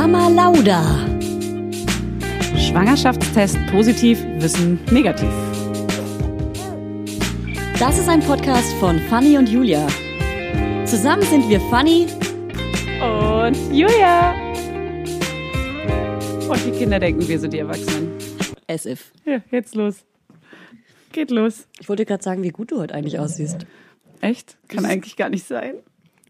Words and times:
Mama 0.00 0.28
Lauda. 0.28 0.82
Schwangerschaftstest 2.56 3.58
positiv, 3.70 4.24
Wissen 4.38 4.80
negativ. 4.90 5.28
Das 7.78 7.98
ist 7.98 8.08
ein 8.08 8.20
Podcast 8.20 8.72
von 8.80 8.98
Fanny 9.10 9.36
und 9.36 9.46
Julia. 9.50 9.86
Zusammen 10.86 11.20
sind 11.24 11.50
wir 11.50 11.60
Fanny 11.68 12.06
Und 13.02 13.58
Julia. 13.76 14.32
Und 16.48 16.64
die 16.64 16.70
Kinder 16.78 16.98
denken, 16.98 17.28
wir 17.28 17.38
sind 17.38 17.52
die 17.52 17.58
Erwachsenen. 17.58 18.16
as 18.68 18.86
if. 18.86 19.12
Ja, 19.26 19.42
jetzt 19.50 19.74
los. 19.74 20.06
Geht 21.12 21.30
los. 21.30 21.68
Ich 21.78 21.90
wollte 21.90 22.06
gerade 22.06 22.22
sagen, 22.22 22.42
wie 22.42 22.52
gut 22.52 22.70
du 22.70 22.80
heute 22.80 22.94
eigentlich 22.94 23.18
aussiehst. 23.18 23.66
Echt? 24.22 24.56
Kann 24.66 24.86
eigentlich 24.86 25.16
gar 25.16 25.28
nicht 25.28 25.46
sein. 25.46 25.74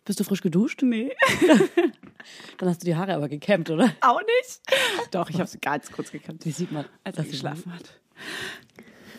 Bist 0.05 0.21
du 0.21 0.25
frisch 0.25 0.41
geduscht? 0.43 0.83
Nee. 0.83 1.13
Dann 2.59 2.69
hast 2.69 2.83
du 2.83 2.87
die 2.87 2.97
Haare 2.97 3.15
aber 3.15 3.29
gekämmt, 3.29 3.71
oder? 3.71 3.91
Auch 4.01 4.21
nicht? 4.21 4.61
Doch, 5.11 5.31
ich 5.31 5.37
habe 5.37 5.47
sie 5.49 5.59
ganz 5.59 5.91
kurz 5.91 6.11
gekannt, 6.11 6.45
Wie 6.45 6.51
sieht 6.51 6.73
man, 6.73 6.85
als 7.05 7.17
sie 7.17 7.29
geschlafen 7.29 7.75
hat. 7.75 8.01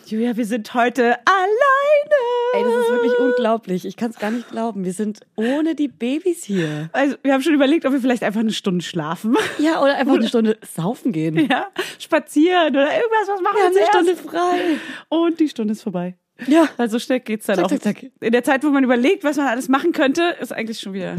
Julia, 0.06 0.36
wir 0.36 0.44
sind 0.44 0.74
heute 0.74 1.16
alleine. 1.26 2.18
Ey, 2.54 2.62
das 2.64 2.84
ist 2.84 2.90
wirklich 2.90 3.18
unglaublich. 3.18 3.84
Ich 3.86 3.96
kann 3.96 4.10
es 4.10 4.18
gar 4.18 4.30
nicht 4.30 4.50
glauben. 4.50 4.84
Wir 4.84 4.92
sind 4.92 5.20
ohne 5.36 5.74
die 5.74 5.88
Babys 5.88 6.44
hier. 6.44 6.90
Also, 6.92 7.16
wir 7.22 7.32
haben 7.32 7.40
schon 7.42 7.54
überlegt, 7.54 7.86
ob 7.86 7.92
wir 7.92 8.00
vielleicht 8.00 8.22
einfach 8.22 8.40
eine 8.40 8.52
Stunde 8.52 8.84
schlafen. 8.84 9.36
Ja, 9.58 9.80
oder 9.80 9.96
einfach 9.96 10.14
eine 10.14 10.28
Stunde 10.28 10.58
saufen 10.74 11.12
gehen. 11.12 11.48
Ja, 11.48 11.68
spazieren 11.98 12.70
oder 12.70 12.94
irgendwas, 12.94 13.28
was 13.28 13.40
machen 13.40 13.56
Wir 13.56 13.64
haben 13.64 13.74
wir 13.74 13.80
eine 13.82 13.90
zuerst? 13.90 14.20
Stunde 14.20 14.36
frei. 14.38 14.78
Und 15.08 15.40
die 15.40 15.48
Stunde 15.48 15.72
ist 15.72 15.82
vorbei. 15.82 16.16
Ja. 16.46 16.68
Also 16.76 16.98
schnell 16.98 17.20
geht's 17.20 17.46
dann 17.46 17.56
Zack, 17.56 17.64
auch. 17.66 17.70
zack, 17.70 17.82
zack. 17.82 18.10
In 18.20 18.32
der 18.32 18.42
Zeit, 18.42 18.64
wo 18.64 18.70
man 18.70 18.84
überlegt, 18.84 19.24
was 19.24 19.36
man 19.36 19.46
alles 19.46 19.68
machen 19.68 19.92
könnte, 19.92 20.36
ist 20.40 20.52
eigentlich 20.52 20.80
schon 20.80 20.92
wieder. 20.92 21.16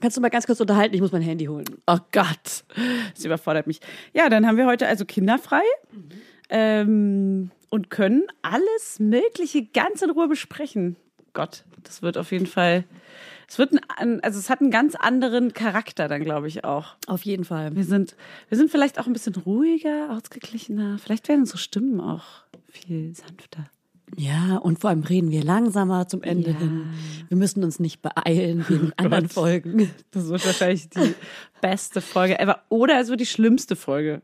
Kannst 0.00 0.16
du 0.16 0.20
mal 0.20 0.30
ganz 0.30 0.46
kurz 0.46 0.60
unterhalten? 0.60 0.94
Ich 0.94 1.00
muss 1.00 1.12
mein 1.12 1.22
Handy 1.22 1.46
holen. 1.46 1.64
Oh 1.86 1.98
Gott, 2.12 2.64
das 3.14 3.24
überfordert 3.24 3.66
mich. 3.66 3.80
Ja, 4.12 4.28
dann 4.28 4.46
haben 4.46 4.56
wir 4.56 4.66
heute 4.66 4.86
also 4.86 5.04
kinderfrei 5.04 5.62
ähm, 6.48 7.50
und 7.70 7.90
können 7.90 8.24
alles 8.42 8.98
Mögliche 8.98 9.64
ganz 9.66 10.02
in 10.02 10.10
Ruhe 10.10 10.28
besprechen. 10.28 10.96
Gott, 11.34 11.64
das 11.82 12.02
wird 12.02 12.16
auf 12.16 12.32
jeden 12.32 12.46
Fall. 12.46 12.84
Es 13.48 13.58
wird 13.58 13.74
ein, 13.96 14.20
also 14.20 14.38
es 14.38 14.48
hat 14.50 14.60
einen 14.60 14.70
ganz 14.70 14.94
anderen 14.94 15.52
Charakter 15.52 16.08
dann, 16.08 16.22
glaube 16.24 16.48
ich 16.48 16.64
auch. 16.64 16.96
Auf 17.06 17.22
jeden 17.22 17.44
Fall. 17.44 17.76
Wir 17.76 17.84
sind, 17.84 18.16
wir 18.48 18.56
sind 18.58 18.70
vielleicht 18.70 18.98
auch 18.98 19.06
ein 19.06 19.12
bisschen 19.12 19.34
ruhiger, 19.36 20.10
ausgeglichener. 20.10 20.98
Vielleicht 20.98 21.28
werden 21.28 21.40
unsere 21.40 21.58
Stimmen 21.58 22.00
auch 22.00 22.24
viel 22.70 23.14
sanfter. 23.14 23.66
Ja, 24.16 24.56
und 24.58 24.78
vor 24.78 24.90
allem 24.90 25.02
reden 25.02 25.30
wir 25.30 25.42
langsamer 25.42 26.06
zum 26.08 26.22
Ende 26.22 26.50
Ja. 26.52 26.58
hin. 26.58 26.86
Wir 27.28 27.36
müssen 27.36 27.64
uns 27.64 27.80
nicht 27.80 28.00
beeilen 28.02 28.64
wie 28.68 28.74
in 28.74 28.92
anderen 28.96 29.28
Folgen. 29.28 29.90
Das 30.12 30.28
wird 30.28 30.44
wahrscheinlich 30.46 30.88
die 30.90 31.14
beste 31.60 32.00
Folge 32.00 32.38
ever. 32.38 32.62
Oder 32.68 33.00
es 33.00 33.08
wird 33.08 33.20
die 33.20 33.26
schlimmste 33.26 33.76
Folge. 33.76 34.22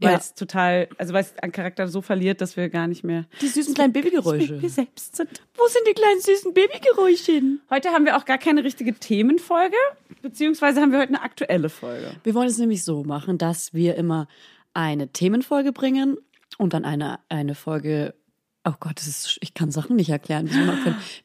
Weil 0.00 0.12
Ja. 0.12 0.18
es 0.18 0.34
total, 0.34 0.88
also 0.96 1.12
weil 1.12 1.22
es 1.22 1.34
an 1.42 1.52
Charakter 1.52 1.88
so 1.88 2.00
verliert, 2.00 2.40
dass 2.40 2.56
wir 2.56 2.70
gar 2.70 2.86
nicht 2.86 3.04
mehr 3.04 3.26
Die 3.42 3.48
süßen 3.48 3.74
kleinen 3.74 3.92
Babygeräusche. 3.92 4.60
wir 4.62 4.70
selbst 4.70 5.16
sind. 5.16 5.28
Wo 5.56 5.66
sind 5.68 5.82
die 5.86 5.92
kleinen 5.92 6.20
süßen 6.22 6.54
Babygeräuschchen? 6.54 7.60
Heute 7.70 7.90
haben 7.90 8.06
wir 8.06 8.16
auch 8.16 8.24
gar 8.24 8.38
keine 8.38 8.64
richtige 8.64 8.94
Themenfolge, 8.94 9.76
beziehungsweise 10.22 10.80
haben 10.80 10.90
wir 10.92 10.98
heute 11.00 11.10
eine 11.10 11.22
aktuelle 11.22 11.68
Folge. 11.68 12.12
Wir 12.24 12.34
wollen 12.34 12.48
es 12.48 12.56
nämlich 12.58 12.82
so 12.82 13.04
machen, 13.04 13.36
dass 13.36 13.74
wir 13.74 13.94
immer 13.96 14.26
eine 14.72 15.08
Themenfolge 15.08 15.72
bringen 15.72 16.16
und 16.56 16.72
dann 16.72 16.84
eine, 16.86 17.18
eine 17.28 17.54
Folge. 17.54 18.14
Oh 18.66 18.72
Gott, 18.80 18.94
das 18.96 19.06
ist, 19.06 19.38
ich 19.42 19.52
kann 19.52 19.70
Sachen 19.70 19.96
nicht 19.96 20.08
erklären. 20.10 20.48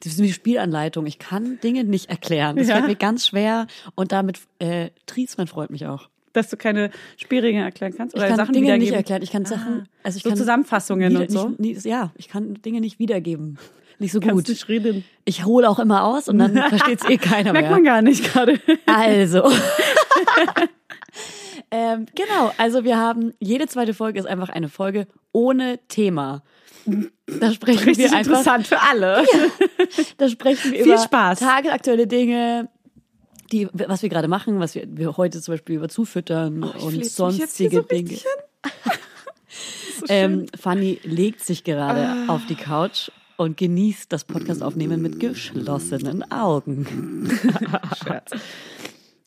Das 0.02 0.12
ist 0.12 0.22
wie 0.22 0.32
Spielanleitung. 0.32 1.06
Ich 1.06 1.18
kann 1.18 1.58
Dinge 1.62 1.84
nicht 1.84 2.10
erklären. 2.10 2.56
Das 2.56 2.68
Ja. 2.68 2.76
fällt 2.76 2.88
mir 2.88 2.96
ganz 2.96 3.26
schwer. 3.26 3.66
Und 3.94 4.12
damit 4.12 4.40
äh, 4.58 4.90
Tries, 5.06 5.38
mein 5.38 5.46
Freund, 5.46 5.70
mich 5.70 5.86
auch. 5.86 6.08
Dass 6.34 6.50
du 6.50 6.56
keine 6.58 6.90
Spielregeln 7.16 7.64
erklären 7.64 7.94
kannst 7.96 8.14
Ich 8.14 8.20
oder 8.20 8.28
kann 8.28 8.36
Sachen 8.36 8.52
Dinge 8.52 8.66
nicht 8.66 8.74
wiedergeben. 8.88 8.96
erklären. 8.98 9.22
Ich 9.22 9.30
kann 9.32 9.44
Sachen, 9.46 9.88
also 10.02 10.18
ich 10.18 10.22
so 10.22 10.28
kann 10.28 10.38
Zusammenfassungen 10.38 11.10
wieder, 11.10 11.20
und 11.22 11.30
so. 11.30 11.48
Nicht, 11.48 11.60
nicht, 11.60 11.84
ja, 11.86 12.12
ich 12.16 12.28
kann 12.28 12.54
Dinge 12.62 12.80
nicht 12.80 12.98
wiedergeben. 12.98 13.58
Nicht 13.98 14.12
so 14.12 14.20
Kannst 14.20 14.34
gut. 14.34 14.48
nicht 14.48 14.68
reden. 14.68 15.04
Ich 15.24 15.44
hole 15.44 15.68
auch 15.68 15.78
immer 15.78 16.04
aus 16.04 16.28
und 16.28 16.38
dann 16.38 16.54
versteht 16.68 17.00
es 17.02 17.08
eh 17.08 17.16
keiner 17.18 17.52
Merkt 17.52 17.68
mehr. 17.68 17.76
man 17.76 17.84
gar 17.84 18.02
nicht 18.02 18.24
gerade. 18.32 18.60
Also. 18.86 19.44
ähm, 21.70 22.06
genau, 22.14 22.52
also 22.58 22.84
wir 22.84 22.98
haben, 22.98 23.32
jede 23.40 23.66
zweite 23.66 23.94
Folge 23.94 24.18
ist 24.18 24.26
einfach 24.26 24.48
eine 24.48 24.68
Folge 24.68 25.06
ohne 25.32 25.78
Thema. 25.88 26.42
Da 27.26 27.52
sprechen 27.52 27.84
Richtig 27.84 28.10
wir 28.10 28.16
einfach, 28.16 28.38
interessant 28.38 28.66
für 28.66 28.80
alle. 28.80 29.24
da 30.16 30.28
sprechen 30.28 30.72
wir 30.72 30.82
Viel 30.84 30.92
über 30.94 31.02
Spaß. 31.02 31.38
tagesaktuelle 31.40 32.06
Dinge, 32.06 32.68
die, 33.52 33.68
was 33.72 34.02
wir 34.02 34.08
gerade 34.08 34.28
machen, 34.28 34.60
was 34.60 34.74
wir, 34.74 34.84
wir 34.88 35.16
heute 35.16 35.40
zum 35.40 35.52
Beispiel 35.54 35.76
über 35.76 35.88
zufüttern 35.88 36.62
Oh, 36.64 36.86
und 36.86 37.04
sonstige 37.04 37.76
so 37.76 37.82
Dinge. 37.82 38.16
So. 40.00 40.06
Ähm, 40.08 40.46
Fanny 40.58 40.98
legt 41.04 41.44
sich 41.44 41.62
gerade 41.62 42.00
Ah. 42.26 42.32
auf 42.32 42.46
die 42.46 42.54
Couch 42.54 43.10
und 43.36 43.58
genießt 43.58 44.10
das 44.10 44.24
Podcast-Aufnehmen 44.24 45.02
mit 45.02 45.20
geschlossenen 45.20 46.30
Augen. 46.32 47.28
Scherz. 48.02 48.30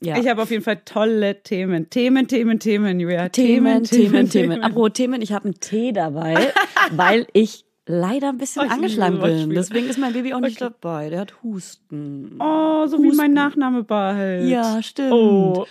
Ja. 0.03 0.17
Ich 0.17 0.27
habe 0.27 0.41
auf 0.41 0.51
jeden 0.51 0.63
Fall 0.63 0.81
tolle 0.85 1.41
Themen. 1.43 1.89
Themen, 1.89 2.27
Themen, 2.27 2.59
Themen, 2.59 2.99
Julia. 2.99 3.29
Themen, 3.29 3.83
Themen, 3.83 4.29
Themen. 4.29 4.61
Apropos 4.61 4.91
Themen, 4.93 5.21
ich 5.21 5.31
habe 5.31 5.45
einen 5.45 5.59
Tee 5.59 5.93
dabei, 5.93 6.51
weil 6.91 7.25
ich 7.33 7.63
leider 7.85 8.29
ein 8.29 8.37
bisschen 8.37 8.63
Oh, 8.67 8.71
angeschlagen 8.71 9.19
bin. 9.21 9.49
Deswegen 9.51 9.87
ist 9.89 9.97
mein 9.97 10.13
Baby 10.13 10.33
auch 10.33 10.39
nicht 10.41 10.61
Okay. 10.61 10.73
dabei. 10.81 11.09
Der 11.09 11.21
hat 11.21 11.41
Husten. 11.43 12.35
Oh, 12.39 12.85
so 12.87 13.01
wie 13.01 13.11
mein 13.15 13.33
Nachname 13.33 13.83
behält. 13.83 14.49
Ja, 14.49 14.81
stimmt. 14.83 15.11
Oh, 15.13 15.65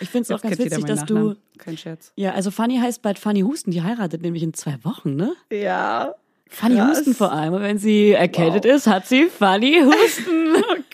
Ich 0.00 0.08
finde 0.10 0.22
es 0.24 0.30
auch 0.30 0.40
ganz 0.40 0.58
witzig, 0.58 0.84
dass 0.84 1.04
du. 1.04 1.14
Nachnamen. 1.14 1.36
Kein 1.58 1.76
Scherz. 1.76 2.12
Ja, 2.16 2.32
also 2.32 2.50
Fanny 2.50 2.78
heißt 2.78 3.02
bald 3.02 3.18
Fanny 3.18 3.40
Husten. 3.40 3.70
Die 3.72 3.82
heiratet 3.82 4.22
nämlich 4.22 4.42
in 4.42 4.54
zwei 4.54 4.76
Wochen, 4.84 5.16
ne? 5.16 5.34
Ja. 5.52 6.14
Fanny 6.50 6.76
Krass. 6.76 6.98
Husten 7.00 7.14
vor 7.14 7.32
allem. 7.32 7.52
Und 7.54 7.62
wenn 7.62 7.78
sie 7.78 8.12
erkältet 8.12 8.64
ist, 8.64 8.86
hat 8.86 9.06
sie 9.06 9.24
Fanny 9.26 9.82
Husten. 9.84 10.62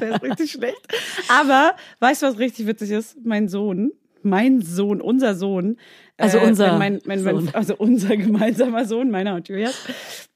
Der 0.00 0.14
ist 0.16 0.22
richtig 0.22 0.52
schlecht. 0.52 0.80
Aber 1.28 1.74
weißt 2.00 2.22
du, 2.22 2.26
was 2.26 2.38
richtig 2.38 2.66
witzig 2.66 2.90
ist? 2.90 3.16
Mein 3.24 3.48
Sohn, 3.48 3.92
mein 4.22 4.60
Sohn, 4.60 5.00
unser 5.00 5.34
Sohn. 5.34 5.76
Also 6.16 6.40
unser 6.40 6.78
mein, 6.78 7.00
mein, 7.04 7.20
Sohn. 7.20 7.44
mein, 7.44 7.54
Also 7.54 7.76
unser 7.76 8.16
gemeinsamer 8.16 8.84
Sohn, 8.84 9.10
meiner 9.10 9.34
und 9.34 9.48
Julias. 9.48 9.74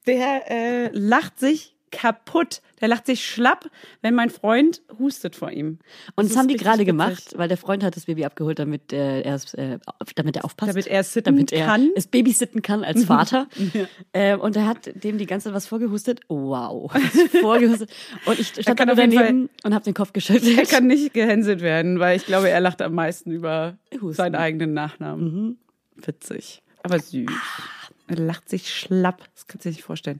Der 0.05 0.49
äh, 0.49 0.89
lacht 0.93 1.39
sich 1.39 1.75
kaputt. 1.91 2.61
Der 2.81 2.87
lacht 2.87 3.05
sich 3.05 3.25
schlapp, 3.25 3.69
wenn 4.01 4.15
mein 4.15 4.29
Freund 4.29 4.81
hustet 4.97 5.35
vor 5.35 5.51
ihm. 5.51 5.79
Und 6.15 6.25
das 6.25 6.31
ist 6.31 6.37
haben 6.37 6.47
die 6.47 6.55
gerade 6.55 6.85
gemacht, 6.85 7.33
weil 7.35 7.47
der 7.47 7.57
Freund 7.57 7.83
hat 7.83 7.95
das 7.95 8.05
Baby 8.05 8.25
abgeholt, 8.25 8.59
damit 8.59 8.93
äh, 8.93 9.21
er 9.21 9.35
äh, 9.53 9.79
damit 10.15 10.37
er 10.37 10.45
aufpasst. 10.45 10.69
Damit 10.69 10.87
er 10.87 11.01
es 11.01 11.13
sitten 11.13 11.35
damit 11.35 11.51
er 11.51 11.65
kann. 11.65 11.89
es 11.95 12.07
babysitten 12.07 12.61
kann 12.61 12.83
als 12.83 13.05
Vater. 13.05 13.47
ähm, 14.13 14.39
und 14.39 14.55
er 14.55 14.67
hat 14.67 15.03
dem 15.03 15.17
die 15.17 15.25
ganze 15.25 15.45
Zeit 15.45 15.53
was 15.53 15.67
vorgehustet. 15.67 16.21
Wow. 16.29 16.91
vorgehustet. 17.41 17.91
Und 18.25 18.39
ich 18.39 18.47
stand 18.47 18.79
da 18.79 18.85
auf 18.85 18.97
jeden 18.97 19.11
daneben 19.11 19.49
und 19.63 19.73
habe 19.73 19.83
den 19.83 19.93
Kopf 19.93 20.13
geschüttelt. 20.13 20.57
Er 20.57 20.65
kann 20.65 20.87
nicht 20.87 21.13
gehänselt 21.13 21.61
werden, 21.61 21.99
weil 21.99 22.15
ich 22.15 22.25
glaube, 22.25 22.49
er 22.49 22.61
lacht 22.61 22.81
am 22.81 22.93
meisten 22.93 23.31
über 23.31 23.77
Husten. 23.93 24.13
seinen 24.13 24.35
eigenen 24.35 24.73
Nachnamen. 24.73 25.59
Witzig. 25.95 26.61
Aber 26.83 26.99
süß. 26.99 27.29
Er 28.07 28.15
lacht 28.15 28.49
sich 28.49 28.73
schlapp. 28.73 29.23
Das 29.35 29.47
kannst 29.47 29.65
du 29.65 29.69
dir 29.69 29.75
nicht 29.75 29.83
vorstellen. 29.83 30.19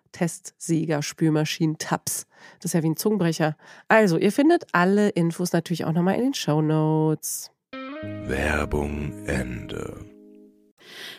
Testsieger, 0.11 1.01
Spülmaschinen, 1.01 1.77
Tabs. 1.77 2.27
Das 2.59 2.65
ist 2.65 2.73
ja 2.73 2.83
wie 2.83 2.89
ein 2.89 2.97
Zungenbrecher. 2.97 3.55
Also, 3.87 4.17
ihr 4.17 4.31
findet 4.31 4.65
alle 4.71 5.09
Infos 5.09 5.53
natürlich 5.53 5.85
auch 5.85 5.93
nochmal 5.93 6.15
in 6.15 6.23
den 6.23 6.33
Show 6.33 6.61
Notes. 6.61 7.51
Werbung 8.01 9.25
Ende. 9.27 10.11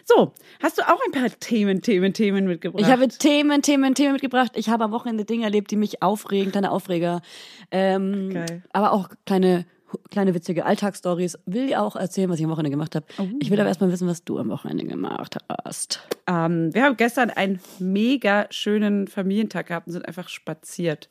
So, 0.05 0.33
hast 0.61 0.79
du 0.79 0.83
auch 0.83 0.99
ein 1.07 1.13
paar 1.13 1.31
Themen, 1.39 1.83
Themen, 1.83 2.13
Themen 2.13 2.47
mitgebracht? 2.47 2.83
Ich 2.83 2.91
habe 2.91 3.09
Themen, 3.09 3.63
Themen, 3.63 3.95
Themen 3.95 4.13
mitgebracht. 4.13 4.53
Ich 4.55 4.69
habe 4.69 4.85
am 4.85 4.93
Wochenende 4.93 5.25
Dinge 5.25 5.45
erlebt, 5.45 5.71
die 5.71 5.77
mich 5.77 6.03
aufregen, 6.03 6.53
kleine 6.53 6.71
Aufreger. 6.73 7.23
Ähm, 7.71 8.31
Geil. 8.33 8.63
Aber 8.73 8.93
auch 8.93 9.11
kleine, 9.27 9.65
kleine 10.11 10.35
witzige 10.35 10.65
Alltagsstories. 10.65 11.39
Will 11.47 11.69
dir 11.69 11.83
auch 11.83 11.97
erzählen, 11.97 12.31
was 12.31 12.39
ich 12.39 12.45
am 12.45 12.51
Wochenende 12.51 12.71
gemacht 12.71 12.95
habe. 12.95 13.07
Ich 13.41 13.51
will 13.51 13.61
aber 13.61 13.69
erstmal 13.69 13.91
wissen, 13.93 14.09
was 14.09 14.25
du 14.25 14.39
am 14.39 14.49
Wochenende 14.49 14.85
gemacht 14.85 15.37
hast. 15.65 16.01
Ähm, 16.27 16.75
wir 16.75 16.85
haben 16.85 16.97
gestern 16.97 17.31
einen 17.31 17.61
mega 17.79 18.47
schönen 18.51 19.09
Familientag 19.09 19.69
gehabt 19.69 19.87
und 19.87 19.93
sind 19.93 20.07
einfach 20.07 20.29
spaziert. 20.29 21.09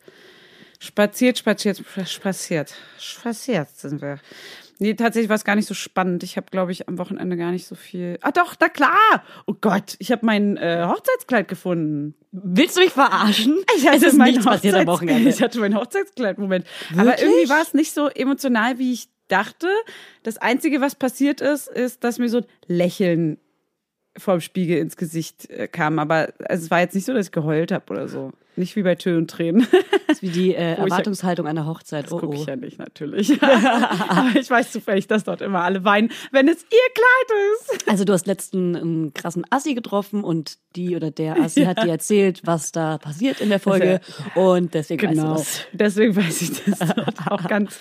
Spaziert, 0.80 1.38
spaziert, 1.38 1.84
spaziert. 2.06 2.74
Spaziert 2.98 3.70
sind 3.70 4.02
wir. 4.02 4.20
Nee, 4.82 4.96
tatsächlich 4.96 5.30
war 5.30 5.36
es 5.36 5.44
gar 5.44 5.56
nicht 5.56 5.68
so 5.68 5.76
spannend. 5.76 6.24
Ich 6.24 6.38
habe, 6.38 6.48
glaube 6.50 6.72
ich, 6.72 6.88
am 6.88 6.98
Wochenende 6.98 7.38
gar 7.38 7.52
nicht 7.52 7.68
so 7.68 7.76
viel. 7.76 8.18
Ah, 8.22 8.32
doch, 8.32 8.56
na 8.60 8.68
klar. 8.68 9.24
Oh 9.46 9.54
Gott, 9.54 9.96
ich 10.00 10.12
habe 10.12 10.26
mein 10.26 10.58
äh, 10.58 10.88
Hochzeitskleid 10.88 11.48
gefunden. 11.48 12.16
Willst 12.32 12.78
du 12.78 12.82
mich 12.82 12.90
verarschen? 12.90 13.64
Ich 13.78 13.86
hatte 13.86 13.98
es 13.98 14.04
ist 14.14 14.18
mein 14.18 14.32
nichts 14.32 14.44
passiert 14.44 14.74
am 14.74 14.88
Wochenende. 14.88 15.30
Ich 15.30 15.40
hatte 15.40 15.60
mein 15.60 15.76
Hochzeitskleid-Moment. 15.76 16.66
Aber 16.94 17.12
Wirklich? 17.12 17.22
irgendwie 17.22 17.50
war 17.50 17.62
es 17.62 17.76
nicht 17.76 17.94
so 17.94 18.08
emotional, 18.08 18.80
wie 18.80 18.94
ich 18.94 19.10
dachte. 19.28 19.68
Das 20.24 20.40
Einzige, 20.40 20.82
was 20.82 20.96
passiert 20.96 21.42
ist, 21.42 21.68
ist, 21.68 22.04
dass 22.04 22.18
mir 22.18 22.30
so 22.30 22.40
ein 22.40 22.46
Lächeln 22.66 23.38
vorm 24.18 24.42
Spiegel 24.42 24.80
ins 24.80 24.98
Gesicht 24.98 25.48
äh, 25.52 25.68
kam. 25.68 26.00
Aber 26.00 26.34
also, 26.44 26.66
es 26.66 26.72
war 26.72 26.80
jetzt 26.80 26.96
nicht 26.96 27.06
so, 27.06 27.14
dass 27.14 27.28
ich 27.28 27.32
geheult 27.32 27.72
habe 27.72 27.86
oder 27.94 28.08
so. 28.08 28.32
Nicht 28.58 28.76
wie 28.76 28.84
bei 28.84 28.96
Tö 28.96 29.18
und 29.18 29.30
Tränen. 29.30 29.66
Das 30.08 30.18
ist 30.18 30.22
wie 30.22 30.30
die 30.30 30.54
äh, 30.56 30.74
ich- 30.74 30.80
Erwartungshaltung 30.80 31.48
einer 31.48 31.66
Hochzeit. 31.66 32.06
Das 32.06 32.12
Oh, 32.12 32.20
gucke 32.20 32.36
oh. 32.38 32.42
ich 32.42 32.46
ja 32.48 32.56
nicht, 32.58 32.78
natürlich. 32.80 33.42
Aber 34.10 34.30
ich 34.38 34.50
weiß 34.50 34.72
zufällig, 34.74 35.08
dass 35.08 35.24
dort 35.24 35.42
immer 35.42 35.62
alle 35.62 35.84
weinen, 35.86 36.12
wenn 36.32 36.48
es 36.50 36.62
ihr 36.64 36.94
Kleid 36.94 37.40
ist. 37.80 37.90
Also 37.90 38.04
du 38.04 38.12
hast 38.14 38.28
letzten 38.28 38.76
einen 38.76 39.14
krassen 39.14 39.46
Assi 39.50 39.74
getroffen 39.74 40.24
und 40.24 40.58
die 40.76 40.96
oder 40.98 41.12
der 41.12 41.40
Assi 41.42 41.64
hat 41.64 41.82
dir 41.84 41.90
erzählt, 41.92 42.42
was 42.44 42.72
da 42.74 42.98
passiert 42.98 43.40
in 43.40 43.50
der 43.50 43.60
Folge 43.62 44.02
und 44.36 44.74
deswegen 44.74 45.02
weißt 45.08 45.18
du 45.18 45.22
Genau. 45.22 45.34
das. 45.36 45.62
Deswegen 45.72 46.16
weiß 46.16 46.42
ich, 46.42 46.64
dass 46.66 46.80
dort 46.80 47.28
auch 47.28 47.48
ganz, 47.48 47.80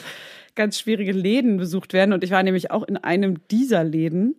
ganz 0.54 0.78
schwierige 0.78 1.12
Läden 1.12 1.56
besucht 1.56 1.92
werden. 1.92 2.12
Und 2.12 2.22
ich 2.22 2.30
war 2.30 2.42
nämlich 2.44 2.70
auch 2.70 2.84
in 2.84 2.96
einem 2.96 3.38
dieser 3.48 3.82
Läden. 3.82 4.36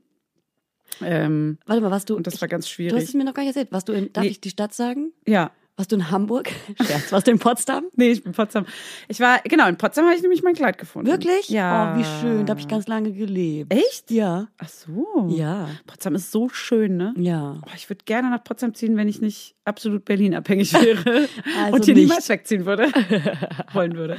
Ähm, 1.02 1.58
Warte 1.66 1.82
mal, 1.82 1.92
warst 1.92 2.10
du 2.10 2.16
und 2.16 2.28
das 2.28 2.40
war 2.42 2.48
ganz 2.48 2.66
Du 2.66 2.70
hast 2.70 2.74
schwierig. 2.76 3.04
es 3.04 3.14
mir 3.14 3.24
noch 3.24 3.34
gar 3.34 3.44
nicht 3.44 3.50
erzählt. 3.56 3.72
Warst 3.72 3.90
du 3.90 3.94
in, 3.94 4.12
darf 4.14 4.24
Nee. 4.24 4.30
ich 4.30 4.42
die 4.42 4.50
Stadt 4.50 4.74
sagen? 4.74 5.12
Ja. 5.28 5.52
Warst 5.78 5.92
du 5.92 5.96
in 5.96 6.12
Hamburg? 6.12 6.50
Scherz, 6.82 7.12
warst 7.12 7.28
du 7.28 7.32
in 7.32 7.40
Potsdam? 7.40 7.86
Nee, 7.96 8.12
ich 8.12 8.22
bin 8.24 8.32
in 8.34 8.36
Potsdam. 8.36 8.66
Ich 9.08 9.20
war, 9.20 9.40
genau, 9.46 9.68
in 9.68 9.78
Potsdam 9.78 10.06
habe 10.06 10.16
ich 10.16 10.22
nämlich 10.22 10.44
mein 10.44 10.54
Kleid 10.54 10.78
gefunden. 10.78 11.10
Wirklich? 11.10 11.50
Ja. 11.50 11.94
Oh, 11.96 12.00
wie 12.00 12.04
schön. 12.04 12.46
Da 12.46 12.52
habe 12.52 12.60
ich 12.60 12.68
ganz 12.68 12.88
lange 12.88 13.12
gelebt. 13.14 13.74
Echt? 13.74 14.12
Ja. 14.12 14.48
Ach 14.60 14.68
so. 14.68 15.28
Ja. 15.30 15.70
Potsdam 15.88 16.14
ist 16.16 16.32
so 16.32 16.50
schön, 16.50 16.98
ne? 16.98 17.14
Ja. 17.18 17.58
Oh, 17.66 17.70
ich 17.76 17.90
würde 17.90 18.04
gerne 18.06 18.30
nach 18.30 18.44
Potsdam 18.44 18.74
ziehen, 18.76 18.96
wenn 18.98 19.08
ich 19.08 19.22
nicht 19.22 19.56
absolut 19.66 20.06
Berlin 20.06 20.36
abhängig 20.36 20.74
wäre 20.82 21.28
Also 21.64 21.76
und 21.76 21.86
hier 21.86 21.96
nicht. 21.96 22.04
niemals 22.04 22.30
wegziehen 22.30 22.66
würde, 22.66 22.92
wollen 23.74 23.96
würde. 23.96 24.18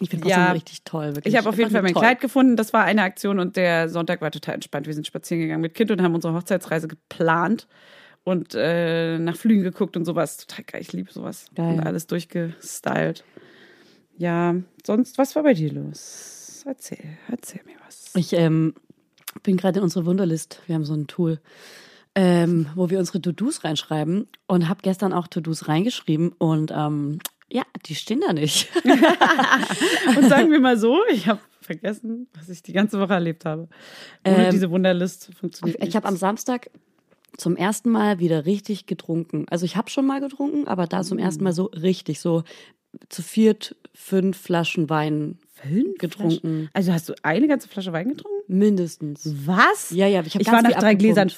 Ich 0.00 0.10
finde 0.10 0.24
Potsdam 0.24 0.44
Ja. 0.46 0.52
richtig 0.52 0.84
toll. 0.84 1.16
Wirklich. 1.16 1.32
Ich 1.34 1.38
habe 1.38 1.48
auf 1.48 1.58
jeden 1.58 1.70
Fall 1.70 1.82
mein 1.82 1.92
nur 1.92 2.02
Kleid 2.02 2.20
gefunden. 2.20 2.54
Das 2.56 2.72
war 2.72 2.84
eine 2.84 3.02
Aktion 3.02 3.40
und 3.40 3.56
der 3.56 3.88
Sonntag 3.88 4.20
war 4.20 4.30
total 4.30 4.54
entspannt. 4.54 4.86
Wir 4.86 4.94
sind 4.94 5.06
spazieren 5.06 5.40
gegangen 5.42 5.62
mit 5.62 5.74
Kind 5.74 5.90
und 5.90 6.02
haben 6.02 6.14
unsere 6.14 6.34
Hochzeitsreise 6.34 6.86
geplant 6.86 7.66
und 8.28 8.54
äh, 8.54 9.18
nach 9.18 9.36
Flügen 9.36 9.62
geguckt 9.62 9.96
und 9.96 10.04
sowas. 10.04 10.36
Total 10.38 10.64
geil. 10.64 10.80
Ich 10.82 10.92
liebe 10.92 11.12
sowas. 11.12 11.46
Geil. 11.54 11.74
Und 11.74 11.80
alles 11.80 12.06
durchgestylt. 12.06 13.24
Ja, 14.16 14.56
sonst, 14.84 15.18
was 15.18 15.34
war 15.36 15.42
bei 15.42 15.54
dir 15.54 15.72
los? 15.72 16.62
Erzähl, 16.66 17.18
erzähl 17.30 17.62
mir 17.64 17.76
was. 17.86 18.12
Ich 18.14 18.32
ähm, 18.32 18.74
bin 19.42 19.56
gerade 19.56 19.78
in 19.78 19.84
unsere 19.84 20.04
Wunderlist. 20.06 20.60
Wir 20.66 20.74
haben 20.74 20.84
so 20.84 20.94
ein 20.94 21.06
Tool, 21.06 21.40
ähm, 22.14 22.66
wo 22.74 22.90
wir 22.90 22.98
unsere 22.98 23.22
To-Dos 23.22 23.64
reinschreiben 23.64 24.26
und 24.46 24.68
habe 24.68 24.80
gestern 24.82 25.12
auch 25.12 25.28
To-Dos 25.28 25.68
reingeschrieben 25.68 26.32
und 26.38 26.72
ähm, 26.74 27.20
ja, 27.50 27.62
die 27.86 27.94
stehen 27.94 28.20
da 28.20 28.34
nicht. 28.34 28.68
Und 28.84 30.28
sagen 30.28 30.50
wir 30.50 30.60
mal 30.60 30.76
so, 30.76 30.98
ich 31.10 31.28
habe 31.28 31.40
vergessen, 31.62 32.28
was 32.34 32.50
ich 32.50 32.62
die 32.62 32.74
ganze 32.74 33.00
Woche 33.00 33.14
erlebt 33.14 33.46
habe. 33.46 33.68
Ohne 34.26 34.44
Ähm, 34.46 34.50
diese 34.50 34.70
Wunderlist 34.70 35.30
funktioniert 35.34 35.82
Ich 35.82 35.96
habe 35.96 36.06
am. 36.06 36.16
Samstag 36.16 36.70
zum 37.38 37.56
ersten 37.56 37.88
Mal 37.88 38.18
wieder 38.18 38.44
richtig 38.44 38.84
getrunken. 38.86 39.46
Also 39.48 39.64
ich 39.64 39.76
habe 39.76 39.88
schon 39.88 40.04
mal 40.06 40.20
getrunken, 40.20 40.68
aber 40.68 40.86
da 40.86 41.02
zum 41.02 41.18
ersten 41.18 41.42
Mal 41.44 41.52
so 41.54 41.64
richtig, 41.66 42.20
so 42.20 42.42
zu 43.08 43.22
viert 43.22 43.76
fünf 43.94 44.36
Flaschen 44.36 44.90
Wein 44.90 45.38
Fünf 45.60 45.98
getrunken. 45.98 46.68
Also 46.72 46.92
hast 46.92 47.08
du 47.08 47.14
eine 47.24 47.48
ganze 47.48 47.68
Flasche 47.68 47.92
Wein 47.92 48.10
getrunken? 48.10 48.36
Mindestens. 48.46 49.28
Was? 49.44 49.90
Ja, 49.90 50.06
ja, 50.06 50.22
ich 50.24 50.36
ich 50.36 50.46
war 50.46 50.62
nach 50.62 50.70
drei 50.78 50.94
Gläsern 50.94 51.32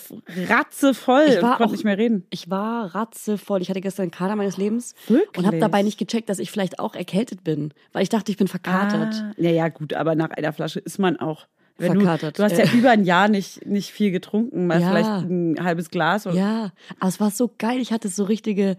ratzevoll 0.49 1.25
Ich 1.29 1.37
und 1.37 1.43
war 1.43 1.57
konnte 1.57 1.69
auch- 1.71 1.73
nicht 1.73 1.85
mehr 1.85 1.97
reden. 1.99 2.27
Ich 2.31 2.51
war 2.51 2.95
ratzevoll. 2.95 3.63
Ich 3.63 3.71
hatte 3.71 3.81
gestern 3.81 4.03
einen 4.05 4.11
Kader 4.11 4.37
meines 4.37 4.57
Lebens 4.59 4.95
Wirklich? 5.09 5.39
und 5.39 5.47
habe 5.47 5.59
dabei 5.59 5.83
nicht 5.83 5.99
gecheckt, 5.99 6.29
dass 6.29 6.39
ich 6.39 6.51
vielleicht 6.51 6.79
auch 6.79 6.95
erkältet 6.95 7.45
bin, 7.45 7.73
weil 7.93 8.03
ich 8.03 8.09
dachte, 8.11 8.31
ich 8.31 8.37
bin 8.39 8.49
verkatert. 8.49 9.15
Ah, 9.15 9.33
ja, 9.39 9.51
ja, 9.51 9.69
gut, 9.69 9.95
aber 9.95 10.15
nach 10.15 10.31
einer 10.31 10.53
Flasche 10.53 10.81
ist 10.81 10.99
man 10.99 11.17
auch. 11.19 11.47
Wenn 11.81 11.93
Verkatert, 11.95 12.39
Du, 12.39 12.43
du 12.43 12.45
hast 12.45 12.59
ja 12.59 12.65
äh. 12.65 12.77
über 12.77 12.91
ein 12.91 13.05
Jahr 13.05 13.29
nicht, 13.29 13.67
nicht 13.67 13.91
viel 13.91 14.11
getrunken, 14.11 14.67
mal 14.67 14.81
Ja. 14.81 14.89
vielleicht 14.91 15.11
ein 15.31 15.57
halbes 15.65 15.91
Glas. 15.91 16.27
Oder 16.27 16.37
Ja, 16.37 16.73
aber 16.99 17.09
es 17.09 17.19
war 17.21 17.31
so 17.31 17.51
geil. 17.59 17.79
Ich 17.81 17.93
hatte 17.93 18.09
so 18.09 18.25
richtige 18.25 18.77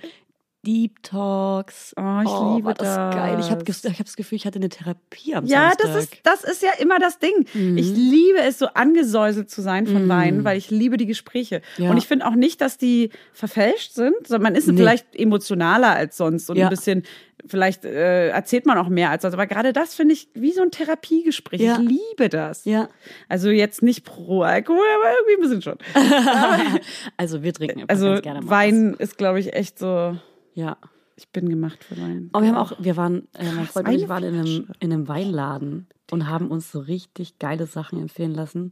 Deep 0.65 1.01
Talks. 1.01 1.93
Oh, 1.97 2.19
ich 2.23 2.55
liebe 2.55 2.67
war 2.67 2.73
das. 2.75 2.87
das. 2.95 3.15
geil. 3.15 3.37
Ich 3.39 3.49
habe 3.49 3.63
ich 3.67 3.85
hab 3.99 4.05
das 4.05 4.15
Gefühl, 4.15 4.35
ich 4.35 4.45
hatte 4.45 4.59
eine 4.59 4.69
Therapie 4.69 5.33
am 5.33 5.45
Ja, 5.47 5.71
Samstag. 5.79 5.87
das 5.87 5.95
ist, 6.03 6.13
das 6.23 6.43
ist 6.43 6.61
ja 6.61 6.69
immer 6.79 6.99
das 6.99 7.17
Ding. 7.17 7.45
Mhm. 7.53 7.77
Ich 7.77 7.87
liebe 7.89 8.39
es, 8.39 8.59
so 8.59 8.67
angesäuselt 8.67 9.49
zu 9.49 9.61
sein 9.61 9.87
von 9.87 10.07
Wein, 10.07 10.43
weil 10.43 10.57
ich 10.57 10.69
liebe 10.69 10.97
die 10.97 11.07
Gespräche. 11.07 11.61
Ja. 11.77 11.89
Und 11.89 11.97
ich 11.97 12.07
finde 12.07 12.27
auch 12.27 12.35
nicht, 12.35 12.61
dass 12.61 12.77
die 12.77 13.09
verfälscht 13.33 13.93
sind, 13.93 14.13
sondern 14.27 14.43
man 14.43 14.55
ist 14.55 14.67
Nee. 14.67 14.77
vielleicht 14.77 15.15
emotionaler 15.15 15.91
als 15.95 16.15
sonst 16.17 16.47
und 16.49 16.57
Ja. 16.57 16.67
ein 16.67 16.69
bisschen, 16.69 17.03
vielleicht 17.47 17.83
äh, 17.83 18.27
erzählt 18.29 18.67
man 18.67 18.77
auch 18.77 18.87
mehr 18.89 19.09
als 19.09 19.23
sonst. 19.23 19.33
Aber 19.33 19.47
gerade 19.47 19.73
das 19.73 19.95
finde 19.95 20.13
ich 20.13 20.29
wie 20.35 20.51
so 20.51 20.61
ein 20.61 20.69
Therapiegespräch. 20.69 21.59
Ja. 21.61 21.79
Ich 21.81 21.89
liebe 21.89 22.29
das. 22.29 22.65
Ja. 22.65 22.87
Also 23.27 23.49
jetzt 23.49 23.81
nicht 23.81 24.03
pro 24.05 24.43
Alkohol, 24.43 24.77
aber 24.95 25.11
irgendwie 25.27 25.35
ein 25.55 25.59
bisschen 25.59 25.61
schon. 25.63 25.77
Also 27.17 27.41
wir 27.41 27.51
trinken 27.53 27.85
Also 27.87 28.09
ganz 28.09 28.21
gerne 28.21 28.41
mal 28.41 28.49
Wein 28.51 28.95
ist, 28.99 29.17
glaube 29.17 29.39
ich, 29.39 29.53
echt 29.53 29.79
so. 29.79 30.17
Ja. 30.53 30.77
Ich 31.15 31.29
bin 31.29 31.50
gemacht 31.50 31.84
für 31.84 31.98
Wein. 31.98 32.29
Aber 32.31 32.43
wir 32.43 32.51
haben 32.51 32.58
auch, 32.58 32.74
wir 32.79 32.98
waren, 32.98 33.27
äh, 33.34 33.51
mein 33.51 33.67
Freund 33.67 33.88
und 33.88 33.93
ich 33.93 34.10
waren 34.10 34.24
in 34.24 34.36
einem, 34.36 34.67
in 34.79 34.91
einem 34.91 35.08
Weinladen 35.08 35.88
und 36.10 36.27
haben 36.27 36.50
uns 36.50 36.72
so 36.72 36.79
richtig 36.79 37.38
geile 37.38 37.67
Sachen 37.67 38.01
empfehlen 38.01 38.34
lassen 38.34 38.72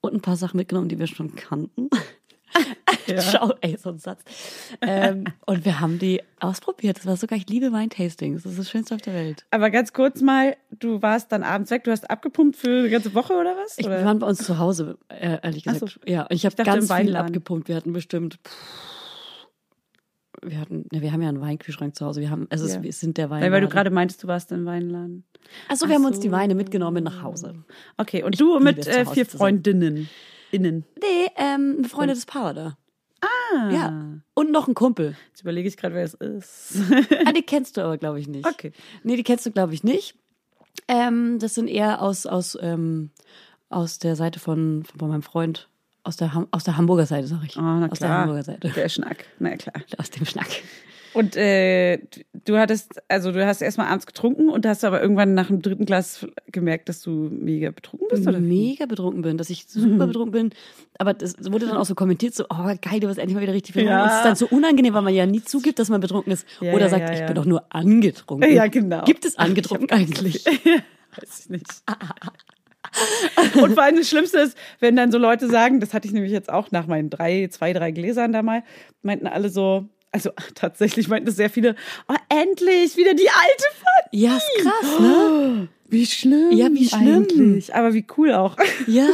und 0.00 0.14
ein 0.14 0.20
paar 0.20 0.36
Sachen 0.36 0.56
mitgenommen, 0.56 0.88
die 0.88 0.98
wir 0.98 1.06
schon 1.06 1.34
kannten. 1.36 1.88
Schau, 3.20 3.52
ey, 3.60 3.76
so 3.76 3.90
ein 3.90 3.98
Satz. 3.98 4.22
Ähm, 4.80 5.24
und 5.46 5.64
wir 5.64 5.80
haben 5.80 5.98
die 5.98 6.22
ausprobiert. 6.40 6.98
Das 6.98 7.06
war 7.06 7.16
sogar, 7.16 7.38
ich 7.38 7.48
liebe 7.48 7.72
Weintastings. 7.72 8.42
Das 8.42 8.52
ist 8.52 8.58
das 8.58 8.70
Schönste 8.70 8.94
auf 8.94 9.02
der 9.02 9.14
Welt. 9.14 9.44
Aber 9.50 9.70
ganz 9.70 9.92
kurz 9.92 10.20
mal, 10.20 10.56
du 10.70 11.02
warst 11.02 11.30
dann 11.32 11.42
abends 11.42 11.70
weg, 11.70 11.84
du 11.84 11.90
hast 11.90 12.08
abgepumpt 12.10 12.56
für 12.56 12.80
eine 12.80 12.90
ganze 12.90 13.14
Woche 13.14 13.34
oder 13.34 13.56
was? 13.56 13.78
Ich, 13.78 13.86
wir 13.86 14.04
waren 14.04 14.18
bei 14.18 14.26
uns 14.26 14.38
zu 14.38 14.58
Hause, 14.58 14.98
äh, 15.08 15.38
ehrlich 15.42 15.64
gesagt. 15.64 15.80
so. 15.80 16.10
Ja, 16.10 16.22
und 16.22 16.32
ich 16.32 16.46
habe 16.46 16.56
ganz 16.62 16.92
viel 16.92 17.16
abgepumpt. 17.16 17.68
Wir 17.68 17.76
hatten 17.76 17.92
bestimmt, 17.92 18.38
pff, 18.46 18.54
wir 20.46 20.60
hatten, 20.60 20.86
ne, 20.92 21.00
wir 21.02 21.12
haben 21.12 21.22
ja 21.22 21.28
einen 21.28 21.40
Weinkühlschrank 21.40 21.94
zu 21.96 22.04
Hause. 22.06 22.20
Wir 22.20 22.30
haben, 22.30 22.46
es 22.50 22.60
ist, 22.60 22.74
Ja. 22.76 22.82
wir 22.82 22.92
sind 22.92 23.16
der 23.18 23.26
weil, 23.30 23.36
Weinladen. 23.36 23.52
weil 23.52 23.60
du 23.62 23.68
gerade 23.68 23.90
meintest, 23.90 24.22
du 24.22 24.26
warst 24.28 24.52
im 24.52 24.64
Weinladen. 24.66 25.24
Also 25.68 25.88
wir 25.88 25.94
haben 25.94 26.04
uns 26.04 26.20
die. 26.20 26.30
Weine 26.32 26.54
mitgenommen 26.54 27.04
nach 27.04 27.22
Hause. 27.22 27.64
Okay, 27.96 28.22
und 28.22 28.40
du 28.40 28.54
liebe 28.54 28.64
mit 28.64 28.78
es, 28.78 28.86
äh, 28.88 29.04
vier. 29.06 29.26
Freundinnen. 29.26 30.08
Innen. 30.50 30.84
Nee, 31.00 31.30
ähm, 31.36 31.82
befreundetes 31.82 32.26
Paar 32.26 32.54
da. 32.54 32.76
Ah. 33.20 33.70
Ja. 33.70 34.18
Und 34.34 34.50
noch 34.52 34.68
ein 34.68 34.74
Kumpel. 34.74 35.16
Jetzt 35.28 35.42
überlege 35.42 35.68
ich 35.68 35.76
gerade, 35.76 35.94
wer 35.94 36.04
es 36.04 36.14
ist. 36.14 36.76
Ah, 37.24 37.32
die 37.32 37.42
kennst 37.42 37.76
du 37.76 37.82
aber, 37.82 37.98
glaube 37.98 38.20
ich, 38.20 38.28
nicht. 38.28 38.46
Okay. 38.46 38.72
Nee, 39.02 39.16
die 39.16 39.22
kennst 39.22 39.46
du, 39.46 39.50
glaube 39.50 39.74
ich, 39.74 39.82
nicht. 39.84 40.16
Ähm, 40.88 41.38
das 41.38 41.54
sind 41.54 41.68
eher 41.68 42.02
aus, 42.02 42.26
aus, 42.26 42.58
ähm, 42.60 43.10
aus 43.68 43.98
der 43.98 44.16
Seite 44.16 44.38
von, 44.40 44.84
von 44.98 45.08
meinem 45.08 45.22
Freund. 45.22 45.68
Aus 46.04 46.16
der, 46.16 46.34
Ham 46.34 46.46
aus 46.50 46.64
der 46.64 46.76
Hamburger 46.76 47.06
Seite, 47.06 47.26
sag 47.26 47.42
ich. 47.44 47.56
Oh, 47.56 47.62
na 47.62 47.88
aus 47.90 47.98
der 47.98 48.08
klar. 48.08 48.20
Hamburger 48.20 48.42
Seite. 48.42 48.68
Der 48.70 48.88
Schnack. 48.88 49.24
Na 49.38 49.56
klar. 49.56 49.74
Aus 49.98 50.10
dem 50.10 50.26
Schnack. 50.26 50.48
Und 51.14 51.36
äh, 51.36 51.98
du 52.44 52.58
hattest, 52.58 53.00
also 53.08 53.30
du 53.30 53.46
hast 53.46 53.62
erstmal 53.62 53.86
abends 53.86 54.04
getrunken 54.04 54.48
und 54.48 54.66
hast 54.66 54.84
aber 54.84 55.00
irgendwann 55.00 55.32
nach 55.34 55.46
dem 55.46 55.62
dritten 55.62 55.86
Glas 55.86 56.26
gemerkt, 56.50 56.88
dass 56.88 57.02
du 57.02 57.30
mega 57.30 57.70
betrunken 57.70 58.08
bist, 58.10 58.26
oder? 58.26 58.40
mega 58.40 58.86
betrunken 58.86 59.22
bin, 59.22 59.38
dass 59.38 59.48
ich 59.48 59.66
super 59.68 60.06
betrunken 60.08 60.32
bin. 60.32 60.50
Aber 60.98 61.14
das 61.14 61.36
wurde 61.50 61.66
dann 61.66 61.76
auch 61.76 61.84
so 61.84 61.94
kommentiert, 61.94 62.34
so, 62.34 62.44
oh 62.50 62.74
geil, 62.82 62.98
du 62.98 63.06
bist 63.06 63.20
endlich 63.20 63.36
mal 63.36 63.42
wieder 63.42 63.54
richtig 63.54 63.74
betrunken. 63.74 63.96
Ja. 63.96 64.06
Es 64.08 64.16
ist 64.16 64.24
dann 64.24 64.34
so 64.34 64.48
unangenehm, 64.48 64.92
weil 64.92 65.02
man 65.02 65.14
ja 65.14 65.24
nie 65.24 65.42
zugibt, 65.42 65.78
dass 65.78 65.88
man 65.88 66.00
betrunken 66.00 66.32
ist. 66.32 66.46
Ja, 66.60 66.72
Oder 66.72 66.88
sagt, 66.88 67.08
ja, 67.08 67.14
ich 67.14 67.26
bin 67.26 67.36
doch 67.36 67.44
nur 67.44 67.64
angetrunken. 67.72 68.52
Ja, 68.52 68.66
genau. 68.66 69.04
Gibt 69.04 69.24
es 69.24 69.38
angetrunken 69.38 69.90
eigentlich? 69.90 70.44
Weiß 70.44 71.40
ich 71.44 71.48
nicht. 71.48 71.68
Und 73.60 73.74
vor 73.74 73.82
allem 73.82 73.96
das 73.96 74.08
Schlimmste 74.08 74.38
ist, 74.38 74.56
wenn 74.80 74.96
dann 74.96 75.10
so 75.12 75.18
Leute 75.18 75.48
sagen, 75.48 75.80
das 75.80 75.94
hatte 75.94 76.06
ich 76.06 76.14
nämlich 76.14 76.32
jetzt 76.32 76.50
auch 76.50 76.70
nach 76.70 76.86
meinen 76.86 77.10
drei, 77.10 77.48
zwei, 77.50 77.72
drei 77.72 77.90
Gläsern 77.90 78.32
da 78.32 78.42
mal, 78.42 78.62
meinten 79.02 79.26
alle 79.26 79.48
so, 79.48 79.88
also 80.12 80.30
tatsächlich 80.54 81.08
meinten 81.08 81.28
es 81.28 81.36
sehr 81.36 81.50
viele, 81.50 81.74
oh, 82.08 82.14
endlich, 82.28 82.96
wieder 82.96 83.14
die 83.14 83.28
alte 83.28 83.64
Fanny. 83.78 84.22
Ja, 84.24 84.36
ist 84.36 84.50
krass, 84.62 85.00
ne? 85.00 85.68
Wie 85.86 86.06
schlimm. 86.06 86.50
Ja, 86.50 86.68
wie 86.72 86.88
schlimm. 86.88 87.26
Eigentlich. 87.30 87.74
Aber 87.74 87.92
wie 87.94 88.06
cool 88.16 88.32
auch. 88.32 88.56
Ja. 88.86 89.06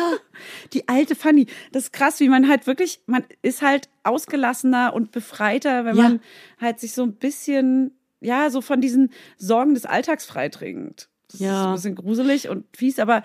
Die 0.72 0.88
alte 0.88 1.14
Fanny. 1.14 1.46
Das 1.72 1.84
ist 1.84 1.92
krass, 1.92 2.20
wie 2.20 2.28
man 2.28 2.48
halt 2.48 2.66
wirklich, 2.66 3.00
man 3.06 3.24
ist 3.42 3.60
halt 3.60 3.88
ausgelassener 4.04 4.94
und 4.94 5.10
befreiter, 5.12 5.84
wenn 5.84 5.96
Ja. 5.96 6.02
man 6.04 6.20
halt 6.60 6.80
sich 6.80 6.92
so 6.92 7.02
ein 7.02 7.14
bisschen, 7.14 7.92
ja, 8.20 8.48
so 8.50 8.60
von 8.62 8.80
diesen 8.80 9.10
Sorgen 9.36 9.74
des 9.74 9.84
Alltags 9.84 10.24
freitrinkt. 10.24 11.08
Das 11.30 11.40
Ja. 11.40 11.60
ist 11.62 11.66
ein 11.66 11.74
bisschen 11.74 11.94
gruselig 11.96 12.48
und 12.48 12.64
fies, 12.74 12.98
aber 12.98 13.22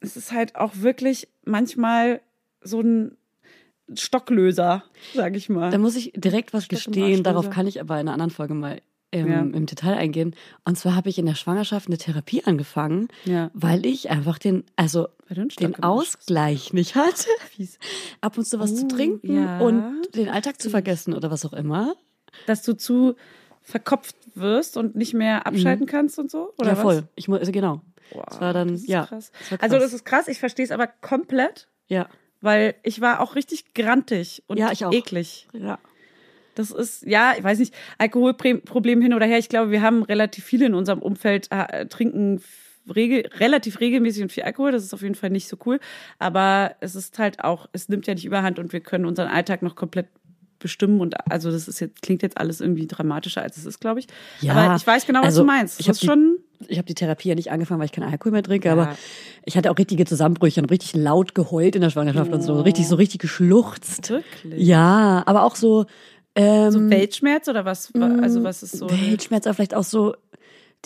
es 0.00 0.16
ist 0.16 0.32
halt 0.32 0.56
auch 0.56 0.72
wirklich 0.76 1.28
manchmal 1.44 2.20
so 2.62 2.80
ein 2.80 3.16
Stocklöser, 3.94 4.84
sag 5.14 5.36
ich 5.36 5.48
mal. 5.48 5.70
Da 5.70 5.78
muss 5.78 5.96
ich 5.96 6.12
direkt 6.14 6.52
was 6.52 6.64
Stock 6.64 6.72
im 6.86 6.92
gestehen, 6.92 7.22
darauf 7.24 7.50
kann 7.50 7.66
ich 7.66 7.80
aber 7.80 7.94
in 7.94 8.00
einer 8.00 8.12
anderen 8.12 8.30
Folge 8.30 8.54
mal 8.54 8.80
ähm, 9.12 9.26
Ja. 9.28 9.40
im 9.40 9.66
Detail 9.66 9.96
eingehen. 9.96 10.36
Und 10.64 10.78
zwar 10.78 10.94
habe 10.94 11.08
ich 11.08 11.18
in 11.18 11.26
der 11.26 11.34
Schwangerschaft 11.34 11.88
eine 11.88 11.98
Therapie 11.98 12.44
angefangen, 12.44 13.08
Ja. 13.24 13.50
weil 13.54 13.84
ich 13.84 14.08
einfach 14.10 14.38
den, 14.38 14.62
also 14.76 15.08
den 15.28 15.48
im 15.58 15.74
Arsch 15.82 16.06
hast. 16.10 16.18
Ausgleich 16.20 16.72
nicht 16.72 16.94
hatte, 16.94 17.26
Fies. 17.50 17.78
ab 18.20 18.38
und 18.38 18.44
zu 18.46 18.60
was 18.60 18.76
zu 18.76 18.84
Oh, 18.84 18.88
trinken 18.88 19.34
ja. 19.42 19.58
und 19.60 20.02
den 20.14 20.28
Alltag 20.28 20.60
zu 20.62 20.70
vergessen 20.70 21.12
oder 21.14 21.30
was 21.32 21.44
auch 21.44 21.52
immer. 21.52 21.94
Dass 22.46 22.62
du 22.62 22.74
zu 22.76 23.16
verkopft 23.62 24.14
wirst 24.36 24.76
und 24.76 24.94
nicht 24.94 25.12
mehr 25.14 25.46
abschalten 25.46 25.86
kannst 25.86 26.18
und 26.20 26.30
so? 26.30 26.54
Oder 26.58 26.68
ja, 26.70 26.76
was? 26.76 26.82
voll. 26.82 27.08
Ich 27.16 27.26
muss, 27.26 27.40
also 27.40 27.50
genau. 27.50 27.80
Wow, 28.12 28.24
das 28.28 28.40
war 28.40 28.52
dann, 28.52 28.68
das 28.68 28.80
ist 28.82 28.88
ja. 28.88 29.06
krass. 29.06 29.32
das 29.50 29.60
Also 29.60 29.76
krass. 29.76 29.84
das 29.84 29.92
ist 29.94 30.04
krass, 30.04 30.28
ich 30.28 30.38
verstehe 30.38 30.64
es 30.64 30.70
aber 30.70 30.86
komplett, 30.86 31.68
ja. 31.88 32.08
weil 32.40 32.74
ich 32.82 33.00
war 33.00 33.20
auch 33.20 33.34
richtig 33.34 33.74
grantig 33.74 34.42
und 34.46 34.58
Ja, 34.58 34.72
ich 34.72 34.84
auch. 34.84 34.92
eklig. 34.92 35.48
Ja. 35.52 35.78
Das 36.54 36.70
ist, 36.70 37.06
ja, 37.06 37.34
ich 37.38 37.44
weiß 37.44 37.58
nicht, 37.58 37.74
Alkoholproblem 37.98 39.00
hin 39.00 39.14
oder 39.14 39.26
her. 39.26 39.38
Ich 39.38 39.48
glaube, 39.48 39.70
wir 39.70 39.82
haben 39.82 40.02
relativ 40.02 40.44
viele 40.44 40.66
in 40.66 40.74
unserem 40.74 41.00
Umfeld, 41.00 41.46
äh, 41.50 41.86
trinken 41.86 42.42
regel, 42.94 43.30
relativ 43.38 43.80
regelmäßig 43.80 44.22
und 44.24 44.32
viel 44.32 44.42
Alkohol. 44.42 44.72
Das 44.72 44.82
ist 44.82 44.92
auf 44.92 45.02
jeden 45.02 45.14
Fall 45.14 45.30
nicht 45.30 45.48
so 45.48 45.56
cool. 45.64 45.78
Aber 46.18 46.74
es 46.80 46.94
ist 46.96 47.18
halt 47.18 47.44
auch, 47.44 47.68
es 47.72 47.88
nimmt 47.88 48.06
ja 48.06 48.14
nicht 48.14 48.24
überhand 48.24 48.58
und 48.58 48.72
wir 48.72 48.80
können 48.80 49.06
unseren 49.06 49.28
Alltag 49.28 49.62
noch 49.62 49.76
komplett 49.76 50.08
bestimmen 50.60 51.00
und 51.00 51.14
also 51.30 51.50
das 51.50 51.66
ist 51.66 51.80
jetzt 51.80 52.00
klingt 52.02 52.22
jetzt 52.22 52.38
alles 52.38 52.60
irgendwie 52.60 52.86
dramatischer 52.86 53.42
als 53.42 53.56
es 53.56 53.66
ist, 53.66 53.80
glaube 53.80 54.00
ich. 54.00 54.06
Ja, 54.40 54.54
aber 54.54 54.76
ich 54.76 54.86
weiß 54.86 55.06
genau, 55.06 55.20
was 55.20 55.26
also 55.26 55.42
du 55.42 55.46
meinst. 55.46 55.80
ich 55.80 55.86
Das 55.86 55.96
hab 55.96 56.02
ist 56.02 56.06
schon 56.06 56.36
Ich 56.68 56.78
habe 56.78 56.86
die 56.86 56.94
Therapie 56.94 57.28
ja 57.30 57.34
nicht 57.34 57.50
angefangen, 57.50 57.80
weil 57.80 57.86
ich 57.86 57.92
keinen 57.92 58.10
Alkohol 58.10 58.32
mehr 58.32 58.42
trinke, 58.42 58.68
Ja. 58.68 58.74
aber 58.74 58.96
ich 59.44 59.56
hatte 59.56 59.70
auch 59.70 59.78
richtige 59.78 60.04
Zusammenbrüche 60.04 60.60
und 60.60 60.70
richtig 60.70 60.94
laut 60.94 61.34
geheult 61.34 61.74
in 61.74 61.80
der 61.82 61.90
Schwangerschaft 61.90 62.30
und 62.32 62.42
so, 62.42 62.60
richtig 62.60 62.86
so 62.86 62.94
richtig 62.96 63.20
geschluchzt. 63.20 64.10
wirklich 64.10 64.60
Ja, 64.66 65.22
aber 65.26 65.42
auch 65.44 65.56
so 65.56 65.86
ähm, 66.36 66.70
so 66.70 66.88
Weltschmerz 66.90 67.48
oder 67.48 67.64
was? 67.64 67.92
Also 68.22 68.44
was 68.44 68.62
ist 68.62 68.76
so? 68.78 68.88
Weltschmerz, 68.88 69.46
aber 69.48 69.54
vielleicht 69.54 69.74
auch 69.74 69.82
so 69.82 70.14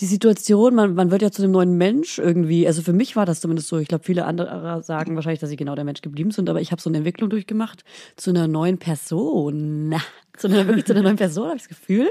die 0.01 0.05
Situation, 0.05 0.75
man, 0.75 0.93
man 0.93 1.09
wird 1.09 1.21
ja 1.21 1.31
zu 1.31 1.41
einem 1.41 1.53
neuen 1.53 1.77
Mensch 1.77 2.19
irgendwie. 2.19 2.67
Also 2.67 2.81
für 2.81 2.91
mich 2.91 3.15
war 3.15 3.25
das 3.25 3.39
zumindest 3.39 3.69
so. 3.69 3.77
Ich 3.77 3.87
glaube, 3.87 4.03
viele 4.03 4.25
andere 4.25 4.83
sagen 4.83 5.15
wahrscheinlich, 5.15 5.39
dass 5.39 5.49
sie 5.49 5.55
genau 5.55 5.75
der 5.75 5.85
Mensch 5.85 6.01
geblieben 6.01 6.31
sind, 6.31 6.49
aber 6.49 6.59
ich 6.59 6.71
habe 6.71 6.81
so 6.81 6.89
eine 6.89 6.97
Entwicklung 6.97 7.29
durchgemacht 7.29 7.83
zu 8.17 8.31
einer 8.31 8.47
neuen 8.47 8.77
Person. 8.77 9.95
Zu 10.37 10.47
einer, 10.47 10.67
wirklich 10.67 10.83
zu 10.83 10.91
einer 10.91 11.01
neuen 11.01 11.15
Person, 11.15 11.45
habe 11.45 11.55
ich 11.55 11.61
das 11.61 11.69
Gefühl. 11.69 12.09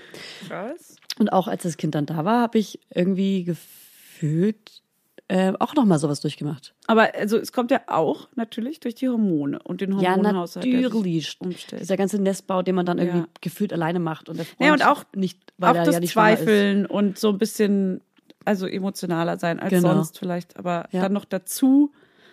Krass. 0.49 0.97
Und 1.19 1.31
auch 1.31 1.47
als 1.47 1.65
das 1.65 1.77
Kind 1.77 1.95
dann 1.95 2.07
da 2.07 2.25
war, 2.25 2.41
habe 2.41 2.57
ich 2.57 2.81
irgendwie 2.89 3.45
gefühlt 3.45 4.83
äh, 5.29 5.53
auch 5.59 5.75
nochmal 5.75 5.99
sowas 5.99 6.21
durchgemacht. 6.21 6.75
Aber 6.87 7.15
also 7.15 7.39
es 7.39 7.53
kommt 7.53 7.71
ja 7.71 7.81
auch 7.87 8.29
natürlich 8.35 8.81
durch 8.81 8.95
die 8.95 9.09
Hormone 9.09 9.59
und 9.63 9.81
den 9.81 9.99
Ja, 9.99 10.11
Hormonhaushalt. 10.17 10.65
der 10.67 10.73
sich 10.73 10.83
natürlich. 10.83 11.37
umstellt. 11.41 11.81
Dieser 11.83 11.97
ganze 11.97 12.19
Nestbau, 12.21 12.63
den 12.63 12.75
man 12.75 12.85
dann 12.85 12.99
irgendwie 12.99 13.19
Ja. 13.21 13.27
gefühlt 13.41 13.73
alleine 13.73 14.01
macht 14.01 14.29
und 14.29 14.37
der 14.37 14.45
Freund 14.45 14.61
Ja, 14.67 14.73
und 14.75 14.87
auch- 14.87 15.05
nicht, 15.17 15.39
weil 15.57 15.71
auch 15.79 15.85
das 15.85 15.95
ja 15.95 16.01
nicht. 16.01 16.13
Zweifeln 16.13 16.85
und 16.87 17.19
so 17.19 17.31
ein 17.31 17.39
bisschen 17.39 18.01
also 18.45 18.67
emotionaler 18.67 19.39
sein 19.39 19.59
als 19.61 19.71
Genau. 19.71 19.95
sonst 19.95 20.19
vielleicht, 20.19 20.59
aber 20.59 20.87
Ja. 20.93 21.01
dann 21.01 21.15
noch 21.15 21.25
dazu 21.25 21.93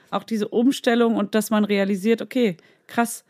auch 0.09 0.23
diese 0.23 0.49
Umstellung 0.49 1.15
und 1.15 1.33
dass 1.35 1.49
man 1.51 1.63
realisiert, 1.63 2.21
okay, 2.21 2.57
krass, 2.87 3.23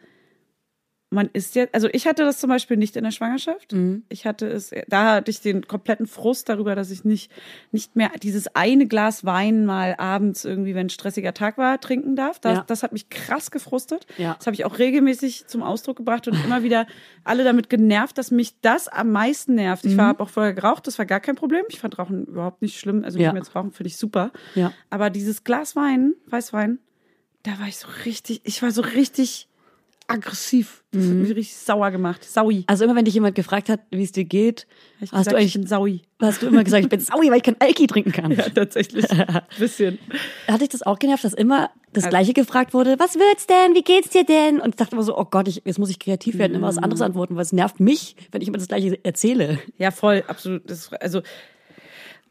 man 1.13 1.29
ist 1.33 1.55
jetzt, 1.55 1.75
also 1.75 1.89
ich 1.91 2.07
hatte 2.07 2.23
das 2.23 2.39
zum 2.39 2.49
Beispiel 2.49 2.77
nicht 2.77 2.95
in 2.95 3.03
der 3.03 3.11
Schwangerschaft. 3.11 3.73
Mhm. 3.73 4.03
Ich 4.07 4.25
hatte 4.25 4.47
es, 4.47 4.71
da 4.87 5.15
hatte 5.15 5.29
ich 5.29 5.41
den 5.41 5.67
kompletten 5.67 6.07
Frust 6.07 6.47
darüber, 6.47 6.73
dass 6.73 6.89
ich 6.89 7.03
nicht, 7.03 7.29
nicht 7.73 7.97
mehr 7.97 8.11
dieses 8.23 8.55
eine 8.55 8.87
Glas 8.87 9.25
Wein 9.25 9.65
mal 9.65 9.93
abends 9.97 10.45
irgendwie, 10.45 10.73
wenn 10.73 10.87
ein 10.87 10.89
stressiger 10.89 11.33
Tag 11.33 11.57
war, 11.57 11.81
trinken 11.81 12.15
darf. 12.15 12.39
Das, 12.39 12.59
Ja. 12.59 12.63
das 12.65 12.81
hat 12.81 12.93
mich 12.93 13.09
krass 13.09 13.51
gefrustet. 13.51 14.07
Ja. 14.17 14.35
Das 14.35 14.47
habe 14.47 14.55
ich 14.55 14.63
auch 14.63 14.79
regelmäßig 14.79 15.47
zum 15.47 15.63
Ausdruck 15.63 15.97
gebracht 15.97 16.29
und 16.29 16.41
immer 16.45 16.63
wieder 16.63 16.87
alle 17.25 17.43
damit 17.43 17.69
genervt, 17.69 18.17
dass 18.17 18.31
mich 18.31 18.55
das 18.61 18.87
am 18.87 19.11
meisten 19.11 19.55
nervt. 19.55 19.83
Mhm. 19.83 19.91
Ich 19.91 19.97
habe 19.99 20.23
auch 20.23 20.29
vorher 20.29 20.53
geraucht, 20.53 20.87
das 20.87 20.97
war 20.97 21.05
gar 21.05 21.19
kein 21.19 21.35
Problem. 21.35 21.65
Ich 21.67 21.79
fand 21.81 21.99
Rauchen 21.99 22.25
überhaupt 22.25 22.61
nicht 22.61 22.79
schlimm. 22.79 23.03
Also 23.03 23.19
Ja. 23.19 23.27
nicht 23.27 23.33
mehr 23.33 23.43
zu 23.43 23.51
rauchen 23.51 23.73
finde 23.73 23.89
ich 23.89 23.97
super. 23.97 24.31
Ja. 24.55 24.71
Aber 24.89 25.09
dieses 25.09 25.43
Glas 25.43 25.75
Wein, 25.75 26.13
Weißwein, 26.27 26.79
da 27.43 27.59
war 27.59 27.67
ich 27.67 27.75
so 27.77 27.87
richtig, 28.05 28.39
ich 28.45 28.61
war 28.61 28.71
so 28.71 28.81
richtig 28.81 29.49
aggressiv. 30.07 30.83
Das 30.91 31.03
Mhm. 31.05 31.09
hat 31.09 31.15
mich 31.17 31.29
richtig 31.37 31.55
sauer 31.55 31.89
gemacht. 31.91 32.23
Saui. 32.23 32.63
Also 32.67 32.83
immer 32.83 32.95
wenn 32.95 33.05
dich 33.05 33.13
jemand 33.13 33.33
gefragt 33.35 33.69
hat, 33.69 33.79
wie 33.91 34.03
es 34.03 34.11
dir 34.11 34.25
geht, 34.25 34.67
ich 34.99 35.03
hast 35.03 35.11
gesagt, 35.11 35.27
du 35.27 35.31
ich 35.31 35.35
eigentlich 35.41 35.53
bin 35.53 35.67
Saui. 35.67 36.01
hast 36.21 36.41
du 36.41 36.47
immer 36.47 36.63
gesagt, 36.65 36.83
ich 36.83 36.89
bin 36.89 36.99
saui, 36.99 37.29
weil 37.29 37.37
ich 37.37 37.43
kein 37.43 37.55
Alki 37.59 37.87
trinken 37.87 38.11
kann. 38.11 38.31
Ja, 38.37 38.49
tatsächlich. 38.49 39.09
Ein 39.09 39.41
bisschen. 39.59 39.99
Hatte 40.47 40.63
ich 40.63 40.69
das 40.69 40.81
auch 40.83 40.99
genervt, 40.99 41.23
dass 41.23 41.33
immer 41.33 41.69
das 41.93 42.03
Also- 42.05 42.09
Gleiche 42.09 42.33
gefragt 42.33 42.73
wurde, 42.73 42.97
was 42.99 43.15
wird's 43.15 43.47
denn, 43.47 43.73
wie 43.73 43.83
geht's 43.83 44.09
dir 44.09 44.25
denn? 44.25 44.59
Und 44.59 44.69
ich 44.69 44.75
dachte 44.75 44.95
immer 44.95 45.03
so, 45.03 45.17
oh 45.17 45.25
Gott, 45.25 45.47
ich, 45.47 45.61
jetzt 45.65 45.79
muss 45.79 45.89
ich 45.89 45.99
kreativ 45.99 46.37
werden, 46.37 46.55
immer 46.55 46.67
was 46.67 46.75
Mhm. 46.75 46.83
anderes 46.83 47.01
antworten, 47.01 47.35
weil 47.35 47.43
es 47.43 47.53
nervt 47.53 47.79
mich, 47.79 48.15
wenn 48.31 48.41
ich 48.41 48.49
immer 48.49 48.57
das 48.57 48.67
Gleiche 48.67 48.99
erzähle. 49.03 49.59
Ja, 49.77 49.91
voll, 49.91 50.23
absolut. 50.27 50.69
Das, 50.69 50.91
also 50.93 51.21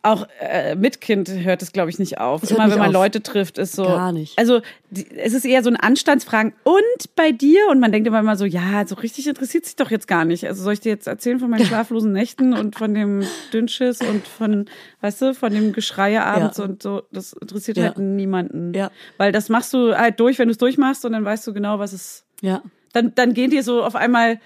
auch 0.02 0.26
äh, 0.40 0.76
mit 0.76 1.00
Kind 1.02 1.28
hört 1.28 1.60
es, 1.62 1.72
glaube 1.72 1.90
ich, 1.90 1.98
nicht 1.98 2.18
auf. 2.18 2.40
hört 2.42 2.50
Immer 2.52 2.70
wenn 2.70 2.78
man 2.78 2.88
auf. 2.88 2.92
Leute 2.94 3.22
trifft, 3.22 3.58
ist 3.58 3.72
so. 3.76 3.84
Gar 3.84 4.12
nicht. 4.12 4.38
Also 4.38 4.62
die, 4.90 5.06
es 5.16 5.34
ist 5.34 5.44
eher 5.44 5.62
so 5.62 5.68
ein 5.68 5.76
Anstandsfragen. 5.76 6.54
Und 6.64 7.14
bei 7.16 7.32
dir? 7.32 7.68
Und 7.70 7.80
man 7.80 7.92
denkt 7.92 8.08
immer 8.08 8.22
mal 8.22 8.36
so, 8.38 8.46
ja, 8.46 8.86
so 8.86 8.94
richtig 8.94 9.26
interessiert 9.26 9.66
sich 9.66 9.76
doch 9.76 9.90
jetzt 9.90 10.08
gar 10.08 10.24
nicht. 10.24 10.46
Also 10.46 10.62
soll 10.62 10.72
ich 10.72 10.80
dir 10.80 10.88
jetzt 10.90 11.06
erzählen 11.06 11.38
von 11.38 11.50
meinen 11.50 11.64
schlaflosen 11.66 12.12
Nächten 12.12 12.54
und 12.54 12.76
von 12.76 12.94
dem 12.94 13.24
Dünnschiss 13.52 14.00
und 14.00 14.26
von, 14.26 14.66
weißt 15.02 15.20
du, 15.22 15.34
von 15.34 15.52
dem 15.52 15.72
Geschreie 15.72 16.24
abends 16.24 16.56
Ja. 16.58 16.64
und 16.64 16.82
so. 16.82 17.02
Das 17.12 17.34
interessiert 17.34 17.76
Ja. 17.76 17.84
halt 17.84 17.98
niemanden. 17.98 18.72
Ja. 18.74 18.90
Weil 19.18 19.32
das 19.32 19.50
machst 19.50 19.74
du 19.74 19.94
halt 19.96 20.18
durch, 20.18 20.38
wenn 20.38 20.48
du 20.48 20.52
es 20.52 20.58
durchmachst 20.58 21.04
und 21.04 21.12
dann 21.12 21.24
weißt 21.26 21.46
du 21.46 21.52
genau, 21.52 21.78
was 21.78 21.92
es 21.92 22.24
Ja. 22.40 22.62
dann, 22.94 23.14
dann 23.14 23.34
gehen 23.34 23.50
dir 23.50 23.62
so 23.62 23.82
auf 23.84 23.96
einmal, 23.96 24.40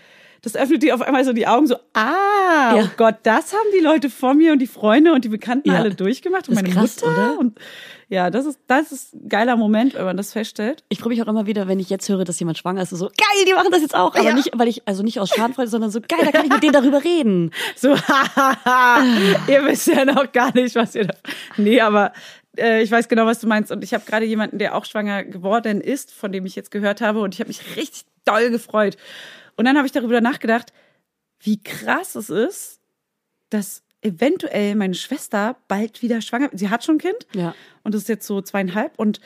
das 0.45 0.55
öffnet 0.57 0.83
dir 0.83 0.95
auf 0.95 1.01
einmal 1.03 1.25
so 1.25 1.33
die 1.33 1.47
Augen 1.47 1.67
so, 1.67 1.77
ah, 1.95 2.77
Ja. 2.77 2.83
oh 2.85 2.89
Gott, 2.97 3.17
das 3.25 3.53
haben 3.53 3.67
die 3.77 3.83
Leute 3.83 4.11
vor 4.11 4.35
mir 4.35 4.53
und 4.53 4.61
die 4.61 4.67
Freunde 4.67 5.13
und 5.13 5.25
die 5.25 5.29
Bekannten 5.29 5.71
Ja. 5.71 5.77
alle 5.79 5.95
durchgemacht 5.95 6.49
und 6.49 6.55
Das 6.57 6.63
ist 6.63 6.69
meine 6.75 6.87
krass, 6.87 7.03
Mutter. 7.03 7.13
oder? 7.33 7.39
Und 7.39 7.59
ja, 8.11 8.29
das 8.31 8.45
ist, 8.47 8.59
das 8.67 8.93
ist 8.93 9.15
ein 9.15 9.29
geiler 9.29 9.57
Moment, 9.57 9.95
wenn 9.95 10.05
man 10.05 10.17
das 10.17 10.33
feststellt. 10.33 10.85
Ich 10.91 11.01
freue 11.01 11.09
mich 11.09 11.23
auch 11.23 11.27
immer 11.27 11.47
wieder, 11.47 11.67
wenn 11.67 11.81
ich 11.81 11.89
jetzt 11.91 12.09
höre, 12.09 12.25
dass 12.25 12.39
jemand 12.39 12.59
schwanger 12.59 12.83
ist, 12.83 12.91
so 12.91 13.07
geil, 13.07 13.45
die 13.49 13.55
machen 13.55 13.71
das 13.73 13.81
jetzt 13.81 13.95
auch. 13.97 14.15
Aber 14.15 14.23
Ja. 14.23 14.35
nicht, 14.35 14.51
weil 14.55 14.69
ich, 14.69 14.87
also 14.87 15.03
nicht 15.03 15.19
aus 15.19 15.31
Schadenfreude, 15.31 15.69
sondern 15.69 15.91
so 15.91 16.01
geil, 16.01 16.21
da 16.25 16.31
kann 16.31 16.45
ich 16.45 16.53
mit 16.53 16.63
denen 16.63 16.75
darüber 16.75 17.03
reden. 17.03 17.51
So, 17.77 17.97
hahaha, 17.97 19.03
ihr 19.49 19.65
wisst 19.65 19.89
ja 19.89 20.05
noch 20.05 20.31
gar 20.33 20.55
nicht, 20.55 20.75
was 20.77 20.95
ihr 20.95 21.07
da. 21.07 21.15
Nee, 21.57 21.81
aber 21.81 22.13
äh, 22.59 22.83
ich 22.83 22.91
weiß 22.91 23.09
genau, 23.09 23.27
was 23.27 23.41
du 23.41 23.47
meinst. 23.47 23.73
Und 23.73 23.83
ich 23.83 23.95
habe 23.95 24.05
gerade 24.07 24.27
jemanden, 24.27 24.59
der 24.59 24.75
auch 24.77 24.85
schwanger 24.85 25.25
geworden 25.25 25.81
ist, 25.81 26.13
von 26.13 26.31
dem 26.31 26.47
ich 26.47 26.55
jetzt 26.57 26.71
gehört 26.71 27.01
habe. 27.01 27.21
Und 27.21 27.35
ich 27.35 27.41
habe 27.41 27.49
mich 27.49 27.61
richtig 27.77 28.05
doll 28.25 28.51
gefreut. 28.51 28.97
Und 29.57 29.65
dann 29.65 29.77
habe 29.77 29.87
ich 29.87 29.93
darüber 29.93 30.21
nachgedacht, 30.21 30.73
wie 31.41 31.63
krass 31.63 32.15
es 32.15 32.31
ist, 32.31 32.81
dass 33.51 33.83
eventuell 34.03 34.75
meine 34.75 34.95
Schwester 34.95 35.57
bald 35.69 36.03
wieder 36.03 36.21
schwanger 36.21 36.51
Sie 36.53 36.69
hat 36.69 36.85
schon 36.85 36.97
ein 36.97 36.99
Kind. 36.99 37.27
Ja. 37.35 37.55
Und 37.83 37.95
ist 37.95 38.09
jetzt 38.09 38.27
so 38.27 38.41
zweieinhalb. 38.43 38.99
Und 38.99 39.21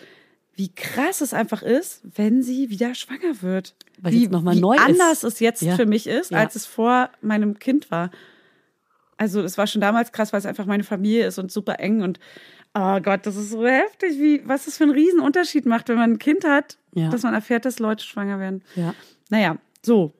wie 0.55 0.73
krass 0.75 1.21
es 1.21 1.33
einfach 1.35 1.63
ist, 1.63 2.01
wenn 2.17 2.43
sie 2.43 2.69
wieder 2.71 2.95
schwanger 2.95 3.43
wird. 3.43 3.75
Weil 4.01 4.13
wie 4.13 4.29
noch 4.29 4.43
mal 4.43 4.57
wie 4.57 4.61
neu 4.61 4.75
ist. 4.75 4.81
anders 4.83 5.23
es 5.23 5.39
jetzt 5.41 5.63
Ja. 5.63 5.77
für 5.77 5.87
mich 5.87 6.07
ist, 6.07 6.31
Ja. 6.33 6.39
als 6.39 6.57
es 6.57 6.67
vor 6.67 7.11
meinem 7.21 7.59
Kind 7.59 7.91
war. 7.91 8.11
Also 9.17 9.43
es 9.43 9.57
war 9.59 9.67
schon 9.67 9.81
damals 9.81 10.13
krass, 10.13 10.33
weil 10.33 10.41
es 10.41 10.47
einfach 10.47 10.67
meine 10.67 10.85
Familie 10.85 11.27
ist 11.27 11.39
und 11.39 11.51
super 11.51 11.81
eng 11.81 12.03
und 12.03 12.19
oh 12.75 13.01
Gott, 13.01 13.27
das 13.27 13.37
ist 13.37 13.51
so 13.51 13.67
heftig, 13.67 14.19
wie 14.19 14.47
was 14.47 14.67
das 14.67 14.77
für 14.77 14.85
einen 14.85 14.93
riesen 14.93 15.21
Unterschied 15.21 15.67
macht, 15.67 15.89
wenn 15.89 15.97
man 15.97 16.13
ein 16.13 16.19
Kind 16.19 16.45
hat, 16.45 16.77
dass 16.93 17.23
man 17.23 17.35
erfährt, 17.35 17.65
dass 17.65 17.79
Leute 17.81 18.05
schwanger 18.05 18.39
werden. 18.41 18.63
Ja. 18.77 18.95
Naja, 19.31 19.59
so, 19.85 20.13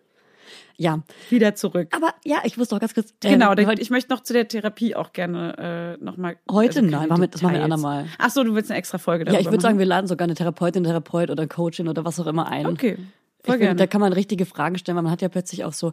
Ja. 0.81 1.01
wieder 1.29 1.55
zurück. 1.57 1.89
Aber 1.95 2.15
ja, 2.25 2.39
ich 2.45 2.57
wusste 2.57 2.77
auch 2.77 2.81
ganz 2.81 2.95
kurz. 2.95 3.13
äh, 3.25 3.31
genau, 3.31 3.49
heute, 3.51 3.83
ich 3.83 3.91
möchte 3.91 4.11
noch 4.15 4.23
zu 4.23 4.33
der 4.33 4.47
Therapie 4.47 4.95
auch 4.95 5.13
gerne 5.13 5.97
äh, 6.01 6.05
nochmal. 6.05 6.37
Heute? 6.51 6.83
Nein, 6.83 7.09
machen 7.09 7.21
wir- 7.23 7.29
das 7.29 7.43
machen 7.43 7.55
wir 7.55 7.59
ein 7.61 7.65
andermal. 7.73 8.07
Ach 8.19 8.31
so, 8.31 8.45
du 8.45 8.55
willst 8.55 8.71
eine 8.71 8.79
extra 8.79 8.99
Folge 8.99 9.25
ja, 9.25 9.33
darüber 9.33 9.41
ich 9.41 9.47
würde 9.51 9.61
sagen, 9.63 9.79
wir 9.79 9.87
laden 9.87 10.07
sogar 10.07 10.25
eine 10.25 10.35
Therapeutin, 10.35 10.85
Therapeut 10.85 11.31
oder 11.31 11.47
Coachin 11.49 11.89
oder 11.89 12.05
was 12.05 12.21
auch 12.21 12.27
immer 12.29 12.47
ein. 12.49 12.67
Okay, 12.67 12.93
Ich 12.93 12.97
voll 13.45 13.55
finde, 13.55 13.59
gerne. 13.59 13.79
da 13.79 13.87
kann 13.89 14.01
man 14.01 14.13
richtige 14.13 14.47
Fragen 14.47 14.79
stellen, 14.79 14.95
weil 14.97 15.03
man 15.03 15.13
hat 15.13 15.21
ja 15.21 15.29
plötzlich 15.29 15.65
auch 15.65 15.73
so 15.73 15.91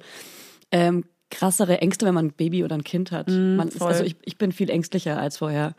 ähm, 0.72 1.04
krassere 1.32 1.82
Ängste, 1.82 2.06
wenn 2.06 2.14
man 2.14 2.28
ein 2.28 2.34
Baby 2.34 2.64
oder 2.64 2.76
ein 2.76 2.84
Kind 2.84 3.12
hat. 3.12 3.28
man 3.28 3.68
ist, 3.68 3.82
also 3.82 4.04
ich, 4.04 4.16
ich 4.24 4.38
bin 4.38 4.52
viel 4.52 4.70
ängstlicher 4.70 5.20
als 5.20 5.38
vorher. 5.38 5.76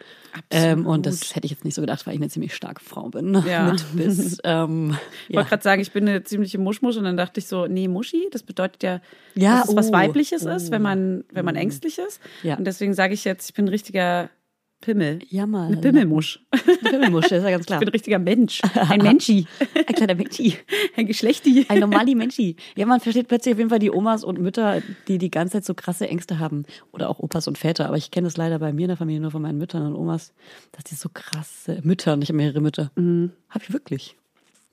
Ähm, 0.50 0.86
und 0.86 1.06
das 1.06 1.34
hätte 1.34 1.46
ich 1.46 1.52
jetzt 1.52 1.64
nicht 1.64 1.74
so 1.74 1.80
gedacht, 1.80 2.06
weil 2.06 2.14
ich 2.14 2.20
eine 2.20 2.28
ziemlich 2.28 2.54
starke 2.54 2.82
Frau 2.84 3.08
bin. 3.08 3.30
ne? 3.30 3.44
Ja. 3.48 3.70
Mit 3.70 3.84
bis, 3.94 4.38
ähm, 4.44 4.96
Ich 5.28 5.34
ja. 5.34 5.36
wollte 5.36 5.50
gerade 5.50 5.62
sagen, 5.62 5.82
ich 5.82 5.92
bin 5.92 6.08
eine 6.08 6.24
ziemliche 6.24 6.58
Muschmusch 6.58 6.96
und 6.96 7.04
dann 7.04 7.16
dachte 7.16 7.40
ich 7.40 7.46
so, 7.46 7.66
nee, 7.66 7.88
Muschi, 7.88 8.28
das 8.32 8.42
bedeutet 8.42 8.82
ja, 8.82 9.00
Ja, 9.34 9.60
dass 9.60 9.70
es 9.70 9.76
was 9.76 9.88
oh, 9.90 9.92
Weibliches 9.92 10.44
oh. 10.44 10.50
ist, 10.50 10.70
wenn 10.70 10.82
man, 10.82 11.24
wenn 11.30 11.44
man 11.44 11.56
ängstlich 11.56 11.98
ist. 11.98 12.20
Ja. 12.42 12.56
Und 12.56 12.64
deswegen 12.64 12.92
sage 12.92 13.14
ich 13.14 13.24
jetzt, 13.24 13.50
ich 13.50 13.54
bin 13.54 13.66
ein 13.66 13.68
richtiger 13.68 14.30
Pimmel. 14.80 15.18
ja, 15.30 15.46
mal. 15.46 15.66
Eine 15.66 15.78
Pimmelmusch. 15.78 16.40
Pimmelmuschel, 16.84 17.38
ist 17.38 17.44
ja 17.44 17.50
ganz 17.50 17.62
Ich 17.64 17.66
klar. 17.66 17.78
bin 17.80 17.88
ein 17.88 17.92
richtiger 17.92 18.18
Mensch. 18.18 18.60
Ein 18.74 19.00
Menschi. 19.02 19.46
Ein 19.86 19.94
kleiner 19.94 20.14
Menschi. 20.14 20.54
Ein 20.96 21.06
Geschlechti. 21.06 21.66
Ein 21.68 21.80
normali 21.80 22.14
Menschi. 22.14 22.56
Ja, 22.76 22.86
man 22.86 23.00
versteht 23.00 23.26
plötzlich 23.28 23.54
auf 23.54 23.58
jeden 23.58 23.70
Fall 23.70 23.78
die 23.80 23.90
Omas 23.90 24.22
und 24.22 24.38
Mütter, 24.40 24.82
die 25.08 25.18
die 25.18 25.30
ganze 25.30 25.54
Zeit 25.54 25.64
so 25.64 25.74
krasse 25.74 26.08
Ängste 26.08 26.38
haben. 26.38 26.64
Oder 26.92 27.08
auch 27.08 27.18
Opas 27.18 27.48
und 27.48 27.58
Väter. 27.58 27.86
Aber 27.86 27.96
ich 27.96 28.10
kenne 28.10 28.26
das 28.26 28.36
leider 28.36 28.58
bei 28.58 28.72
mir 28.72 28.82
in 28.82 28.88
der 28.88 28.96
Familie 28.96 29.20
nur 29.20 29.30
von 29.30 29.42
meinen 29.42 29.58
Müttern 29.58 29.86
und 29.86 29.96
Omas, 29.96 30.34
dass 30.72 30.84
die 30.84 30.94
so 30.94 31.08
krasse 31.12 31.80
Mütter, 31.82 32.16
nicht 32.16 32.32
mehrere 32.32 32.60
Mütter. 32.60 32.92
Mhm. 32.96 33.32
Hab 33.48 33.62
ich 33.62 33.72
wirklich. 33.72 34.16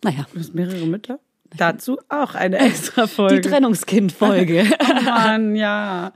Naja, 0.04 0.26
Du 0.34 0.40
hast 0.40 0.54
mehrere 0.54 0.86
Mütter. 0.86 1.20
Dazu 1.56 1.98
auch 2.10 2.36
eine 2.36 2.58
extra 2.60 3.08
Folge. 3.08 3.42
die 3.42 3.50
Trennungskind-Folge. 3.50 4.66
Oh 4.82 5.02
Mann, 5.04 5.56
ja. 5.56 6.14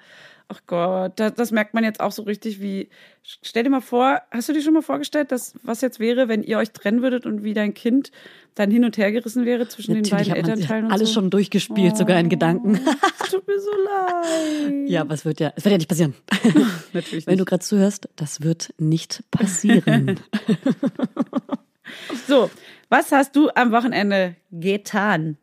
Ach 0.49 0.61
Gott, 0.65 1.13
das, 1.19 1.33
das 1.33 1.51
merkt 1.51 1.73
man 1.73 1.83
jetzt 1.83 1.99
auch 1.99 2.13
so 2.13 2.21
richtig 2.23 2.61
wie. 2.61 2.89
Stell 3.21 3.63
dir 3.63 3.69
mal 3.69 3.81
vor, 3.81 4.21
hast 4.31 4.47
du 4.47 4.53
dir 4.53 4.61
schon 4.61 4.73
mal 4.73 4.81
vorgestellt, 4.81 5.33
dass 5.33 5.55
was 5.61 5.81
jetzt 5.81 5.99
wäre, 5.99 6.29
wenn 6.29 6.41
ihr 6.41 6.57
euch 6.57 6.71
trennen 6.71 7.01
würdet 7.01 7.25
und 7.25 7.43
wie 7.43 7.53
dein 7.53 7.73
Kind 7.73 8.11
dann 8.55 8.71
hin 8.71 8.85
und 8.85 8.97
her 8.97 9.11
gerissen 9.11 9.45
wäre 9.45 9.67
zwischen 9.67 9.93
den 9.93 10.03
Natürlich 10.03 10.29
beiden 10.29 10.37
hat 10.37 10.47
man 10.47 10.51
Elternteilen 10.51 10.85
und 10.85 10.91
alles 10.91 11.09
so? 11.09 11.15
schon 11.15 11.29
durchgespielt, 11.29 11.97
sogar 11.97 12.17
in 12.19 12.29
Gedanken. 12.29 12.79
Es 13.23 13.31
tut 13.31 13.45
mir 13.45 13.59
so 13.59 13.71
leid. 13.71 14.89
Ja, 14.89 15.01
aber 15.01 15.13
es 15.15 15.25
wird 15.25 15.41
ja, 15.41 15.51
es 15.57 15.65
wird 15.65 15.73
ja 15.73 15.77
nicht 15.79 15.89
passieren. 15.89 16.13
Natürlich 16.93 17.27
Wenn 17.27 17.35
du 17.37 17.41
nicht. 17.41 17.49
gerade 17.49 17.63
zuhörst, 17.63 18.07
das 18.15 18.41
wird 18.41 18.73
nicht 18.77 19.23
passieren. 19.31 20.19
So, 22.27 22.49
was 22.89 23.11
hast 23.11 23.35
du 23.35 23.49
am 23.55 23.71
Wochenende 23.71 24.35
getan? 24.51 25.37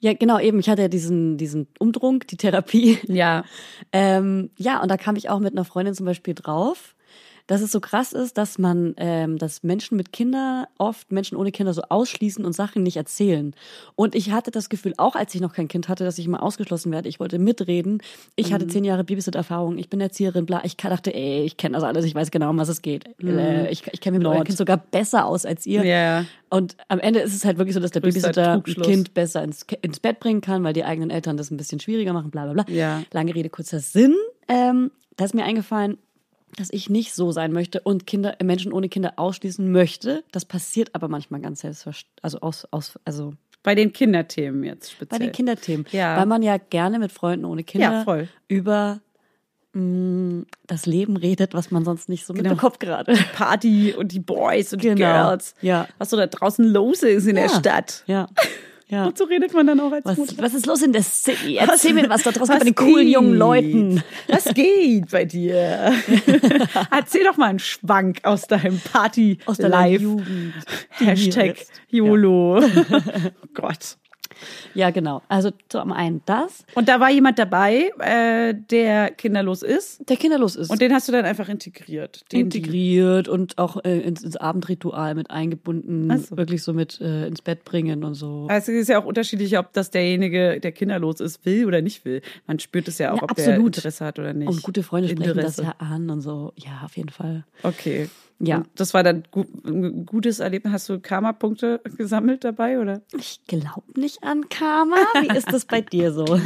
Ja, 0.00 0.14
genau, 0.14 0.38
eben. 0.38 0.58
Ich 0.58 0.68
hatte 0.68 0.82
ja 0.82 0.88
diesen, 0.88 1.36
diesen 1.36 1.68
Umdrunk, 1.78 2.26
die 2.28 2.36
Therapie. 2.36 2.98
Ja. 3.06 3.44
Ähm, 3.92 4.50
ja, 4.56 4.80
und 4.80 4.88
da 4.88 4.96
kam 4.96 5.16
ich 5.16 5.30
auch 5.30 5.40
mit 5.40 5.52
einer 5.52 5.64
Freundin 5.64 5.94
zum 5.94 6.06
Beispiel 6.06 6.34
drauf, 6.34 6.94
dass 7.50 7.62
es 7.62 7.72
so 7.72 7.80
krass 7.80 8.12
ist, 8.12 8.38
dass 8.38 8.58
man, 8.58 8.94
ähm, 8.96 9.36
dass 9.36 9.64
Menschen 9.64 9.96
mit 9.96 10.12
Kindern 10.12 10.66
oft 10.78 11.10
Menschen 11.10 11.36
ohne 11.36 11.50
Kinder 11.50 11.74
so 11.74 11.82
ausschließen 11.88 12.44
und 12.44 12.52
Sachen 12.52 12.84
nicht 12.84 12.96
erzählen. 12.96 13.56
Und 13.96 14.14
ich 14.14 14.30
hatte 14.30 14.52
das 14.52 14.68
Gefühl, 14.68 14.94
auch 14.98 15.16
als 15.16 15.34
ich 15.34 15.40
noch 15.40 15.52
kein 15.52 15.66
Kind 15.66 15.88
hatte, 15.88 16.04
dass 16.04 16.16
ich 16.18 16.26
immer 16.26 16.44
ausgeschlossen 16.44 16.92
werde. 16.92 17.08
Ich 17.08 17.18
wollte 17.18 17.40
mitreden. 17.40 18.02
Ich 18.36 18.52
hatte 18.52 18.68
zehn 18.68 18.84
Jahre 18.84 19.02
Babysit-Erfahrung. 19.02 19.78
Ich 19.78 19.90
bin 19.90 20.00
Erzieherin, 20.00 20.46
bla. 20.46 20.62
Ich 20.62 20.76
dachte, 20.76 21.12
ey, 21.12 21.42
ich 21.42 21.56
kenne 21.56 21.74
das 21.74 21.82
alles. 21.82 22.04
Ich 22.04 22.14
weiß 22.14 22.30
genau, 22.30 22.50
um 22.50 22.58
was 22.58 22.68
es 22.68 22.82
geht. 22.82 23.06
Äh, 23.20 23.68
Ich, 23.72 23.84
ich 23.92 24.00
kenne 24.00 24.18
mich 24.18 24.24
mit 24.24 24.32
eurem. 24.32 24.44
Kind 24.44 24.56
sogar 24.56 24.76
besser 24.76 25.26
aus 25.26 25.44
als 25.44 25.66
ihr. 25.66 25.84
Ja. 25.84 26.26
Und 26.50 26.76
am 26.86 27.00
Ende 27.00 27.18
ist 27.18 27.34
es 27.34 27.44
halt 27.44 27.58
wirklich 27.58 27.74
so, 27.74 27.80
dass 27.80 27.90
der 27.90 27.98
Babysitter 28.00 28.52
ein. 28.52 28.62
Kind 28.62 29.12
besser 29.12 29.42
ins, 29.42 29.66
ins 29.82 29.98
Bett 29.98 30.20
bringen 30.20 30.40
kann, 30.40 30.62
weil 30.62 30.72
die 30.72 30.84
eigenen 30.84 31.10
Eltern 31.10 31.36
das 31.36 31.50
ein 31.50 31.56
bisschen 31.56 31.80
schwieriger 31.80 32.12
machen, 32.12 32.30
bla 32.30 32.44
bla 32.44 32.62
bla. 32.62 32.72
Ja. 32.72 33.02
Lange 33.12 33.34
Rede, 33.34 33.50
kurzer 33.50 33.80
Sinn. 33.80 34.14
Ähm, 34.46 34.92
da 35.16 35.24
ist 35.24 35.34
mir 35.34 35.44
eingefallen, 35.44 35.98
dass 36.56 36.70
ich 36.72 36.90
nicht 36.90 37.14
so 37.14 37.32
sein 37.32 37.52
möchte 37.52 37.80
und 37.80 38.06
Kinder, 38.06 38.36
Menschen 38.42 38.72
ohne 38.72 38.88
Kinder 38.88 39.14
ausschließen 39.16 39.70
möchte. 39.70 40.24
Das 40.32 40.44
passiert 40.44 40.94
aber 40.94 41.08
manchmal 41.08 41.40
ganz 41.40 41.60
selbstverständlich, 41.60 42.22
also 42.22 42.40
aus, 42.40 42.66
aus, 42.70 42.98
also 43.04 43.34
Bei 43.62 43.74
den 43.74 43.92
Kinderthemen 43.92 44.64
jetzt 44.64 44.90
bei 44.90 44.96
speziell. 45.06 45.18
den 45.20 45.32
Kinderthemen. 45.32 45.86
Ja. 45.92 46.16
Weil 46.16 46.26
man 46.26 46.42
ja 46.42 46.56
gerne 46.58 46.98
mit 46.98 47.12
Freunden 47.12 47.44
ohne 47.44 47.62
Kinder 47.64 48.04
Ja, 48.06 48.26
über 48.48 49.00
mh, 49.72 50.44
das 50.66 50.86
Leben 50.86 51.16
redet, 51.16 51.54
was 51.54 51.70
man 51.70 51.84
sonst 51.84 52.08
nicht 52.08 52.26
so 52.26 52.32
Genau. 52.34 52.50
mitbekommt 52.50 52.80
gerade. 52.80 53.14
Party 53.34 53.94
und 53.96 54.12
die 54.12 54.20
Boys 54.20 54.72
und 54.72 54.82
die 54.82 54.88
Genau. 54.88 54.96
Girls. 55.28 55.54
Ja. 55.60 55.86
Was 55.98 56.10
so 56.10 56.16
da 56.16 56.26
draußen 56.26 56.64
los 56.66 57.02
ist 57.02 57.26
in 57.26 57.36
der 57.36 57.46
Ja. 57.46 57.58
Stadt. 57.58 58.02
Ja. 58.06 58.26
Ja. 58.90 59.06
Und 59.06 59.16
so 59.16 59.24
redet 59.24 59.54
man 59.54 59.66
dann 59.66 59.78
auch 59.80 59.92
als 59.92 60.04
Was, 60.04 60.16
Mutter. 60.18 60.34
was 60.38 60.52
ist 60.54 60.66
los 60.66 60.82
in 60.82 60.92
der 60.92 61.02
City? 61.02 61.56
Erzähl 61.56 61.94
mir 61.94 62.08
was 62.08 62.22
da 62.24 62.32
draußen 62.32 62.48
bei 62.54 62.58
Was 62.60 62.64
den 62.64 62.74
coolen 62.74 63.06
geht? 63.06 63.14
jungen 63.14 63.34
Leuten. 63.34 64.02
Was 64.28 64.44
geht 64.52 65.10
bei 65.10 65.24
dir? 65.24 65.92
Erzähl 66.90 67.24
doch 67.24 67.36
mal 67.36 67.50
einen 67.50 67.58
Schwank 67.60 68.18
aus 68.24 68.42
deinem 68.42 68.80
Party 68.80 69.38
Aus 69.46 69.58
deiner 69.58 69.68
Live. 69.76 70.00
Jugend. 70.02 70.54
Hashtag. 70.90 71.56
YOLO. 71.88 72.58
oh 72.58 73.30
Gott. 73.54 73.96
Ja, 74.74 74.90
genau. 74.90 75.22
Also 75.28 75.50
zum 75.68 75.92
einen 75.92 76.22
das, 76.26 76.64
Und 76.74 76.88
da 76.88 77.00
war 77.00 77.10
jemand 77.10 77.38
dabei, 77.38 77.90
äh, 77.98 78.54
der 78.54 79.10
kinderlos 79.10 79.62
ist. 79.62 80.08
der 80.08 80.16
kinderlos 80.16 80.56
ist. 80.56 80.70
Und 80.70 80.80
den 80.80 80.92
hast 80.92 81.08
du 81.08 81.12
dann 81.12 81.24
einfach 81.24 81.48
integriert. 81.48 82.24
Den, 82.32 82.48
die- 82.50 82.58
integriert 82.58 83.28
und 83.28 83.58
auch 83.58 83.84
äh, 83.84 84.00
ins, 84.00 84.22
ins 84.22 84.36
Abendritual 84.36 85.14
mit 85.14 85.30
eingebunden, 85.30 86.10
Ach 86.10 86.18
so. 86.18 86.36
wirklich 86.36 86.62
so 86.62 86.72
mit 86.72 87.00
äh, 87.00 87.26
ins 87.26 87.42
Bett 87.42 87.64
bringen 87.64 88.04
und 88.04 88.14
so. 88.14 88.46
Also 88.48 88.72
es 88.72 88.82
ist 88.82 88.88
ja 88.88 89.00
auch 89.00 89.04
unterschiedlich, 89.04 89.58
ob 89.58 89.72
das 89.72 89.90
derjenige, 89.90 90.60
der 90.60 90.72
kinderlos 90.72 91.20
ist, 91.20 91.44
will 91.44 91.66
oder 91.66 91.82
nicht 91.82 92.04
will. 92.04 92.22
Man 92.46 92.58
spürt 92.58 92.88
es 92.88 92.98
ja 92.98 93.12
auch, 93.12 93.18
Ja, 93.18 93.22
ob 93.24 93.34
der 93.34 93.46
absolut. 93.48 93.76
Interesse 93.76 94.04
hat 94.04 94.18
oder 94.18 94.32
nicht. 94.32 94.48
Und 94.48 94.62
gute 94.62 94.82
Freunde 94.82 95.08
sprechen 95.08 95.36
das 95.36 95.56
ja 95.58 95.74
an 95.78 96.10
und 96.10 96.20
so. 96.20 96.52
Ja, 96.56 96.82
auf 96.84 96.96
jeden 96.96 97.08
Fall. 97.10 97.44
Okay. 97.62 98.08
Ja. 98.42 98.56
Und 98.58 98.68
das 98.74 98.94
war 98.94 99.02
dann 99.02 99.22
gu 99.30 99.44
ein 99.66 100.06
gutes 100.06 100.40
Erlebnis. 100.40 100.72
Hast 100.72 100.88
du 100.88 100.98
Karma-Punkte 100.98 101.80
gesammelt 101.98 102.42
dabei, 102.42 102.78
oder? 102.80 103.02
Ich 103.18 103.40
glaube 103.46 104.00
nicht 104.00 104.22
an 104.24 104.48
Karma. 104.48 104.96
Wie 105.20 105.36
ist 105.36 105.52
das 105.52 105.66
bei 105.66 105.80
dir 105.82 106.12
so? 106.12 106.24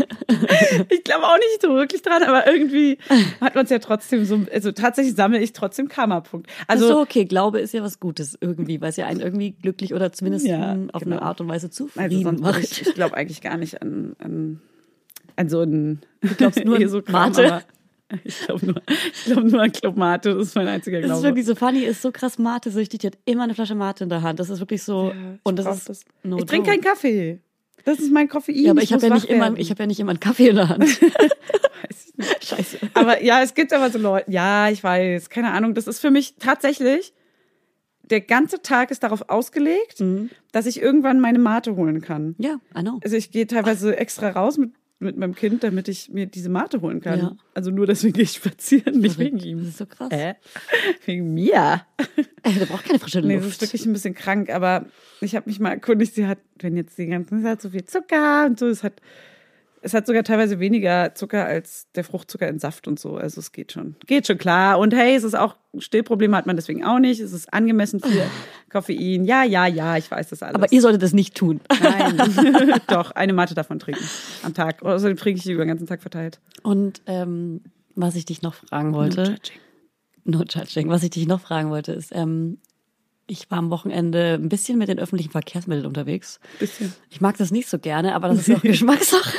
Ich 0.88 1.04
glaube 1.04 1.24
auch 1.24 1.36
nicht 1.36 1.62
so 1.62 1.68
wirklich 1.74 2.02
dran, 2.02 2.22
aber 2.22 2.46
irgendwie 2.46 2.98
hat 3.40 3.54
man 3.54 3.64
es 3.64 3.70
ja 3.70 3.78
trotzdem 3.78 4.24
so. 4.24 4.40
Also 4.52 4.72
tatsächlich 4.72 5.14
sammle 5.14 5.38
ich 5.38 5.52
trotzdem 5.52 5.88
Karma-Punkte. 5.88 6.50
Also 6.66 6.84
Also, 6.86 6.94
so, 6.96 7.00
okay, 7.02 7.24
Glaube 7.24 7.60
ist 7.60 7.72
ja 7.74 7.82
was 7.82 8.00
Gutes 8.00 8.36
irgendwie, 8.40 8.80
weil 8.80 8.90
es 8.90 8.96
ja 8.96 9.06
einen 9.06 9.20
irgendwie 9.20 9.52
glücklich 9.52 9.94
oder 9.94 10.12
zumindest 10.12 10.46
Ja, 10.46 10.76
auf 10.92 11.02
genau. 11.02 11.16
eine 11.16 11.22
Art 11.22 11.40
und 11.40 11.48
Weise 11.48 11.66
also 11.66 11.86
zufrieden 11.86 12.22
sonst 12.22 12.40
macht. 12.40 12.62
ich, 12.64 12.82
ich 12.82 12.94
glaube 12.94 13.16
eigentlich 13.16 13.40
gar 13.40 13.56
nicht 13.56 13.82
an, 13.82 14.16
an, 14.18 14.60
an 15.36 15.48
so 15.48 15.62
ein. 15.62 16.00
Du 16.20 16.34
glaubst 16.34 16.64
nur 16.64 16.76
an 17.06 17.12
Mate? 17.12 17.62
Ich 18.24 18.40
glaube 18.46 18.66
nur, 18.66 18.82
ich 18.88 19.24
glaub 19.24 19.44
nur 19.44 19.62
an 19.62 19.72
Club 19.72 19.96
Mate. 19.96 20.34
Das 20.34 20.48
ist 20.48 20.54
mein 20.56 20.68
einziger 20.68 21.00
Das 21.00 21.06
ist 21.10 21.12
Glaube. 21.16 21.28
wirklich 21.28 21.46
so 21.46 21.54
funny, 21.54 21.80
ist 21.80 22.02
so 22.02 22.12
krass 22.12 22.38
Mate-süchtig, 22.38 23.00
die 23.00 23.06
hat 23.08 23.18
immer 23.24 23.44
eine 23.44 23.54
Flasche 23.54 23.74
Mate 23.74 24.04
in 24.04 24.10
der 24.10 24.22
Hand. 24.22 24.38
Das 24.40 24.50
ist 24.50 24.60
wirklich 24.60 24.82
so, 24.82 25.12
ich 25.12 25.40
und 25.42 25.58
das 25.58 25.88
ist 25.88 26.04
no 26.22 26.38
ich 26.38 26.44
trinke 26.46 26.70
keinen 26.70 26.80
Kaffee. 26.82 27.38
Das 27.84 27.98
ist 27.98 28.10
mein 28.12 28.28
Koffein. 28.28 28.56
Ja, 28.56 28.70
aber 28.70 28.82
ich 28.82 28.92
habe 28.92 29.02
muss 29.02 29.08
ja 29.10 29.14
nicht 29.14 29.28
immer, 29.30 29.58
ich 29.58 29.70
habe 29.70 29.82
ja 29.82 29.86
nicht 29.86 30.00
immer 30.00 30.10
einen 30.12 30.20
Kaffee 30.20 30.48
in 30.48 30.56
der 30.56 30.68
Hand. 30.70 30.82
Weiß 31.02 32.06
ich 32.08 32.16
nicht. 32.16 32.44
Scheiße. 32.44 32.78
Aber 32.94 33.22
ja, 33.22 33.42
es 33.42 33.54
gibt 33.54 33.72
aber 33.74 33.90
so 33.90 33.98
Leute. 33.98 34.30
Ja, 34.30 34.70
ich 34.70 34.82
weiß. 34.82 35.28
Keine 35.28 35.50
Ahnung. 35.52 35.74
Das 35.74 35.86
ist 35.86 36.00
für 36.00 36.10
mich 36.10 36.36
tatsächlich. 36.38 37.12
Der 38.10 38.20
ganze 38.20 38.60
Tag 38.60 38.90
ist 38.90 39.02
darauf 39.02 39.28
ausgelegt, 39.30 40.00
Mhm. 40.00 40.30
dass 40.52 40.66
ich 40.66 40.80
irgendwann 40.80 41.20
meine 41.20 41.38
Mate 41.38 41.74
holen 41.76 42.00
kann. 42.02 42.34
Ja, 42.38 42.58
I 42.76 42.80
know. 42.82 43.00
Also 43.02 43.16
ich 43.16 43.30
gehe 43.30 43.46
teilweise 43.46 43.96
extra 43.96 44.28
raus 44.30 44.58
mit 44.58 44.72
mit 45.00 45.16
meinem 45.16 45.34
Kind, 45.34 45.62
damit 45.64 45.88
ich 45.88 46.08
mir 46.10 46.26
diese 46.26 46.48
Mate 46.48 46.80
holen 46.80 47.00
kann. 47.00 47.18
Ja. 47.18 47.36
Also 47.52 47.70
nur 47.70 47.86
deswegen 47.86 48.12
gehe 48.14 48.22
ich 48.24 48.32
spazieren, 48.32 49.00
nicht 49.00 49.18
wegen 49.18 49.36
Das 49.38 49.46
ihm. 49.46 49.58
ist 49.66 49.78
so 49.78 49.86
krass. 49.86 50.10
Äh? 50.12 50.34
Wegen 51.04 51.34
mir. 51.34 51.82
Äh, 52.42 52.52
der 52.52 52.66
braucht 52.66 52.84
keine 52.86 52.98
frische 52.98 53.20
Nee, 53.20 53.34
Luft. 53.36 53.46
das 53.46 53.54
ist 53.54 53.62
wirklich 53.62 53.86
ein 53.86 53.92
bisschen 53.92 54.14
krank, 54.14 54.50
aber 54.50 54.86
ich 55.20 55.34
habe 55.36 55.48
mich 55.48 55.60
mal 55.60 55.70
erkundigt, 55.70 56.14
sie 56.14 56.26
hat, 56.26 56.38
wenn 56.60 56.76
jetzt 56.76 56.96
die 56.98 57.06
ganzen, 57.06 57.42
sie 57.42 57.48
hat 57.48 57.60
so 57.60 57.70
viel 57.70 57.84
Zucker 57.84 58.46
und 58.46 58.58
so, 58.58 58.66
es 58.68 58.82
hat, 58.82 59.00
es 59.84 59.92
hat 59.92 60.06
sogar 60.06 60.24
teilweise 60.24 60.58
weniger 60.60 61.14
Zucker 61.14 61.44
als 61.44 61.86
der 61.94 62.04
Fruchtzucker 62.04 62.48
in 62.48 62.58
Saft 62.58 62.88
und 62.88 62.98
so. 62.98 63.16
Also 63.16 63.38
es 63.40 63.52
geht 63.52 63.70
schon. 63.72 63.96
Geht 64.06 64.26
schon 64.26 64.38
klar. 64.38 64.78
Und 64.78 64.94
hey, 64.94 65.14
es 65.14 65.24
ist 65.24 65.34
auch, 65.34 65.56
Stillprobleme 65.76 66.34
hat 66.36 66.46
man 66.46 66.56
deswegen 66.56 66.82
auch 66.84 66.98
nicht. 66.98 67.20
Es 67.20 67.32
ist 67.32 67.52
angemessen 67.52 68.00
für 68.00 68.26
Koffein. 68.70 69.24
Ja, 69.26 69.44
ja, 69.44 69.66
ja, 69.66 69.96
ich 69.98 70.10
weiß 70.10 70.30
das 70.30 70.42
alles. 70.42 70.54
Aber 70.54 70.72
ihr 70.72 70.80
solltet 70.80 71.02
das 71.02 71.12
nicht 71.12 71.34
tun. 71.34 71.60
Nein. 71.82 72.16
Doch, 72.88 73.10
eine 73.10 73.34
Matte 73.34 73.54
davon 73.54 73.78
trinken 73.78 74.04
am 74.42 74.54
Tag. 74.54 74.82
Außerdem 74.82 75.18
trinke 75.18 75.38
ich 75.38 75.44
die 75.44 75.52
über 75.52 75.64
den 75.64 75.68
ganzen 75.68 75.86
Tag 75.86 76.00
verteilt. 76.00 76.40
Und 76.62 77.02
ähm, 77.06 77.60
was 77.94 78.16
ich 78.16 78.24
dich 78.24 78.40
noch 78.40 78.54
fragen 78.54 78.94
wollte, 78.94 79.22
No 79.22 79.28
judging. 79.30 79.58
no 80.24 80.42
judging, 80.48 80.88
was 80.88 81.02
ich 81.02 81.10
dich 81.10 81.26
noch 81.26 81.40
fragen 81.42 81.68
wollte, 81.68 81.92
ist, 81.92 82.10
ähm, 82.14 82.58
ich 83.26 83.50
war 83.50 83.56
am 83.58 83.70
Wochenende 83.70 84.34
ein 84.34 84.50
bisschen 84.50 84.76
mit 84.76 84.88
den 84.88 84.98
öffentlichen 84.98 85.30
Verkehrsmitteln 85.30 85.86
unterwegs. 85.86 86.40
Bisschen. 86.58 86.92
Ich 87.08 87.22
mag 87.22 87.38
das 87.38 87.50
nicht 87.50 87.68
so 87.70 87.78
gerne, 87.78 88.14
aber 88.14 88.28
das 88.28 88.46
ist 88.46 88.54
auch 88.54 88.60
Geschmackssache. 88.62 89.38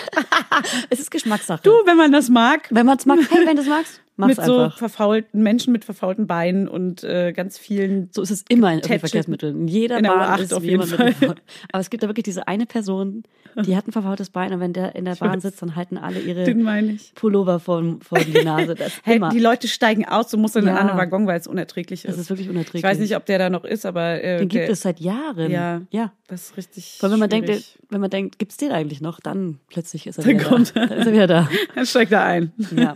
es 0.90 1.00
ist 1.00 1.12
Geschmackssache. 1.12 1.62
Du, 1.64 1.72
wenn 1.86 1.98
man 1.98 2.12
das 2.12 2.30
mag, 2.30 2.68
wenn 2.72 2.86
man 2.86 2.98
es 2.98 3.06
mag, 3.06 3.20
hey, 3.30 3.46
wenn 3.46 3.56
du 3.56 3.62
es 3.62 3.68
magst, 3.68 4.02
mach's 4.16 4.38
mit 4.38 4.46
so 4.46 4.60
einfach. 4.60 4.78
verfaulten 4.78 5.44
Menschen 5.44 5.72
mit 5.74 5.86
verfaulten 5.86 6.28
Beinen 6.28 6.68
und 6.68 7.04
äh, 7.04 7.34
ganz 7.34 7.58
vielen 7.58 8.10
So 8.12 8.22
ist 8.22 8.32
es 8.32 8.46
immer 8.50 8.74
in. 8.74 8.82
Verkehrsmitteln. 8.84 9.62
In 9.62 9.68
jeder 9.68 9.98
In 9.98 10.06
Bahn 10.06 10.40
U8 10.40 10.44
ist 10.44 10.54
auf 10.54 10.64
jeden 10.64 10.82
jemand 10.82 10.92
Fall. 10.92 11.30
mit 11.30 11.42
Aber 11.72 11.82
es 11.82 11.90
gibt 11.90 12.04
da 12.04 12.08
wirklich 12.08 12.24
diese 12.24 12.48
eine 12.48 12.66
Person, 12.66 13.24
die 13.64 13.76
hat 13.78 13.88
ein 13.88 13.92
verfaultes 13.92 14.30
Bein 14.30 14.52
und 14.54 14.60
wenn 14.60 14.74
der 14.74 14.96
in 14.96 15.06
der 15.06 15.16
Bahn 15.16 15.40
sitzt, 15.40 15.62
dann 15.62 15.76
halten 15.76 15.98
alle 15.98 16.20
ihre 16.20 16.50
ich. 16.50 17.14
Pullover 17.16 17.60
vor, 17.60 17.84
vor 18.02 18.20
die 18.20 18.44
Nase. 18.44 18.76
Hey, 19.04 19.22
die 19.32 19.40
Leute 19.40 19.68
steigen 19.68 20.06
aus, 20.06 20.30
du 20.30 20.38
musst 20.38 20.56
in 20.56 20.68
einen 20.68 20.76
Ja. 20.76 20.82
anderen 20.82 21.00
Waggon, 21.00 21.28
weil 21.28 21.40
es 21.40 21.48
unerträglich 21.48 22.06
ist. 22.06 22.12
Das 22.12 22.18
ist 22.20 22.30
wirklich 22.30 22.50
unerträglich. 22.50 22.84
Ich 22.84 22.90
weiß 22.90 23.00
nicht, 23.00 23.16
ob 23.16 23.26
der 23.26 23.40
da 23.40 23.50
noch 23.50 23.64
ist, 23.64 23.86
aber 23.86 24.22
äh, 24.24 24.40
Den 24.40 24.50
gibt 24.50 24.70
es 24.70 24.82
seit 24.82 25.00
Jahren. 25.00 25.52
Ja. 25.52 25.82
ja. 25.92 26.12
das 26.28 26.50
ist 26.50 26.58
richtig. 26.58 26.98
Weil 27.02 27.12
wenn 27.12 27.20
man 27.20 27.30
denkt, 27.30 27.48
schwierig. 27.50 27.74
der- 27.80 27.92
wenn 27.92 28.02
man 28.02 28.10
denkt, 28.10 28.40
gibt's 28.40 28.58
den 28.58 28.72
eigentlich 28.72 29.00
noch, 29.02 29.20
dann 29.20 29.60
plötzlich 29.70 30.08
ist 30.08 30.18
er 30.18 30.24
Dann 30.24 30.34
wieder 30.40 30.44
kommt 30.50 30.76
da. 30.76 30.82
er. 30.82 30.88
Dann 30.88 30.98
ist 31.00 31.08
er 31.08 31.14
wieder 31.14 31.28
da. 31.28 31.50
dann 31.76 31.86
steigt 31.86 32.12
er 32.12 32.24
ein. 32.24 32.52
Ja. 32.76 32.90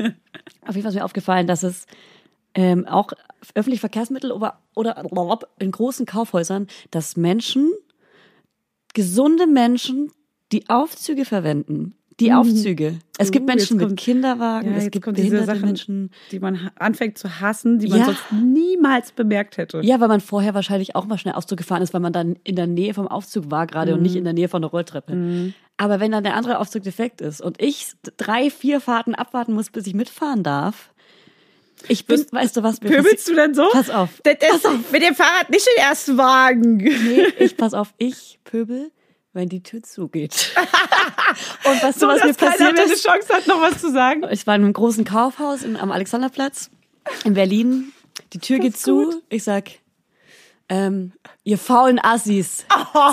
Auf 0.66 0.76
jeden 0.76 0.82
Fall 0.84 0.90
ist 0.92 0.96
mir 0.96 1.06
aufgefallen, 1.06 1.48
dass 1.48 1.64
es 1.64 1.86
ähm, 2.56 2.86
auch 2.88 3.12
öffentliche 3.56 3.80
Verkehrsmittel 3.80 4.32
oder, 4.32 4.60
oder 4.76 5.02
in 5.60 5.72
großen 5.72 6.06
Kaufhäusern, 6.06 6.68
dass 6.92 7.16
Menschen, 7.16 7.72
gesunde 8.94 9.48
Menschen, 9.48 10.12
die 10.52 10.70
Aufzüge 10.70 11.26
verwenden. 11.26 11.94
Die 12.20 12.34
Aufzüge. 12.34 13.00
Es 13.18 13.32
gibt 13.32 13.46
Uh, 13.46 13.52
jetzt 13.52 13.58
Menschen 13.60 13.78
mit 13.78 13.86
kommt- 13.88 14.00
Kinderwagen, 14.00 14.72
Ja, 14.72 14.78
es 14.78 14.92
gibt 14.92 15.06
behinderte 15.06 15.46
Sachen, 15.46 15.62
Menschen. 15.62 16.12
die 16.34 16.40
man 16.42 16.70
anfängt 16.78 17.18
zu 17.18 17.40
hassen, 17.40 17.80
die 17.80 17.88
man 17.88 18.00
Ja. 18.00 18.06
sonst 18.08 18.24
niemals 18.34 19.14
bemerkt 19.14 19.56
hätte. 19.58 19.80
Ja, 19.86 20.02
weil 20.02 20.10
man 20.10 20.20
vorher 20.20 20.54
wahrscheinlich 20.54 20.98
auch 20.98 21.06
mal 21.06 21.18
schnell 21.18 21.36
Aufzug 21.36 21.60
gefahren 21.60 21.82
ist, 21.82 21.94
weil 21.94 22.02
man 22.02 22.12
dann 22.12 22.36
in 22.44 22.58
der 22.58 22.68
Nähe 22.68 22.94
vom 22.94 23.08
Aufzug 23.08 23.50
war 23.52 23.68
gerade 23.68 23.94
und 23.94 24.02
nicht 24.02 24.18
in 24.18 24.26
der 24.26 24.34
Nähe 24.34 24.50
von 24.50 24.62
der 24.62 24.70
Rolltreppe. 24.70 25.54
Aber 25.78 26.02
wenn 26.02 26.12
dann 26.12 26.26
der 26.26 26.36
andere 26.36 26.60
Aufzug 26.60 26.84
defekt 26.84 27.22
ist 27.22 27.40
und 27.40 27.62
ich 27.62 27.94
drei, 28.18 28.50
vier 28.50 28.82
Fahrten 28.82 29.16
abwarten 29.16 29.54
muss, 29.54 29.70
bis 29.70 29.88
ich 29.88 29.94
mitfahren 29.94 30.44
darf, 30.44 30.92
ich 31.88 32.06
bin, 32.06 32.18
Wirst- 32.20 32.34
weißt 32.34 32.58
du 32.58 32.64
was? 32.64 32.82
mir 32.82 32.90
Pöbelst 32.90 33.30
du 33.30 33.36
dann 33.36 33.54
so? 33.54 33.66
Pass 33.72 33.90
auf. 33.90 34.10
Das, 34.24 34.36
das, 34.40 34.62
Mit 34.92 35.02
dem 35.04 35.16
Fahrrad 35.16 35.50
nicht 35.50 35.66
den 35.66 35.86
ersten 35.86 36.18
Wagen. 36.18 36.76
Nee, 36.76 37.28
ich 37.40 37.56
pass 37.58 37.74
auf, 37.74 37.94
ich 37.98 38.40
pöbel, 38.44 38.92
wenn 39.34 39.50
die 39.50 39.62
Tür 39.64 39.84
zugeht. 39.84 40.56
und 41.66 41.82
du, 41.84 41.94
So, 41.94 42.08
was 42.08 42.24
mir 42.24 42.34
passiert 42.34 42.80
eine 42.80 42.92
ist? 42.92 43.06
Chance 43.06 43.34
hat, 43.34 43.48
noch 43.48 43.62
was 43.62 43.80
zu 43.80 43.92
sagen. 43.92 44.24
Ich 44.32 44.48
war 44.48 44.56
in 44.56 44.64
einem 44.64 44.74
großen 44.74 45.06
Kaufhaus 45.06 45.64
in, 45.64 45.78
am 45.78 45.92
Alexanderplatz 45.92 46.70
in 47.24 47.34
Berlin. 47.34 47.92
Die 48.34 48.40
Tür 48.40 48.60
geht 48.60 48.78
zu. 48.78 49.22
Ich 49.30 49.44
sag, 49.44 49.70
ähm, 50.68 51.14
ihr 51.44 51.58
faulen 51.58 52.00
Assis. 52.00 52.66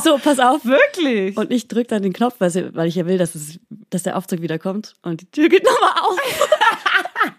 So, 0.05 0.19
pass 0.19 0.39
auf. 0.39 0.65
Wirklich? 0.65 1.37
Und 1.37 1.51
ich 1.51 1.69
drück 1.69 1.89
dann 1.89 2.03
den 2.03 2.13
Knopf, 2.13 2.35
weil 2.39 2.87
ich- 2.89 2.95
ja 2.95 3.07
will, 3.07 3.19
dass, 3.19 3.35
es, 3.35 3.59
dass 3.91 4.03
der 4.03 4.17
Aufzug 4.17 4.43
wieder 4.43 4.59
kommt. 4.59 4.95
Und 5.03 5.21
die 5.23 5.31
Tür 5.31 5.49
geht 5.49 5.65
nochmal 5.65 5.93
auf. 6.03 6.19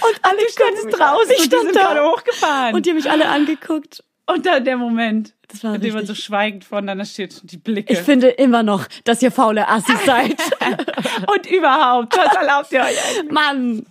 und 0.00 0.18
alle 0.22 0.36
mich 0.36 0.54
draußen. 0.54 1.30
Ich 1.32 1.38
und 1.42 1.44
die 1.44 1.44
stand 1.44 1.62
sind 1.64 1.76
da. 1.76 1.92
gerade 1.92 2.08
hochgefahren. 2.10 2.74
Und 2.74 2.86
die 2.86 2.90
haben 2.90 2.96
mich 2.96 3.10
alle 3.10 3.28
angeguckt. 3.28 4.02
Und 4.26 4.46
dann 4.46 4.64
der 4.64 4.76
Moment, 4.76 5.34
Das 5.50 5.64
war 5.64 5.74
in 5.74 5.80
dem 5.80 5.94
man 5.94 6.04
so 6.06 6.14
schweigend 6.14 6.64
voneinander 6.64 7.04
steht, 7.06 7.40
die 7.44 7.56
Blicke. 7.56 7.92
Ich 7.92 8.00
finde 8.00 8.28
immer 8.28 8.62
noch, 8.62 8.86
dass 9.04 9.22
ihr 9.22 9.30
faule 9.30 9.66
Assis 9.68 10.04
seid. 10.04 10.36
und 11.34 11.46
überhaupt, 11.50 12.16
was 12.16 12.34
erlaubt 12.36 12.70
ihr 12.72 12.80
euch 12.80 13.16
eigentlich? 13.16 13.32
Mann. 13.32 13.86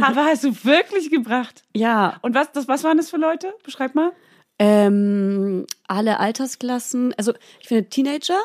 Aber 0.00 0.24
hast 0.24 0.44
du 0.44 0.52
wirklich 0.64 1.10
gebracht? 1.10 1.62
Ja, 1.74 2.18
Und 2.22 2.34
was, 2.34 2.52
das, 2.52 2.68
was 2.68 2.84
waren 2.84 2.96
das 2.96 3.10
für 3.10 3.16
Leute? 3.16 3.52
Beschreib 3.64 3.94
mal. 3.94 4.12
ähm, 4.60 5.66
alle 5.86 6.18
Altersklassen. 6.20 7.14
Also 7.16 7.32
ich 7.60 7.68
finde 7.68 7.88
Teenager. 7.88 8.38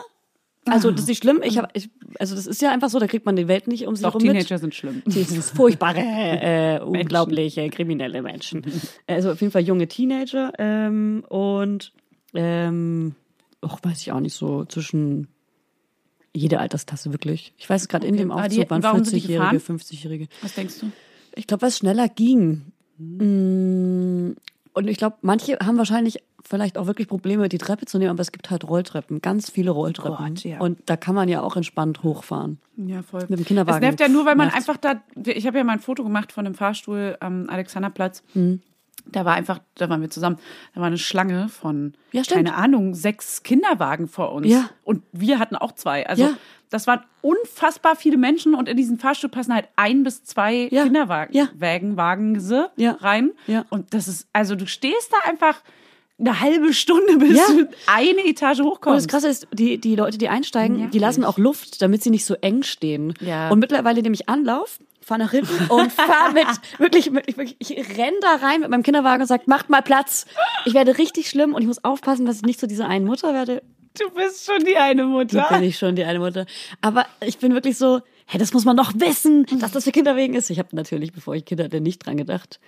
Also 0.66 0.92
das 0.92 1.02
ist 1.02 1.08
nicht 1.10 1.24
schlimm. 1.24 1.42
Ich 1.44 1.58
hab, 1.58 1.76
ich, 1.76 1.90
also 2.20 2.36
das 2.36 2.48
ist 2.48 2.62
ja 2.62 2.72
einfach 2.72 2.90
so, 2.90 2.98
da 2.98 3.08
kriegt 3.08 3.26
man 3.26 3.36
die 3.36 3.48
Welt 3.48 3.68
nicht 3.68 3.86
um 3.86 3.96
sich 3.96 4.06
Doch, 4.06 4.14
rum 4.16 4.22
Teenager 4.22 4.58
sind 4.58 4.74
schlimm. 4.74 5.02
mit. 5.06 5.14
Dieses 5.14 5.50
furchtbare, 5.50 6.00
äh, 6.00 6.80
unglaubliche, 6.80 7.70
kriminelle 7.70 8.22
Menschen. 8.22 8.64
Also 9.06 9.32
auf 9.32 9.42
jeden 9.42 9.52
Fall 9.52 9.64
junge 9.64 9.88
Teenager 9.88 10.54
ähm, 10.58 11.26
und 11.28 11.92
ähm, 12.34 13.16
auch 13.62 13.80
weiß 13.82 14.02
ich 14.02 14.12
auch 14.12 14.20
nicht 14.20 14.34
so 14.36 14.66
zwischen 14.66 15.28
jede 16.36 16.60
Altersklasse 16.60 17.12
wirklich. 17.12 17.54
Ich 17.58 17.70
weiß 17.70 17.82
es 17.84 17.88
gerade 17.88 18.08
in 18.08 18.18
dem 18.18 18.32
Aufzug 18.32 18.70
waren 18.70 18.84
warum 18.84 19.04
sind 19.06 19.16
die 19.24 19.28
40-Jährige, 19.28 19.58
gefahren? 19.58 19.78
50-Jährige. 19.78 20.28
Was 20.42 20.56
denkst 20.56 20.80
du? 20.80 20.92
Ich 21.36 21.48
glaube, 21.48 21.62
weil 21.62 21.70
es 21.70 21.78
schneller 21.78 22.10
ging. 22.10 22.72
Mm, 22.98 24.32
Und 24.74 24.88
ich 24.88 24.98
glaube, 24.98 25.18
manche 25.22 25.58
haben 25.64 25.78
wahrscheinlich 25.78 26.18
vielleicht 26.46 26.78
auch 26.78 26.88
wirklich 26.88 27.08
Probleme, 27.08 27.48
die 27.50 27.58
Treppe 27.58 27.86
zu 27.86 27.98
nehmen, 28.00 28.10
aber 28.12 28.22
es 28.22 28.32
gibt 28.32 28.50
halt 28.50 28.68
Rolltreppen, 28.68 29.22
ganz 29.22 29.50
viele 29.50 29.72
Rolltreppen. 29.72 30.36
Gott, 30.36 30.44
ja. 30.44 30.60
Und 30.60 30.80
da 30.88 30.98
kann 30.98 31.16
man 31.16 31.30
ja 31.30 31.42
auch 31.42 31.56
entspannt 31.56 32.04
hochfahren. 32.04 32.58
Ja, 32.78 33.02
voll. 33.04 33.22
Mit 33.30 33.40
dem 33.40 33.46
Kinderwagen 33.46 33.78
Es 33.78 33.82
nervt 33.82 34.00
ja 34.00 34.10
nur, 34.10 34.26
weil 34.26 34.36
man 34.36 34.48
nachts. 34.48 34.68
einfach 34.68 34.78
da. 34.78 35.02
Ich 35.26 35.48
habe 35.48 35.58
ja 35.60 35.64
mal 35.64 35.74
ein 35.74 35.80
Foto 35.80 36.04
gemacht 36.04 36.32
von 36.32 36.44
dem 36.46 36.56
Fahrstuhl 36.56 37.16
am 37.20 37.50
Alexanderplatz. 37.50 38.24
Mhm. 38.34 38.62
Da 39.06 39.26
war 39.26 39.34
einfach, 39.34 39.60
da 39.76 39.90
waren 39.90 40.02
wir 40.02 40.10
zusammen, 40.10 40.38
da 40.74 40.80
war 40.80 40.88
eine 40.88 40.98
Schlange 40.98 41.50
von, 41.50 41.94
Ja, 42.12 42.24
keine 42.24 42.56
Ahnung, 42.56 42.96
sechs 42.96 43.44
Kinderwagen 43.44 44.08
vor 44.08 44.32
uns. 44.32 44.48
Ja. 44.48 44.70
Und 44.84 45.04
wir 45.12 45.40
hatten 45.40 45.56
auch 45.58 45.74
zwei. 45.74 46.08
Also 46.08 46.24
Ja. 46.24 46.34
das 46.70 46.88
waren 46.88 47.02
unfassbar 47.22 47.96
viele 47.98 48.18
Menschen 48.18 48.56
und 48.56 48.70
in 48.70 48.78
diesen 48.78 48.98
Fahrstuhl 49.00 49.30
passen 49.30 49.54
halt 49.54 49.68
ein 49.76 50.04
bis 50.04 50.24
zwei 50.24 50.70
Ja. 50.72 50.84
Kinderwagen, 50.86 51.36
Ja. 51.36 51.50
Wägen, 51.54 51.98
Wagense 51.98 52.70
Ja. 52.78 52.94
rein. 53.02 53.32
Ja. 53.48 53.66
Und 53.70 53.94
das 53.94 54.08
ist, 54.08 54.28
also 54.32 54.56
du 54.56 54.68
stehst 54.68 55.12
da 55.12 55.30
einfach 55.30 55.62
eine 56.20 56.40
halbe 56.40 56.74
Stunde, 56.74 57.18
bis 57.18 57.36
Ja. 57.38 57.46
du 57.48 57.68
eine 57.88 58.26
Etage 58.26 58.60
Und 58.60 58.66
das 58.68 58.74
hochkommst. 58.74 59.08
Krasse 59.10 59.28
ist, 59.28 59.48
die, 59.52 59.80
die 59.80 59.96
Leute, 59.96 60.18
die 60.18 60.30
einsteigen, 60.30 60.78
Nervig. 60.78 60.92
die 60.92 61.00
lassen 61.00 61.26
auch 61.26 61.38
Luft, 61.38 61.82
damit 61.82 62.04
sie 62.04 62.10
nicht 62.12 62.24
so 62.26 62.36
eng 62.36 62.64
stehen. 62.64 63.14
Ja. 63.20 63.50
Und 63.50 63.60
mittlerweile 63.60 64.02
nehme 64.02 64.16
ich 64.16 64.30
Anlauf, 64.30 64.80
fahre 65.06 65.20
nach 65.22 65.32
hinten 65.32 65.68
und 65.70 65.92
fahre 65.92 66.34
mit, 66.34 66.46
wirklich, 66.78 67.12
mit, 67.12 67.28
ich, 67.28 67.38
wirklich, 67.38 67.56
ich 67.60 67.98
renn 67.98 68.14
da 68.22 68.36
rein 68.36 68.62
mit 68.62 68.70
meinem 68.70 68.84
Kinderwagen 68.84 69.22
und 69.22 69.28
sage, 69.28 69.44
macht 69.48 69.70
mal 69.70 69.82
Platz. 69.82 70.26
Ich 70.66 70.74
werde 70.74 70.98
richtig 70.98 71.30
schlimm 71.30 71.54
und 71.54 71.62
ich 71.62 71.68
muss 71.68 71.84
aufpassen, 71.84 72.26
dass 72.26 72.38
ich 72.38 72.42
nicht 72.44 72.60
so 72.60 72.68
diese 72.68 72.86
einen 72.86 73.06
Mutter 73.06 73.34
werde, 73.34 73.62
Du 74.00 74.10
bist 74.10 74.46
schon 74.46 74.66
die 74.66 74.76
eine 74.76 75.04
Mutter. 75.06 75.46
bin 75.52 75.62
ich 75.62 75.78
schon, 75.78 75.96
die 75.96 76.04
eine 76.04 76.18
Mutter. 76.18 76.48
Aber 76.82 77.06
ich 77.24 77.38
bin 77.38 77.54
wirklich 77.54 77.78
so, 77.78 78.02
hey, 78.26 78.40
das 78.40 78.52
muss 78.52 78.66
man 78.66 78.76
doch 78.76 78.92
wissen, 78.96 79.46
dass 79.60 79.72
das 79.72 79.84
für 79.84 79.92
Kinderwegen 79.92 80.36
ist. 80.36 80.50
Ich 80.50 80.58
habe 80.58 80.76
natürlich, 80.76 81.14
bevor 81.14 81.36
ich 81.36 81.46
Kinder 81.46 81.66
hatte, 81.66 81.80
nicht 81.80 82.04
dran 82.04 82.18
gedacht. 82.18 82.60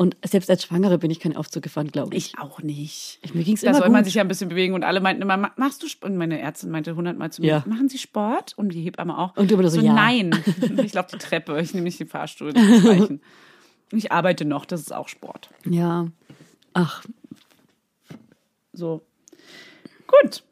Und 0.00 0.16
selbst 0.24 0.48
als 0.48 0.62
Schwangere 0.62 0.96
bin 0.98 1.10
ich 1.10 1.18
kein 1.18 1.36
Aufzug 1.36 1.64
gefahren, 1.64 1.88
glaube 1.88 2.14
ich. 2.14 2.28
Ich 2.34 2.38
auch 2.38 2.62
nicht. 2.62 3.18
ich. 3.20 3.34
Mir 3.34 3.42
ging's 3.42 3.62
Da 3.62 3.66
immer 3.70 3.78
soll 3.78 3.88
gut. 3.88 3.92
man 3.94 4.04
sich 4.04 4.14
ja 4.14 4.22
ein 4.22 4.28
bisschen 4.28 4.48
bewegen 4.48 4.74
und 4.74 4.84
alle 4.84 5.00
meinten 5.00 5.20
immer, 5.22 5.36
"Ma- 5.36 5.50
machst 5.56 5.82
du 5.82 5.88
Sport? 5.88 6.12
Und 6.12 6.16
meine 6.18 6.40
Ärztin 6.40 6.70
meinte 6.70 6.94
hundertmal 6.94 7.32
zu 7.32 7.42
mir, 7.42 7.48
Ja. 7.48 7.62
machen 7.66 7.88
Sie 7.88 7.98
Sport? 7.98 8.54
Und 8.56 8.68
die 8.70 8.80
Hebamme 8.82 9.18
auch. 9.18 9.36
Und 9.36 9.50
du 9.50 9.54
immer 9.56 9.68
so, 9.68 9.80
ja. 9.80 9.92
nein. 9.92 10.30
Ich 10.84 10.94
laufe 10.94 11.10
die 11.16 11.18
Treppe, 11.18 11.60
ich 11.60 11.74
nehme 11.74 11.82
nicht 11.84 11.98
den 11.98 12.06
Fahrstuhl. 12.06 12.54
Ich 13.90 14.12
arbeite 14.12 14.44
noch, 14.44 14.66
das 14.66 14.80
ist 14.82 14.94
auch 14.94 15.08
Sport. 15.08 15.50
ja. 15.64 16.06
Ach, 16.74 17.02
So. 18.72 19.02
Gut. 20.06 20.44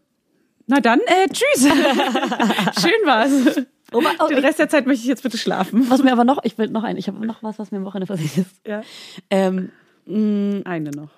Na 0.67 0.81
dann, 0.81 0.99
äh, 1.07 1.29
tschüss. 1.29 1.63
Schön 2.83 3.07
war's. 3.07 3.61
Oh, 3.93 4.03
oh, 4.19 4.27
Den 4.29 4.39
Rest 4.39 4.59
der 4.59 4.69
Zeit 4.69 4.87
möchte 4.87 5.03
ich 5.03 5.09
jetzt 5.09 5.23
bitte 5.23 5.39
schlafen. 5.39 5.89
was 5.91 6.03
mir 6.03 6.13
aber 6.13 6.25
noch, 6.25 6.39
ich 6.45 6.59
will 6.59 6.69
noch 6.69 6.85
ein, 6.85 6.97
ich 6.97 7.09
habe 7.09 7.25
noch 7.27 7.43
was, 7.43 7.59
was 7.59 7.71
mir 7.71 7.79
am 7.79 7.85
Wochenende 7.85 8.07
passiert 8.13 8.37
ist. 8.47 8.61
Ja. 8.67 8.83
Ähm, 9.31 9.71
mh, 10.07 10.63
Eine 10.65 10.91
noch. 10.91 11.11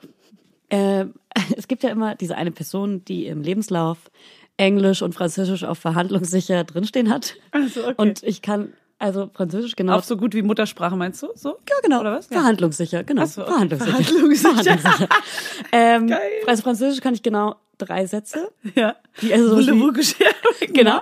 ähm, 0.71 1.15
es 1.57 1.69
gibt 1.69 1.83
ja 1.83 1.91
immer 1.91 2.15
diese 2.15 2.37
eine 2.37 2.51
Person, 2.51 3.05
die 3.05 3.27
im 3.27 3.43
Lebenslauf 3.43 3.99
Englisch 4.57 5.03
und 5.03 5.15
Französisch 5.15 5.65
auf 5.65 5.79
verhandlungssicher 5.79 6.65
drinstehen 6.65 7.11
hat. 7.11 7.37
Ach 7.53 7.69
so, 7.69 7.83
okay. 7.83 7.95
Und 7.97 8.23
ich 8.25 8.43
kann, 8.43 8.73
also 8.99 9.31
Französisch 9.33 9.77
genau 9.77 9.95
Auf 9.97 10.05
so 10.05 10.17
gut 10.17 10.35
wie 10.35 10.43
Muttersprache 10.43 10.97
meinst 10.97 11.23
du? 11.23 11.29
So? 11.37 11.51
Ja, 11.69 11.77
genau. 11.83 12.01
Oder 12.01 12.13
was? 12.13 12.27
Verhandlungssicher, 12.27 13.05
genau. 13.05 13.25
So, 13.27 13.43
okay. 13.43 13.51
Verhandlungssicher. 13.53 14.03
Verhandlungssicher. 14.03 14.79
Verhandlungssicher. 14.79 15.09
ähm, 15.73 16.07
Geil. 16.09 16.21
also 16.47 16.63
Französisch 16.63 17.01
kann 17.01 17.15
ich 17.15 17.23
genau 17.23 17.55
drei 17.79 18.07
Sätze. 18.07 18.51
Ja. 18.75 18.97
Die 19.23 19.33
also 19.33 19.57
Wulle 19.57 19.73
Genau? 20.73 21.01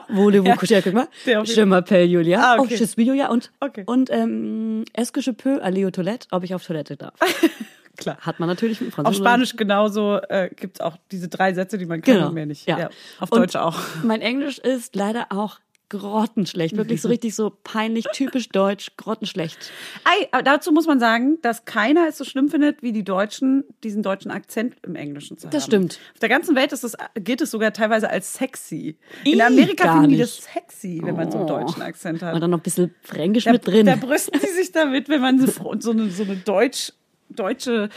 Der 1.27 1.41
auf 1.41 1.47
Je 1.49 1.63
m'appelle 1.65 2.05
Julia. 2.05 2.41
Ah, 2.41 2.57
Oh, 2.59 2.63
okay. 2.63 2.77
je 2.77 2.85
suis 2.87 3.07
Julia. 3.07 3.29
Und, 3.31 3.51
Okay. 3.61 3.83
und 3.87 4.11
ähm, 4.11 4.85
est-ce 4.95 5.13
que 5.13 5.21
je 5.21 5.33
peux 5.33 5.61
aller 5.63 5.85
aux 5.87 5.91
toilettes? 5.91 6.29
Ob 6.31 6.45
ich 6.45 6.55
auf 6.55 6.65
Toilette 6.65 6.97
darf. 6.97 7.15
Klar. 7.97 8.19
Hat 8.21 8.39
man 8.41 8.49
natürlich 8.49 8.81
mit 8.83 8.91
Auf 8.91 8.95
Französisch. 8.97 9.19
Spanisch 9.23 9.57
genauso 9.57 10.19
äh, 10.29 10.51
gibt 10.55 10.77
es 10.77 10.81
auch 10.83 10.97
diese 11.11 11.29
drei 11.29 11.55
Sätze, 11.55 11.79
die 11.79 11.87
man 11.87 12.03
kann 12.03 12.15
Genau. 12.17 12.27
und 12.29 12.35
mehr 12.35 12.45
nicht. 12.47 12.69
Ja. 12.69 12.91
Auf 13.21 13.33
Und 13.33 13.41
Deutsch 13.41 13.57
auch. 13.57 13.79
Mein 14.05 14.21
Englisch 14.21 14.59
ist 14.59 14.95
leider 14.95 15.27
auch 15.31 15.59
grottenschlecht. 15.89 16.77
Wirklich 16.77 17.01
so 17.03 17.09
richtig 17.11 17.35
so 17.35 17.53
peinlich, 17.63 18.07
typisch 18.13 18.49
deutsch, 18.49 18.93
grottenschlecht. 18.97 19.71
Ei, 20.05 20.29
aber 20.33 20.43
dazu 20.43 20.73
muss 20.73 20.87
man 20.87 20.99
sagen, 21.01 21.39
dass 21.43 21.65
keiner 21.65 22.07
es 22.09 22.19
so 22.19 22.25
schlimm 22.25 22.49
findet, 22.49 22.83
wie 22.83 22.93
die 22.93 23.05
Deutschen, 23.05 23.65
diesen 23.85 24.03
deutschen 24.03 24.31
Akzent 24.31 24.75
im 24.83 24.97
Englischen 24.97 25.39
zu 25.39 25.47
haben. 25.47 25.53
Das 25.53 25.65
stimmt. 25.65 25.99
Auf 26.15 26.21
der 26.21 26.29
ganzen 26.29 26.57
Welt 26.57 26.73
ist 26.73 26.85
es, 26.85 26.97
gilt 27.15 27.41
es 27.41 27.51
sogar 27.51 27.73
teilweise 27.73 28.11
als 28.11 28.35
sexy. 28.35 28.97
In 29.25 29.35
Ih, 29.39 29.43
Amerika 29.43 29.93
finden 29.93 30.11
die 30.11 30.19
das 30.19 30.37
sexy, 30.39 31.01
wenn 31.03 31.17
man 31.17 31.31
so 31.31 31.39
einen 31.39 31.47
Oh. 31.51 31.61
deutschen 31.61 31.83
Akzent 31.83 32.23
hat. 32.23 32.35
Und 32.35 32.41
dann 32.41 32.51
noch 32.51 32.59
ein 32.59 32.63
bisschen 32.63 32.95
Fränkisch 33.03 33.45
Da, 33.45 33.53
mit 33.53 33.67
drin. 33.67 33.87
da 33.87 33.97
brüsten 33.97 34.41
sie 34.41 34.53
sich 34.53 34.73
damit, 34.73 35.09
wenn 35.09 35.21
man 35.21 35.39
so, 35.39 35.75
so 35.79 35.91
eine, 35.93 36.11
so 36.11 36.23
eine 36.25 36.37
Deutsch, 36.37 36.93
deutsche, 37.29 37.89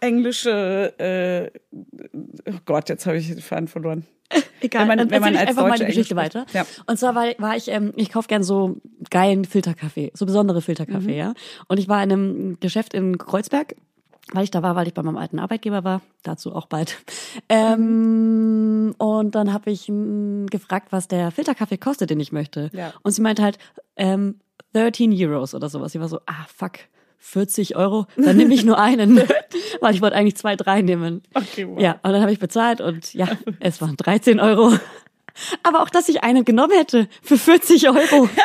englische, 0.00 0.94
äh, 0.98 1.50
oh 2.50 2.58
Gott, 2.64 2.88
jetzt 2.88 3.06
habe 3.06 3.16
ich 3.18 3.28
den 3.28 3.40
Faden 3.40 3.68
verloren. 3.68 4.06
Egal, 4.60 4.82
wenn 4.82 4.88
man- 4.88 4.98
dann 4.98 5.10
wenn 5.10 5.20
man 5.20 5.36
als 5.36 5.48
einfach 5.48 5.62
meine 5.62 5.74
Deutsche 5.78 5.86
Geschichte 5.86 6.14
Englisch 6.14 6.34
weiter. 6.34 6.46
Ja. 6.52 6.66
Und 6.86 6.98
zwar 6.98 7.14
war, 7.14 7.26
war 7.38 7.56
ich, 7.56 7.68
ähm, 7.68 7.92
ich 7.96 8.10
kaufe 8.10 8.28
gern 8.28 8.42
so 8.42 8.76
geilen 9.10 9.44
Filterkaffee, 9.44 10.10
so 10.14 10.26
besondere 10.26 10.62
Filterkaffee, 10.62 11.12
Mhm. 11.12 11.18
ja. 11.18 11.34
Und 11.68 11.78
ich 11.78 11.88
war 11.88 12.02
in 12.02 12.12
einem 12.12 12.60
Geschäft 12.60 12.94
in 12.94 13.18
Kreuzberg, 13.18 13.74
weil 14.32 14.44
ich 14.44 14.50
da 14.52 14.62
war, 14.62 14.76
weil 14.76 14.86
ich 14.86 14.94
bei 14.94 15.02
meinem 15.02 15.16
alten 15.16 15.38
Arbeitgeber 15.40 15.82
war, 15.84 16.00
dazu 16.22 16.54
auch 16.54 16.66
bald. 16.66 16.96
Ähm, 17.48 18.94
und 18.98 19.34
dann 19.34 19.52
habe 19.52 19.70
ich 19.70 19.88
mm, 19.88 20.46
gefragt, 20.46 20.88
was 20.90 21.08
der 21.08 21.30
Filterkaffee 21.30 21.78
kostet, 21.78 22.10
den 22.10 22.20
ich 22.20 22.32
möchte. 22.32 22.70
Ja. 22.72 22.92
Und 23.02 23.12
sie 23.12 23.22
meinte 23.22 23.42
halt, 23.42 23.58
ähm, 23.96 24.36
13 24.74 25.12
Euros 25.14 25.54
oder 25.54 25.68
sowas. 25.68 25.94
Ich 25.94 26.00
war 26.00 26.08
so, 26.08 26.20
ah, 26.26 26.46
fuck. 26.54 26.72
40 27.24 27.76
Euro, 27.76 28.06
dann 28.16 28.36
nehme 28.36 28.52
ich 28.52 28.64
nur 28.64 28.78
einen, 28.78 29.16
weil 29.80 29.94
ich 29.94 30.02
wollte 30.02 30.16
eigentlich 30.16 30.36
zwei, 30.36 30.56
drei 30.56 30.82
nehmen. 30.82 31.22
Okay, 31.32 31.66
wow. 31.68 31.80
Ja, 31.80 31.92
und 32.02 32.12
dann 32.12 32.20
habe 32.20 32.32
ich 32.32 32.38
bezahlt 32.40 32.80
und 32.80 33.14
ja, 33.14 33.28
es 33.60 33.80
waren 33.80 33.96
13 33.96 34.40
Euro. 34.40 34.76
Aber 35.62 35.82
auch, 35.82 35.88
dass 35.88 36.08
ich 36.10 36.22
einen 36.24 36.44
genommen 36.44 36.76
hätte 36.76 37.08
für 37.22 37.38
40 37.38 37.88
Euro. 37.88 38.28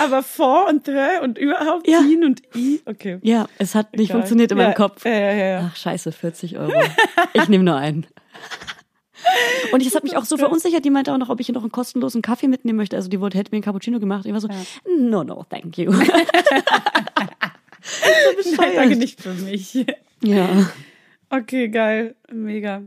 Aber 0.00 0.22
vor 0.22 0.66
und 0.68 0.88
hör 0.88 1.20
und 1.22 1.36
überhaupt 1.36 1.86
Ja. 1.86 2.00
ihn 2.00 2.24
und 2.24 2.40
i, 2.56 2.80
okay. 2.86 3.18
Ja, 3.22 3.46
es 3.58 3.74
hat 3.74 3.92
nicht 3.92 4.08
Egal. 4.08 4.16
funktioniert 4.16 4.50
in 4.50 4.56
meinem 4.58 4.74
Kopf. 4.74 5.04
Ja, 5.04 5.12
ja. 5.12 5.32
ja. 5.34 5.70
Ach, 5.70 5.76
scheiße, 5.76 6.10
40 6.12 6.58
Euro. 6.58 6.72
Ich 7.34 7.48
nehme 7.48 7.64
nur 7.64 7.76
einen. 7.76 8.06
Und 9.72 9.84
es 9.84 9.94
hat 9.94 10.04
mich 10.04 10.16
auch 10.16 10.24
so 10.24 10.36
verunsichert. 10.36 10.84
Die 10.84 10.90
meinte 10.90 11.12
auch 11.12 11.18
noch, 11.18 11.28
ob 11.28 11.40
ich 11.40 11.48
noch 11.50 11.62
einen 11.62 11.72
kostenlosen 11.72 12.22
Kaffee 12.22 12.48
mitnehmen 12.48 12.76
möchte. 12.76 12.96
Also 12.96 13.08
die 13.08 13.20
wollte, 13.20 13.38
hätte 13.38 13.50
mir 13.52 13.56
einen 13.56 13.64
Cappuccino 13.64 14.00
gemacht. 14.00 14.26
Ich 14.26 14.32
war 14.32 14.40
so, 14.40 14.48
no, 14.98 15.24
no, 15.24 15.44
thank 15.48 15.78
you. 15.78 15.92
Nein, 18.56 18.70
danke 18.74 18.96
nicht 18.96 19.20
für 19.20 19.32
mich. 19.32 19.86
Ja. 20.22 20.70
Okay, 21.30 21.68
geil. 21.68 22.16
Mega. 22.32 22.82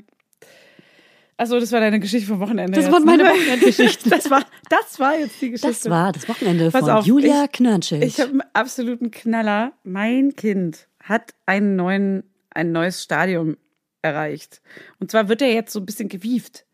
Achso, 1.37 1.59
das 1.59 1.71
war 1.71 1.79
deine 1.79 1.99
Geschichte 1.99 2.27
vom 2.27 2.39
Wochenende. 2.39 2.73
Das 2.73 2.85
jetzt, 2.85 2.93
waren 2.93 3.05
meine 3.05 3.23
ne? 3.23 3.29
Wochenendgeschichten. 3.29 4.11
Das 4.11 4.29
war, 4.29 4.43
das 4.69 4.99
war 4.99 5.17
jetzt 5.17 5.41
die 5.41 5.51
Geschichte. 5.51 5.67
Das 5.67 5.89
war 5.89 6.11
das 6.11 6.29
Wochenende 6.29 6.69
Pass 6.69 6.81
von 6.81 6.89
auf, 6.91 7.05
Julia 7.05 7.45
ich- 7.45 7.51
Knörnschild. 7.53 8.03
Ich 8.03 8.19
habe 8.19 8.31
einen 8.31 8.43
absoluten 8.53 9.11
Knaller. 9.11 9.73
Mein 9.83 10.35
Kind 10.35 10.87
hat 11.01 11.33
einen 11.45 11.75
neuen, 11.75 12.23
ein 12.51 12.71
neues 12.71 13.01
Stadium 13.01 13.57
erreicht. 14.03 14.61
Und 14.99 15.09
zwar 15.09 15.29
wird 15.29 15.41
er 15.41 15.51
jetzt 15.51 15.73
so 15.73 15.79
ein 15.79 15.85
bisschen 15.85 16.09
gewieft. 16.09 16.65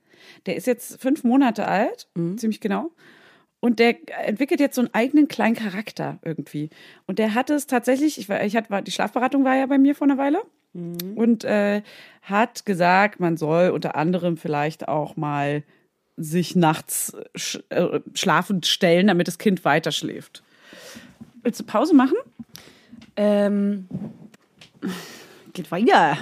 Der 0.46 0.56
ist 0.56 0.68
jetzt 0.68 1.02
fünf 1.02 1.24
Monate 1.24 1.68
alt, 1.68 2.08
ziemlich 2.38 2.60
genau. 2.60 2.92
Und 3.62 3.80
der 3.80 3.98
entwickelt 4.26 4.60
jetzt 4.60 4.76
so 4.76 4.82
einen 4.82 4.94
eigenen 4.94 5.28
kleinen 5.28 5.56
Charakter 5.56 6.20
irgendwie. 6.24 6.70
Und 7.08 7.20
der 7.20 7.34
hat 7.34 7.50
es 7.50 7.68
tatsächlich, 7.68 8.18
ich, 8.18 8.30
war, 8.30 8.44
ich 8.44 8.56
hatte, 8.56 8.84
die 8.84 8.92
Schlafberatung 8.92 9.44
war 9.44 9.56
ja 9.56 9.66
bei 9.66 9.78
mir 9.78 9.96
vor 9.96 10.08
einer 10.08 10.18
Weile. 10.18 10.42
Und 11.16 11.44
äh, 11.46 11.82
hat 12.22 12.66
gesagt, 12.66 13.20
man 13.20 13.38
soll 13.38 13.72
unter 13.72 13.96
anderem 13.96 14.38
vielleicht 14.38 14.88
auch 14.88 15.18
mal 15.18 15.64
sich 16.16 16.56
nachts 16.56 17.16
sch 17.36 17.60
äh, 17.70 18.02
schlafend 18.14 18.68
stellen, 18.68 19.08
damit 19.08 19.28
das 19.28 19.40
Kind 19.40 19.66
weiter 19.66 19.92
schläft. 19.92 20.44
Willst 21.42 21.60
du 21.60 21.64
Pause 21.64 21.96
machen? 21.96 22.18
ähm, 23.16 23.88
Geht 25.54 25.72
weiter. 25.72 26.18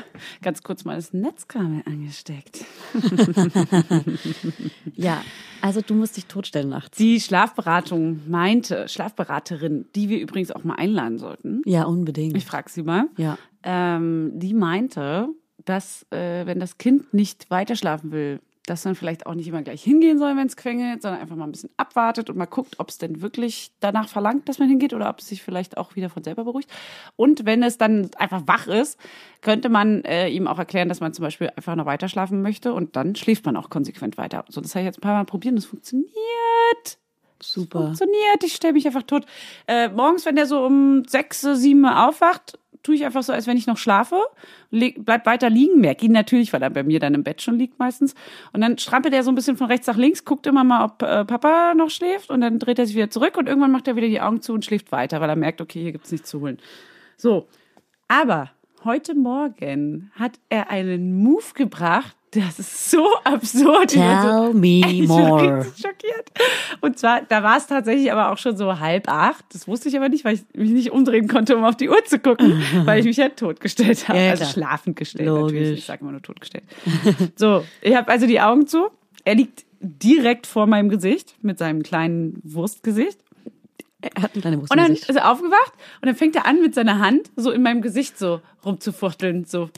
Ganz 0.47 0.63
kurz 0.63 0.85
mal 0.85 0.95
das 0.95 1.11
Netzkabel 1.11 1.83
angesteckt. 1.85 2.63
ja, 4.95 5.21
also 5.59 5.81
du 5.81 5.93
musst 5.93 6.15
dich 6.15 6.27
totstellen 6.27 6.69
nachts. 6.69 6.97
Die 6.97 7.19
Schlafberatung 7.19 8.21
meinte, 8.29 8.87
Schlafberaterin, 8.87 9.87
die 9.93 10.07
wir 10.07 10.21
übrigens 10.21 10.51
auch 10.51 10.63
mal 10.63 10.75
einladen 10.75 11.17
sollten. 11.17 11.63
Ja, 11.65 11.83
unbedingt. 11.83 12.37
Ich 12.37 12.45
frage 12.45 12.69
sie 12.69 12.83
mal. 12.83 13.09
Ja. 13.17 13.37
Ähm, 13.61 14.31
die 14.35 14.53
meinte, 14.53 15.27
dass 15.65 16.03
äh, 16.11 16.45
wenn 16.45 16.61
das 16.61 16.77
Kind 16.77 17.13
nicht 17.13 17.49
weiter 17.49 17.75
schlafen 17.75 18.13
will, 18.13 18.39
dass 18.67 18.83
man 18.83 18.95
vielleicht 18.95 19.25
auch 19.25 19.33
nicht 19.33 19.47
immer 19.47 19.61
gleich 19.63 19.81
hingehen 19.81 20.19
soll, 20.19 20.35
wenn 20.35 20.45
es 20.45 20.57
quengelt, 20.57 21.01
sondern 21.01 21.21
einfach 21.21 21.37
mal 21.37 21.45
ein 21.45 21.51
bisschen 21.53 21.69
abwartet 21.77 22.29
und 22.29 22.37
mal 22.37 22.45
guckt, 22.45 22.75
ob 22.79 22.89
es 22.89 22.97
denn 22.97 23.21
wirklich 23.21 23.71
danach 23.79 24.09
verlangt, 24.09 24.47
dass 24.49 24.59
man 24.59 24.67
hingeht 24.67 24.93
oder 24.93 25.09
ob 25.09 25.19
es 25.19 25.29
sich 25.29 25.41
vielleicht 25.41 25.77
auch 25.77 25.95
wieder 25.95 26.09
von 26.09 26.23
selber 26.23 26.43
beruhigt. 26.43 26.69
Und 27.15 27.45
wenn 27.45 27.63
es 27.63 27.77
dann 27.77 28.11
einfach 28.17 28.43
wach 28.45 28.67
ist, 28.67 28.99
könnte 29.41 29.69
man 29.69 30.03
äh, 30.03 30.27
ihm 30.27 30.47
auch 30.47 30.59
erklären, 30.59 30.89
dass 30.89 30.99
man 30.99 31.13
zum 31.13 31.23
Beispiel 31.23 31.49
einfach 31.55 31.75
noch 31.75 31.85
weiter 31.85 32.09
schlafen 32.09 32.41
möchte 32.41 32.73
und 32.73 32.97
dann 32.97 33.15
schläft 33.15 33.45
man 33.45 33.55
auch 33.55 33.69
konsequent 33.69 34.17
weiter. 34.17 34.43
So, 34.49 34.59
das 34.59 34.75
habe 34.75 34.81
ich 34.81 34.87
jetzt 34.87 34.97
ein 34.99 35.01
paar 35.01 35.13
Mal 35.13 35.25
probiert 35.25 35.53
und 35.53 35.59
es 35.59 35.65
funktioniert 35.65 36.11
Super. 37.41 37.79
funktioniert. 37.83 38.43
Ich 38.43 38.53
stelle 38.53 38.73
mich 38.73 38.85
einfach 38.85 39.03
tot. 39.03 39.25
Äh, 39.67 39.89
morgens, 39.89 40.25
wenn 40.25 40.35
der 40.35 40.45
so 40.45 40.65
um 40.65 41.05
sechs, 41.05 41.41
sieben 41.41 41.85
aufwacht, 41.85 42.59
tue 42.83 42.95
ich 42.95 43.05
einfach 43.05 43.23
so, 43.23 43.33
als 43.33 43.47
wenn 43.47 43.57
ich 43.57 43.67
noch 43.67 43.77
schlafe. 43.77 44.17
Leg, 44.71 45.05
bleib 45.05 45.25
weiter 45.25 45.49
liegen, 45.49 45.79
merke 45.79 46.05
ihn 46.05 46.11
natürlich, 46.11 46.53
weil 46.53 46.61
er 46.61 46.69
bei 46.69 46.83
mir 46.83 46.99
dann 46.99 47.13
im 47.13 47.23
Bett 47.23 47.41
schon 47.41 47.57
liegt 47.57 47.79
meistens. 47.79 48.15
Und 48.53 48.61
dann 48.61 48.77
strampelt 48.77 49.13
er 49.13 49.23
so 49.23 49.31
ein 49.31 49.35
bisschen 49.35 49.57
von 49.57 49.67
rechts 49.67 49.87
nach 49.87 49.97
links, 49.97 50.25
guckt 50.25 50.47
immer 50.47 50.63
mal, 50.63 50.85
ob 50.85 51.01
äh, 51.01 51.25
Papa 51.25 51.73
noch 51.73 51.89
schläft 51.89 52.29
und 52.29 52.41
dann 52.41 52.59
dreht 52.59 52.79
er 52.79 52.85
sich 52.85 52.95
wieder 52.95 53.09
zurück 53.09 53.37
und 53.37 53.47
irgendwann 53.47 53.71
macht 53.71 53.87
er 53.87 53.95
wieder 53.95 54.07
die 54.07 54.21
Augen 54.21 54.41
zu 54.41 54.53
und 54.53 54.65
schläft 54.65 54.91
weiter, 54.91 55.21
weil 55.21 55.29
er 55.29 55.35
merkt, 55.35 55.61
okay, 55.61 55.81
hier 55.81 55.91
gibt's 55.91 56.11
nichts 56.11 56.29
zu 56.29 56.41
holen. 56.41 56.57
So, 57.17 57.47
aber 58.07 58.51
heute 58.83 59.15
Morgen 59.15 60.11
hat 60.15 60.39
er 60.49 60.69
einen 60.69 61.17
Move 61.21 61.43
gebracht, 61.55 62.15
das 62.31 62.59
ist 62.59 62.91
so 62.91 63.05
absurd. 63.23 63.93
Bin 63.93 64.01
so- 64.01 64.51
Tell 64.51 64.53
me 64.53 64.81
bin 64.85 65.07
more. 65.07 65.65
schockiert. 65.75 66.31
Und 66.81 66.99
zwar, 66.99 67.21
da 67.21 67.41
war 67.41 67.57
es 67.57 67.67
tatsächlich 67.67 68.11
aber 68.11 68.31
auch 68.31 68.37
schon 68.37 68.57
so 68.57 68.79
halb 68.79 69.07
acht. 69.09 69.45
Das 69.53 69.67
wusste 69.67 69.89
ich 69.89 69.95
aber 69.97 70.09
nicht, 70.09 70.25
weil 70.25 70.35
ich 70.35 70.41
mich 70.53 70.71
nicht 70.71 70.91
umdrehen 70.91 71.27
konnte, 71.27 71.55
um 71.57 71.63
auf 71.63 71.75
die 71.77 71.89
Uhr 71.89 72.03
zu 72.05 72.19
gucken, 72.19 72.61
weil 72.85 72.99
ich 72.99 73.05
mich 73.05 73.17
ja 73.17 73.29
totgestellt 73.29 74.07
habe. 74.09 74.19
Ja, 74.19 74.29
also 74.31 74.45
schlafend 74.45 74.97
gestellt 74.97 75.27
Logisch. 75.27 75.53
natürlich. 75.53 75.79
Ich 75.79 75.85
sage 75.85 76.01
immer 76.01 76.11
nur 76.11 76.21
totgestellt. 76.21 76.65
so, 77.35 77.63
ich 77.81 77.95
habe 77.95 78.09
also 78.11 78.27
die 78.27 78.41
Augen 78.41 78.67
zu. 78.67 78.87
Er 79.23 79.35
liegt 79.35 79.65
direkt 79.79 80.47
vor 80.47 80.67
meinem 80.67 80.89
Gesicht 80.89 81.35
mit 81.41 81.57
seinem 81.59 81.81
kleinen 81.83 82.39
Wurstgesicht. 82.43 83.19
Er 84.15 84.23
hat 84.23 84.33
eine 84.33 84.41
kleine 84.41 84.59
Wurst 84.59 84.71
Und 84.71 84.77
dann 84.77 84.93
ist 84.93 85.09
er 85.09 85.31
aufgewacht 85.31 85.73
und 86.01 86.07
dann 86.07 86.15
fängt 86.15 86.35
er 86.35 86.45
an, 86.45 86.61
mit 86.61 86.75
seiner 86.75 86.99
Hand 86.99 87.31
so 87.35 87.51
in 87.51 87.61
meinem 87.61 87.81
Gesicht 87.81 88.17
so 88.17 88.41
rumzufuchteln. 88.65 89.45
So, 89.45 89.69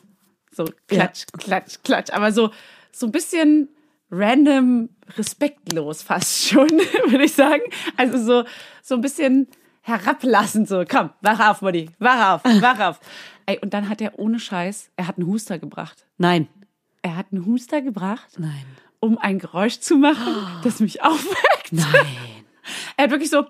so 0.51 0.65
klatsch, 0.87 1.25
klatsch, 1.37 1.77
klatsch. 1.83 2.11
Aber 2.11 2.31
so, 2.31 2.51
so 2.91 3.07
ein 3.07 3.11
bisschen 3.11 3.69
random, 4.11 4.89
respektlos 5.17 6.01
fast 6.01 6.47
schon, 6.49 6.69
würde 6.69 7.25
ich 7.25 7.33
sagen. 7.33 7.63
Also 7.97 8.17
so, 8.17 8.43
so 8.81 8.95
ein 8.95 9.01
bisschen 9.01 9.47
herablassend 9.81 10.67
so. 10.67 10.83
Komm, 10.87 11.11
wach 11.21 11.39
auf, 11.49 11.61
Mutti, 11.61 11.89
wach 11.99 12.35
auf, 12.35 12.43
wach 12.61 12.79
auf. 12.79 12.99
Ey, 13.45 13.59
und 13.61 13.73
dann 13.73 13.89
hat 13.89 14.01
er 14.01 14.19
ohne 14.19 14.39
Scheiß, 14.39 14.91
er 14.95 15.07
hat 15.07 15.17
einen 15.17 15.27
Huster 15.27 15.57
gebracht. 15.57 16.05
Nein. 16.17 16.47
Er 17.01 17.15
hat 17.15 17.27
einen 17.31 17.45
Huster 17.45 17.81
gebracht, 17.81 18.37
Nein. 18.37 18.65
um 18.99 19.17
ein 19.17 19.39
Geräusch 19.39 19.79
zu 19.79 19.97
machen, 19.97 20.35
das 20.63 20.79
mich 20.79 21.01
aufweckt. 21.01 21.71
Nein. 21.71 22.05
Er 22.97 23.05
hat 23.05 23.11
wirklich 23.11 23.29
so, 23.29 23.45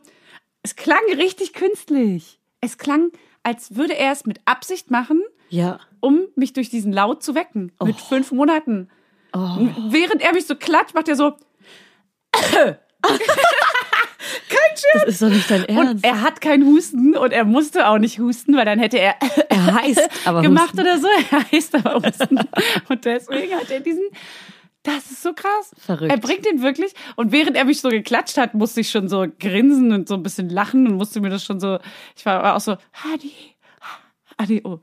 es 0.63 0.75
klang 0.75 1.01
richtig 1.15 1.53
künstlich. 1.53 2.39
Es 2.61 2.77
klang, 2.77 3.11
als 3.43 3.75
würde 3.75 3.95
er 3.97 4.11
es 4.11 4.25
mit 4.25 4.39
Absicht 4.45 4.91
machen, 4.91 5.23
Ja. 5.49 5.79
um 6.01 6.21
mich 6.35 6.53
durch 6.53 6.69
diesen 6.69 6.91
Laut 6.93 7.23
zu 7.23 7.35
wecken. 7.35 7.71
Mit 7.83 7.99
fünf 7.99 8.31
Monaten. 8.31 8.89
Während 9.33 10.21
er 10.21 10.33
mich 10.33 10.45
so 10.47 10.55
klatscht, 10.55 10.93
macht 10.95 11.07
er 11.07 11.15
so. 11.15 11.35
Das 14.93 15.03
ist 15.07 15.21
doch 15.21 15.29
nicht 15.29 15.49
dein 15.49 15.65
Und 15.65 15.77
Ernst. 15.87 16.03
er 16.05 16.21
hat 16.21 16.41
keinen 16.41 16.65
Husten 16.65 17.15
und 17.15 17.31
er 17.31 17.45
musste 17.45 17.87
auch 17.87 17.97
nicht 17.99 18.19
husten, 18.19 18.55
weil 18.55 18.65
dann 18.65 18.79
hätte 18.79 18.97
er 18.99 19.15
Er 19.49 19.73
heißt 19.81 20.09
aber 20.25 20.41
gemacht 20.43 20.73
Husten. 20.73 20.79
oder 20.81 20.97
so. 20.97 21.07
Er 21.31 21.51
heißt 21.51 21.75
aber 21.75 21.95
Husten. 22.07 22.39
Und 22.89 23.05
deswegen 23.05 23.55
hat 23.55 23.69
er 23.71 23.79
diesen. 23.79 24.03
Das 24.83 25.11
ist 25.11 25.21
so 25.21 25.33
krass. 25.33 25.71
Verrückt. 25.77 26.11
Er 26.11 26.17
bringt 26.17 26.45
den 26.45 26.61
wirklich. 26.61 26.93
Und 27.15 27.31
während 27.31 27.57
er 27.57 27.65
mich 27.65 27.81
so 27.81 27.89
geklatscht 27.89 28.37
hat, 28.37 28.53
musste 28.53 28.79
ich 28.81 28.89
schon 28.89 29.09
so 29.09 29.25
grinsen 29.39 29.91
und 29.91 30.07
so 30.07 30.15
ein 30.15 30.23
bisschen 30.23 30.49
lachen 30.49 30.87
und 30.87 30.95
musste 30.95 31.19
mir 31.19 31.29
das 31.29 31.43
schon 31.43 31.59
so. 31.59 31.79
Ich 32.15 32.25
war 32.25 32.55
auch 32.55 32.61
so, 32.61 32.77
Hadi, 32.93 33.33
Hadi, 34.39 34.61
oh. 34.63 34.79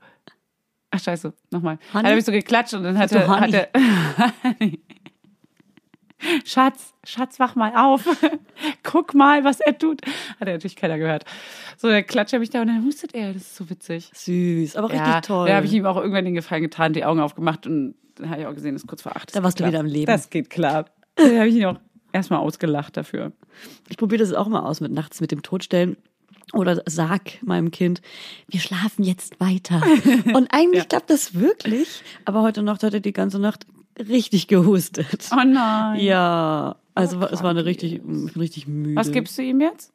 Ach 0.91 0.99
scheiße, 0.99 1.33
nochmal. 1.51 1.79
Honey? 1.93 2.03
Dann 2.03 2.05
habe 2.05 2.19
ich 2.19 2.25
so 2.25 2.31
geklatscht 2.31 2.73
und 2.73 2.83
dann 2.83 2.97
hat 2.97 3.11
er, 3.11 3.27
hat 3.27 3.53
er 3.53 3.69
Schatz, 6.45 6.93
Schatz, 7.03 7.39
wach 7.39 7.55
mal 7.55 7.73
auf. 7.75 8.07
Guck 8.83 9.13
mal, 9.13 9.43
was 9.43 9.59
er 9.59 9.77
tut. 9.77 10.01
Hat 10.39 10.47
er 10.47 10.53
natürlich 10.53 10.75
keiner 10.75 10.97
gehört. 10.97 11.25
So, 11.77 11.89
dann 11.89 12.05
klatscht 12.05 12.33
er 12.33 12.39
mich 12.39 12.49
da 12.49 12.61
und 12.61 12.67
dann 12.67 12.83
hustet 12.85 13.13
er. 13.13 13.33
Das 13.33 13.43
ist 13.43 13.55
so 13.55 13.69
witzig. 13.69 14.09
Süß, 14.13 14.75
aber 14.77 14.89
richtig 14.89 15.07
ja, 15.07 15.21
toll. 15.21 15.47
Da 15.47 15.55
habe 15.55 15.65
ich 15.65 15.73
ihm 15.73 15.85
auch 15.85 15.97
irgendwann 15.97 16.25
den 16.25 16.33
Gefallen 16.33 16.63
getan, 16.63 16.93
die 16.93 17.05
Augen 17.05 17.19
aufgemacht 17.19 17.67
und 17.67 17.95
dann 18.17 18.29
habe 18.29 18.41
ich 18.41 18.47
auch 18.47 18.53
gesehen, 18.53 18.75
es 18.75 18.83
ist 18.83 18.87
kurz 18.87 19.01
vor 19.01 19.15
acht. 19.15 19.35
Da 19.35 19.43
warst 19.43 19.59
du 19.59 19.63
klar. 19.63 19.71
wieder 19.71 19.79
am 19.79 19.85
Leben. 19.85 20.05
Das 20.05 20.29
geht 20.29 20.49
klar. 20.49 20.85
Da 21.15 21.23
habe 21.23 21.47
ich 21.47 21.55
ihn 21.55 21.65
auch 21.65 21.79
erstmal 22.13 22.39
ausgelacht 22.39 22.95
dafür. 22.95 23.31
Ich 23.89 23.97
probiere 23.97 24.19
das 24.19 24.33
auch 24.33 24.47
mal 24.47 24.59
aus 24.59 24.81
mit 24.81 24.91
nachts 24.91 25.19
mit 25.19 25.31
dem 25.31 25.41
Todstellen. 25.41 25.97
Oder 26.53 26.83
sag 26.85 27.43
meinem 27.43 27.71
Kind, 27.71 28.01
wir 28.47 28.59
schlafen 28.59 29.03
jetzt 29.03 29.39
weiter. 29.39 29.81
Und 30.33 30.47
eigentlich 30.51 30.87
klappt 30.87 31.09
das 31.09 31.33
wirklich. 31.33 32.03
Aber 32.23 32.43
heute 32.43 32.61
Nacht 32.61 32.83
hat 32.83 32.93
er 32.93 32.99
die 32.99 33.13
ganze 33.13 33.39
Nacht 33.39 33.65
richtig 33.99 34.47
gehustet. 34.47 35.29
Oh 35.31 35.43
nein. 35.43 35.99
Ja, 35.99 36.75
also 36.93 37.17
Oh, 37.19 37.25
es 37.31 37.41
war 37.41 37.49
eine 37.49 37.65
richtig, 37.65 38.01
richtig 38.37 38.67
müde. 38.67 38.95
Was 38.95 39.11
gibst 39.11 39.37
du 39.37 39.41
ihm 39.41 39.59
jetzt? 39.59 39.91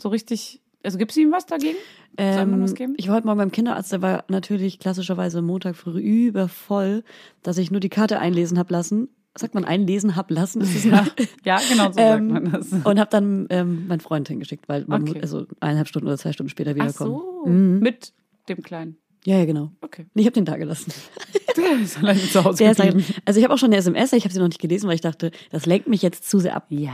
So 0.00 0.10
richtig, 0.10 0.60
also 0.86 0.96
gibst 0.98 1.16
du 1.16 1.20
ihm 1.20 1.32
was 1.32 1.44
dagegen? 1.46 1.76
Soll 2.18 2.46
man 2.46 2.54
Ähm, 2.54 2.62
was 2.62 2.74
geben? 2.74 2.94
ich 2.96 3.08
war 3.08 3.16
heute 3.16 3.26
mal 3.26 3.34
beim 3.34 3.52
Kinderarzt, 3.52 3.92
der 3.92 4.00
war 4.02 4.24
natürlich 4.28 4.78
klassischerweise 4.78 5.42
Montag 5.42 5.76
früh 5.76 6.00
übervoll, 6.00 7.04
dass 7.42 7.58
ich 7.58 7.70
nur 7.70 7.80
die 7.80 7.88
Karte 7.90 8.18
einlesen 8.18 8.58
hab 8.58 8.70
lassen. 8.70 9.08
Sagt 9.38 9.54
man 9.54 9.66
einlesen 9.66 10.16
hab 10.16 10.30
lassen? 10.30 10.62
Ist 10.62 10.76
das 10.76 10.84
Ja, 10.86 11.06
ja 11.44 11.60
genau 11.68 11.92
so 11.92 12.00
Ähm, 12.00 12.30
sagt 12.30 12.42
man 12.44 12.52
das. 12.52 12.72
Und 12.72 12.98
habe 12.98 13.10
dann 13.10 13.46
ähm, 13.50 13.86
meinen 13.86 14.00
Freund 14.00 14.28
hingeschickt, 14.28 14.66
weil 14.66 14.84
man 14.86 15.02
Okay. 15.06 15.20
also 15.20 15.46
eineinhalb 15.60 15.88
Stunden 15.88 16.06
oder 16.08 16.16
zwei 16.16 16.32
Stunden 16.32 16.48
später 16.48 16.70
Ach 16.70 16.74
wiederkommen. 16.76 17.20
so, 17.44 17.46
mit 17.50 18.14
dem 18.48 18.62
Kleinen. 18.62 18.96
Ja, 19.26 19.38
ja, 19.38 19.44
genau. 19.44 19.72
Okay. 19.82 20.06
Ich 20.14 20.24
habe 20.24 20.32
den 20.34 20.44
da 20.46 20.56
gelassen. 20.56 20.92
Der 21.56 21.80
ist 21.80 21.98
alleine 21.98 22.20
zu 22.20 22.44
Hause 22.44 22.58
Der 22.58 22.72
ist 22.72 22.78
halt, 22.80 22.96
also 23.24 23.38
ich 23.40 23.44
habe 23.44 23.52
auch 23.54 23.58
schon 23.58 23.70
eine 23.70 23.76
SMS, 23.78 24.12
ich 24.12 24.24
habe 24.24 24.32
sie 24.32 24.38
noch 24.40 24.46
nicht 24.48 24.60
gelesen, 24.60 24.86
weil 24.88 24.94
ich 24.94 25.00
dachte, 25.00 25.30
das 25.50 25.66
lenkt 25.66 25.88
mich 25.88 26.00
jetzt 26.02 26.28
zu 26.30 26.38
sehr 26.38 26.54
ab. 26.54 26.66
Ja. 26.68 26.92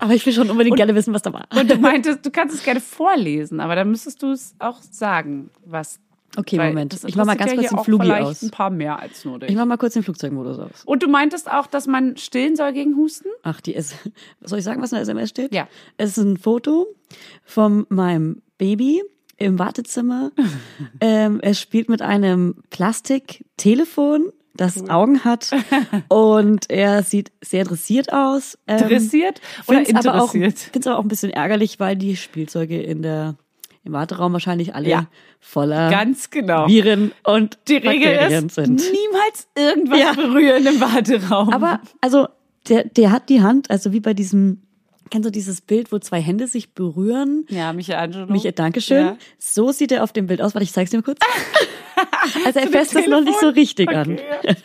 Aber 0.00 0.14
ich 0.14 0.24
will 0.26 0.32
schon 0.32 0.50
unbedingt 0.50 0.76
gerne 0.76 0.94
wissen, 0.94 1.14
was 1.14 1.22
da 1.22 1.32
war. 1.32 1.46
Und 1.54 1.70
du 1.70 1.76
meintest, 1.80 2.24
du 2.24 2.30
kannst 2.30 2.54
es 2.54 2.62
gerne 2.62 2.80
vorlesen, 2.80 3.60
aber 3.60 3.76
dann 3.76 3.90
müsstest 3.90 4.22
du 4.22 4.32
es 4.32 4.54
auch 4.58 4.80
sagen, 4.82 5.50
was. 5.64 6.00
Okay, 6.36 6.58
Moment. 6.58 6.96
Ich 7.06 7.16
mach 7.16 7.24
mal 7.24 7.36
ganz 7.36 7.52
kurz 7.52 7.68
den 7.70 7.78
Flugi 7.78 8.04
vielleicht 8.04 8.22
aus. 8.22 8.42
ein 8.42 8.50
paar 8.50 8.70
mehr 8.70 9.00
als 9.00 9.24
nur 9.24 9.40
dich. 9.40 9.50
Ich 9.50 9.56
mach 9.56 9.66
mal 9.66 9.76
kurz 9.78 9.94
den 9.94 10.04
Flugzeugmodus 10.04 10.60
aus. 10.60 10.84
Und 10.84 11.02
du 11.02 11.08
meintest 11.08 11.50
auch, 11.50 11.66
dass 11.66 11.88
man 11.88 12.16
stillen 12.16 12.54
soll 12.54 12.72
gegen 12.72 12.96
Husten? 12.96 13.28
Ach, 13.42 13.60
die 13.60 13.74
ist. 13.74 13.96
Soll 14.40 14.60
ich 14.60 14.64
sagen, 14.64 14.80
was 14.80 14.92
in 14.92 14.96
der 14.96 15.02
SMS 15.02 15.30
steht? 15.30 15.52
Ja. 15.52 15.66
Es 15.96 16.16
ist 16.16 16.18
ein 16.18 16.36
Foto 16.36 16.86
von 17.44 17.84
meinem 17.88 18.42
Baby 18.58 19.02
im 19.38 19.58
Wartezimmer. 19.58 20.30
ähm, 21.00 21.40
es 21.42 21.60
spielt 21.60 21.88
mit 21.88 22.00
einem 22.00 22.56
Plastiktelefon, 22.70 24.32
das 24.60 24.88
Augen 24.90 25.24
hat. 25.24 25.50
und 26.08 26.68
er 26.70 27.02
sieht 27.02 27.32
sehr 27.42 27.62
interessiert 27.62 28.12
aus. 28.12 28.58
Ähm, 28.66 28.78
Interessiert 28.78 29.40
oder 29.66 29.84
find's 29.84 30.06
aber 30.06 30.22
auch, 30.22 30.34
interessiert? 30.34 30.58
finde 30.72 30.78
es 30.80 30.86
aber 30.86 30.98
auch 30.98 31.02
ein 31.02 31.08
bisschen 31.08 31.30
ärgerlich, 31.30 31.80
weil 31.80 31.96
die 31.96 32.16
Spielzeuge 32.16 32.80
in 32.80 33.02
der, 33.02 33.36
im 33.84 33.92
Warteraum 33.92 34.32
wahrscheinlich 34.32 34.74
alle 34.74 34.88
Ja. 34.88 35.06
voller 35.40 35.90
Ganz 35.90 36.30
genau. 36.30 36.68
Viren 36.68 37.12
und 37.24 37.58
Die 37.68 37.76
Regel 37.76 38.12
Bakterien 38.12 38.46
ist, 38.46 38.54
sind. 38.54 38.82
niemals 38.92 39.48
irgendwas 39.56 39.98
Ja. 39.98 40.12
berühren 40.12 40.66
im 40.66 40.80
Warteraum. 40.80 41.48
Aber, 41.52 41.80
also, 42.00 42.28
der, 42.68 42.84
der 42.84 43.10
hat 43.10 43.28
die 43.30 43.40
Hand, 43.42 43.70
also 43.70 43.92
wie 43.92 44.00
bei 44.00 44.12
diesem, 44.12 44.60
kennst 45.08 45.26
du 45.26 45.30
dieses 45.32 45.62
Bild, 45.62 45.90
wo 45.92 45.98
zwei 45.98 46.20
Hände 46.20 46.46
sich 46.46 46.74
berühren? 46.74 47.46
ja, 47.48 47.72
Michelangelo. 47.72 48.26
Michael, 48.30 48.52
Dankeschön. 48.52 49.04
Ja. 49.06 49.16
So 49.38 49.72
sieht 49.72 49.90
er 49.92 50.04
auf 50.04 50.12
dem 50.12 50.26
Bild 50.26 50.42
aus. 50.42 50.54
Warte, 50.54 50.64
ich 50.64 50.72
zeig's 50.72 50.90
dir 50.90 50.98
mal 50.98 51.02
kurz. 51.02 51.18
Also 52.44 52.60
er 52.60 52.68
fässt 52.68 52.94
das 52.94 53.06
noch 53.06 53.20
nicht 53.22 53.38
so 53.40 53.48
richtig 53.48 53.88
an. 53.90 54.12
Okay. 54.38 54.56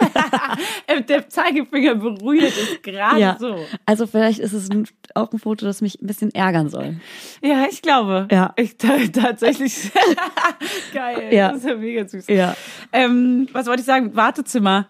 Der 1.10 1.28
Zeigefinger 1.30 1.96
berührt 1.96 2.54
es 2.58 2.82
gerade 2.82 3.20
Ja. 3.20 3.38
so. 3.40 3.58
Also 3.86 4.08
vielleicht 4.08 4.40
ist 4.40 4.54
es 4.54 4.70
ein, 4.70 4.88
auch 5.14 5.32
ein 5.32 5.40
Foto, 5.40 5.66
das 5.66 5.82
mich 5.82 6.02
ein 6.02 6.08
bisschen 6.08 6.34
ärgern 6.34 6.70
soll. 6.70 6.98
Ja, 7.42 7.66
ich 7.70 7.82
glaube. 7.82 8.28
Ja. 8.32 8.54
Ich 8.58 8.78
ta- 8.78 8.98
tatsächlich. 9.12 9.92
Geil. 10.94 11.34
Ja. 11.34 11.50
Das 11.50 11.58
ist 11.60 11.66
ja 11.70 11.76
mega 11.76 12.08
süß. 12.08 12.28
Ja. 12.28 12.56
Ähm, 12.92 13.48
was 13.52 13.66
wollte 13.68 13.80
ich 13.82 13.86
sagen? 13.86 14.16
Wartezimmer. 14.16 14.88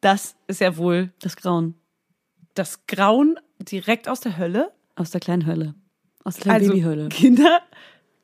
Das 0.00 0.34
ist 0.48 0.60
ja 0.60 0.76
wohl 0.76 1.12
Das 1.20 1.36
Grauen. 1.36 1.74
das 2.54 2.86
Grauen 2.86 3.38
direkt 3.60 4.08
aus 4.08 4.20
der 4.20 4.36
Hölle. 4.36 4.72
Aus 4.96 5.10
der 5.10 5.20
kleinen 5.20 5.46
Hölle. 5.46 5.74
Aus 6.24 6.34
der 6.34 6.42
kleinen 6.42 6.60
Also 6.62 6.72
Babyhölle. 6.72 7.08
Kinder, 7.08 7.60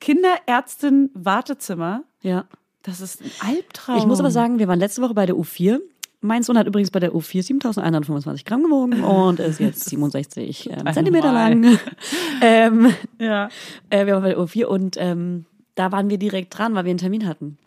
Kinderärztin 0.01 1.11
Wartezimmer. 1.14 2.05
Ja. 2.23 2.44
Das 2.88 3.03
ist 3.03 3.20
ein 3.20 3.31
Albtraum. 3.46 3.98
Ich 3.98 4.07
muss 4.07 4.18
aber 4.18 4.31
sagen, 4.31 4.59
wir 4.59 4.66
waren 4.66 4.79
letzte 4.79 5.03
Woche 5.03 5.12
bei 5.12 5.27
der 5.27 5.37
U4. 5.37 5.79
Mein 6.22 6.42
Sohn 6.42 6.57
hat 6.57 6.66
übrigens 6.66 6.90
bei 6.90 7.01
der 7.01 7.12
U4 7.12 7.42
7125 7.42 8.46
Gramm 8.46 8.62
gewogen 8.62 9.05
und 9.05 9.40
ist 9.40 9.61
jetzt 9.61 9.88
67 9.90 10.70
ähm, 10.70 10.92
Zentimeter 10.94 11.31
lang. 11.31 11.79
ähm, 12.42 12.92
ja. 13.20 13.51
äh, 13.90 14.07
wir 14.07 14.14
waren 14.14 14.22
bei 14.22 14.31
der 14.31 14.38
U4 14.38 14.64
und 14.64 14.96
ähm, 14.98 15.44
da 15.74 15.92
waren 15.92 16.09
wir 16.09 16.16
direkt 16.16 16.57
dran, 16.57 16.74
weil 16.74 16.87
wir 16.87 16.90
einen 16.90 16.98
Termin 16.98 17.27
hatten. 17.29 17.59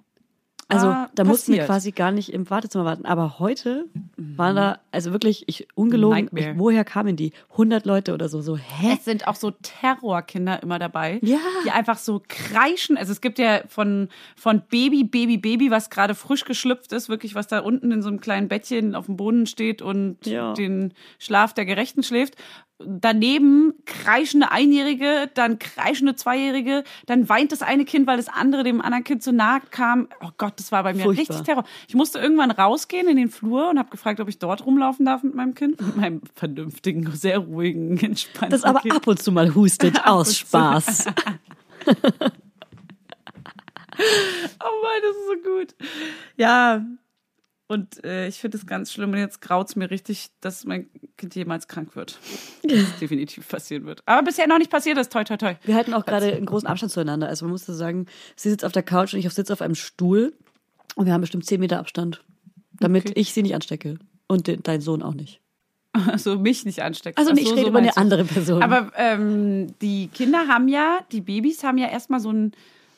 Also 0.72 0.88
Ah, 0.88 1.10
da 1.16 1.24
mussten 1.24 1.52
wir 1.52 1.60
passiert. 1.60 1.68
quasi 1.68 1.92
gar 1.92 2.12
nicht 2.12 2.32
im 2.34 2.50
Wartezimmer 2.50 2.86
warten. 2.86 3.06
Aber 3.06 3.40
heute 3.40 3.86
waren 4.18 4.56
da, 4.56 4.80
also 4.92 5.12
wirklich, 5.12 5.44
ich 5.48 5.68
ungelogen, 5.76 6.30
ich, 6.36 6.48
woher 6.58 6.84
kamen 6.86 7.16
die? 7.16 7.34
100 7.52 7.86
Leute 7.86 8.14
oder 8.14 8.30
so. 8.30 8.42
So, 8.42 8.58
hä? 8.58 8.94
Es 8.98 9.06
sind 9.06 9.28
auch 9.28 9.36
so 9.36 9.52
Terrorkinder 9.52 10.64
immer 10.64 10.80
dabei, 10.80 11.20
Ja. 11.24 11.40
die 11.66 11.72
einfach 11.72 11.98
so 11.98 12.22
kreischen. 12.28 12.98
Also 12.98 13.12
es 13.12 13.22
gibt 13.22 13.38
ja 13.40 13.62
von, 13.68 14.10
von 14.36 14.62
Baby, 14.70 15.04
Baby, 15.04 15.38
Baby, 15.38 15.72
was 15.72 15.90
gerade 15.90 16.16
frisch 16.16 16.46
geschlüpft 16.46 16.94
ist, 16.94 17.10
wirklich, 17.10 17.36
was 17.36 17.48
da 17.48 17.60
unten 17.60 17.92
in 17.92 18.02
so 18.02 18.08
einem 18.10 18.22
kleinen 18.22 18.48
Bettchen 18.48 18.96
auf 18.96 19.08
dem 19.08 19.18
Boden 19.18 19.46
steht 19.48 19.82
und 19.82 20.26
Ja. 20.26 20.54
den 20.54 20.94
Schlaf 21.20 21.54
der 21.54 21.66
Gerechten 21.66 22.04
schläft. 22.04 22.36
Daneben 22.86 23.74
kreischende 23.86 24.52
Einjährige, 24.52 25.30
dann 25.34 25.60
kreischende 25.60 26.16
Zweijährige, 26.16 26.84
dann 27.06 27.28
weint 27.30 27.52
das 27.52 27.62
eine 27.62 27.86
Kind, 27.86 28.08
weil 28.08 28.18
das 28.18 28.28
andere 28.30 28.64
dem 28.64 28.82
anderen 28.82 29.04
Kind 29.04 29.24
zu 29.24 29.32
nahe 29.34 29.62
kam. 29.72 30.08
Oh 30.22 30.30
Gott, 30.38 30.54
das 30.58 30.72
war 30.72 30.84
bei 30.84 30.94
mir 30.94 31.04
Furchtbar. 31.04 31.36
richtig 31.38 31.46
Terror. 31.46 31.64
Ich 31.88 31.96
musste 31.96 32.20
irgendwann 32.20 32.52
rausgehen 32.52 33.08
in 33.08 33.18
den 33.18 33.30
Flur 33.30 33.70
und 33.70 33.80
habe 33.80 33.90
gefragt, 33.90 34.20
ob 34.20 34.28
ich 34.28 34.40
dort 34.40 34.66
rumlaufen 34.66 35.06
darf 35.06 35.24
mit 35.24 35.36
meinem 35.36 35.54
Kind, 35.56 35.80
mit 35.82 35.96
meinem 35.98 36.22
vernünftigen, 36.36 37.10
sehr 37.12 37.40
ruhigen, 37.40 37.98
entspannten 38.00 38.52
Das 38.52 38.64
aber 38.64 38.80
Kind. 38.82 38.96
ab 38.96 39.08
und 39.08 39.22
zu 39.22 39.32
mal 39.32 39.54
hustet 39.56 40.06
aus. 40.06 40.38
Spaß. 40.38 41.06
Oh 44.64 44.84
Mann, 44.84 45.02
das 45.02 45.16
ist 45.16 45.28
so 45.28 45.50
gut. 45.52 45.76
Ja. 46.38 46.84
Und 47.72 48.04
äh, 48.04 48.28
ich 48.28 48.36
finde 48.36 48.58
es 48.58 48.66
ganz 48.66 48.92
schlimm 48.92 49.12
und 49.12 49.18
jetzt 49.18 49.40
graut's 49.42 49.78
mir 49.78 49.90
richtig, 49.90 50.28
dass 50.42 50.66
mein 50.66 50.90
Kind 51.16 51.36
jemals 51.36 51.70
krank 51.70 51.96
wird. 51.96 52.20
Das 52.64 53.00
definitiv 53.00 53.48
passieren 53.48 53.86
wird. 53.86 54.04
Aber 54.06 54.24
bisher 54.24 54.46
noch 54.46 54.58
nicht 54.58 54.70
passiert 54.70 54.98
ist. 54.98 55.12
Toi, 55.12 55.24
toi, 55.24 55.38
toi. 55.38 55.56
Wir 55.64 55.76
halten 55.76 55.94
auch 55.94 56.06
gerade 56.06 56.34
einen 56.34 56.46
großen 56.46 56.68
Abstand 56.68 56.92
zueinander. 56.92 57.30
Also 57.30 57.46
man 57.46 57.54
muss 57.54 57.66
so 57.66 57.74
sagen, 57.74 58.08
sie 58.36 58.50
sitzt 58.50 58.66
auf 58.66 58.74
der 58.74 58.84
Couch 58.84 59.14
und 59.14 59.20
ich 59.22 59.30
sitze 59.30 59.54
auf 59.54 59.62
einem 59.62 59.76
Stuhl 59.76 60.34
und 60.96 61.06
wir 61.06 61.14
haben 61.14 61.22
bestimmt 61.22 61.46
10 61.46 61.62
Meter 61.62 61.80
Abstand, 61.80 62.24
damit 62.74 63.06
Okay. 63.06 63.14
ich 63.16 63.32
sie 63.34 63.42
nicht 63.42 63.56
anstecke 63.56 63.98
und 64.28 64.48
den, 64.48 64.64
dein 64.64 64.82
Sohn 64.82 65.02
auch 65.02 65.14
nicht. 65.14 65.40
Also 66.08 66.38
mich 66.38 66.66
nicht 66.66 66.82
ansteckt. 66.82 67.18
Also 67.18 67.32
ich 67.32 67.48
so, 67.48 67.52
rede 67.52 67.62
so 67.62 67.68
über 67.70 67.80
eine 67.80 67.96
andere 67.96 68.26
Person. 68.26 68.62
Aber 68.62 68.92
ähm, 68.98 69.68
die 69.82 70.10
Kinder 70.10 70.48
haben 70.50 70.68
ja, 70.68 71.00
die 71.12 71.22
Babys 71.22 71.64
haben 71.64 71.78
ja 71.78 71.88
erstmal 71.88 72.20
so 72.20 72.30
einen 72.30 72.52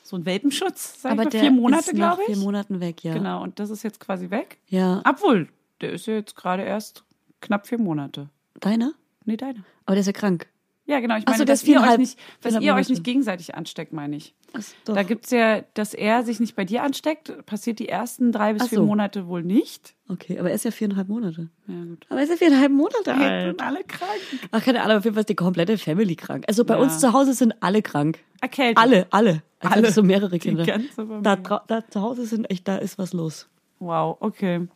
so 0.04 0.16
einen 0.16 0.26
Welpenschutz, 0.26 1.00
sag 1.00 1.12
Aber 1.12 1.22
ich 1.22 1.26
mal, 1.26 1.30
der 1.30 1.40
vier 1.40 1.50
Monate, 1.50 1.92
glaube 1.94 2.22
ich. 2.22 2.34
vier 2.34 2.44
Monaten 2.44 2.80
weg, 2.80 3.02
ja. 3.02 3.14
Genau, 3.14 3.42
und 3.42 3.58
das 3.58 3.70
ist 3.70 3.82
jetzt 3.82 4.00
quasi 4.00 4.30
weg. 4.30 4.58
Ja. 4.68 5.02
Obwohl, 5.08 5.48
der 5.80 5.92
ist 5.92 6.06
ja 6.06 6.14
jetzt 6.14 6.36
gerade 6.36 6.62
erst 6.62 7.04
knapp 7.40 7.66
vier 7.66 7.78
Monate. 7.80 8.28
Deiner? 8.60 8.92
Nee, 9.24 9.36
deine. 9.36 9.64
Aber 9.86 9.94
der 9.94 10.00
ist 10.00 10.06
ja 10.06 10.12
krank. 10.12 10.46
Ja, 10.86 11.00
genau. 11.00 11.16
Ich 11.16 11.22
so, 11.24 11.30
meine, 11.30 11.44
der 11.46 11.54
dass 11.54 11.62
ist 11.62 11.68
ihr, 11.68 11.80
euch 11.80 11.96
nicht, 11.98 12.18
dass 12.42 12.60
ihr 12.60 12.74
euch 12.74 12.88
nicht 12.90 13.04
gegenseitig 13.04 13.54
ansteckt, 13.54 13.92
meine 13.94 14.16
ich. 14.16 14.34
Ach. 14.52 14.62
Da 14.84 15.02
gibt's 15.02 15.30
ja, 15.30 15.62
dass 15.74 15.94
er 15.94 16.22
sich 16.24 16.40
nicht 16.40 16.54
bei 16.56 16.64
dir 16.66 16.82
ansteckt, 16.82 17.44
passiert 17.46 17.78
die 17.78 17.88
ersten 17.88 18.32
drei 18.32 18.52
bis 18.52 18.64
Ach 18.64 18.68
vier 18.68 18.78
so. 18.78 18.84
Monate 18.84 19.26
wohl 19.26 19.42
nicht. 19.42 19.94
Okay, 20.08 20.38
aber 20.38 20.50
er 20.50 20.54
ist 20.54 20.64
ja 20.66 20.70
viereinhalb 20.70 21.08
Monate. 21.08 21.48
Ja, 21.66 21.84
gut. 21.84 22.06
Aber 22.10 22.18
er 22.20 22.24
ist 22.24 22.30
ja 22.30 22.36
viereinhalb 22.36 22.70
Monate 22.70 23.14
alt. 23.14 23.46
sind 23.56 23.62
alle 23.62 23.82
krank. 23.84 24.10
Ach, 24.50 24.62
keine 24.62 24.82
Ahnung, 24.82 24.98
auf 24.98 25.04
jeden 25.04 25.14
Fall 25.14 25.22
ist 25.22 25.30
die 25.30 25.34
komplette 25.34 25.78
Family 25.78 26.16
krank. 26.16 26.44
Also 26.48 26.64
bei 26.66 26.74
Ja. 26.74 26.80
uns 26.80 27.00
zu 27.00 27.12
Hause 27.14 27.32
sind 27.32 27.54
alle 27.62 27.80
krank. 27.80 28.18
Erkältet. 28.42 28.76
Alle, 28.78 29.06
alle. 29.10 29.42
Als 29.60 29.72
Alle. 29.72 29.90
du 29.92 30.02
mehrere 30.02 30.30
Die 30.32 30.38
Kinder. 30.38 30.66
ganze 30.66 30.88
Familie. 30.92 31.22
Da, 31.22 31.62
da 31.66 31.88
zu 31.88 32.02
Hause 32.02 32.26
sind 32.26 32.44
echt, 32.50 32.68
da 32.68 32.76
ist 32.76 32.98
was 32.98 33.14
los. 33.14 33.48
Wow, 33.80 34.18
okay. 34.20 34.68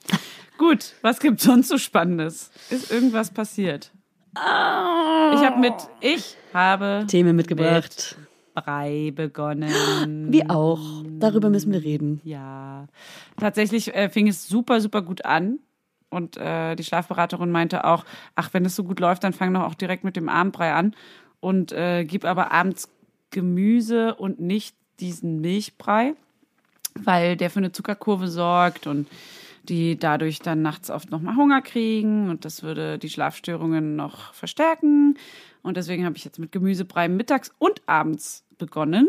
Gut, 0.57 0.95
was 1.03 1.21
gibt's 1.21 1.45
sonst 1.45 1.69
so 1.69 1.77
Spannendes? 1.79 2.51
Ist 2.71 2.91
irgendwas 2.91 3.31
passiert? 3.31 3.93
Ich 5.35 5.45
habe 5.45 5.59
mit, 5.59 5.75
ich 6.01 6.37
habe 6.55 7.05
Themen 7.09 7.37
mitgebracht. 7.37 8.17
Brei 8.55 9.13
begonnen. 9.15 10.33
Wie 10.33 10.49
auch. 10.49 10.81
Darüber 11.19 11.49
müssen 11.51 11.73
wir 11.73 11.83
reden. 11.83 12.21
Ja, 12.25 12.87
tatsächlich 13.39 13.95
äh, 13.95 14.09
fing 14.09 14.27
es 14.29 14.49
super, 14.49 14.81
super 14.81 15.03
gut 15.03 15.25
an. 15.25 15.59
Und 16.11 16.37
äh, 16.39 16.75
die 16.75 16.85
Schlafberaterin 16.85 17.51
meinte 17.51 17.85
auch, 17.85 18.05
ach, 18.35 18.51
wenn 18.53 18.65
es 18.65 18.75
so 18.75 18.83
gut 18.83 18.99
läuft, 18.99 19.25
dann 19.25 19.33
fang 19.33 19.53
doch 19.53 19.63
auch 19.63 19.75
direkt 19.75 20.05
mit 20.05 20.17
dem 20.17 20.29
Abendbrei 20.29 20.73
an 20.73 20.95
und 21.41 21.71
äh, 21.73 22.05
gib 22.05 22.25
aber 22.25 22.51
abends 22.51 22.89
Gemüse 23.31 24.15
und 24.15 24.41
nicht 24.41 24.75
diesen 25.01 25.41
Milchbrei. 25.41 26.15
weil 27.05 27.37
der 27.37 27.51
für 27.51 27.59
eine 27.59 27.73
Zuckerkurve 27.73 28.29
sorgt 28.29 28.87
und 28.87 29.07
die 29.69 29.99
dadurch 29.99 30.39
dann 30.41 30.63
nachts 30.63 30.91
oft 30.91 31.11
nochmal 31.11 31.37
Hunger 31.37 31.63
kriegen 31.63 32.31
und 32.31 32.45
das 32.45 32.63
würde 32.63 32.99
die 32.99 33.11
Schlafstörungen 33.11 33.97
noch 33.97 34.33
verstärken. 34.35 35.19
Und 35.63 35.77
deswegen 35.77 36.05
habe 36.05 36.17
ich 36.17 36.25
jetzt 36.25 36.39
mit 36.39 36.53
Gemüsebrei 36.53 37.09
mittags 37.09 37.53
und 37.59 37.83
abends 37.87 38.45
begonnen. 38.57 39.09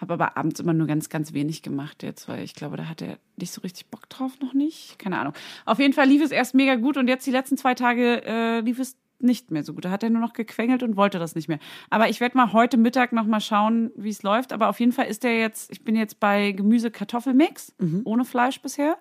Habe 0.00 0.14
aber 0.14 0.36
abends 0.36 0.60
immer 0.60 0.72
nur 0.72 0.86
ganz, 0.86 1.08
ganz 1.08 1.32
wenig 1.32 1.62
gemacht 1.62 2.02
jetzt, 2.02 2.28
weil 2.28 2.44
ich 2.44 2.54
glaube, 2.54 2.76
da 2.76 2.88
hat 2.88 3.02
er 3.02 3.18
nicht 3.36 3.52
so 3.52 3.60
richtig 3.62 3.88
Bock 3.88 4.08
drauf 4.08 4.32
noch 4.40 4.54
nicht. 4.54 4.98
Keine 4.98 5.18
Ahnung. 5.18 5.34
Auf 5.66 5.80
jeden 5.80 5.92
Fall 5.92 6.06
lief 6.06 6.22
es 6.22 6.30
erst 6.30 6.54
mega 6.54 6.76
gut 6.76 6.96
und 6.96 7.08
jetzt 7.08 7.26
die 7.26 7.32
letzten 7.32 7.56
zwei 7.56 7.74
Tage 7.74 8.22
äh, 8.24 8.60
lief 8.60 8.78
es 8.78 8.96
nicht 9.20 9.50
mehr 9.50 9.64
so 9.64 9.74
gut. 9.74 9.84
Da 9.84 9.90
hat 9.90 10.02
er 10.02 10.10
nur 10.10 10.20
noch 10.20 10.32
gequengelt 10.32 10.82
und 10.82 10.96
wollte 10.96 11.18
das 11.18 11.34
nicht 11.34 11.48
mehr. 11.48 11.58
Aber 11.90 12.08
ich 12.08 12.20
werde 12.20 12.36
mal 12.36 12.52
heute 12.52 12.76
Mittag 12.76 13.12
noch 13.12 13.26
mal 13.26 13.40
schauen, 13.40 13.90
wie 13.96 14.10
es 14.10 14.22
läuft. 14.22 14.52
Aber 14.52 14.68
auf 14.68 14.78
jeden 14.80 14.92
Fall 14.92 15.06
ist 15.06 15.24
der 15.24 15.38
jetzt, 15.38 15.70
ich 15.72 15.82
bin 15.84 15.96
jetzt 15.96 16.20
bei 16.20 16.52
Gemüse-Kartoffelmix, 16.52 17.74
ohne 18.04 18.24
Fleisch 18.24 18.60
bisher. 18.60 18.98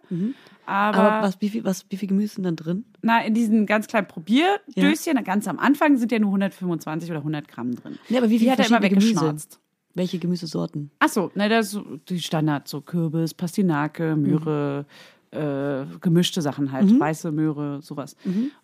Aber, 0.66 0.98
Aber 0.98 1.28
was, 1.28 1.40
wie 1.42 1.50
viel, 1.50 1.64
was, 1.64 1.86
wie 1.90 1.98
viel 1.98 2.10
Gemüse 2.10 2.36
sind 2.36 2.44
dann 2.44 2.56
drin? 2.56 2.86
na, 3.02 3.24
in 3.24 3.34
diesen 3.34 3.66
ganz 3.66 3.88
kleinen 3.88 4.08
Probierdöschen, 4.08 5.24
ganz 5.24 5.48
am 5.48 5.60
Anfang 5.60 5.98
sind 5.98 6.12
ja 6.12 6.20
nur 6.20 6.30
125 6.30 7.10
oder 7.10 7.20
100 7.20 7.48
Gramm 7.48 7.76
drin. 7.76 7.98
Nee, 8.10 8.18
aber 8.18 8.30
wie 8.30 8.38
Die 8.38 8.46
viel 8.46 8.52
hat 8.52 8.60
er 8.60 8.68
immer 8.68 8.82
weggeschnauzt. 8.82 9.60
Welche 9.94 10.20
Gemüsesorten? 10.20 10.92
Ach 11.00 11.10
so, 11.10 11.32
ne, 11.34 11.50
das 11.50 11.80
die 12.10 12.20
Standard, 12.20 12.68
so 12.68 12.82
Kürbis, 12.82 13.34
Pastinake, 13.34 14.16
Möhre, 14.16 14.86
äh, 15.38 15.86
gemischte 16.02 16.42
Sachen 16.42 16.72
halt, 16.72 17.00
weiße 17.00 17.32
Möhre, 17.32 17.82
sowas. 17.82 18.16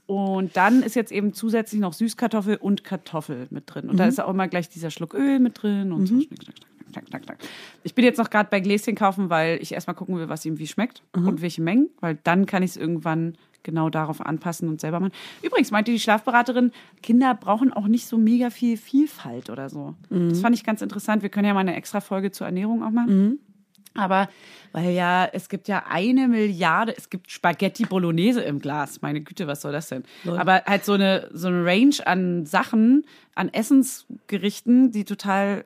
Und 0.06 0.58
dann 0.58 0.84
ist 0.84 0.96
jetzt 0.96 1.12
eben 1.12 1.34
zusätzlich 1.34 1.80
noch 1.80 1.94
Süßkartoffel 1.94 2.58
und 2.58 2.84
Kartoffel 2.84 3.48
mit 3.50 3.64
drin. 3.68 3.90
Und 3.90 3.98
da 3.98 4.06
ist 4.06 4.20
auch 4.20 4.30
immer 4.30 4.48
gleich 4.48 4.70
dieser 4.70 4.92
Schluck 4.92 5.14
Öl 5.14 5.40
mit 5.40 5.62
drin 5.62 5.92
und 5.92 6.08
so. 6.08 6.16
Schnick, 6.16 6.44
schnack, 6.44 6.56
schnack, 6.56 6.92
schnack, 6.92 7.08
schnack, 7.08 7.24
schnack. 7.24 7.38
Ich 7.84 7.96
bin 7.96 8.06
jetzt 8.06 8.18
noch 8.18 8.30
gerade 8.30 8.50
bei 8.50 8.60
Gläschen 8.60 8.96
kaufen, 8.96 9.30
weil 9.30 9.60
ich 9.62 9.74
erstmal 9.74 9.96
gucken 9.96 10.18
will, 10.18 10.30
was 10.30 10.46
ihm 10.46 10.60
wie 10.60 10.68
schmeckt 10.68 11.04
und 11.14 11.42
welche 11.42 11.62
Mengen, 11.62 11.90
weil 12.00 12.18
dann 12.24 12.46
kann 12.46 12.64
ich 12.64 12.72
es 12.72 12.78
irgendwann 12.78 13.36
genau 13.64 13.90
darauf 13.90 14.20
anpassen 14.20 14.68
und 14.68 14.82
selber 14.82 15.00
machen. 15.00 15.14
Übrigens 15.42 15.72
meinte 15.72 15.92
die 15.92 16.00
Schlafberaterin, 16.00 16.72
Kinder 17.02 17.34
brauchen 17.34 17.72
auch 17.72 17.88
nicht 17.88 18.06
so 18.08 18.18
mega 18.18 18.50
viel 18.50 18.76
Vielfalt 18.76 19.50
oder 19.50 19.70
so. 19.70 19.96
Das 20.10 20.42
fand 20.42 20.56
ich 20.56 20.66
ganz 20.66 20.82
interessant. 20.82 21.24
Wir 21.24 21.30
können 21.30 21.48
ja 21.48 21.54
mal 21.54 21.62
eine 21.62 21.76
extra 21.76 22.02
Folge 22.02 22.32
zur 22.32 22.46
Ernährung 22.46 22.84
auch 22.84 22.92
machen. 22.92 23.40
Aber 23.96 24.28
weil 24.72 24.90
ja, 24.92 25.26
es 25.32 25.50
gibt 25.50 25.68
ja 25.68 25.84
eine 25.88 26.28
Milliarde, 26.28 26.96
es 26.98 27.10
gibt 27.10 27.30
Spaghetti 27.32 27.86
Bolognese 27.86 28.42
im 28.42 28.60
Glas. 28.60 29.02
Meine 29.02 29.22
Güte, 29.22 29.46
was 29.46 29.62
soll 29.62 29.72
das 29.72 29.90
denn? 29.90 30.04
Aber 30.26 30.64
halt 30.66 30.84
so 30.84 30.94
eine, 30.94 31.30
so 31.32 31.48
eine 31.48 31.64
Range 31.64 31.96
an 32.06 32.46
Sachen, 32.48 33.06
an 33.36 33.50
Essensgerichten, 33.50 34.92
die 34.92 35.06
total 35.06 35.66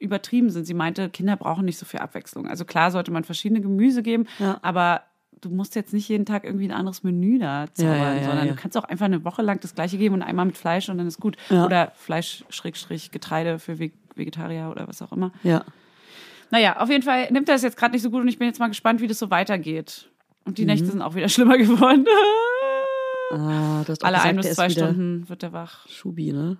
übertrieben 0.00 0.50
sind. 0.50 0.64
Sie 0.64 0.74
meinte, 0.74 1.10
Kinder 1.10 1.36
brauchen 1.36 1.64
nicht 1.64 1.78
so 1.78 1.84
viel 1.86 2.00
Abwechslung. 2.00 2.46
Also 2.46 2.64
klar 2.64 2.90
sollte 2.90 3.10
man 3.10 3.24
verschiedene 3.24 3.60
Gemüse 3.60 4.02
geben, 4.02 4.26
Ja. 4.38 4.58
aber 4.62 5.02
du 5.40 5.50
musst 5.50 5.74
jetzt 5.76 5.92
nicht 5.92 6.08
jeden 6.08 6.24
Tag 6.26 6.44
irgendwie 6.44 6.64
ein 6.66 6.72
anderes 6.72 7.02
Menü 7.04 7.38
da 7.38 7.66
zaubern, 7.72 7.96
Ja, 7.96 8.14
ja, 8.16 8.24
sondern 8.24 8.48
du 8.48 8.54
kannst 8.54 8.76
auch 8.76 8.84
einfach 8.84 9.06
eine 9.06 9.24
Woche 9.24 9.42
lang 9.42 9.60
das 9.60 9.74
gleiche 9.74 9.98
geben 9.98 10.14
und 10.16 10.22
einmal 10.22 10.46
mit 10.46 10.56
Fleisch 10.56 10.88
und 10.88 10.98
dann 10.98 11.06
ist 11.06 11.20
gut. 11.20 11.36
Oder 11.50 11.92
Fleisch, 11.96 12.44
Schrägstrich, 12.48 13.10
Getreide 13.12 13.58
für 13.58 13.78
Ve- 13.78 13.92
Vegetarier 14.16 14.68
oder 14.70 14.86
was 14.88 15.00
auch 15.02 15.12
immer. 15.12 15.32
Ja. 15.44 15.64
Naja, 16.50 16.80
auf 16.80 16.88
jeden 16.88 17.02
Fall 17.02 17.30
nimmt 17.30 17.48
er 17.48 17.56
es 17.56 17.62
jetzt 17.62 17.76
gerade 17.76 17.92
nicht 17.92 18.02
so 18.02 18.10
gut 18.10 18.20
und 18.22 18.28
ich 18.28 18.38
bin 18.38 18.46
jetzt 18.48 18.58
mal 18.58 18.68
gespannt, 18.68 19.00
wie 19.00 19.06
das 19.06 19.18
so 19.18 19.30
weitergeht. 19.30 20.10
Und 20.44 20.58
die 20.58 20.62
Mhm. 20.62 20.66
Nächte 20.68 20.86
sind 20.86 21.02
auch 21.02 21.14
wieder 21.14 21.28
schlimmer 21.28 21.58
geworden. 21.58 22.06
Ah, 23.30 23.82
du 23.84 23.92
hast 23.92 24.04
Alle 24.04 24.16
gesagt, 24.16 24.28
ein 24.30 24.36
bis 24.36 24.54
zwei 24.54 24.70
Stunden 24.70 25.28
wird 25.28 25.42
er 25.42 25.52
wach. 25.52 25.86
Schubi, 25.88 26.32
ne? 26.32 26.56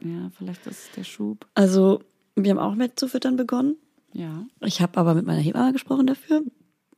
Ja, 0.00 0.30
vielleicht 0.36 0.66
ist 0.66 0.84
es 0.84 0.90
der 0.92 1.04
Schub. 1.04 1.46
Also, 1.54 2.02
wir 2.36 2.50
haben 2.50 2.58
auch 2.58 2.74
mit 2.74 2.98
zu 2.98 3.08
füttern 3.08 3.36
begonnen. 3.36 3.76
Ja. 4.12 4.44
Ich 4.60 4.80
habe 4.82 4.98
aber 4.98 5.14
mit 5.14 5.24
meiner 5.26 5.40
Hebamme 5.40 5.72
gesprochen 5.72 6.06
dafür. 6.06 6.42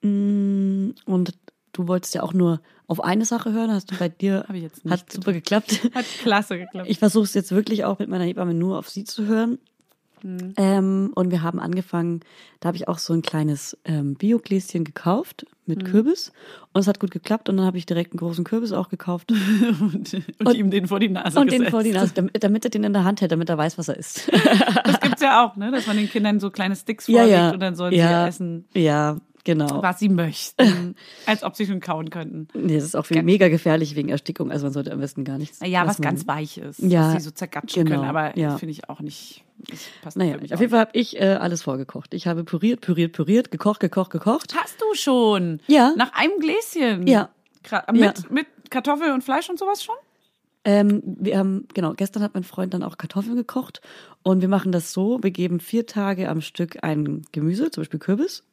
Mm, 0.03 0.91
Und 1.05 1.35
du 1.73 1.87
wolltest 1.89 2.15
ja 2.15 2.23
auch 2.23 2.33
nur 2.33 2.61
auf 2.89 3.03
eine 3.03 3.25
Sache 3.25 3.53
hören. 3.53 3.71
Hast 3.71 3.91
du 3.93 3.97
bei 3.97 4.09
dir 4.09 4.45
Hab 4.49 4.55
ich 4.57 4.63
jetzt 4.63 4.85
nicht 4.85 4.93
hat 4.93 5.13
super 5.13 5.33
geklappt. 5.33 5.89
Hat 5.95 6.05
klasse 6.21 6.59
geklappt. 6.59 6.89
Ich 6.91 6.99
versuche 6.99 7.25
es 7.25 7.35
jetzt 7.35 7.53
wirklich 7.53 7.85
auch 7.85 7.99
mit 8.01 8.09
meiner 8.09 8.25
Hebamme 8.25 8.55
nur 8.55 8.79
auf 8.79 8.89
sie 8.89 9.05
zu 9.05 9.27
hören. 9.27 9.59
Hm. 10.23 10.55
Ähm, 10.57 11.13
und 11.15 11.31
wir 11.31 11.43
haben 11.43 11.61
angefangen, 11.61 12.21
da 12.61 12.69
habe 12.69 12.77
ich 12.77 12.89
auch 12.89 12.99
so 12.99 13.13
ein 13.13 13.23
kleines 13.23 13.77
ähm, 13.85 14.15
Biogläschen 14.15 14.85
gekauft 14.85 15.47
mit 15.67 15.83
Hm. 15.83 15.89
Kürbis. 15.91 16.33
Und 16.73 16.81
es 16.81 16.87
hat 16.87 17.01
gut 17.01 17.11
geklappt. 17.11 17.49
Und 17.49 17.57
dann 17.57 17.67
habe 17.67 17.79
ich 17.79 17.87
direkt 17.87 18.13
einen 18.13 18.19
großen 18.19 18.45
Kürbis 18.45 18.73
auch 18.73 18.89
gekauft. 18.89 19.33
und, 19.81 20.15
und, 20.45 20.55
ihm 20.55 20.71
den 20.71 20.87
vor 20.87 21.01
die 21.01 21.09
Nase 21.09 21.39
und 21.39 21.51
den 21.51 21.59
gesetzt. 21.61 21.71
vor 21.71 21.83
die 21.83 21.93
Nase, 21.93 22.13
damit, 22.15 22.43
damit 22.43 22.65
er 22.65 22.71
den 22.71 22.85
in 22.85 22.93
der 22.93 23.05
Hand 23.05 23.21
hält, 23.21 23.33
damit 23.33 23.49
er 23.49 23.59
weiß, 23.59 23.79
was 23.79 23.89
er 23.89 23.97
isst. 23.97 24.31
Das 24.85 25.01
gibt's 25.01 25.23
ja 25.23 25.45
auch, 25.45 25.57
ne? 25.57 25.71
Dass 25.71 25.87
man 25.87 25.97
den 25.97 26.09
Kindern 26.09 26.41
so 26.41 26.51
kleine 26.51 26.75
Sticks 26.77 27.07
ja, 27.07 27.21
vorlegt 27.21 27.39
ja. 27.39 27.51
und 27.53 27.61
dann 27.61 27.77
sollen 27.77 27.95
ja, 27.95 28.25
sie 28.25 28.29
essen, 28.29 28.65
Ja, 28.75 29.17
genau. 29.45 29.83
was 29.83 29.99
sie 29.99 30.09
möchten. 30.09 30.95
als 31.27 31.43
ob 31.43 31.57
sie 31.57 31.67
schon 31.67 31.81
kauen 31.81 32.11
könnten. 32.11 32.49
Nee, 32.55 32.75
das 32.77 32.85
ist 32.85 32.95
auch 32.97 33.09
mega 33.11 33.49
gefährlich 33.49 33.95
wegen 33.97 34.09
Erstickung. 34.09 34.51
Also 34.51 34.67
man 34.67 34.73
sollte 34.73 34.93
am 34.93 35.01
besten 35.01 35.25
gar 35.25 35.39
nichts. 35.39 35.61
Ja, 35.65 35.87
was 35.87 35.99
man- 35.99 36.09
ganz 36.09 36.27
weich 36.27 36.59
ist, 36.59 36.79
Ja, 36.81 37.13
dass 37.13 37.23
sie 37.23 37.29
so 37.29 37.31
zergatschen 37.31 37.85
genau, 37.85 37.99
können. 38.01 38.09
Aber 38.09 38.37
ja. 38.39 38.57
finde 38.59 38.73
ich 38.73 38.89
auch 38.89 39.01
nicht. 39.01 39.45
Passt 40.03 40.17
Naja, 40.17 40.37
auf 40.37 40.61
jeden 40.61 40.71
Fall 40.71 40.81
habe 40.81 40.91
ich 40.95 41.21
äh, 41.21 41.25
alles 41.41 41.63
vorgekocht. 41.63 42.15
Ich 42.15 42.27
habe 42.27 42.43
püriert, 42.45 42.81
püriert, 42.81 43.13
püriert, 43.13 43.51
gekocht, 43.51 43.81
gekocht, 43.81 44.11
gekocht. 44.11 44.55
Hast 44.57 44.81
du 44.81 44.95
schon? 44.95 45.61
Ja. 45.69 45.93
Nach 45.97 46.13
einem 46.15 46.39
Gläschen? 46.41 47.07
Ja. 47.07 47.29
Gra- 47.65 47.85
Ja. 47.95 48.09
Mit, 48.09 48.31
mit 48.31 48.47
Kartoffel 48.71 49.13
und 49.13 49.23
Fleisch 49.23 49.49
und 49.49 49.59
sowas 49.59 49.83
schon? 49.85 49.95
Ähm, 50.65 51.03
wir 51.05 51.39
haben, 51.39 51.67
genau, 51.75 51.93
gestern 51.95 52.23
hat 52.23 52.35
mein 52.35 52.45
Freund 52.45 52.73
dann 52.73 52.85
auch 52.85 52.97
Kartoffeln 52.97 53.35
gekocht 53.35 53.81
und 54.23 54.43
wir 54.43 54.49
machen 54.49 54.71
das 54.71 54.93
so, 54.93 55.19
wir 55.21 55.33
geben 55.33 55.59
vier 55.59 55.87
Tage 55.87 56.29
am 56.29 56.41
Stück 56.41 56.85
ein 56.85 57.23
Gemüse, 57.33 57.73
zum 57.73 57.83
Beispiel 57.83 57.99
Kürbis 57.99 58.45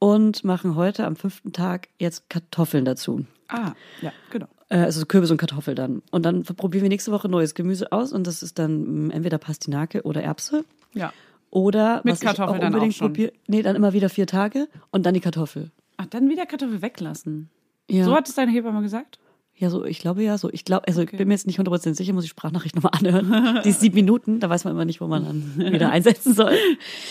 und 0.00 0.42
machen 0.42 0.74
heute 0.74 1.06
am 1.06 1.14
fünften 1.14 1.52
Tag 1.52 1.88
jetzt 2.00 2.28
Kartoffeln 2.28 2.84
dazu. 2.84 3.24
Ah, 3.46 3.72
ja, 4.00 4.12
genau. 4.30 4.46
Äh, 4.68 4.78
also 4.78 5.06
Kürbis 5.06 5.30
und 5.30 5.36
Kartoffel 5.36 5.76
dann. 5.76 6.02
Und 6.10 6.24
dann 6.24 6.42
probieren 6.42 6.82
wir 6.82 6.88
nächste 6.88 7.12
Woche 7.12 7.28
neues 7.28 7.54
Gemüse 7.54 7.92
aus 7.92 8.12
und 8.12 8.26
das 8.26 8.42
ist 8.42 8.58
dann 8.58 9.06
mh, 9.06 9.14
entweder 9.14 9.38
Pastinake 9.38 10.02
oder 10.02 10.22
Erbse. 10.22 10.64
Ja. 10.94 11.12
Oder 11.50 12.00
Mit 12.02 12.14
was 12.14 12.20
Kartoffel 12.20 12.56
ich 12.56 12.56
auch 12.56 12.60
dann 12.60 12.72
auch 12.72 12.76
unbedingt 12.76 12.94
schon. 12.96 13.08
probiere. 13.08 13.32
Nee, 13.46 13.62
dann 13.62 13.76
immer 13.76 13.92
wieder 13.92 14.08
vier 14.08 14.26
Tage 14.26 14.68
und 14.90 15.04
dann 15.06 15.14
die 15.14 15.20
Kartoffel. 15.20 15.70
Ach, 15.96 16.06
dann 16.06 16.28
wieder 16.28 16.46
Kartoffel 16.46 16.82
weglassen. 16.82 17.50
Ja. 17.88 18.04
So 18.04 18.14
hat 18.14 18.28
es 18.28 18.34
deine 18.34 18.50
Hebamme 18.52 18.82
gesagt? 18.82 19.18
Ja, 19.60 19.68
so, 19.68 19.84
ich 19.84 19.98
glaube 19.98 20.22
ja, 20.22 20.38
so. 20.38 20.48
Ich 20.50 20.64
glaube, 20.64 20.88
also 20.88 21.02
ich 21.02 21.10
bin 21.10 21.28
mir 21.28 21.34
jetzt 21.34 21.46
nicht 21.46 21.60
100% 21.60 21.94
sicher, 21.94 22.14
muss 22.14 22.24
ich 22.24 22.30
Sprachnachricht 22.30 22.74
nochmal 22.74 22.92
anhören. 22.98 23.60
Die 23.64 23.72
sieben 23.72 23.94
Minuten, 23.94 24.40
da 24.40 24.48
weiß 24.48 24.64
man 24.64 24.72
immer 24.72 24.86
nicht, 24.86 25.02
wo 25.02 25.06
man 25.06 25.24
dann 25.56 25.72
wieder 25.72 25.90
einsetzen 25.92 26.32
soll. 26.34 26.56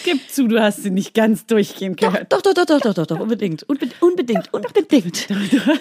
Gib 0.03 0.27
zu, 0.31 0.47
du 0.47 0.59
hast 0.59 0.81
sie 0.81 0.89
nicht 0.89 1.13
ganz 1.13 1.45
durchgehend 1.45 1.97
gehört. 1.97 2.33
Doch, 2.33 2.41
doch, 2.41 2.55
doch, 2.55 2.65
doch, 2.65 2.81
doch, 2.81 2.93
doch, 2.95 3.05
doch, 3.05 3.19
unbedingt. 3.19 3.61
Unbe 3.69 3.87
unbedingt, 4.01 4.51
unbedingt. 4.53 5.27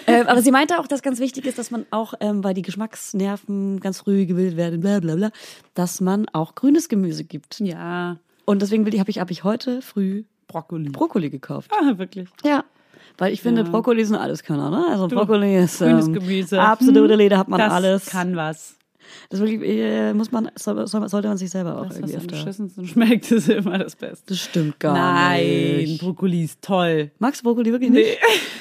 ähm, 0.05 0.27
aber 0.27 0.43
sie 0.43 0.51
meinte 0.51 0.77
auch, 0.79 0.85
dass 0.85 1.01
ganz 1.01 1.19
wichtig 1.19 1.47
ist, 1.47 1.57
dass 1.57 1.71
man 1.71 1.87
auch, 1.89 2.13
ähm, 2.19 2.43
weil 2.43 2.53
die 2.53 2.61
Geschmacksnerven 2.61 3.79
ganz 3.79 4.01
früh 4.01 4.27
gebildet 4.27 4.55
werden, 4.55 4.79
bla 4.79 4.99
bla 4.99 5.15
bla, 5.15 5.31
dass 5.73 6.01
man 6.01 6.27
auch 6.29 6.53
grünes 6.53 6.87
Gemüse 6.87 7.23
gibt. 7.23 7.59
Ja, 7.61 8.17
Und 8.45 8.61
deswegen 8.61 8.85
will 8.85 8.93
ich, 8.93 8.99
habe 8.99 9.09
ich, 9.09 9.19
hab 9.19 9.31
ich 9.31 9.43
heute 9.43 9.81
früh 9.81 10.23
Brokkoli. 10.47 10.89
Brokkoli 10.89 11.29
gekauft. 11.29 11.71
ah, 11.73 11.97
wirklich. 11.97 12.27
Ja. 12.43 12.63
Weil 13.17 13.33
ich 13.33 13.41
finde, 13.41 13.63
Brokkoli 13.63 14.05
sind 14.05 14.15
alles 14.15 14.43
Könner, 14.43 14.69
ne? 14.69 14.85
Also 14.89 15.07
Brokkoli 15.07 15.57
ist 15.57 15.79
grünes 15.79 16.07
ähm, 16.07 16.13
Gemüse. 16.13 16.61
absolute 16.61 17.15
Leder, 17.15 17.37
hat 17.37 17.47
man 17.47 17.59
das 17.59 17.73
alles. 17.73 18.05
kann 18.05 18.35
was. 18.35 18.78
Das 19.29 19.39
wirklich, 19.39 19.61
äh, 19.61 20.13
muss 20.13 20.31
man, 20.31 20.51
soll, 20.55 20.85
soll, 20.87 21.07
sollte 21.09 21.27
man 21.27 21.37
sich 21.37 21.49
selber 21.49 21.77
auch 21.79 21.87
Das, 21.87 21.89
was 21.89 21.97
irgendwie 21.97 22.15
am 22.15 22.21
öfter. 22.21 22.35
beschissensten 22.35 22.87
schmeckt, 22.87 23.31
ist 23.31 23.49
immer 23.49 23.77
das 23.77 23.95
Beste. 23.95 24.23
Das 24.27 24.39
stimmt 24.39 24.79
gar 24.79 24.93
Nein, 24.93 25.77
nicht. 25.77 26.01
Brokkoli 26.01 26.43
ist 26.43 26.61
toll. 26.61 27.11
Magst 27.19 27.41
du 27.41 27.43
Brokkoli 27.45 27.71
wirklich 27.71 27.89
nicht? 27.91 28.07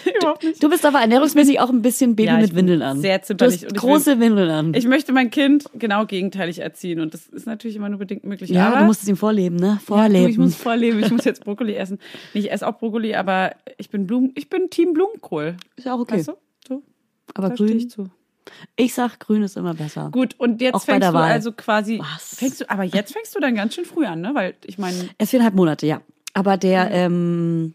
Nee, 0.04 0.12
überhaupt 0.20 0.44
nicht. 0.44 0.62
Du 0.62 0.68
bist 0.70 0.84
aber 0.86 1.00
ernährungsmäßig 1.00 1.60
auch 1.60 1.70
ein 1.70 1.82
bisschen 1.82 2.16
Baby 2.16 2.28
Ja, 2.28 2.38
mit 2.38 2.54
Windeln 2.54 2.82
an. 2.82 3.00
sehr 3.00 3.18
du 3.18 3.24
zimperlich 3.26 3.56
hast 3.56 3.64
und 3.64 3.72
ich 3.76 3.78
große 3.80 4.20
Windeln 4.20 4.50
an. 4.50 4.74
Ich 4.74 4.86
möchte 4.86 5.12
mein 5.12 5.30
Kind 5.30 5.64
genau 5.74 6.06
gegenteilig 6.06 6.60
erziehen 6.60 7.00
und 7.00 7.14
das 7.14 7.26
ist 7.28 7.46
natürlich 7.46 7.76
immer 7.76 7.88
nur 7.88 7.98
bedingt 7.98 8.24
möglich. 8.24 8.50
ja, 8.50 8.68
aber 8.68 8.80
du 8.80 8.84
musst 8.86 9.02
es 9.02 9.08
ihm 9.08 9.16
vorleben, 9.16 9.56
ne? 9.56 9.66
Ja, 9.66 9.74
du, 9.74 9.80
Vorleben. 9.84 10.30
ich 10.30 10.38
muss 10.38 10.54
vorleben, 10.54 10.98
ich 11.00 11.10
muss 11.10 11.24
jetzt 11.24 11.44
Brokkoli 11.44 11.74
essen. 11.74 11.98
Ich 12.34 12.50
esse 12.50 12.66
auch 12.66 12.78
Brokkoli, 12.78 13.14
aber 13.14 13.52
ich 13.76 13.90
bin 13.90 14.06
Blumen, 14.06 14.32
ich 14.34 14.48
bin 14.48 14.70
Team 14.70 14.92
Blumenkohl. 14.92 15.56
ist 15.76 15.84
ja 15.84 15.94
auch 15.94 16.00
okay. 16.00 16.16
Weißt 16.18 16.28
du? 16.28 16.32
So, 16.68 16.82
aber 17.34 17.48
da 17.50 17.54
grün, 17.54 17.78
ich 17.78 17.88
ich, 18.76 18.94
sag, 18.94 19.18
grün 19.20 19.42
ist 19.42 19.56
immer 19.56 19.74
besser. 19.74 20.10
Gut, 20.12 20.34
und 20.38 20.60
jetzt 20.60 20.74
Auch 20.74 20.82
fängst 20.82 21.08
du 21.08 21.12
Wahl. 21.14 21.30
also 21.30 21.52
quasi, 21.52 21.98
Was? 22.00 22.36
fängst 22.38 22.60
du, 22.60 22.70
aber 22.70 22.84
jetzt 22.84 23.12
fängst 23.12 23.34
du 23.34 23.40
dann 23.40 23.54
ganz 23.54 23.74
schön 23.74 23.84
früh 23.84 24.04
an, 24.06 24.20
ne? 24.20 24.30
Weil 24.34 24.54
ich 24.64 24.78
meine, 24.78 25.08
Erst 25.18 25.30
viereinhalb 25.30 25.54
Monate, 25.54 25.86
ja. 25.86 26.00
Aber 26.34 26.56
der, 26.56 26.90
ähm, 26.90 27.74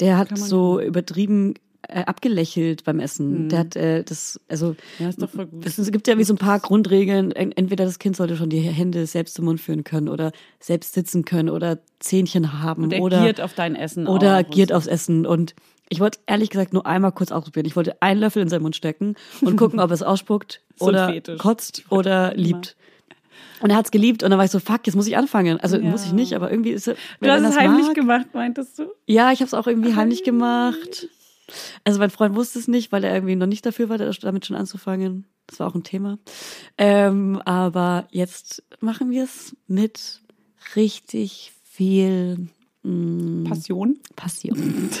der 0.00 0.18
hat 0.18 0.36
so 0.36 0.80
übertrieben 0.80 1.54
äh, 1.86 2.04
abgelächelt 2.04 2.84
beim 2.84 2.98
Essen. 2.98 3.48
Der 3.50 3.58
hat 3.60 3.76
äh, 3.76 4.02
das, 4.04 4.40
also. 4.48 4.74
Ja, 4.98 5.08
ist 5.10 5.20
doch 5.22 5.28
voll 5.30 5.46
gut. 5.46 5.66
Es, 5.66 5.76
es 5.78 5.92
gibt 5.92 6.08
ja 6.08 6.16
wie 6.18 6.24
so 6.24 6.32
ein 6.34 6.38
paar 6.38 6.58
Grundregeln. 6.58 7.30
En- 7.32 7.52
Entweder 7.52 7.84
das 7.84 7.98
Kind 7.98 8.16
sollte 8.16 8.36
schon 8.36 8.48
die 8.50 8.60
Hände 8.60 9.06
selbst 9.06 9.34
zum 9.34 9.44
Mund 9.44 9.60
führen 9.60 9.84
können 9.84 10.08
oder 10.08 10.32
selbst 10.60 10.94
sitzen 10.94 11.24
können 11.26 11.50
oder 11.50 11.78
Zähnchen 12.00 12.62
haben 12.62 12.88
der 12.88 13.02
oder 13.02 13.22
giert 13.22 13.40
auf 13.40 13.52
dein 13.54 13.76
Essen 13.76 14.06
oder 14.06 14.38
auch. 14.38 14.50
giert 14.50 14.72
aufs 14.72 14.86
Essen. 14.86 15.26
Und 15.26 15.54
ich 15.88 16.00
wollte 16.00 16.18
ehrlich 16.26 16.50
gesagt 16.50 16.72
nur 16.72 16.86
einmal 16.86 17.12
kurz 17.12 17.30
ausprobieren. 17.32 17.66
Ich 17.66 17.76
wollte 17.76 18.00
einen 18.02 18.20
Löffel 18.20 18.42
in 18.42 18.48
seinen 18.48 18.62
Mund 18.62 18.74
stecken 18.76 19.14
und 19.42 19.56
gucken, 19.56 19.80
ob 19.80 19.90
er 19.90 19.94
es 19.94 20.02
ausspuckt 20.04 20.60
So 20.76 20.86
oder 20.86 21.20
kotzt 21.38 21.84
oder 21.90 22.34
liebt. 22.34 22.76
Und 23.60 23.70
er 23.70 23.76
hat's 23.76 23.90
geliebt 23.90 24.22
und 24.22 24.30
dann 24.30 24.38
war 24.38 24.44
ich 24.44 24.50
so, 24.50 24.58
fuck, 24.60 24.86
jetzt 24.86 24.94
muss 24.96 25.06
ich 25.06 25.16
anfangen. 25.16 25.58
Also 25.60 25.76
Ja. 25.76 25.82
muss 25.90 26.04
ich 26.04 26.12
nicht, 26.12 26.34
aber 26.34 26.50
irgendwie 26.50 26.70
ist 26.70 26.86
er. 26.88 26.96
Du 27.20 27.30
hast 27.30 27.42
es 27.42 27.56
heimlich 27.58 27.86
mag- 27.86 27.94
gemacht, 27.94 28.26
meintest 28.34 28.78
du? 28.78 28.86
Ja, 29.06 29.32
ich 29.32 29.40
habe 29.40 29.46
es 29.46 29.54
auch 29.54 29.66
irgendwie 29.66 29.94
heimlich 29.94 30.24
gemacht. 30.24 31.08
Also 31.84 31.98
mein 31.98 32.10
Freund 32.10 32.34
wusste 32.34 32.58
es 32.58 32.68
nicht, 32.68 32.90
weil 32.92 33.04
er 33.04 33.14
irgendwie 33.14 33.36
noch 33.36 33.46
nicht 33.46 33.64
dafür 33.66 33.88
war, 33.88 33.98
damit 33.98 34.46
schon 34.46 34.56
anzufangen. 34.56 35.26
Das 35.46 35.60
war 35.60 35.66
auch 35.68 35.74
ein 35.74 35.82
Thema. 35.84 36.18
Ähm, 36.78 37.40
aber 37.44 38.08
jetzt 38.10 38.62
machen 38.80 39.10
wir 39.10 39.24
es 39.24 39.54
mit 39.66 40.22
richtig 40.76 41.52
viel 41.64 42.48
mm, 42.82 43.44
Passion. 43.44 43.98
Passion. 44.16 44.90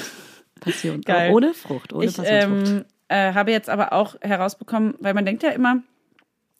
Passion. 0.64 1.00
Geil. 1.02 1.32
Ohne 1.32 1.54
Frucht, 1.54 1.92
ohne 1.92 2.06
Ich 2.06 2.16
Passionsfrucht. 2.16 2.68
ähm, 2.68 2.84
äh, 3.08 3.32
habe 3.34 3.50
jetzt 3.52 3.68
aber 3.70 3.92
auch 3.92 4.16
herausbekommen, 4.20 4.94
weil 5.00 5.14
man 5.14 5.24
denkt 5.24 5.42
ja 5.42 5.50
immer, 5.50 5.82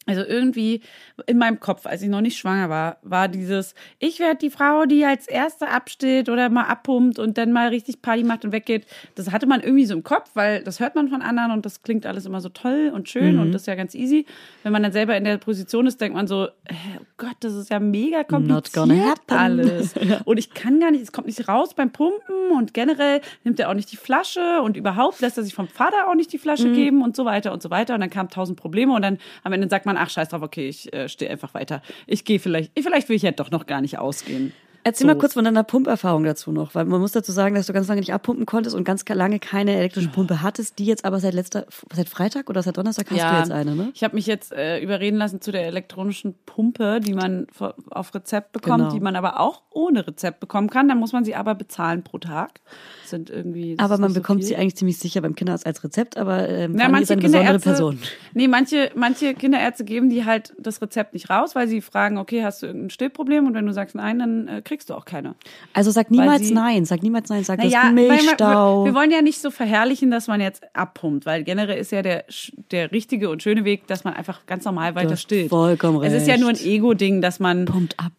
also 0.07 0.23
irgendwie 0.23 0.81
in 1.27 1.39
meinem 1.39 1.61
Kopf, 1.61 1.87
als 1.87 2.03
ich 2.03 2.09
noch 2.09 2.21
nicht 2.21 2.37
schwanger 2.39 2.69
war, 2.69 2.99
war 3.03 3.29
dieses, 3.29 3.75
ich 3.99 4.19
werde 4.21 4.39
die 4.39 4.51
Frau, 4.51 4.85
die 4.85 5.05
als 5.05 5.27
Erste 5.27 5.69
abstillt 5.69 6.29
oder 6.29 6.49
mal 6.49 6.65
abpumpt 6.65 7.19
und 7.19 7.39
dann 7.39 7.53
mal 7.53 7.69
richtig 7.69 8.03
Party 8.03 8.25
macht 8.25 8.45
und 8.45 8.53
weggeht. 8.53 8.87
Das 9.15 9.31
hatte 9.33 9.47
man 9.47 9.61
irgendwie 9.61 9.87
so 9.87 9.95
im 9.95 10.03
Kopf, 10.03 10.31
weil 10.35 10.63
das 10.63 10.81
hört 10.81 10.95
man 10.95 11.09
von 11.09 11.23
anderen 11.23 11.51
und 11.53 11.65
das 11.65 11.83
klingt 11.83 12.07
alles 12.07 12.27
immer 12.27 12.41
so 12.41 12.49
toll 12.51 12.91
und 12.95 13.09
schön 13.09 13.35
Mhm. 13.37 13.41
und 13.41 13.53
das 13.53 13.63
ist 13.63 13.67
ja 13.67 13.75
ganz 13.75 13.95
easy. 13.95 14.27
Wenn 14.63 14.73
man 14.73 14.83
dann 14.83 14.93
selber 14.93 15.17
in 15.17 15.25
der 15.25 15.39
Position 15.39 15.87
ist, 15.87 16.01
denkt 16.01 16.17
man 16.17 16.27
so, 16.27 16.45
äh, 16.65 16.75
oh 17.01 17.05
Gott, 17.17 17.37
das 17.41 17.55
ist 17.55 17.71
ja 17.71 17.81
mega 17.81 18.25
kompliziert 18.25 19.21
alles. 19.29 19.95
Und 20.25 20.39
ich 20.39 20.53
kann 20.55 20.81
gar 20.81 20.91
nicht, 20.91 21.03
es 21.03 21.13
kommt 21.13 21.27
nicht 21.27 21.49
raus 21.49 21.75
beim 21.75 21.91
Pumpen 21.91 22.51
und 22.57 22.75
generell 22.75 23.21
nimmt 23.45 23.59
er 23.61 23.69
auch 23.71 23.75
nicht 23.75 23.91
die 23.93 23.97
Flasche 23.97 24.61
und 24.63 24.77
überhaupt 24.77 25.21
lässt 25.21 25.37
er 25.39 25.45
sich 25.45 25.55
vom 25.55 25.69
Vater 25.69 26.09
auch 26.09 26.15
nicht 26.15 26.33
die 26.33 26.39
Flasche 26.39 26.69
Mhm. 26.69 26.75
geben 26.75 27.03
und 27.03 27.17
so 27.17 27.25
weiter 27.25 27.53
und 27.53 27.63
so 27.63 27.71
weiter. 27.71 27.95
Und 27.95 28.01
dann 28.01 28.11
kamen 28.11 28.29
tausend 28.29 28.59
Probleme 28.59 28.93
und 28.95 29.03
dann 29.03 29.19
am 29.43 29.53
Ende 29.53 29.69
sagt 29.69 29.87
man, 29.87 29.94
ach 29.97 30.11
scheiß 30.11 30.29
drauf, 30.29 30.43
okay, 30.43 30.69
ich 30.69 30.93
äh, 30.93 31.09
stehe 31.09 31.31
einfach 31.31 31.55
weiter. 31.55 31.83
Ich 32.07 32.25
gehe 32.25 32.39
vielleicht, 32.39 32.73
vielleicht 32.79 33.09
will 33.09 33.17
ich 33.17 33.23
ja 33.23 33.33
doch 33.33 33.51
noch 33.51 33.67
gar 33.67 33.81
nicht 33.81 33.99
ausgehen. 33.99 34.53
Erzähl 34.85 35.07
mal 35.07 35.17
kurz 35.17 35.33
von 35.33 35.45
deiner 35.45 35.65
Pumperfahrung 35.65 36.25
dazu 36.25 36.53
noch, 36.53 36.75
weil 36.75 36.85
man 36.85 37.01
muss 37.01 37.13
dazu 37.13 37.33
sagen, 37.33 37.55
dass 37.55 37.67
du 37.67 37.73
ganz 37.73 37.89
lange 37.89 38.01
nicht 38.01 38.13
abpumpen 38.13 38.45
konntest 38.45 38.77
und 38.77 38.85
ganz 38.85 39.03
lange 39.09 39.39
keine 39.39 39.75
elektrische 39.75 40.09
Pumpe 40.09 40.43
hattest, 40.43 40.79
die 40.79 40.85
jetzt 40.85 41.05
aber 41.05 41.21
seit 41.21 41.33
letzter, 41.35 41.67
seit 41.93 42.09
Freitag 42.09 42.51
oder 42.51 42.63
seit 42.63 42.77
Donnerstag 42.77 43.11
hast 43.11 43.19
du 43.19 43.39
jetzt 43.39 43.51
eine, 43.51 43.75
ne? 43.75 43.91
Ich 43.95 44.05
habe 44.05 44.15
mich 44.15 44.27
jetzt 44.27 44.53
äh, 44.53 44.79
überreden 44.81 45.17
lassen 45.17 45.41
zu 45.41 45.53
der 45.53 45.67
elektronischen 45.67 46.35
Pumpe, 46.45 47.01
die 47.01 47.15
man 47.15 47.47
auf 47.91 48.15
Rezept 48.15 48.53
bekommt, 48.53 48.75
Genau. 48.85 48.93
die 48.93 49.01
man 49.01 49.17
aber 49.17 49.41
auch 49.41 49.63
ohne 49.71 50.07
Rezept 50.07 50.41
bekommen 50.41 50.69
kann. 50.69 50.87
Dann 50.89 50.99
muss 50.99 51.13
man 51.13 51.25
sie 51.25 51.35
aber 51.35 51.55
bezahlen 51.55 52.03
pro 52.05 52.19
Tag. 52.19 52.61
Das 53.03 53.11
sind 53.11 53.31
irgendwie. 53.31 53.77
Aber 53.79 53.97
man 53.99 54.11
so 54.13 54.21
bekommt 54.21 54.41
viel. 54.41 54.49
sie 54.49 54.57
eigentlich 54.57 54.77
ziemlich 54.77 54.99
sicher 54.99 55.21
beim 55.23 55.35
Kinderarzt 55.35 55.65
als 55.67 55.83
Rezept, 55.83 56.17
aber 56.19 56.49
ähm, 56.49 56.77
Ja, 56.79 56.87
Fanny 56.91 57.03
ist 57.03 57.11
eine 57.11 57.23
besondere 57.23 57.59
Person. 57.59 57.99
Nee, 58.35 58.49
manche, 58.49 58.91
manche 58.95 59.35
Kinderärzte 59.35 59.85
geben 59.85 60.11
die 60.11 60.25
halt 60.25 60.53
das 60.59 60.83
Rezept 60.83 61.15
nicht 61.15 61.31
raus, 61.31 61.55
weil 61.55 61.69
sie 61.69 61.81
fragen, 61.81 62.19
okay, 62.19 62.45
hast 62.45 62.63
du 62.63 62.67
irgendein 62.67 62.91
Stillproblem? 62.91 63.47
Und 63.47 63.55
wenn 63.55 63.65
du 63.67 63.73
sagst 63.73 63.95
nein, 63.95 64.19
dann 64.19 64.49
äh, 64.49 64.61
kriegst 64.63 64.74
du 64.91 64.95
auch 64.95 65.05
keine. 65.05 65.35
Also 65.73 65.91
sag 65.91 66.11
niemals 66.11 66.49
sie- 66.49 66.55
nein, 66.55 66.85
sag 66.85 67.03
niemals 67.03 67.29
nein, 67.29 67.45
sag 67.45 67.61
das 67.61 67.67
Naja, 67.73 67.85
man- 67.85 67.95
Milchstau. 67.95 68.85
wir 68.85 68.95
wollen 68.95 69.11
ja 69.11 69.23
nicht 69.23 69.41
so 69.41 69.51
verherrlichen, 69.51 70.11
dass 70.11 70.27
man 70.27 70.41
jetzt 70.41 70.63
abpumpt, 70.75 71.27
weil 71.27 71.45
generell 71.45 71.79
ist 71.79 71.93
ja 71.93 72.03
der, 72.03 72.25
der 72.71 72.91
richtige 72.93 73.31
und 73.31 73.43
schöne 73.43 73.65
Weg, 73.65 73.87
dass 73.87 74.05
man 74.05 74.15
einfach 74.15 74.47
ganz 74.47 74.65
normal 74.65 74.95
weiter 74.95 75.17
stillt. 75.17 75.51
vollkommen 75.51 76.03
Es 76.03 76.13
ist 76.13 76.27
ja 76.27 76.37
nur 76.37 76.49
ein 76.51 76.57
recht. 76.57 76.67
Ego-Ding, 76.67 77.21
dass 77.23 77.41
man 77.41 77.65
Pumpt 77.65 77.99
ab. 77.99 78.13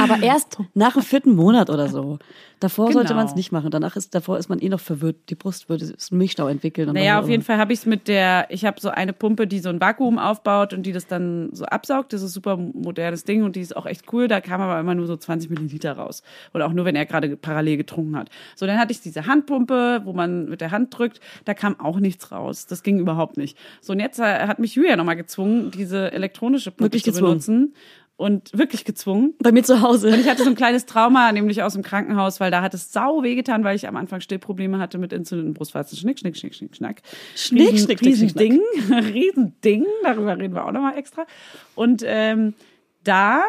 Aber 0.00 0.18
erst 0.22 0.58
nach 0.74 0.94
dem 0.94 1.02
vierten 1.02 1.34
Monat 1.34 1.68
oder 1.70 1.88
so. 1.88 2.18
Davor 2.60 2.90
sollte 2.92 3.08
Genau. 3.08 3.20
man 3.20 3.26
es 3.26 3.34
nicht 3.34 3.52
machen. 3.52 3.70
Danach 3.70 3.96
ist, 3.96 4.14
davor 4.14 4.38
ist 4.38 4.48
man 4.48 4.58
eh 4.58 4.70
noch 4.70 4.80
verwirrt. 4.80 5.16
Die 5.28 5.34
Brust 5.34 5.68
würde 5.68 5.84
einen 5.84 6.18
Milchstau 6.18 6.48
entwickeln. 6.48 6.88
und 6.88 6.94
Naja, 6.94 7.20
auf 7.20 7.28
jeden 7.28 7.42
Fall 7.42 7.58
habe 7.58 7.74
ich 7.74 7.80
es 7.80 7.86
mit 7.86 8.08
der, 8.08 8.46
ich 8.48 8.64
habe 8.64 8.80
so 8.80 8.88
eine 8.88 9.12
Pumpe, 9.12 9.46
die 9.46 9.58
so 9.58 9.68
ein 9.68 9.80
Vakuum 9.80 10.18
aufbaut 10.18 10.72
und 10.72 10.84
die 10.84 10.92
das 10.92 11.06
dann 11.06 11.50
so 11.52 11.66
absaugt. 11.66 12.14
Das 12.14 12.22
ist 12.22 12.30
ein 12.30 12.32
super 12.32 12.56
modernes 12.56 13.24
Ding 13.24 13.42
und 13.42 13.56
die 13.56 13.60
ist 13.60 13.76
auch 13.76 13.84
echt 13.84 14.10
cool. 14.14 14.28
Da 14.28 14.40
kam 14.40 14.62
aber 14.62 14.80
immer 14.80 14.94
nur 14.94 15.06
so 15.06 15.16
20 15.16 15.50
Milliliter 15.50 15.92
raus. 15.92 16.22
Und 16.54 16.62
auch 16.62 16.72
nur, 16.72 16.86
wenn 16.86 16.96
er 16.96 17.04
gerade 17.04 17.36
parallel 17.36 17.76
getrunken 17.76 18.16
hat. 18.16 18.30
So, 18.56 18.66
dann 18.66 18.78
hatte 18.78 18.92
ich 18.92 19.02
diese 19.02 19.26
Handpumpe, 19.26 20.00
wo 20.04 20.14
man 20.14 20.48
mit 20.48 20.62
der 20.62 20.70
Hand 20.70 20.96
drückt. 20.96 21.20
Da 21.44 21.52
kam 21.52 21.78
auch 21.78 22.00
nichts 22.00 22.32
raus. 22.32 22.66
Das 22.66 22.82
ging 22.82 22.98
überhaupt 22.98 23.36
nicht. 23.36 23.58
So, 23.82 23.92
und 23.92 24.00
jetzt 24.00 24.18
äh, 24.20 24.46
hat 24.46 24.58
mich 24.58 24.74
Julia 24.76 24.96
nochmal 24.96 25.16
gezwungen, 25.16 25.70
diese 25.72 26.12
elektronische 26.12 26.70
Pumpe 26.70 26.84
Wirklich 26.84 27.04
zu 27.04 27.10
gezwungen? 27.10 27.30
benutzen. 27.32 27.74
Und 28.16 28.56
wirklich 28.56 28.84
gezwungen. 28.84 29.34
Bei 29.40 29.50
mir 29.50 29.64
zu 29.64 29.80
Hause. 29.80 30.08
Und 30.12 30.20
ich 30.20 30.28
hatte 30.28 30.44
so 30.44 30.48
ein 30.48 30.54
kleines 30.54 30.86
Trauma, 30.86 31.32
nämlich 31.32 31.64
aus 31.64 31.72
dem 31.72 31.82
Krankenhaus, 31.82 32.38
weil 32.38 32.52
da 32.52 32.62
hat 32.62 32.72
es 32.72 32.92
sau 32.92 33.24
wehgetan, 33.24 33.64
weil 33.64 33.74
ich 33.74 33.88
am 33.88 33.96
Anfang 33.96 34.20
Stillprobleme 34.20 34.78
hatte 34.78 34.98
mit 34.98 35.12
und 35.12 35.54
Brustwarzen. 35.54 35.98
Schnick, 35.98 36.20
schnick, 36.20 36.36
schnick, 36.36 36.54
schnick, 36.54 36.76
schnack. 36.76 37.02
Schnick, 37.34 37.72
Riesen, 37.72 37.86
schnick, 37.86 37.98
schnick, 37.98 38.16
schnick, 38.16 38.36
Riesending, 38.40 38.60
Riesending. 39.12 39.86
Darüber 40.04 40.38
reden 40.38 40.54
wir 40.54 40.64
auch 40.64 40.70
nochmal 40.70 40.96
extra. 40.96 41.26
Und 41.74 42.02
ähm, 42.06 42.54
da 43.02 43.42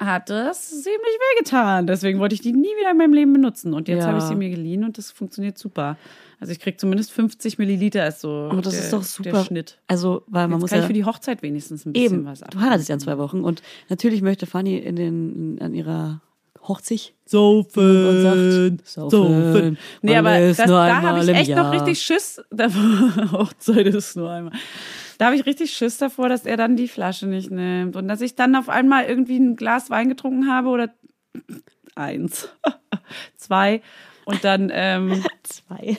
hat 0.00 0.28
es 0.30 0.82
ziemlich 0.82 1.18
wehgetan. 1.36 1.86
Deswegen 1.86 2.18
wollte 2.18 2.34
ich 2.34 2.40
die 2.40 2.52
nie 2.52 2.66
wieder 2.80 2.90
in 2.90 2.96
meinem 2.96 3.12
Leben 3.12 3.32
benutzen. 3.32 3.74
Und 3.74 3.86
jetzt 3.86 4.00
Ja. 4.02 4.08
habe 4.08 4.18
ich 4.18 4.24
sie 4.24 4.34
mir 4.34 4.50
geliehen 4.50 4.82
und 4.82 4.98
das 4.98 5.12
funktioniert 5.12 5.56
super. 5.56 5.96
Also 6.40 6.52
ich 6.52 6.60
krieg 6.60 6.80
zumindest 6.80 7.12
50 7.12 7.58
Milliliter 7.58 8.06
ist 8.06 8.20
so 8.20 8.48
Aber 8.50 8.62
das 8.62 8.74
der, 8.74 8.84
ist 8.84 8.92
doch 8.92 9.02
super. 9.02 9.44
Schnitt. 9.44 9.78
Also, 9.86 10.22
weil 10.26 10.48
man 10.48 10.58
Jetzt 10.58 10.60
muss 10.62 10.70
kann 10.70 10.78
ja 10.78 10.84
ich 10.84 10.86
für 10.88 10.92
die 10.92 11.04
Hochzeit 11.04 11.42
wenigstens 11.42 11.86
ein 11.86 11.92
bisschen 11.92 12.18
eben. 12.20 12.24
was 12.26 12.42
ab. 12.42 12.50
Du 12.50 12.60
heiratest 12.60 12.88
ja 12.88 12.94
in 12.94 13.00
zwei 13.00 13.18
Wochen 13.18 13.42
und 13.42 13.62
natürlich 13.88 14.22
möchte 14.22 14.46
Fanny 14.46 14.78
in 14.78 14.96
den 14.96 15.58
an 15.60 15.74
ihrer 15.74 16.20
Hochzeit 16.66 17.12
Saufen, 17.26 18.06
und 18.06 18.22
sagt, 18.22 18.88
saufen. 18.88 19.78
Nee, 20.02 20.16
aber 20.16 20.38
das, 20.40 20.56
da 20.56 21.02
habe 21.02 21.20
ich 21.20 21.28
echt 21.28 21.54
noch 21.54 21.72
richtig 21.72 22.00
Schiss 22.00 22.42
davor. 22.50 23.32
Hochzeit 23.32 23.86
ist 23.86 24.16
nur 24.16 24.30
einmal. 24.30 24.52
Da 25.18 25.26
habe 25.26 25.36
ich 25.36 25.46
richtig 25.46 25.72
Schiss 25.72 25.98
davor, 25.98 26.28
dass 26.28 26.46
er 26.46 26.56
dann 26.56 26.76
die 26.76 26.88
Flasche 26.88 27.26
nicht 27.26 27.50
nimmt 27.50 27.96
und 27.96 28.08
dass 28.08 28.20
ich 28.20 28.34
dann 28.34 28.56
auf 28.56 28.68
einmal 28.68 29.04
irgendwie 29.04 29.38
ein 29.38 29.56
Glas 29.56 29.90
Wein 29.90 30.08
getrunken 30.08 30.48
habe 30.50 30.68
oder 30.68 30.90
eins, 31.94 32.48
zwei 33.36 33.82
und 34.24 34.44
dann 34.44 34.70
ähm, 34.72 35.24
Zwei. 35.42 35.96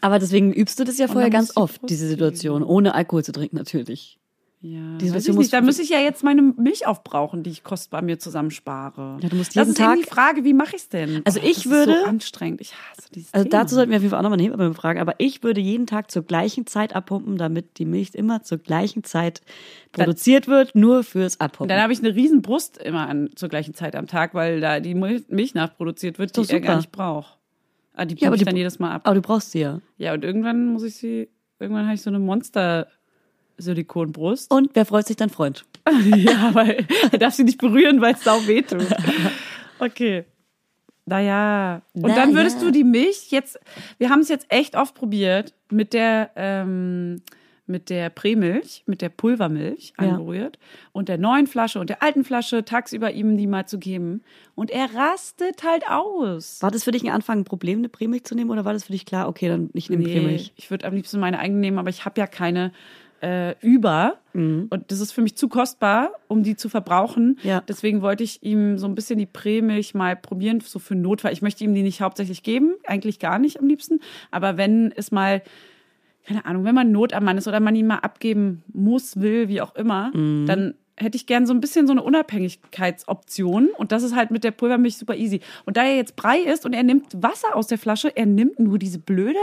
Aber 0.00 0.18
deswegen 0.18 0.52
übst 0.52 0.78
du 0.78 0.84
das 0.84 0.98
ja 0.98 1.08
vorher 1.08 1.30
ganz 1.30 1.56
oft, 1.56 1.80
diese 1.88 2.08
Situation, 2.08 2.62
ohne 2.62 2.94
Alkohol 2.94 3.24
zu 3.24 3.32
trinken 3.32 3.56
natürlich. 3.56 4.18
Ja, 4.60 4.96
Die 4.98 5.06
Situation 5.06 5.16
ich 5.32 5.36
muss- 5.36 5.36
nicht, 5.44 5.52
da 5.52 5.60
muss 5.60 5.78
ich 5.78 5.90
ja 5.90 5.98
jetzt 6.00 6.24
meine 6.24 6.42
Milch 6.42 6.86
aufbrauchen, 6.86 7.42
die 7.42 7.50
ich 7.50 7.62
kostbar 7.62 8.02
mir 8.02 8.18
zusammenspare. 8.18 9.18
Ja, 9.20 9.28
du 9.28 9.36
musst 9.36 9.50
das 9.50 9.54
jeden 9.56 9.70
ist 9.70 9.78
eben 9.80 9.86
Tag- 9.88 9.96
die 9.98 10.04
Frage, 10.04 10.44
wie 10.44 10.54
mache 10.54 10.70
ich 10.76 10.82
es 10.82 10.88
denn? 10.88 11.22
Also 11.24 11.38
ich 11.40 11.56
das 11.56 11.66
ist 11.66 11.70
würde- 11.70 11.98
so 12.00 12.04
anstrengend. 12.06 12.60
Ich 12.62 12.72
hasse 12.74 13.08
dieses 13.14 13.32
Also 13.34 13.44
Thema. 13.48 13.62
dazu 13.62 13.74
sollten 13.74 13.90
wir 13.90 13.96
auf 13.98 14.02
jeden 14.02 14.10
Fall 14.10 14.18
auch 14.18 14.22
nochmal 14.22 14.38
eine 14.38 14.48
Hebamme 14.48 14.68
befragen, 14.70 15.00
aber 15.00 15.14
ich 15.18 15.42
würde 15.42 15.60
jeden 15.60 15.86
Tag 15.86 16.10
zur 16.10 16.22
gleichen 16.22 16.66
Zeit 16.66 16.96
abpumpen, 16.96 17.36
damit 17.36 17.78
die 17.78 17.84
Milch 17.84 18.14
immer 18.14 18.42
zur 18.42 18.58
gleichen 18.58 19.04
Zeit 19.04 19.42
produziert 19.92 20.48
wird, 20.48 20.74
nur 20.74 21.02
fürs 21.04 21.38
Abpumpen. 21.40 21.68
dann 21.68 21.82
habe 21.82 21.92
ich 21.92 22.00
eine 22.00 22.14
riesen 22.14 22.42
Brust 22.42 22.78
immer 22.78 23.08
an, 23.08 23.30
zur 23.36 23.48
gleichen 23.48 23.74
Zeit 23.74 23.94
am 23.94 24.06
Tag, 24.06 24.34
weil 24.34 24.60
da 24.60 24.80
die 24.80 24.94
Mil- 24.94 25.24
Milch 25.28 25.54
nachproduziert 25.54 26.18
wird, 26.18 26.36
die 26.36 26.50
er 26.50 26.60
gar 26.60 26.76
nicht 26.76 26.92
braucht. 26.92 27.38
Ah, 27.94 28.04
die 28.04 28.14
Ja, 28.14 28.18
pumpe 28.18 28.26
aber 28.26 28.34
ich 28.36 28.40
die 28.40 28.44
dann 28.46 28.56
jedes 28.56 28.78
Mal 28.78 28.92
ab. 28.92 29.02
aber 29.04 29.14
du 29.14 29.22
brauchst 29.22 29.52
sie 29.52 29.60
ja. 29.60 29.80
Ja, 29.96 30.12
und 30.14 30.24
irgendwann 30.24 30.66
muss 30.66 30.82
ich 30.82 30.96
sie, 30.96 31.28
irgendwann 31.58 31.84
habe 31.86 31.94
ich 31.94 32.02
so 32.02 32.10
eine 32.10 32.18
Monster-Silikonbrust. 33.56 34.50
Und 34.52 34.70
wer 34.74 34.86
freut 34.86 35.06
sich, 35.06 35.16
dein 35.16 35.30
Freund. 35.30 35.64
ja, 36.16 36.54
weil 36.54 36.86
er 37.12 37.18
darf 37.18 37.34
sie 37.34 37.44
nicht 37.44 37.58
berühren, 37.58 38.00
weil 38.00 38.14
es 38.14 38.24
sau 38.24 38.46
weh 38.46 38.62
tut. 38.62 38.86
Okay. 39.78 40.24
Naja. 41.04 41.82
Und 41.92 42.08
dann 42.16 42.34
würdest 42.34 42.56
Naja. 42.56 42.68
du 42.68 42.72
die 42.72 42.82
Milch 42.82 43.26
jetzt, 43.30 43.60
wir 43.98 44.08
haben 44.08 44.20
es 44.20 44.30
jetzt 44.30 44.46
echt 44.48 44.74
oft 44.74 44.94
probiert 44.94 45.52
mit 45.70 45.92
der, 45.92 46.30
ähm, 46.34 47.20
mit 47.66 47.90
der 47.90 48.08
Prämilch, 48.08 48.84
mit 48.86 49.02
der 49.02 49.10
Pulvermilch 49.10 49.92
Ja. 50.00 50.08
angerührt 50.08 50.58
und 50.92 51.10
der 51.10 51.18
neuen 51.18 51.46
Flasche 51.46 51.78
und 51.78 51.90
der 51.90 52.02
alten 52.02 52.24
Flasche 52.24 52.64
tagsüber 52.64 53.12
ihm 53.12 53.36
die 53.36 53.46
mal 53.46 53.66
zu 53.66 53.78
geben. 53.78 54.22
Und 54.54 54.70
er 54.70 54.94
rastet 54.94 55.62
halt 55.62 55.86
aus. 55.90 56.62
War 56.62 56.70
das 56.70 56.84
für 56.84 56.90
dich 56.92 57.04
ein 57.04 57.10
Anfang 57.10 57.40
ein 57.40 57.44
Problem, 57.44 57.80
eine 57.80 57.90
Prämilch 57.90 58.24
zu 58.24 58.34
nehmen 58.34 58.48
oder 58.50 58.64
war 58.64 58.72
das 58.72 58.84
für 58.84 58.92
dich 58.92 59.04
klar, 59.04 59.28
okay, 59.28 59.48
dann 59.48 59.68
ich 59.74 59.90
nehme 59.90 60.04
Prämilch? 60.04 60.54
ich 60.56 60.70
würde 60.70 60.86
am 60.86 60.94
liebsten 60.94 61.20
meine 61.20 61.38
eigene 61.38 61.60
nehmen, 61.60 61.78
aber 61.78 61.90
ich 61.90 62.06
habe 62.06 62.18
ja 62.18 62.26
keine 62.26 62.72
äh, 63.22 63.54
über. 63.60 64.18
Mhm. 64.32 64.66
Und 64.70 64.90
das 64.90 65.00
ist 65.00 65.12
für 65.12 65.22
mich 65.22 65.36
zu 65.36 65.48
kostbar, 65.48 66.12
um 66.28 66.42
die 66.42 66.56
zu 66.56 66.68
verbrauchen. 66.68 67.38
Ja. 67.42 67.62
Deswegen 67.66 68.02
wollte 68.02 68.24
ich 68.24 68.42
ihm 68.42 68.78
so 68.78 68.86
ein 68.86 68.94
bisschen 68.94 69.18
die 69.18 69.26
Prämilch 69.26 69.94
mal 69.94 70.16
probieren, 70.16 70.60
so 70.60 70.78
für 70.78 70.94
Notfall. 70.94 71.32
Ich 71.32 71.42
möchte 71.42 71.64
ihm 71.64 71.74
die 71.74 71.82
nicht 71.82 72.00
hauptsächlich 72.00 72.42
geben, 72.42 72.74
eigentlich 72.86 73.18
gar 73.18 73.38
nicht 73.38 73.58
am 73.58 73.66
liebsten. 73.66 74.00
Aber 74.30 74.56
wenn 74.56 74.92
es 74.94 75.10
mal, 75.12 75.42
keine 76.26 76.44
Ahnung, 76.44 76.64
wenn 76.64 76.74
man 76.74 76.92
Not 76.92 77.12
am 77.12 77.24
Mann 77.24 77.38
ist 77.38 77.48
oder 77.48 77.60
man 77.60 77.74
ihn 77.74 77.86
mal 77.86 77.98
abgeben 77.98 78.62
muss, 78.72 79.18
will, 79.20 79.48
wie 79.48 79.60
auch 79.60 79.74
immer, 79.76 80.10
Mhm. 80.14 80.46
dann 80.46 80.74
hätte 80.98 81.16
ich 81.16 81.26
gern 81.26 81.46
so 81.46 81.52
ein 81.52 81.60
bisschen 81.60 81.86
so 81.86 81.92
eine 81.92 82.02
Unabhängigkeitsoption. 82.02 83.68
Und 83.76 83.92
das 83.92 84.02
ist 84.02 84.14
halt 84.14 84.30
mit 84.30 84.44
der 84.44 84.50
Pulvermilch 84.50 84.96
super 84.96 85.14
easy. 85.16 85.40
Und 85.64 85.76
da 85.76 85.84
er 85.84 85.96
jetzt 85.96 86.16
Brei 86.16 86.38
ist 86.38 86.64
und 86.66 86.72
er 86.72 86.82
nimmt 86.82 87.22
Wasser 87.22 87.54
aus 87.54 87.66
der 87.66 87.78
Flasche, 87.78 88.16
er 88.16 88.26
nimmt 88.26 88.58
nur 88.58 88.78
diese 88.78 88.98
blöde 88.98 89.38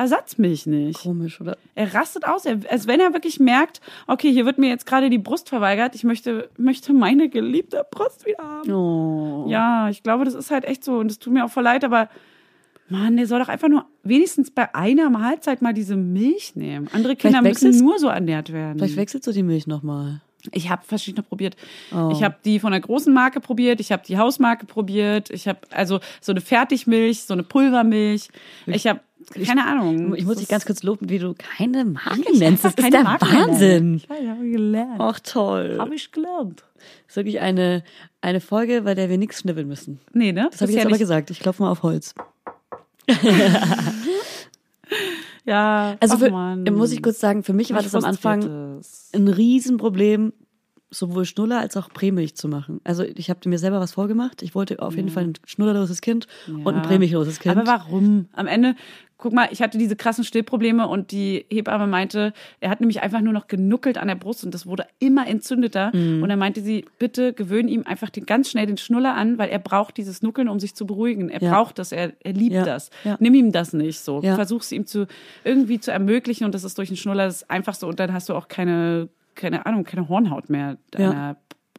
Ersatzmilch 0.00 0.64
nicht. 0.64 1.02
Komisch, 1.02 1.42
oder? 1.42 1.58
Er 1.74 1.92
rastet 1.92 2.26
aus, 2.26 2.46
er, 2.46 2.60
als 2.70 2.86
wenn 2.86 3.00
er 3.00 3.12
wirklich 3.12 3.38
merkt, 3.38 3.82
okay, 4.06 4.32
hier 4.32 4.46
wird 4.46 4.56
mir 4.56 4.70
jetzt 4.70 4.86
gerade 4.86 5.10
die 5.10 5.18
Brust 5.18 5.50
verweigert, 5.50 5.94
ich 5.94 6.04
möchte, 6.04 6.48
möchte 6.56 6.94
meine 6.94 7.28
geliebte 7.28 7.84
Brust 7.90 8.24
wieder 8.24 8.42
haben. 8.42 8.72
Oh. 8.72 9.44
Ja, 9.50 9.90
ich 9.90 10.02
glaube, 10.02 10.24
das 10.24 10.32
ist 10.32 10.50
halt 10.50 10.64
echt 10.64 10.84
so 10.84 10.96
und 10.96 11.10
es 11.10 11.18
tut 11.18 11.34
mir 11.34 11.44
auch 11.44 11.50
voll 11.50 11.64
leid, 11.64 11.84
aber 11.84 12.08
Mann, 12.88 13.18
der 13.18 13.26
soll 13.26 13.40
doch 13.40 13.48
einfach 13.48 13.68
nur 13.68 13.84
wenigstens 14.02 14.50
bei 14.50 14.74
einer 14.74 15.10
Mahlzeit 15.10 15.60
mal 15.60 15.74
diese 15.74 15.96
Milch 15.96 16.56
nehmen. 16.56 16.88
Andere 16.94 17.14
Kinder 17.14 17.42
müssen 17.42 17.76
nur 17.78 17.98
so 17.98 18.08
ernährt 18.08 18.54
werden. 18.54 18.78
Vielleicht 18.78 18.96
wechselst 18.96 19.26
du 19.26 19.32
die 19.32 19.42
Milch 19.42 19.66
nochmal. 19.66 20.22
Ich 20.52 20.70
habe 20.70 20.82
verschiedene 20.86 21.22
probiert. 21.22 21.56
Oh. 21.94 22.08
Ich 22.12 22.22
habe 22.22 22.36
die 22.42 22.58
von 22.58 22.72
der 22.72 22.80
großen 22.80 23.12
Marke 23.12 23.40
probiert, 23.40 23.80
ich 23.80 23.92
habe 23.92 24.02
die 24.06 24.16
Hausmarke 24.16 24.64
probiert, 24.64 25.28
ich 25.28 25.46
habe 25.46 25.58
also 25.70 26.00
so 26.22 26.32
eine 26.32 26.40
Fertigmilch, 26.40 27.24
so 27.24 27.34
eine 27.34 27.42
Pulvermilch. 27.42 28.30
Ich 28.66 28.86
habe 28.86 29.00
keine 29.44 29.66
Ahnung. 29.66 30.14
Ich 30.14 30.24
muss 30.24 30.36
dich 30.36 30.48
Das 30.48 30.64
ganz 30.64 30.66
kurz 30.66 30.82
loben, 30.82 31.08
wie 31.08 31.18
du 31.18 31.34
keine 31.34 31.84
Marken 31.84 32.38
nennst. 32.38 32.64
Das 32.64 32.72
ist 32.72 32.78
keine 32.78 32.90
der 32.90 33.02
Marken. 33.04 33.26
Wahnsinn. 33.26 33.94
Ich 33.96 34.08
weiß, 34.08 34.28
habe 34.28 34.46
ich 34.46 34.52
gelernt. 34.52 34.96
Ach 34.98 35.20
toll. 35.20 35.76
Habe 35.78 35.94
ich 35.94 36.12
gelernt. 36.12 36.64
Das 37.06 37.08
ist 37.08 37.16
wirklich 37.16 37.40
eine, 37.40 37.84
eine 38.20 38.40
Folge, 38.40 38.82
bei 38.82 38.94
der 38.94 39.08
wir 39.08 39.18
nichts 39.18 39.40
schnibbeln 39.40 39.68
müssen. 39.68 40.00
Nee, 40.12 40.32
ne? 40.32 40.48
Das 40.50 40.60
habe 40.60 40.70
ich 40.70 40.76
jetzt 40.76 40.86
aber 40.86 40.98
gesagt. 40.98 41.30
Ich 41.30 41.40
klopfe 41.40 41.62
mal 41.62 41.70
auf 41.70 41.82
Holz. 41.82 42.14
Ja. 45.44 45.96
Also 46.00 46.18
für, 46.18 46.30
muss 46.70 46.92
ich 46.92 47.02
kurz 47.02 47.18
sagen, 47.18 47.42
für 47.42 47.52
mich 47.52 47.72
war 47.72 47.82
das 47.82 47.94
am 47.94 48.04
Anfang 48.04 48.80
ein 49.14 49.28
Riesenproblem, 49.28 50.32
sowohl 50.90 51.24
Schnuller 51.24 51.60
als 51.60 51.76
auch 51.76 51.88
Prämilch 51.90 52.34
zu 52.34 52.48
machen. 52.48 52.80
Also 52.84 53.04
ich 53.04 53.30
habe 53.30 53.48
mir 53.48 53.58
selber 53.58 53.78
was 53.80 53.92
vorgemacht. 53.92 54.42
Ich 54.42 54.54
wollte 54.54 54.80
auf 54.82 54.96
jeden 54.96 55.08
Fall 55.08 55.24
ein 55.24 55.32
schnullerloses 55.46 56.00
Kind 56.00 56.26
und 56.48 56.66
ein 56.68 56.74
Ja. 56.76 56.80
prämilchloses 56.88 57.38
Kind. 57.38 57.56
Aber 57.56 57.66
warum? 57.66 58.26
Am 58.32 58.48
Ende, 58.48 58.74
guck 59.16 59.32
mal, 59.32 59.48
ich 59.52 59.62
hatte 59.62 59.78
diese 59.78 59.94
krassen 59.94 60.24
Stillprobleme 60.24 60.88
und 60.88 61.12
die 61.12 61.44
Hebamme 61.48 61.86
meinte, 61.86 62.32
er 62.58 62.70
hat 62.70 62.80
nämlich 62.80 63.02
einfach 63.02 63.20
nur 63.20 63.32
noch 63.32 63.46
genuckelt 63.46 63.98
an 63.98 64.08
der 64.08 64.14
Brust 64.16 64.42
und 64.44 64.52
das 64.52 64.66
wurde 64.66 64.86
immer 64.98 65.28
entzündeter. 65.28 65.94
Mhm. 65.94 66.22
Und 66.24 66.28
dann 66.28 66.38
meinte 66.40 66.60
sie, 66.60 66.84
bitte 66.98 67.32
gewöhn 67.34 67.68
ihm 67.68 67.84
einfach 67.86 68.10
den, 68.10 68.26
ganz 68.26 68.50
schnell 68.50 68.66
den 68.66 68.78
Schnuller 68.78 69.14
an, 69.14 69.38
weil 69.38 69.50
er 69.50 69.58
braucht 69.60 69.96
dieses 69.96 70.22
Nuckeln, 70.22 70.48
um 70.48 70.58
sich 70.58 70.74
zu 70.74 70.86
beruhigen. 70.86 71.28
Er 71.28 71.40
Ja. 71.40 71.52
braucht 71.52 71.78
das, 71.78 71.92
er, 71.92 72.14
er 72.24 72.32
liebt 72.32 72.54
Ja. 72.56 72.64
das. 72.64 72.90
Ja. 73.04 73.16
Nimm 73.20 73.34
ihm 73.34 73.52
das 73.52 73.72
nicht 73.72 74.00
so. 74.00 74.20
Ja. 74.22 74.34
Versuch 74.34 74.62
es 74.62 74.72
ihm 74.72 74.86
zu 74.86 75.06
irgendwie 75.44 75.78
zu 75.78 75.92
ermöglichen 75.92 76.44
und 76.46 76.54
das 76.54 76.64
ist 76.64 76.76
durch 76.78 76.88
den 76.88 76.96
Schnuller 76.96 77.26
das 77.26 77.42
ist 77.42 77.50
einfach 77.50 77.74
so 77.74 77.86
und 77.86 78.00
dann 78.00 78.12
hast 78.12 78.28
du 78.28 78.34
auch 78.34 78.48
keine, 78.48 79.08
keine 79.34 79.66
Ahnung, 79.66 79.84
keine 79.84 80.08
Hornhaut 80.08 80.50
mehr 80.50 80.76
deiner 80.90 81.36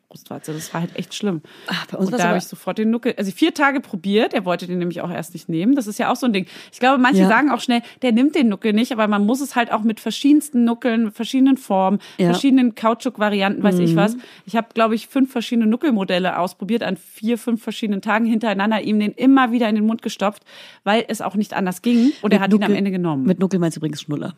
Brustwarze. 0.10 0.52
Das 0.52 0.74
war 0.74 0.82
halt 0.82 0.98
echt 0.98 1.14
schlimm. 1.14 1.42
Ach, 1.68 1.86
bei 1.88 1.98
uns 1.98 2.12
und 2.12 2.20
da 2.20 2.26
habe 2.28 2.38
ich 2.38 2.44
sofort 2.44 2.78
den 2.78 2.90
Nuckel, 2.90 3.14
also 3.18 3.32
vier 3.32 3.54
Tage 3.54 3.80
probiert. 3.80 4.34
Er 4.34 4.44
wollte 4.44 4.68
den 4.68 4.78
nämlich 4.80 5.00
auch 5.00 5.10
erst 5.10 5.32
nicht 5.34 5.48
nehmen. 5.48 5.74
Das 5.74 5.88
ist 5.88 6.00
ja 6.00 6.12
auch 6.12 6.18
so 6.18 6.26
ein 6.26 6.34
Ding. 6.34 6.48
Ich 6.74 6.82
glaube, 6.82 6.98
manche 7.02 7.22
Ja. 7.22 7.30
sagen 7.30 7.50
auch 7.50 7.62
schnell, 7.62 7.82
der 8.02 8.12
nimmt 8.12 8.36
den 8.36 8.50
Nuckel 8.50 8.74
nicht, 8.74 8.92
aber 8.92 9.08
man 9.08 9.26
muss 9.26 9.40
es 9.40 9.56
halt 9.56 9.72
auch 9.72 9.84
mit 9.84 10.02
verschiedensten 10.02 10.66
Nuckeln, 10.66 11.06
mit 11.06 11.14
verschiedenen 11.16 11.56
Formen, 11.56 12.00
Ja. 12.18 12.26
Mhm. 12.28 12.32
verschiedenen 12.34 12.76
Kautschuk-Varianten, 12.76 13.64
weiß 13.64 13.80
ich 13.80 13.96
was. 13.96 14.18
Ich 14.46 14.58
habe, 14.58 14.68
glaube 14.74 14.96
ich, 14.96 15.08
fünf 15.08 15.32
verschiedene 15.32 15.66
Nuckelmodelle 15.68 16.38
ausprobiert 16.40 16.84
an 16.84 16.98
vier, 16.98 17.38
fünf 17.38 17.64
verschiedenen 17.64 18.02
Tagen 18.02 18.26
hintereinander, 18.26 18.82
ihm 18.82 19.00
den 19.00 19.14
immer 19.14 19.54
wieder 19.54 19.70
in 19.70 19.76
den 19.76 19.86
Mund 19.86 20.02
gestopft, 20.02 20.44
weil 20.84 21.06
es 21.08 21.22
auch 21.22 21.36
nicht 21.36 21.54
anders 21.54 21.82
ging. 21.82 22.12
Und 22.22 22.34
er 22.34 22.40
Mit 22.40 22.42
hat 22.42 22.50
ihn 22.50 22.56
am 22.56 22.60
Nuckel- 22.64 22.76
Ende 22.76 22.92
genommen. 22.92 23.24
Mit 23.24 23.40
Nuckel 23.40 23.60
meinst 23.62 23.78
du 23.78 23.80
übrigens 23.80 24.02
Schnuller. 24.02 24.34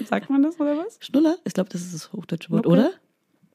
Sagt 0.06 0.30
man 0.30 0.42
das 0.42 0.58
oder 0.60 0.76
was? 0.76 0.98
Schnuller? 1.00 1.36
Ich 1.44 1.54
glaube, 1.54 1.68
das 1.70 1.82
ist 1.82 1.94
das 1.94 2.12
hochdeutsche 2.12 2.50
Wort, 2.50 2.64
Nuckel? 2.64 2.80
oder? 2.80 2.90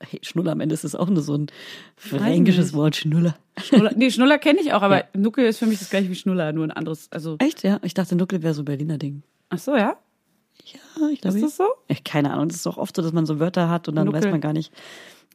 Hey, 0.04 0.20
Schnuller 0.24 0.54
am 0.54 0.60
Ende 0.62 0.74
ist 0.74 0.84
das 0.84 0.96
auch 0.96 1.10
nur 1.10 1.22
so 1.22 1.36
ein 1.36 1.48
fränkisches. 1.96 2.74
Wort, 2.74 2.96
Schnuller. 2.96 3.36
Schnuller, 3.62 3.92
nee, 3.96 4.10
Schnuller 4.10 4.39
kenne 4.39 4.60
ich 4.62 4.74
auch, 4.74 4.82
aber 4.82 5.06
Nuckel 5.16 5.46
ist 5.46 5.60
für 5.60 5.68
mich 5.68 5.80
das 5.80 5.89
gleiche 5.89 6.10
wie 6.10 6.16
Schnuller, 6.16 6.52
nur 6.54 6.64
ein 6.66 6.72
anderes. 6.72 7.12
Also, 7.12 7.36
Echt? 7.39 7.64
Ja, 7.64 7.80
ich 7.84 7.94
dachte, 7.94 8.16
Nuckel 8.16 8.42
wäre 8.42 8.54
so 8.54 8.64
ein 8.64 8.66
Berliner 8.66 8.98
Ding. 8.98 9.22
ach 9.50 9.60
so, 9.60 9.76
ja? 9.76 9.98
Ja, 10.66 11.08
ich 11.12 11.22
glaube. 11.22 11.38
Ist 11.38 11.44
das 11.46 11.58
so? 11.58 11.66
Ich, 11.88 12.04
keine 12.04 12.32
Ahnung. 12.32 12.48
Es 12.48 12.56
ist 12.58 12.66
doch 12.66 12.78
oft 12.78 12.96
so, 12.96 13.02
dass 13.02 13.14
man 13.14 13.26
so 13.26 13.39
Wörter 13.39 13.70
hat 13.70 13.88
und 13.88 13.96
dann 13.96 14.06
Nuckel. 14.06 14.24
weiß 14.24 14.32
man 14.32 14.42
gar 14.42 14.54
nicht, 14.54 14.74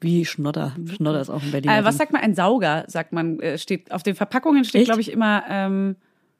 wie 0.00 0.24
Schnodder. 0.24 0.74
Schnodder 0.94 1.20
ist 1.20 1.30
auch 1.30 1.42
ein 1.42 1.50
Berliner 1.50 1.78
Äh, 1.78 1.84
was 1.84 1.94
Ding. 1.94 1.98
sagt 2.00 2.12
man? 2.12 2.22
Ein 2.22 2.34
Sauger, 2.34 2.84
sagt 2.88 3.12
man. 3.12 3.40
Äh, 3.40 3.58
steht 3.58 3.90
auf 3.92 4.02
den 4.02 4.14
Verpackungen 4.14 4.64
steht, 4.64 4.84
glaube 4.84 5.00
ich, 5.00 5.10
immer 5.10 5.42
ähm, 5.48 5.96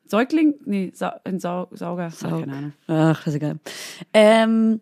Säugling. 0.08 0.54
Nee, 0.64 0.92
Sa 0.94 1.20
ein 1.24 1.40
Sau 1.40 1.68
Sauger. 1.72 2.08
Ach, 2.10 2.14
Sau- 2.14 2.40
keine 2.40 2.52
Ahnung. 2.54 2.72
Ach, 2.88 3.26
ist 3.26 3.34
egal. 3.34 3.58
Ähm, 4.12 4.80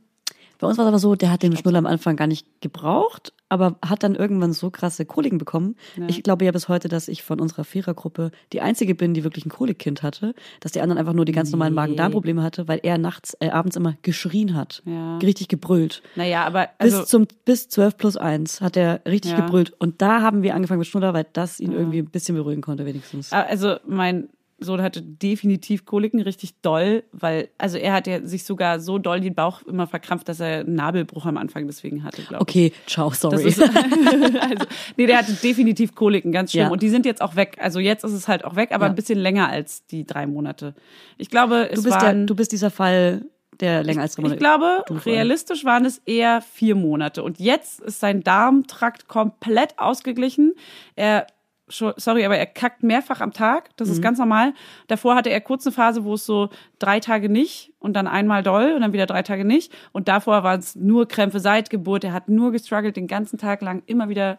bei 0.59 0.69
uns 0.69 0.79
war 0.79 0.85
es 0.85 0.89
aber 0.89 0.99
so, 0.99 1.15
der 1.15 1.31
hat 1.31 1.43
den 1.43 1.57
Schnuller 1.57 1.79
am 1.79 1.85
Anfang 1.87 2.17
gar 2.17 2.29
nicht 2.29 2.47
gebraucht, 2.63 3.33
aber 3.51 3.77
hat 3.85 4.03
dann 4.03 4.15
irgendwann 4.15 4.53
so 4.53 4.71
krasse 4.71 5.05
Koliken 5.05 5.37
bekommen. 5.37 5.75
Ich 6.07 6.23
glaube 6.23 6.45
ja 6.45 6.53
bis 6.53 6.69
heute, 6.69 6.89
dass 6.89 7.09
ich 7.09 7.23
von 7.23 7.41
unserer 7.41 7.65
Vierergruppe 7.65 8.31
die 8.53 8.61
einzige 8.63 8.95
bin, 8.95 9.13
die 9.15 9.25
wirklich 9.25 9.45
ein 9.45 9.51
Kolikkind 9.51 10.03
hatte, 10.03 10.33
dass 10.61 10.73
die 10.73 10.81
anderen 10.81 10.99
einfach 10.99 11.13
nur 11.13 11.25
die 11.25 11.33
ganz 11.33 11.51
normalen 11.51 11.75
Magen-Darm-Probleme 11.75 12.43
hatte, 12.43 12.67
weil 12.69 12.81
er 12.83 12.97
nachts, 12.99 13.37
äh, 13.41 13.51
abends 13.51 13.77
immer 13.77 13.97
geschrien 14.03 14.55
hat. 14.55 14.83
Ja. 14.87 15.19
Richtig 15.19 15.49
gebrüllt. 15.49 16.03
Naja, 16.15 16.45
aber 16.47 16.69
also, 16.79 17.01
bis 17.01 17.09
zum 17.09 17.27
bis 17.45 17.69
12 17.69 17.97
plus 17.99 18.17
1 18.17 18.61
hat 18.63 18.77
er 18.77 19.03
richtig 19.07 19.33
Ja. 19.33 19.41
gebrüllt. 19.41 19.73
Und 19.79 20.01
da 20.01 20.23
haben 20.23 20.43
wir 20.43 20.55
angefangen 20.55 20.79
mit 20.79 20.87
Schnuller, 20.89 21.13
weil 21.13 21.27
das 21.33 21.61
ihn 21.61 21.73
irgendwie 21.73 21.99
ein 21.99 22.11
bisschen 22.11 22.37
beruhigen 22.37 22.63
konnte, 22.63 22.87
wenigstens. 22.87 23.33
also 23.33 23.77
mein 23.87 24.29
Sohn 24.59 24.81
hatte 24.83 25.03
definitiv 25.03 25.85
Koliken 25.85 26.21
richtig 26.23 26.61
doll, 26.63 27.03
weil, 27.13 27.49
also 27.59 27.77
er 27.77 27.93
hat 27.93 28.07
ja 28.07 28.25
sich 28.25 28.45
sogar 28.45 28.81
so 28.81 28.99
doll 28.99 29.21
den 29.21 29.35
Bauch 29.35 29.63
immer 29.63 29.87
verkrampft, 29.87 30.29
dass 30.29 30.41
er 30.41 30.61
einen 30.61 30.75
Nabelbruch 30.75 31.27
am 31.27 31.37
Anfang 31.37 31.67
deswegen 31.67 32.05
hatte, 32.05 32.23
glaube 32.23 32.37
ich. 32.37 32.41
Okay, 32.41 32.73
ciao, 32.87 33.11
sorry. 33.11 33.45
ist, 33.45 33.61
also, 34.41 34.65
nee, 34.97 35.07
der 35.07 35.19
hatte 35.19 35.33
definitiv 35.35 35.95
Koliken, 35.95 36.33
ganz 36.33 36.53
schlimm. 36.53 36.65
Ja. 36.65 36.71
Und 36.71 36.83
die 36.83 36.89
sind 36.89 37.05
jetzt 37.05 37.21
auch 37.21 37.37
weg. 37.37 37.57
Also 37.61 37.81
jetzt 37.81 38.05
ist 38.05 38.13
es 38.13 38.29
halt 38.29 38.45
auch 38.45 38.57
weg, 38.57 38.71
aber 38.73 38.87
Ja. 38.87 38.91
ein 38.93 38.95
bisschen 38.97 39.19
länger 39.19 39.49
als 39.49 39.87
die 39.87 40.05
drei 40.07 40.27
Monate. 40.27 40.75
Ich 41.19 41.31
glaube, 41.31 41.69
es 41.71 41.77
du, 41.81 41.83
bist 41.85 41.97
der, 41.97 42.03
waren, 42.03 42.27
du 42.27 42.35
bist 42.35 42.53
dieser 42.53 42.71
Fall, 42.71 43.25
der 43.61 43.83
länger 43.85 44.03
als 44.03 44.15
drei 44.15 44.23
ich 44.23 44.25
Monate 44.25 44.39
glaube, 44.41 44.85
Du 44.87 44.95
vor 44.99 45.13
realistisch 45.13 45.65
waren 45.65 45.85
es 45.85 45.99
eher 46.07 46.41
vier 46.43 46.75
Monate. 46.75 47.23
Und 47.23 47.39
jetzt 47.39 47.81
ist 47.81 48.01
sein 48.01 48.23
Darmtrakt 48.23 49.09
komplett 49.09 49.79
ausgeglichen. 49.79 50.55
Er 50.97 51.27
Sorry, 51.75 52.25
aber 52.25 52.37
er 52.37 52.47
kackt 52.47 52.83
mehrfach 52.83 53.21
am 53.21 53.33
Tag. 53.33 53.71
Das 53.77 53.89
Mhm. 53.89 53.95
ist 53.95 54.03
ganz 54.03 54.19
normal. 54.19 54.55
Davor 54.87 55.15
hatte 55.17 55.31
er 55.31 55.41
kurz 55.41 55.67
eine 55.67 55.73
Phase, 55.73 56.05
wo 56.05 56.15
es 56.15 56.25
so 56.27 56.51
drei 56.79 57.01
Tage 57.01 57.29
nicht 57.29 57.73
und 57.79 57.95
dann 57.95 58.07
einmal 58.07 58.43
doll 58.43 58.73
und 58.75 58.81
dann 58.83 58.93
wieder 58.93 59.07
drei 59.07 59.23
Tage 59.23 59.45
nicht. 59.45 59.73
Und 59.93 60.09
davor 60.09 60.43
waren 60.45 60.61
es 60.61 60.77
nur 60.77 61.09
Krämpfe 61.09 61.41
seit 61.41 61.71
Geburt. 61.71 62.05
Er 62.05 62.13
hat 62.13 62.29
nur 62.29 62.53
gestruggelt 62.53 62.97
den 62.97 63.07
ganzen 63.07 63.39
Tag 63.39 63.61
lang, 63.63 63.83
immer 63.87 64.09
wieder 64.09 64.39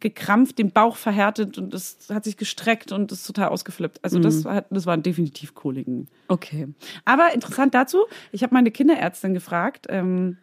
gekrampft, 0.00 0.58
den 0.58 0.72
Bauch 0.72 0.96
verhärtet 0.96 1.58
und 1.58 1.72
es 1.74 2.08
hat 2.12 2.24
sich 2.24 2.36
gestreckt 2.36 2.90
und 2.90 3.12
ist 3.12 3.24
total 3.24 3.50
ausgeflippt. 3.50 4.00
Also 4.02 4.18
Mhm. 4.18 4.22
das, 4.22 4.44
hat, 4.44 4.66
das 4.70 4.84
waren 4.84 5.02
definitiv 5.04 5.54
Koliken. 5.54 6.08
Okay. 6.26 6.66
Aber 7.04 7.32
interessant 7.32 7.72
dazu, 7.74 7.98
ich 8.32 8.42
habe 8.42 8.52
meine 8.52 8.72
Kinderärztin 8.72 9.32
gefragt, 9.32 9.86
ähm, 9.90 10.38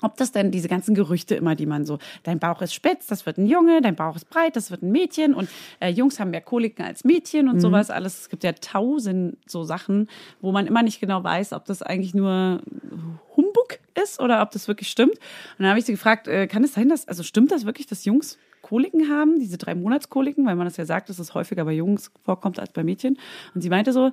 ob 0.00 0.16
das 0.16 0.32
denn 0.32 0.50
diese 0.50 0.68
ganzen 0.68 0.94
Gerüchte 0.94 1.34
immer, 1.34 1.54
die 1.54 1.66
man 1.66 1.84
so, 1.84 1.98
dein 2.22 2.38
Bauch 2.38 2.62
ist 2.62 2.74
spitz, 2.74 3.06
das 3.06 3.26
wird 3.26 3.38
ein 3.38 3.46
Junge, 3.46 3.80
dein 3.80 3.96
Bauch 3.96 4.16
ist 4.16 4.28
breit, 4.30 4.56
das 4.56 4.70
wird 4.70 4.82
ein 4.82 4.90
Mädchen 4.90 5.34
und 5.34 5.48
äh, 5.80 5.88
Jungs 5.88 6.20
haben 6.20 6.30
mehr 6.30 6.40
Koliken 6.40 6.84
als 6.84 7.04
Mädchen 7.04 7.48
und 7.48 7.60
sowas 7.60 7.90
alles. 7.90 8.20
Es 8.20 8.28
gibt 8.28 8.44
ja 8.44 8.52
tausend 8.52 9.36
so 9.46 9.64
Sachen, 9.64 10.08
wo 10.40 10.52
man 10.52 10.66
immer 10.66 10.82
nicht 10.82 11.00
genau 11.00 11.22
weiß, 11.24 11.52
ob 11.52 11.64
das 11.64 11.82
eigentlich 11.82 12.14
nur 12.14 12.62
Humbug 13.36 13.78
ist 14.02 14.20
oder 14.20 14.42
ob 14.42 14.50
das 14.50 14.68
wirklich 14.68 14.88
stimmt. 14.88 15.12
Und 15.12 15.60
dann 15.60 15.68
habe 15.68 15.78
ich 15.78 15.84
sie 15.84 15.92
gefragt, 15.92 16.28
äh, 16.28 16.46
kann 16.46 16.64
es 16.64 16.74
sein, 16.74 16.88
dass, 16.88 17.06
also 17.08 17.22
stimmt 17.22 17.50
das 17.50 17.64
wirklich, 17.64 17.86
dass 17.86 18.04
Jungs 18.04 18.38
Koliken 18.62 19.08
haben, 19.08 19.38
diese 19.38 19.56
drei 19.56 19.74
Monatskoliken, 19.74 20.44
weil 20.44 20.56
man 20.56 20.66
das 20.66 20.76
ja 20.76 20.84
sagt, 20.84 21.08
dass 21.08 21.18
es 21.18 21.34
häufiger 21.34 21.64
bei 21.64 21.72
Jungs 21.72 22.10
vorkommt 22.24 22.58
als 22.58 22.72
bei 22.72 22.84
Mädchen. 22.84 23.18
Und 23.54 23.62
sie 23.62 23.70
meinte 23.70 23.92
so, 23.92 24.10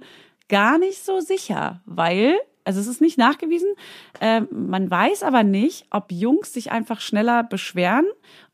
gar 0.48 0.78
nicht 0.78 1.04
so 1.04 1.20
sicher, 1.20 1.82
weil, 1.86 2.38
also 2.66 2.80
es 2.80 2.88
ist 2.88 2.99
nicht 2.99 3.18
nachgewiesen, 3.18 3.70
ähm, 4.22 4.47
man 4.51 4.89
weiß 4.89 5.24
aber 5.24 5.43
nicht, 5.43 5.86
ob 5.91 6.11
Jungs 6.11 6.51
sich 6.51 6.72
einfach 6.72 6.99
schneller 6.99 7.43
beschweren 7.43 8.05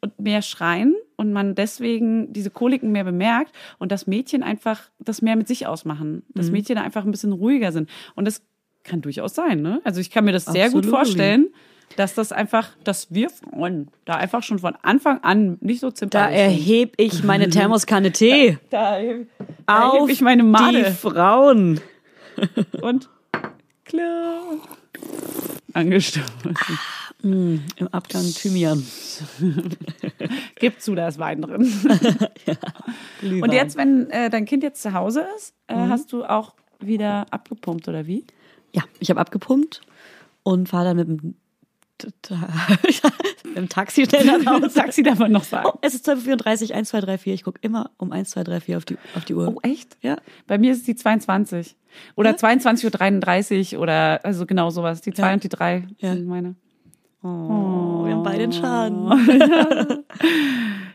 und 0.02 0.20
mehr 0.20 0.42
schreien 0.42 0.96
und 1.16 1.34
man 1.34 1.56
deswegen 1.56 2.32
diese 2.34 2.50
Koliken 2.52 2.92
mehr 2.92 3.06
bemerkt 3.06 3.54
und 3.80 3.92
das 3.92 4.08
Mädchen 4.08 4.44
einfach 4.44 4.90
das 5.00 5.22
mehr 5.22 5.36
mit 5.36 5.48
sich 5.48 5.66
ausmachen, 5.66 6.24
dass 6.36 6.52
Mädchen 6.52 6.78
einfach 6.78 7.06
ein 7.06 7.12
bisschen 7.12 7.32
ruhiger 7.32 7.72
sind. 7.72 7.90
Und 8.16 8.26
das 8.26 8.42
kann 8.84 9.02
durchaus 9.02 9.34
sein, 9.34 9.62
ne? 9.62 9.82
Also 9.84 10.02
ich 10.02 10.12
kann 10.12 10.26
mir 10.26 10.32
das 10.32 10.46
sehr 10.46 10.70
gut 10.70 10.86
Absolutely. 10.86 10.90
vorstellen, 10.90 11.48
dass 11.98 12.16
das 12.16 12.32
einfach, 12.32 12.70
dass 12.84 13.14
wir 13.14 13.30
Frauen 13.30 13.88
da 14.06 14.16
einfach 14.16 14.44
schon 14.44 14.60
von 14.60 14.76
Anfang 14.82 15.20
an 15.24 15.58
nicht 15.62 15.82
so 15.82 15.88
Da 15.90 15.96
zimperlich 15.96 16.38
sind. 16.38 16.48
erhebe 16.48 16.92
ich 16.98 17.24
meine 17.24 17.50
Thermoskanne 17.50 18.12
Tee 18.12 18.58
Da, 18.70 19.00
da 19.68 19.90
auf 19.90 20.02
heb 20.02 20.10
ich 20.10 20.22
meine 20.22 20.44
Made 20.44 20.84
die 20.84 20.92
Frauen. 20.92 21.80
und 22.82 23.10
klar 23.86 24.42
angestoßen. 25.74 26.56
Im 27.24 27.88
Abgang 27.92 28.24
Thymian. 28.24 28.86
Gib 30.60 30.82
zu, 30.82 30.96
da 30.96 31.08
ist 31.08 31.20
Wein 31.20 31.42
drin. 31.42 31.72
Und 33.42 33.54
jetzt, 33.54 33.78
wenn 33.78 34.10
äh, 34.10 34.30
dein 34.30 34.46
Kind 34.46 34.64
jetzt 34.64 34.82
zu 34.82 34.94
Hause 34.94 35.26
ist, 35.38 35.54
äh, 35.68 35.76
hast 35.76 36.12
du 36.14 36.24
auch 36.24 36.54
wieder 36.80 37.28
abgepumpt 37.30 37.88
oder 37.88 38.08
wie? 38.08 38.26
Ja, 38.74 38.84
ich 39.00 39.10
habe 39.10 39.20
abgepumpt 39.20 39.82
und 40.44 40.70
fahre 40.70 40.86
dann 40.86 40.98
mit 40.98 41.08
dem, 41.08 41.36
dem 43.56 43.70
Taxi 43.70 44.06
schnell 44.06 44.46
Hause. 44.46 44.74
Taxi 44.74 45.04
darf 45.04 45.20
man 45.20 45.32
noch 45.32 45.44
sagen. 45.44 45.70
Oh, 45.74 45.78
es 45.82 45.94
ist 45.94 46.08
12.34 46.08 46.70
Uhr, 46.70 46.76
1, 46.76 46.90
2, 46.90 47.02
3, 47.02 47.18
4. 47.18 47.34
Ich 47.34 47.44
gucke 47.44 47.60
immer 47.62 47.92
um 47.98 48.12
1, 48.12 48.30
2, 48.32 48.44
3, 48.44 48.60
4 48.62 48.78
auf 48.78 48.86
die, 48.86 48.98
auf 49.16 49.26
die 49.26 49.34
Uhr. 49.36 49.48
Oh, 49.56 49.60
echt? 49.64 49.98
Ja. 50.02 50.18
Bei 50.48 50.58
mir 50.58 50.72
ist 50.72 50.80
es 50.80 50.84
die 50.84 50.96
22. 50.96 51.76
Oder 52.16 52.32
22.33 52.32 53.76
Uhr 53.76 53.82
oder 53.82 54.24
also 54.24 54.46
genau 54.46 54.70
sowas. 54.70 55.02
Die 55.02 55.12
2 55.14 55.28
Ja. 55.28 55.34
und 55.34 55.44
die 55.44 55.50
3 55.50 55.88
Ja. 56.00 56.14
sind 56.14 56.28
meine. 56.28 56.56
Oh, 57.24 58.04
wir 58.06 58.14
haben 58.14 58.24
beide 58.24 58.44
einen 58.44 58.54
Schaden. 58.54 60.06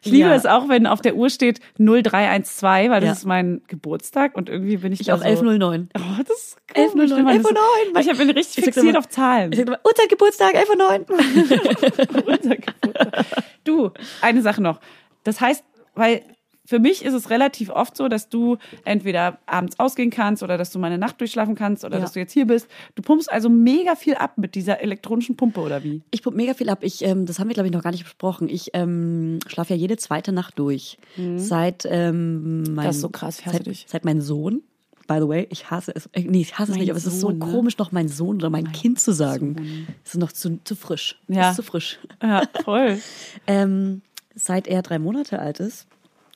Ich 0.02 0.12
liebe 0.12 0.28
Ja. 0.28 0.34
es 0.36 0.46
auch, 0.46 0.68
wenn 0.68 0.86
auf 0.86 1.00
der 1.00 1.16
Uhr 1.16 1.30
steht 1.30 1.58
0312, 1.78 2.90
weil 2.90 3.00
das 3.00 3.06
Ja. 3.08 3.12
ist 3.12 3.24
mein 3.24 3.62
Geburtstag 3.66 4.36
und 4.36 4.48
irgendwie 4.48 4.76
bin 4.76 4.92
ich, 4.92 5.00
Ich 5.00 5.06
da 5.08 5.14
auch 5.14 5.18
so. 5.18 5.24
1109. 5.24 5.88
Oh, 5.96 6.00
das 6.24 6.36
ist 6.38 6.58
11.09, 6.74 7.22
man 7.24 7.42
das- 7.42 7.52
11.09, 7.52 8.12
Ich 8.12 8.18
bin 8.18 8.30
richtig 8.30 8.58
Ich 8.58 8.64
fixiert 8.66 8.86
immer- 8.90 8.98
auf 9.00 9.08
Zahlen. 9.08 9.50
Ich 9.50 9.58
sag 9.58 9.66
immer, 9.66 9.80
unser 9.82 10.06
Geburtstag, 10.06 10.54
11.09. 10.54 11.06
Unser 12.26 12.56
Geburtstag. 12.56 13.24
Du, 13.64 13.90
eine 14.20 14.42
Sache 14.42 14.62
noch. 14.62 14.78
Das 15.24 15.40
heißt, 15.40 15.64
weil 15.96 16.22
für 16.66 16.78
mich 16.78 17.04
ist 17.04 17.14
es 17.14 17.30
relativ 17.30 17.70
oft 17.70 17.96
so, 17.96 18.08
dass 18.08 18.28
du 18.28 18.56
entweder 18.84 19.38
abends 19.46 19.78
ausgehen 19.78 20.10
kannst 20.10 20.42
oder 20.42 20.58
dass 20.58 20.70
du 20.70 20.78
mal 20.78 20.88
eine 20.88 20.98
Nacht 20.98 21.20
durchschlafen 21.20 21.54
kannst 21.54 21.84
oder 21.84 21.96
Ja. 21.96 22.02
dass 22.02 22.12
du 22.12 22.18
jetzt 22.20 22.32
hier 22.32 22.46
bist. 22.46 22.68
Du 22.94 23.02
pumpst 23.02 23.30
also 23.32 23.48
mega 23.48 23.94
viel 23.94 24.14
ab 24.14 24.36
mit 24.36 24.54
dieser 24.54 24.80
elektronischen 24.80 25.36
Pumpe 25.36 25.60
oder 25.60 25.82
wie? 25.84 26.02
Ich 26.10 26.22
pumpe 26.22 26.36
mega 26.36 26.54
viel 26.54 26.68
ab. 26.68 26.80
Ich, 26.82 27.02
ähm, 27.04 27.24
das 27.26 27.38
haben 27.38 27.48
wir, 27.48 27.54
glaube 27.54 27.68
ich, 27.68 27.72
noch 27.72 27.82
gar 27.82 27.92
nicht 27.92 28.04
besprochen. 28.04 28.48
Ich 28.48 28.70
ähm, 28.74 29.38
schlafe 29.46 29.74
ja 29.74 29.78
jede 29.80 29.96
zweite 29.96 30.32
Nacht 30.32 30.58
durch. 30.58 30.98
Seit 31.36 31.86
ähm, 31.88 32.62
mein, 32.62 32.72
Mhm. 32.72 32.76
Das 32.88 32.96
ist 32.96 33.02
so 33.02 33.08
krass, 33.08 33.38
ich 33.40 33.46
hasse 33.46 33.56
seit, 33.58 33.66
dich. 33.66 33.84
seit 33.88 34.04
mein 34.04 34.20
Sohn. 34.20 34.62
By 35.08 35.18
the 35.20 35.28
way, 35.28 35.46
ich 35.50 35.70
hasse 35.70 35.92
es. 35.94 36.06
äh, 36.14 36.22
Nee, 36.22 36.40
ich 36.40 36.54
hasse 36.58 36.64
es 36.64 36.68
Mein 36.70 36.80
nicht, 36.80 36.90
aber 36.90 36.98
es 36.98 37.06
ist 37.06 37.20
so 37.20 37.28
Sohn, 37.28 37.38
ne? 37.38 37.46
komisch, 37.46 37.78
noch 37.78 37.92
mein 37.92 38.08
Sohn 38.08 38.36
oder 38.38 38.50
mein, 38.50 38.72
Kind 38.72 38.98
zu 38.98 39.12
sagen. 39.12 39.86
Es 40.04 40.14
ist 40.14 40.18
noch 40.20 40.32
zu, 40.32 40.58
zu 40.64 40.74
frisch. 40.74 41.20
Es 41.28 41.36
Ja. 41.36 41.50
ist 41.50 41.56
zu 41.56 41.62
frisch. 41.62 42.00
Ja, 42.20 42.42
voll. 42.64 42.98
Ähm, 43.46 44.02
seit 44.34 44.66
er 44.66 44.82
drei 44.82 44.98
Monate 44.98 45.38
alt 45.38 45.60
ist, 45.60 45.86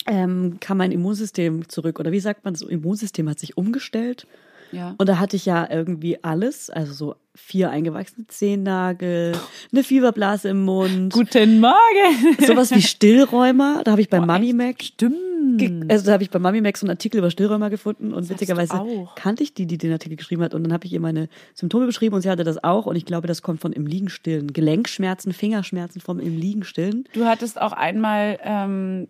ähm, 0.07 0.59
kam 0.61 0.79
mein 0.79 0.93
Immunsystem 0.93 1.69
zurück. 1.69 1.99
Oder 2.01 2.13
wie 2.13 2.21
sagt 2.21 2.45
man, 2.45 2.55
das 2.55 2.63
Immunsystem 2.63 3.29
hat 3.29 3.39
sich 3.39 3.57
umgestellt. 3.57 4.27
Ja. 4.73 4.95
Und 4.99 5.09
da 5.09 5.19
hatte 5.19 5.37
ich 5.37 5.47
ja 5.47 5.69
irgendwie 5.69 6.23
alles, 6.23 6.71
also 6.71 6.93
so 6.93 7.15
vier 7.35 7.71
eingewachsene 7.71 8.27
Zehennagel, 8.29 9.33
eine 9.73 9.83
Fieberblase 9.83 10.49
im 10.49 10.65
Mund, 10.65 11.13
Guten 11.13 11.61
Morgen. 11.61 12.37
sowas 12.47 12.71
wie 12.71 12.83
Stillräumer. 12.83 13.83
Da 13.85 13.93
habe 13.93 14.01
ich 14.01 14.09
bei 14.09 14.21
Mami 14.21 14.53
Mac, 14.53 14.83
Stimmt. 14.83 15.91
also 15.91 16.07
da 16.07 16.13
habe 16.13 16.23
ich 16.23 16.31
bei 16.31 16.39
Mami 16.39 16.61
Mac 16.61 16.77
so 16.77 16.87
einen 16.87 16.91
Artikel 16.91 17.19
über 17.19 17.31
Stillräumer 17.31 17.71
gefunden 17.71 18.13
und 18.13 18.25
du 18.27 18.31
witzigerweise 18.31 18.75
kannte 19.17 19.43
ich 19.43 19.55
die, 19.55 19.67
die 19.67 19.79
den 19.79 19.93
Artikel 19.93 20.17
geschrieben 20.17 20.43
hat 20.43 20.55
und 20.55 20.63
dann 20.65 20.73
habe 20.73 20.87
ich 20.87 20.93
ihr 20.93 21.01
meine 21.01 21.29
Symptome 21.55 21.87
beschrieben 21.87 22.15
und 22.15 22.23
sie 22.23 22.31
hatte 22.31 22.45
das 22.45 22.63
auch 22.63 22.87
und 22.87 22.97
ich 22.97 23.07
glaube, 23.07 23.27
das 23.27 23.43
kommt 23.43 23.61
von 23.61 23.73
im 23.73 23.87
Liegen 23.87 24.09
stillen. 24.09 24.53
Gelenkschmerzen, 24.53 25.33
Fingerschmerzen 25.33 26.01
vom 26.01 26.21
im 26.21 26.37
Liegen 26.37 26.65
stillen. 26.65 27.05
Du 27.13 27.25
hattest 27.25 27.61
auch 27.61 27.73
einmal, 27.73 28.39
ähm, 28.45 29.09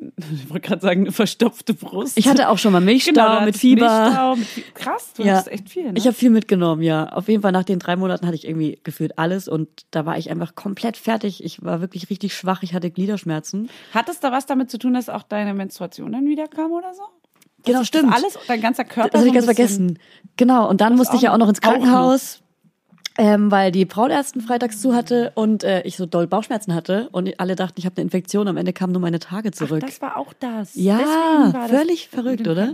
ich 0.00 0.48
wollte 0.50 0.66
gerade 0.68 0.80
sagen, 0.82 1.02
eine 1.02 1.12
verstopfte 1.12 1.74
Brust. 1.74 2.16
Ich 2.18 2.26
hatte 2.28 2.48
auch 2.48 2.58
schon 2.58 2.72
mal 2.72 2.80
Milchstau 2.80 3.12
Genau, 3.12 3.40
mit 3.44 3.56
Fieber. 3.56 4.02
Milchstau, 4.04 4.36
mit 4.36 4.46
Fie- 4.48 4.62
Krass, 4.74 5.12
du 5.14 5.22
Ja. 5.22 5.32
hattest 5.34 5.48
echt 5.52 5.68
viel. 5.68 5.84
Ne? 5.84 5.92
Ich 5.96 6.06
habe 6.06 6.14
viel 6.14 6.30
mitgenommen, 6.30 6.82
ja. 6.82 7.08
Auf 7.10 7.28
jeden 7.28 7.42
Fall 7.42 7.52
nach 7.52 7.64
den 7.64 7.78
drei 7.78 7.96
Monaten 7.96 8.26
hatte 8.26 8.36
ich 8.36 8.46
irgendwie 8.46 8.78
gefühlt 8.82 9.18
alles 9.18 9.48
und 9.48 9.68
da 9.90 10.06
war 10.06 10.16
ich 10.18 10.30
einfach 10.30 10.54
komplett 10.54 10.96
fertig. 10.96 11.44
Ich 11.44 11.62
war 11.64 11.80
wirklich 11.80 12.08
richtig 12.10 12.34
schwach. 12.34 12.62
Ich 12.62 12.74
hatte 12.74 12.90
Gliederschmerzen. 12.90 13.68
Hat 13.92 14.08
es 14.08 14.20
da 14.20 14.32
was 14.32 14.46
damit 14.46 14.70
zu 14.70 14.78
tun, 14.78 14.94
dass 14.94 15.08
auch 15.08 15.22
deine 15.22 15.54
Menstruation 15.54 16.12
dann 16.12 16.26
wieder 16.26 16.48
kam 16.48 16.72
oder 16.72 16.94
so? 16.94 17.02
Genau, 17.64 17.84
stimmt. 17.84 18.12
Alles, 18.14 18.38
dein 18.48 18.62
ganzer 18.62 18.84
Körper. 18.84 19.10
Das 19.10 19.18
habe 19.20 19.28
ich 19.28 19.32
so 19.34 19.34
ganz 19.34 19.44
vergessen. 19.44 19.98
Genau. 20.38 20.68
Und 20.68 20.80
dann 20.80 20.96
musste 20.96 21.16
ich 21.16 21.22
ja 21.22 21.34
auch 21.34 21.38
noch 21.38 21.48
ins. 21.48 21.60
Krankenhaus. 21.60 22.40
Ähm, 23.18 23.50
weil 23.50 23.70
die 23.72 23.86
Frauenärztin 23.86 24.40
freitags 24.40 24.80
zu 24.80 24.94
hatte 24.94 25.32
und 25.34 25.62
äh, 25.62 25.82
ich 25.82 25.96
so 25.96 26.06
doll 26.06 26.26
Bauchschmerzen 26.26 26.74
hatte 26.74 27.08
und 27.12 27.38
alle 27.38 27.56
dachten, 27.56 27.74
ich 27.78 27.84
habe 27.84 27.96
eine 27.96 28.04
Infektion. 28.04 28.48
Am 28.48 28.56
Ende 28.56 28.72
kamen 28.72 28.92
nur 28.92 29.02
meine 29.02 29.18
Tage 29.18 29.50
zurück. 29.50 29.82
Ach, 29.84 29.88
das 29.88 30.00
war 30.00 30.16
auch 30.16 30.32
das. 30.32 30.74
Ja, 30.74 31.50
das 31.52 31.70
völlig 31.70 32.08
verrückt, 32.08 32.48
oder? 32.48 32.72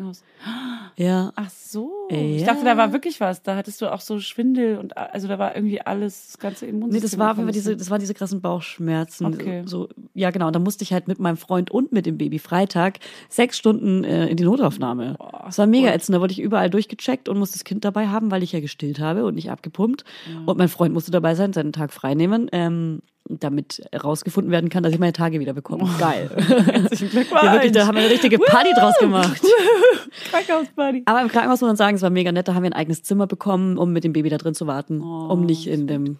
Ja. 0.96 1.32
Ach 1.36 1.50
so. 1.50 1.90
Ja. 2.10 2.18
Ich 2.18 2.44
dachte, 2.44 2.64
da 2.64 2.76
war 2.76 2.92
wirklich 2.92 3.20
was. 3.20 3.42
Da 3.42 3.56
hattest 3.56 3.82
du 3.82 3.92
auch 3.92 4.00
so 4.00 4.20
Schwindel 4.20 4.78
und 4.78 4.96
also 4.96 5.26
da 5.26 5.38
war 5.38 5.54
irgendwie 5.56 5.80
alles, 5.80 6.28
das 6.28 6.38
ganze 6.38 6.66
Immunsystem. 6.66 6.94
Nee, 6.94 7.00
das 7.00 7.18
war 7.18 7.34
Fall 7.34 7.44
alles 7.44 7.54
diese, 7.54 7.76
das 7.76 7.90
waren 7.90 8.00
diese 8.00 8.14
krassen 8.14 8.40
Bauchschmerzen. 8.40 9.26
Okay. 9.26 9.62
So, 9.66 9.88
ja, 10.14 10.30
genau. 10.30 10.46
Und 10.46 10.54
da 10.54 10.60
musste 10.60 10.84
ich 10.84 10.92
halt 10.92 11.08
mit 11.08 11.18
meinem 11.18 11.36
Freund 11.36 11.70
und 11.70 11.92
mit 11.92 12.06
dem 12.06 12.18
Baby 12.18 12.38
Freitag 12.38 13.00
sechs 13.28 13.58
Stunden 13.58 14.04
äh, 14.04 14.28
in 14.28 14.36
die 14.36 14.44
Notaufnahme. 14.44 15.16
das 15.44 15.58
war 15.58 15.66
mega 15.66 15.92
ätzend. 15.92 16.14
Da 16.14 16.20
wurde 16.20 16.32
ich 16.32 16.40
überall 16.40 16.70
durchgecheckt 16.70 17.28
und 17.28 17.38
musste 17.38 17.58
das 17.58 17.64
Kind 17.64 17.84
dabei 17.84 18.06
haben, 18.08 18.30
weil 18.30 18.42
ich 18.42 18.52
ja 18.52 18.60
gestillt 18.60 19.00
habe 19.00 19.24
und 19.24 19.34
nicht 19.34 19.50
abgepumpt. 19.50 20.04
Und 20.46 20.58
mein 20.58 20.68
Freund 20.68 20.92
musste 20.94 21.10
dabei 21.10 21.34
sein, 21.34 21.52
seinen 21.52 21.72
Tag 21.72 21.92
frei 21.92 22.14
nehmen, 22.14 22.48
ähm, 22.52 23.00
damit 23.28 23.82
herausgefunden 23.92 24.52
werden 24.52 24.68
kann, 24.70 24.82
dass 24.82 24.92
ich 24.92 24.98
meine 24.98 25.12
Tage 25.12 25.40
wieder 25.40 25.52
bekomme. 25.52 25.88
Geil. 25.98 26.30
Herzlichen 26.36 27.10
Glückwunsch. 27.10 27.42
Ja, 27.42 27.52
wirklich, 27.54 27.72
da 27.72 27.86
haben 27.86 27.96
wir 27.96 28.02
eine 28.04 28.12
richtige 28.12 28.38
Party 28.38 28.70
draus 28.78 28.94
gemacht. 29.00 29.42
Krankenhausparty. 30.30 31.02
Aber 31.06 31.22
im 31.22 31.28
Krankenhaus 31.28 31.60
muss 31.60 31.68
man 31.68 31.76
sagen, 31.76 31.96
es 31.96 32.02
war 32.02 32.10
mega 32.10 32.30
nett. 32.32 32.46
Da 32.48 32.54
haben 32.54 32.62
wir 32.62 32.70
ein 32.70 32.74
eigenes 32.74 33.02
Zimmer 33.02 33.26
bekommen, 33.26 33.78
um 33.78 33.92
mit 33.92 34.04
dem 34.04 34.12
Baby 34.12 34.28
da 34.30 34.38
drin 34.38 34.54
zu 34.54 34.66
warten, 34.66 35.00
um 35.00 35.44
nicht 35.44 35.66
in 35.66 35.86
dem 35.86 36.18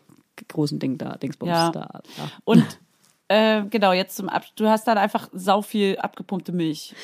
großen 0.49 0.78
Ding 0.78 0.99
da, 0.99 1.16
Dingsbums 1.16 1.51
Ja. 1.51 1.70
da. 1.70 2.01
Ja. 2.18 2.30
Und 2.44 2.64
äh, 3.28 3.62
genau, 3.70 3.92
jetzt 3.92 4.16
zum 4.16 4.28
Abschluss. 4.28 4.55
Du 4.57 4.68
hast 4.68 4.86
dann 4.86 4.99
einfach 4.99 5.28
sau 5.32 5.62
viel 5.62 5.97
abgepumpte 5.99 6.53
Milch. 6.53 6.94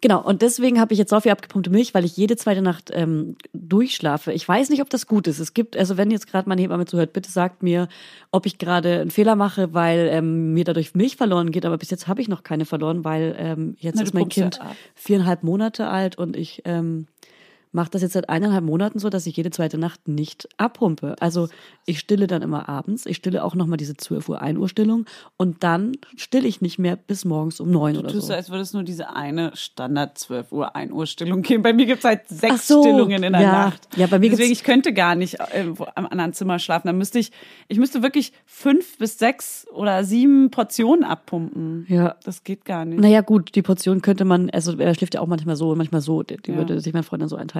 Genau, 0.00 0.22
und 0.22 0.40
deswegen 0.40 0.80
habe 0.80 0.94
ich 0.94 0.98
jetzt 0.98 1.10
so 1.10 1.20
viel 1.20 1.32
abgepumpte 1.32 1.68
Milch, 1.70 1.92
weil 1.92 2.04
ich 2.04 2.16
jede 2.16 2.36
zweite 2.36 2.62
Nacht 2.62 2.90
ähm, 2.92 3.36
durchschlafe. 3.52 4.32
Ich 4.32 4.48
weiß 4.48 4.70
nicht, 4.70 4.80
ob 4.80 4.88
das 4.88 5.06
gut 5.06 5.26
ist. 5.26 5.38
Es 5.38 5.52
gibt, 5.52 5.76
also 5.76 5.96
wenn 5.98 6.10
jetzt 6.10 6.26
gerade 6.26 6.48
meine 6.48 6.62
Hebamme 6.62 6.86
zuhört, 6.86 7.12
bitte 7.12 7.30
sagt 7.30 7.62
mir, 7.62 7.88
ob 8.30 8.46
ich 8.46 8.56
gerade 8.58 9.00
einen 9.00 9.10
Fehler 9.10 9.36
mache, 9.36 9.74
weil 9.74 10.08
ähm, 10.10 10.54
mir 10.54 10.64
dadurch 10.64 10.94
Milch 10.94 11.16
verloren 11.16 11.50
geht. 11.50 11.66
Aber 11.66 11.76
bis 11.76 11.90
jetzt 11.90 12.08
habe 12.08 12.22
ich 12.22 12.28
noch 12.28 12.42
keine 12.42 12.64
verloren, 12.64 13.04
weil 13.04 13.36
ähm, 13.38 13.76
jetzt 13.78 13.96
Na, 13.96 14.02
ist 14.02 14.14
mein 14.14 14.28
Kind 14.28 14.58
viereinhalb 14.94 15.42
Monate 15.42 15.88
alt 15.88 16.16
und 16.16 16.36
ich 16.36 16.62
ähm, 16.64 17.06
mache 17.72 17.90
das 17.90 18.02
jetzt 18.02 18.12
seit 18.14 18.28
eineinhalb 18.28 18.64
Monaten 18.64 18.98
so, 18.98 19.10
dass 19.10 19.26
ich 19.26 19.36
jede 19.36 19.50
zweite 19.50 19.78
Nacht 19.78 20.08
nicht 20.08 20.48
abpumpe. 20.56 21.14
Also 21.20 21.48
ich 21.86 21.98
stille 22.00 22.26
dann 22.26 22.42
immer 22.42 22.68
abends. 22.68 23.06
Ich 23.06 23.16
stille 23.16 23.44
auch 23.44 23.54
nochmal 23.54 23.76
diese 23.76 23.96
12 23.96 24.28
Uhr 24.28 24.42
1 24.42 24.58
Uhr 24.58 24.68
Stillung 24.68 25.06
und 25.36 25.62
dann 25.62 25.92
stille 26.16 26.48
ich 26.48 26.60
nicht 26.60 26.78
mehr 26.78 26.96
bis 26.96 27.24
morgens 27.24 27.60
um 27.60 27.70
neun 27.70 27.96
oder 27.96 28.08
Du 28.08 28.14
tust 28.14 28.26
so. 28.26 28.32
so, 28.32 28.34
als 28.34 28.50
würde 28.50 28.62
es 28.62 28.72
nur 28.72 28.82
diese 28.82 29.14
eine 29.14 29.52
Standard 29.54 30.18
12 30.18 30.50
Uhr, 30.52 30.74
1 30.74 30.92
Uhr 30.92 31.06
Stillung 31.06 31.42
geben. 31.42 31.62
Bei 31.62 31.72
mir 31.72 31.86
gibt 31.86 32.00
es 32.00 32.04
halt 32.04 32.22
sechs 32.28 32.66
so, 32.66 32.82
Stillungen 32.82 33.22
in 33.22 33.32
der 33.32 33.42
ja. 33.42 33.52
Nacht. 33.52 33.88
Ja, 33.96 34.06
bei 34.06 34.18
mir 34.18 34.30
Deswegen, 34.30 34.52
ich 34.52 34.64
könnte 34.64 34.92
gar 34.92 35.14
nicht 35.14 35.34
äh, 35.38 35.66
am 35.94 36.06
anderen 36.06 36.32
Zimmer 36.32 36.58
schlafen. 36.58 36.88
Dann 36.88 36.98
müsste 36.98 37.18
ich, 37.18 37.30
ich 37.68 37.78
müsste 37.78 38.02
wirklich 38.02 38.32
fünf 38.46 38.98
bis 38.98 39.18
sechs 39.18 39.66
oder 39.72 40.02
sieben 40.04 40.50
Portionen 40.50 41.04
abpumpen. 41.04 41.86
Ja. 41.88 42.16
Das 42.24 42.42
geht 42.44 42.64
gar 42.64 42.84
nicht. 42.84 43.00
Naja, 43.00 43.20
gut, 43.20 43.54
die 43.54 43.62
Portion 43.62 44.02
könnte 44.02 44.24
man, 44.24 44.50
also 44.50 44.76
er 44.76 44.94
schläft 44.94 45.14
ja 45.14 45.20
auch 45.20 45.26
manchmal 45.26 45.56
so 45.56 45.70
und 45.70 45.78
manchmal 45.78 46.00
so, 46.00 46.22
die, 46.22 46.36
die 46.36 46.50
Ja. 46.50 46.56
würde 46.56 46.80
sich 46.80 46.92
mein 46.92 47.02
Freund 47.02 47.22
dann 47.22 47.28
so 47.28 47.36
einteilen. 47.36 47.59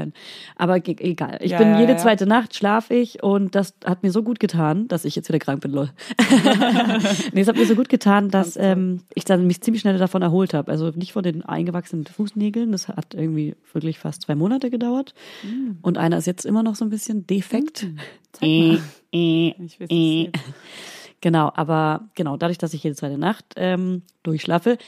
Aber 0.57 0.81
ge- 0.81 0.97
egal. 0.99 1.39
Ich 1.41 1.53
Ja, 1.53 1.59
bin 1.59 1.79
jede 1.79 1.93
ja. 1.93 1.99
zweite 1.99 2.27
Nacht 2.27 2.55
schlafe 2.55 2.95
ich 2.95 3.23
und 3.23 3.55
das 3.55 3.75
hat 3.85 4.03
mir 4.03 4.11
so 4.13 4.23
gut 4.23 4.41
getan, 4.41 4.89
dass 4.89 5.05
ich 5.05 5.15
jetzt 5.17 5.29
wieder 5.29 5.39
krank 5.39 5.61
bin, 5.63 5.73
lol. 5.73 5.91
nee, 7.33 7.41
es 7.41 7.49
hat 7.49 7.57
mir 7.57 7.67
so 7.67 7.75
gut 7.75 7.89
getan, 7.89 8.29
dass 8.31 8.57
ähm, 8.57 9.01
ich 9.15 9.25
dann 9.25 9.47
mich 9.47 9.61
ziemlich 9.61 9.81
schnell 9.83 9.99
davon 9.99 10.23
erholt 10.23 10.55
habe. 10.55 10.71
Also 10.71 10.91
nicht 10.95 11.13
von 11.13 11.23
den 11.23 11.43
eingewachsenen 11.45 12.07
Fußnägeln, 12.07 12.73
das 12.73 12.89
hat 12.89 13.15
irgendwie 13.15 13.57
wirklich 13.73 13.99
fast 13.99 14.23
zwei 14.23 14.35
Monate 14.35 14.71
gedauert. 14.71 15.15
Mm. 15.43 15.73
Und 15.83 15.99
einer 15.99 16.19
ist 16.19 16.27
jetzt 16.27 16.45
immer 16.47 16.63
noch 16.63 16.75
so 16.75 16.85
ein 16.85 16.91
bisschen 16.91 17.27
defekt. 17.27 17.87
Zeig 18.33 18.49
Äh, 18.49 18.69
mal. 18.73 18.79
äh, 19.13 19.49
Ich 19.65 19.81
es 19.81 19.91
äh. 19.91 20.31
Genau, 21.23 21.53
aber 21.55 22.09
genau, 22.15 22.39
dadurch, 22.39 22.57
dass 22.57 22.73
ich 22.73 22.83
jede 22.83 22.97
zweite 22.97 23.19
Nacht 23.19 23.45
ähm, 23.57 24.03
durchschlafe, 24.23 24.79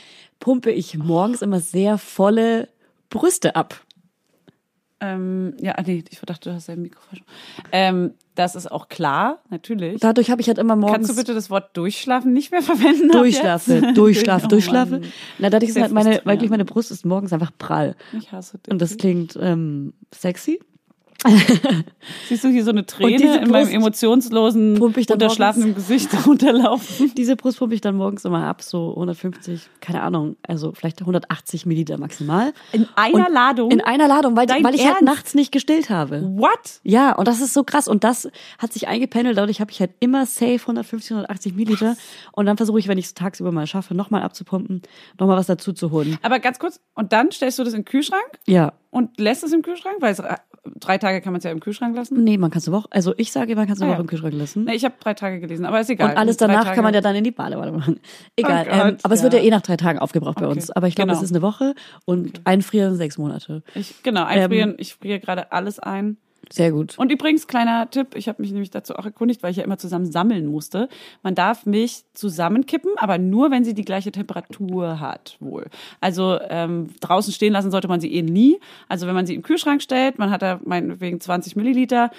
pumpe 0.40 0.70
ich 0.70 0.96
morgens 0.96 1.42
immer 1.42 1.60
sehr 1.60 1.98
volle 1.98 2.68
Brüste 3.10 3.54
ab. 3.54 3.82
Ähm, 5.04 5.54
ja, 5.60 5.74
nee, 5.84 6.04
ich 6.08 6.20
dachte, 6.20 6.50
du 6.50 6.54
hast 6.54 6.68
dein 6.68 6.80
Mikro 6.80 7.00
falsch. 7.08 7.22
Ähm, 7.72 8.12
das 8.36 8.54
ist 8.54 8.70
auch 8.70 8.88
klar, 8.88 9.40
natürlich. 9.50 10.00
Dadurch 10.00 10.30
habe 10.30 10.40
ich 10.40 10.46
halt 10.46 10.58
immer 10.58 10.76
morgens 10.76 11.08
Kannst 11.08 11.10
du 11.10 11.16
bitte 11.16 11.34
das 11.34 11.50
Wort 11.50 11.76
durchschlafen 11.76 12.32
nicht 12.32 12.52
mehr 12.52 12.62
verwenden? 12.62 13.10
durchschlafe, 13.10 13.92
durchschlafe, 13.94 14.46
Oh 14.46 14.48
durchschlafe. 14.48 15.00
Mann. 15.00 15.12
Na, 15.38 15.50
dadurch 15.50 15.70
ist 15.70 15.80
halt 15.80 15.90
meine, 15.90 16.24
wirklich 16.24 16.50
meine 16.50 16.64
Brust 16.64 16.92
ist 16.92 17.04
morgens 17.04 17.32
einfach 17.32 17.50
prall. 17.58 17.96
Ich 18.16 18.30
hasse 18.30 18.58
dich. 18.58 18.72
Und 18.72 18.80
das 18.80 18.96
klingt 18.96 19.36
ähm, 19.40 19.92
sexy. 20.14 20.60
Siehst 22.28 22.44
du 22.44 22.48
hier 22.48 22.64
so 22.64 22.70
eine 22.70 22.86
Träne 22.86 23.16
diese 23.16 23.38
in 23.38 23.50
meinem 23.50 23.68
emotionslosen, 23.68 24.80
unterschlafenen 24.80 25.74
Gesicht 25.74 26.10
runterlaufen? 26.26 27.12
Diese 27.16 27.36
Brust 27.36 27.58
pumpe 27.58 27.74
ich 27.74 27.80
dann 27.80 27.96
morgens 27.96 28.24
immer 28.24 28.46
ab, 28.46 28.62
so 28.62 28.90
150, 28.90 29.60
keine 29.80 30.02
Ahnung, 30.02 30.36
also 30.46 30.72
vielleicht 30.72 31.00
180 31.00 31.66
Milliliter 31.66 31.98
maximal. 31.98 32.52
In 32.72 32.86
einer 32.96 33.26
Und 33.26 33.32
Ladung? 33.32 33.70
In 33.70 33.80
einer 33.80 34.08
Ladung, 34.08 34.36
weil, 34.36 34.46
Dein 34.46 34.64
weil 34.64 34.74
ich 34.74 34.82
halt 34.84 34.96
Ernst? 34.96 35.04
nachts 35.04 35.34
nicht 35.34 35.52
gestillt 35.52 35.90
habe. 35.90 36.22
What? 36.36 36.80
Ja, 36.82 37.12
und 37.12 37.28
das 37.28 37.40
ist 37.40 37.54
so 37.54 37.64
krass. 37.64 37.88
Und 37.88 38.04
das 38.04 38.28
hat 38.58 38.72
sich 38.72 38.88
eingependelt. 38.88 39.36
Dadurch 39.36 39.60
habe 39.60 39.70
ich 39.70 39.80
halt 39.80 39.92
immer 40.00 40.26
safe 40.26 40.60
150, 40.60 41.12
180 41.12 41.54
Milliliter. 41.54 41.96
Und 42.32 42.46
dann 42.46 42.56
versuche 42.56 42.78
ich, 42.78 42.88
wenn 42.88 42.98
ich 42.98 43.06
es 43.06 43.14
tagsüber 43.14 43.52
mal 43.52 43.66
schaffe, 43.66 43.94
nochmal 43.94 44.22
abzupumpen, 44.22 44.82
nochmal 45.18 45.36
was 45.36 45.46
dazu 45.46 45.72
zu 45.72 45.90
holen. 45.90 46.18
Aber 46.22 46.38
ganz 46.38 46.58
kurz, 46.58 46.80
und 46.94 47.12
dann 47.12 47.30
stellst 47.30 47.58
du 47.58 47.64
das 47.64 47.74
in 47.74 47.80
den 47.80 47.84
Kühlschrank 47.84 48.22
Ja. 48.46 48.72
Und 48.92 49.18
lässt 49.18 49.42
es 49.42 49.52
im 49.52 49.62
Kühlschrank? 49.62 49.96
Weil 50.00 50.12
es, 50.12 50.20
äh, 50.20 50.36
drei 50.78 50.98
Tage 50.98 51.20
kann 51.20 51.32
man 51.32 51.38
es 51.38 51.44
ja 51.44 51.50
im 51.50 51.58
Kühlschrank 51.58 51.96
lassen. 51.96 52.22
Nee, 52.22 52.38
man 52.38 52.50
kann 52.52 52.58
es 52.60 52.68
eine 52.68 52.76
Woche, 52.76 52.86
also 52.90 53.12
ich 53.16 53.32
sage, 53.32 53.56
man 53.56 53.66
kann 53.66 53.74
es 53.74 53.80
eine 53.82 53.88
Ah, 53.90 53.94
Woche 53.94 53.98
ja. 53.98 54.02
im 54.02 54.06
Kühlschrank 54.06 54.34
lassen. 54.34 54.64
Nee, 54.64 54.74
ich 54.74 54.84
habe 54.84 54.94
drei 55.00 55.14
Tage 55.14 55.40
gelesen, 55.40 55.64
aber 55.66 55.80
ist 55.80 55.90
egal. 55.90 56.10
Und 56.10 56.16
alles 56.18 56.36
danach 56.36 56.62
Tage- 56.64 56.76
kann 56.76 56.84
man 56.84 56.94
ja 56.94 57.00
dann 57.00 57.16
in 57.16 57.24
die 57.24 57.32
Badewanne 57.32 57.72
machen. 57.72 57.98
Egal. 58.36 58.66
Oh 58.68 58.70
Gott, 58.70 58.88
ähm, 58.92 58.96
aber 59.02 59.14
es 59.14 59.22
wird 59.24 59.32
ja 59.32 59.40
ja. 59.40 59.46
eh 59.46 59.50
nach 59.50 59.62
drei 59.62 59.76
Tagen 59.76 59.98
aufgebraucht 59.98 60.36
bei 60.36 60.46
Okay, 60.46 60.54
uns. 60.54 60.70
Aber 60.70 60.86
ich 60.86 60.94
glaube, 60.94 61.08
genau. 61.08 61.18
es 61.18 61.24
ist 61.24 61.32
eine 61.34 61.42
Woche 61.42 61.74
und 62.04 62.42
einfrieren 62.44 62.94
sechs 62.96 63.18
Monate. 63.18 63.64
Ich, 63.74 64.02
genau, 64.04 64.20
Ähm, 64.22 64.26
einfrieren. 64.28 64.74
ich 64.78 64.94
friere 64.94 65.18
gerade 65.18 65.50
alles 65.50 65.80
ein. 65.80 66.18
Sehr 66.52 66.70
gut. 66.70 66.98
Und 66.98 67.10
übrigens, 67.10 67.46
kleiner 67.46 67.88
Tipp, 67.88 68.14
ich 68.14 68.28
habe 68.28 68.42
mich 68.42 68.52
nämlich 68.52 68.70
dazu 68.70 68.94
auch 68.94 69.06
erkundigt, 69.06 69.42
weil 69.42 69.52
ich 69.52 69.56
ja 69.56 69.64
immer 69.64 69.78
zusammen 69.78 70.12
sammeln 70.12 70.44
musste. 70.44 70.90
Man 71.22 71.34
darf 71.34 71.64
Milch 71.64 72.04
zusammenkippen, 72.12 72.90
aber 72.96 73.16
nur, 73.16 73.50
wenn 73.50 73.64
sie 73.64 73.72
die 73.72 73.86
gleiche 73.86 74.12
Temperatur 74.12 75.00
hat, 75.00 75.38
wohl. 75.40 75.68
Also 76.02 76.38
ähm, 76.50 76.90
draußen 77.00 77.32
stehen 77.32 77.54
lassen 77.54 77.70
sollte 77.70 77.88
man 77.88 78.00
sie 78.00 78.12
eh 78.12 78.20
nie. 78.20 78.60
Also 78.86 79.06
wenn 79.06 79.14
man 79.14 79.24
sie 79.24 79.34
im 79.34 79.40
Kühlschrank 79.40 79.80
stellt, 79.80 80.18
man 80.18 80.30
hat 80.30 80.42
da 80.42 80.60
meinetwegen 80.62 81.20
20 81.20 81.56
Milliliter, 81.56 82.10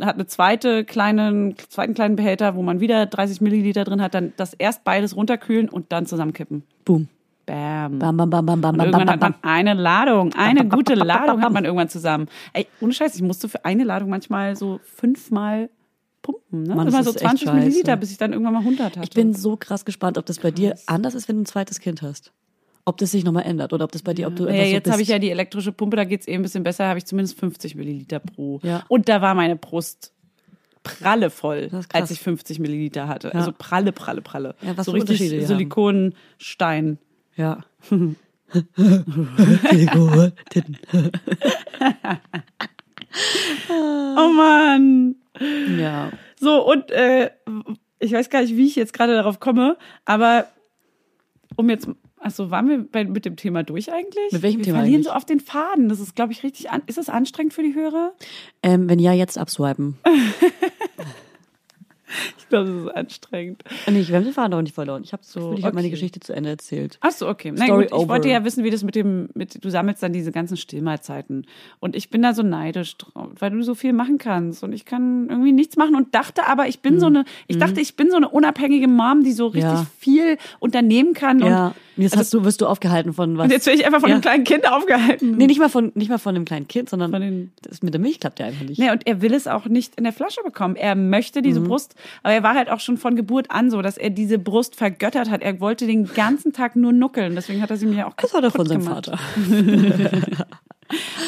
hat 0.00 0.16
eine 0.16 0.26
zweite 0.26 0.84
kleinen, 0.84 1.54
zweiten 1.68 1.94
kleinen 1.94 2.16
Behälter, 2.16 2.56
wo 2.56 2.62
man 2.62 2.80
wieder 2.80 3.06
30 3.06 3.40
Milliliter 3.40 3.84
drin 3.84 4.02
hat, 4.02 4.14
dann 4.14 4.32
das 4.36 4.52
erst 4.52 4.82
beides 4.82 5.14
runterkühlen 5.14 5.68
und 5.68 5.92
dann 5.92 6.06
zusammenkippen. 6.06 6.64
Boom. 6.84 7.06
Bam. 7.46 8.00
Bam, 8.00 8.16
bam, 8.16 8.28
bam, 8.28 8.44
bam, 8.44 8.60
bam, 8.60 8.74
Und 8.74 8.78
bam, 8.78 8.86
irgendwann 8.86 9.06
bam, 9.06 9.08
hat 9.08 9.20
man 9.20 9.32
bam. 9.32 9.40
eine 9.42 9.74
Ladung, 9.74 10.32
eine 10.34 10.66
gute 10.66 10.94
Ladung 10.94 11.42
hat 11.42 11.52
man 11.52 11.64
irgendwann 11.64 11.88
zusammen. 11.88 12.26
Ey, 12.52 12.66
ohne 12.80 12.92
Scheiß, 12.92 13.14
ich 13.14 13.22
musste 13.22 13.48
für 13.48 13.64
eine 13.64 13.84
Ladung 13.84 14.10
manchmal 14.10 14.56
so 14.56 14.80
fünfmal 14.82 15.70
pumpen. 16.22 16.64
Ne? 16.64 16.74
Mann, 16.74 16.86
das 16.86 16.94
Immer 16.94 17.04
so 17.04 17.10
ist 17.10 17.16
echt 17.16 17.28
20 17.38 17.52
Milliliter, 17.52 17.96
bis 17.96 18.10
ich 18.10 18.18
dann 18.18 18.32
irgendwann 18.32 18.54
mal 18.54 18.60
100 18.60 18.96
hatte. 18.96 19.00
Ich 19.04 19.10
bin 19.10 19.32
so 19.32 19.56
krass 19.56 19.84
gespannt, 19.84 20.18
ob 20.18 20.26
das 20.26 20.40
bei 20.40 20.50
dir 20.50 20.74
anders 20.86 21.14
ist, 21.14 21.28
wenn 21.28 21.36
du 21.36 21.42
ein 21.42 21.46
zweites 21.46 21.78
Kind 21.78 22.02
hast. 22.02 22.32
Ob 22.84 22.98
das 22.98 23.12
sich 23.12 23.24
nochmal 23.24 23.44
ändert 23.44 23.72
oder 23.72 23.84
ob 23.84 23.92
das 23.92 24.02
bei 24.02 24.14
dir, 24.14 24.28
ob 24.28 24.36
du 24.36 24.44
naja, 24.44 24.54
einfach 24.54 24.66
so 24.66 24.72
jetzt 24.74 24.90
habe 24.90 25.02
ich 25.02 25.08
ja 25.08 25.18
die 25.18 25.30
elektrische 25.30 25.72
Pumpe, 25.72 25.96
da 25.96 26.04
geht's 26.04 26.28
eh 26.28 26.34
ein 26.34 26.42
bisschen 26.42 26.62
besser, 26.62 26.86
habe 26.86 26.98
ich 26.98 27.04
zumindest 27.04 27.38
50 27.38 27.74
Milliliter 27.74 28.20
pro. 28.20 28.60
Ja. 28.62 28.84
Und 28.88 29.08
da 29.08 29.20
war 29.20 29.34
meine 29.34 29.56
Brust 29.56 30.12
pralle 30.84 31.30
voll, 31.30 31.68
krass. 31.68 31.86
als 31.92 32.10
ich 32.12 32.20
50 32.20 32.60
Milliliter 32.60 33.08
hatte. 33.08 33.28
Ja. 33.28 33.34
Also 33.34 33.52
pralle, 33.56 33.92
pralle, 33.92 34.20
pralle. 34.20 34.54
Ja, 34.62 34.76
was 34.76 34.86
so 34.86 34.92
richtig 34.92 35.20
Unterschiede 35.20 35.36
Ja. 37.36 37.64
Oh 43.68 44.28
Mann. 44.32 45.16
ja. 45.78 46.10
So, 46.38 46.70
und 46.70 46.90
äh, 46.90 47.30
ich 47.98 48.12
weiß 48.12 48.28
gar 48.30 48.42
nicht, 48.42 48.56
wie 48.56 48.66
ich 48.66 48.76
jetzt 48.76 48.92
gerade 48.92 49.14
darauf 49.14 49.40
komme, 49.40 49.76
aber 50.04 50.46
um 51.56 51.70
jetzt. 51.70 51.88
Achso, 52.18 52.50
waren 52.50 52.68
wir 52.68 52.78
bei, 52.78 53.04
mit 53.04 53.24
dem 53.24 53.36
Thema 53.36 53.62
durch 53.62 53.92
eigentlich? 53.92 54.32
Mit 54.32 54.42
welchem 54.42 54.58
wir 54.58 54.64
Thema 54.64 54.78
verlieren 54.78 54.96
eigentlich? 54.96 55.06
so 55.06 55.12
auf 55.12 55.24
den 55.24 55.38
Faden. 55.40 55.88
Das 55.88 56.00
ist, 56.00 56.16
glaube 56.16 56.32
ich, 56.32 56.42
richtig. 56.42 56.70
An 56.70 56.82
ist 56.86 56.98
das 56.98 57.08
anstrengend 57.08 57.54
für 57.54 57.62
die 57.62 57.74
Hörer? 57.74 58.12
Ähm, 58.62 58.88
wenn 58.88 58.98
ja, 58.98 59.12
jetzt 59.12 59.38
abswipen. 59.38 59.96
Ich 62.38 62.48
glaube, 62.48 62.70
das 62.70 62.76
ist 62.84 62.88
anstrengend. 62.96 63.64
Nee, 63.88 63.98
ich 64.00 64.12
habe 64.12 64.24
Faden 64.32 64.54
auch 64.54 64.62
nicht 64.62 64.74
verloren. 64.74 65.02
Ich 65.02 65.12
habe 65.12 65.24
So, 65.24 65.54
ich 65.58 65.64
hab 65.64 65.74
meine 65.74 65.86
okay. 65.88 65.94
Geschichte 65.96 66.20
zu 66.20 66.32
Ende 66.32 66.50
erzählt. 66.50 66.96
Ach 67.00 67.10
so, 67.10 67.28
okay. 67.28 67.52
Story 67.56 67.86
gut, 67.88 68.00
ich 68.02 68.08
wollte 68.08 68.28
ja 68.28 68.44
wissen, 68.44 68.62
wie 68.62 68.70
das 68.70 68.84
mit 68.84 68.94
dem, 68.94 69.28
mit, 69.34 69.64
du 69.64 69.68
sammelst 69.68 70.00
dann 70.00 70.12
diese 70.12 70.30
ganzen 70.30 70.56
Stillmahlzeiten. 70.56 71.46
Und 71.80 71.96
ich 71.96 72.08
bin 72.10 72.22
da 72.22 72.34
so 72.34 72.42
neidisch 72.44 72.96
drauf, 72.98 73.30
weil 73.40 73.50
du 73.50 73.62
so 73.62 73.74
viel 73.74 73.92
machen 73.92 74.18
kannst. 74.18 74.62
Und 74.62 74.72
ich 74.72 74.84
kann 74.84 75.28
irgendwie 75.28 75.50
nichts 75.50 75.76
machen 75.76 75.96
und 75.96 76.14
dachte 76.14 76.46
aber, 76.46 76.68
ich 76.68 76.78
bin 76.80 77.00
so 77.00 77.06
eine, 77.06 77.24
ich 77.48 77.58
dachte, 77.58 77.80
ich 77.80 77.96
bin 77.96 78.10
so 78.10 78.16
eine 78.16 78.28
unabhängige 78.28 78.86
Mom, 78.86 79.24
die 79.24 79.32
so 79.32 79.46
richtig 79.48 79.56
Mhm. 79.66 79.76
Ja. 79.76 79.86
viel 79.98 80.38
unternehmen 80.60 81.12
kann. 81.14 81.40
Ja. 81.40 81.74
Und, 81.96 82.02
jetzt 82.02 82.12
also- 82.12 82.20
hast 82.20 82.34
du, 82.34 82.44
wirst 82.44 82.60
du 82.60 82.66
aufgehalten 82.66 83.12
von 83.12 83.36
was? 83.38 83.46
und 83.46 83.50
jetzt 83.50 83.66
werde 83.66 83.80
ich 83.80 83.86
einfach 83.86 84.00
von 84.00 84.10
Ja. 84.10 84.16
einem 84.16 84.22
kleinen 84.22 84.44
Kind 84.44 84.70
aufgehalten. 84.70 85.36
Nee, 85.36 85.46
nicht 85.48 85.58
mal 85.58 85.68
von, 85.68 85.90
nicht 85.96 86.08
mal 86.10 86.18
von 86.18 86.34
dem 86.36 86.44
kleinen 86.44 86.68
Kind, 86.68 86.88
sondern 86.88 87.10
Von 87.10 87.22
den- 87.22 87.52
das 87.62 87.82
mit 87.82 87.92
der 87.94 88.00
Milch 88.00 88.20
klappt 88.20 88.38
ja 88.38 88.46
einfach 88.46 88.64
nicht. 88.64 88.78
Nee, 88.78 88.90
und 88.92 89.04
er 89.06 89.22
will 89.22 89.34
es 89.34 89.48
auch 89.48 89.64
nicht 89.66 89.96
in 89.96 90.04
der 90.04 90.12
Flasche 90.12 90.42
bekommen. 90.44 90.76
Er 90.76 90.94
möchte 90.94 91.42
diese 91.42 91.58
Mhm. 91.60 91.64
Brust, 91.68 91.94
aber 92.22 92.34
er 92.34 92.42
war 92.42 92.54
halt 92.54 92.70
auch 92.70 92.80
schon 92.80 92.96
von 92.96 93.16
Geburt 93.16 93.50
an 93.50 93.70
so, 93.70 93.82
dass 93.82 93.96
er 93.96 94.10
diese 94.10 94.38
Brust 94.38 94.76
vergöttert 94.76 95.30
hat. 95.30 95.42
Er 95.42 95.60
wollte 95.60 95.86
den 95.86 96.06
ganzen 96.06 96.52
Tag 96.52 96.76
nur 96.76 96.92
nuckeln. 96.92 97.34
Deswegen 97.34 97.62
hat 97.62 97.70
er 97.70 97.76
sie 97.76 97.86
mir 97.86 98.06
auch 98.06 98.14
Das 98.14 98.34
hat 98.34 98.44
er 98.44 98.50
von 98.50 98.66
seinem 98.66 98.82
gemacht. 98.82 99.06
Vater. 99.06 100.46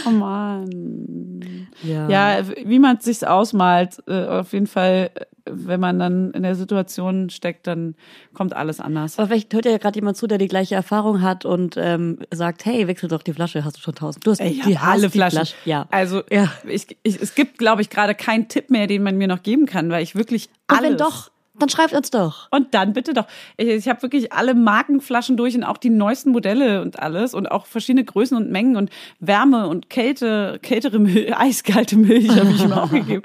Oh 0.07 0.11
Mann. 0.11 1.67
Ja. 1.83 2.09
Ja, 2.09 2.45
wie 2.65 2.79
man 2.79 2.99
es 2.99 3.05
sich 3.05 3.27
ausmalt, 3.27 3.99
äh, 4.07 4.25
auf 4.27 4.53
jeden 4.53 4.67
Fall, 4.67 5.11
äh, 5.15 5.25
wenn 5.53 5.81
man 5.81 5.99
dann 5.99 6.31
in 6.33 6.43
der 6.43 6.55
Situation 6.55 7.31
steckt, 7.31 7.67
dann 7.67 7.95
kommt 8.35 8.55
alles 8.55 8.81
anders. 8.81 9.19
Aber 9.19 9.29
vielleicht 9.29 9.53
hört 9.55 9.65
ja 9.67 9.77
gerade 9.79 9.97
jemand 9.99 10.17
zu, 10.17 10.27
der 10.27 10.39
die 10.39 10.49
gleiche 10.49 10.75
Erfahrung 10.75 11.23
hat 11.23 11.45
und 11.45 11.77
ähm, 11.79 12.19
sagt, 12.33 12.65
hey, 12.65 12.87
wechsel 12.89 13.09
doch 13.09 13.23
die 13.23 13.33
Flasche, 13.33 13.65
hast 13.65 13.77
du 13.77 13.81
schon 13.81 13.95
tausend. 13.95 14.27
Du 14.27 14.31
hast 14.31 14.41
Ich 14.41 14.61
die 14.63 14.77
alle 14.77 15.05
hast 15.07 15.13
Flaschen. 15.13 15.37
Flasche. 15.39 15.55
Ja. 15.65 15.87
Also 15.91 16.23
Ja. 16.31 16.53
ich, 16.67 16.97
ich, 17.03 17.21
es 17.21 17.35
gibt, 17.35 17.59
glaube 17.59 17.83
ich, 17.83 17.91
gerade 17.91 18.15
keinen 18.15 18.49
Tipp 18.49 18.71
mehr, 18.71 18.87
den 18.87 19.03
man 19.03 19.17
mir 19.17 19.29
noch 19.29 19.43
geben 19.43 19.67
kann, 19.67 19.91
weil 19.91 20.03
ich 20.03 20.15
wirklich 20.15 20.49
Und 20.71 20.79
alles. 20.79 20.91
wenn 20.91 20.97
doch, 20.99 21.31
dann 21.59 21.69
schreibt 21.69 21.93
uns 21.93 22.11
doch. 22.11 22.47
Und 22.53 22.73
dann 22.73 22.93
bitte 22.93 23.15
doch. 23.15 23.27
Ich, 23.57 23.67
ich 23.69 23.89
habe 23.89 24.01
wirklich 24.03 24.33
alle 24.33 24.55
Markenflaschen 24.55 25.37
durch 25.37 25.57
und 25.57 25.65
auch 25.65 25.77
die 25.79 25.91
neuesten 25.91 26.31
Modelle 26.31 26.83
und 26.83 27.01
alles 27.01 27.35
und 27.35 27.51
auch 27.51 27.67
verschiedene 27.67 28.05
Größen 28.05 28.37
und 28.37 28.49
Mengen 28.53 28.77
und 28.77 28.91
Wärme 29.19 29.67
und 29.67 29.91
Kälte, 29.91 30.61
kältere 30.63 31.01
Milch, 31.01 31.37
eiskalte 31.37 31.97
Milch 31.97 32.29
habe 32.29 32.51
ich 32.53 32.63
ihm 32.63 32.73
auch 32.73 32.91
gegeben. 32.93 33.23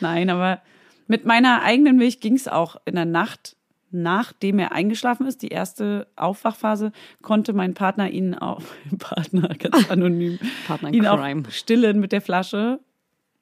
Nein, 0.00 0.28
aber 0.30 0.60
mit 1.08 1.24
meiner 1.24 1.62
eigenen 1.62 1.96
Milch 1.96 2.20
ging's 2.20 2.46
auch 2.46 2.76
in 2.84 2.94
der 2.94 3.04
Nacht, 3.04 3.56
nachdem 3.90 4.58
er 4.58 4.72
eingeschlafen 4.72 5.26
ist. 5.26 5.42
Die 5.42 5.48
erste 5.48 6.06
Aufwachphase 6.16 6.92
konnte 7.22 7.52
mein 7.52 7.74
Partner 7.74 8.10
ihn 8.10 8.34
auch, 8.34 8.62
Partner 8.98 9.48
ganz 9.58 9.90
anonym, 9.90 10.38
Partner 10.66 10.92
ihn 10.92 11.04
Crime. 11.04 11.42
auch 11.48 11.50
stillen 11.50 11.98
mit 11.98 12.12
der 12.12 12.20
Flasche. 12.20 12.80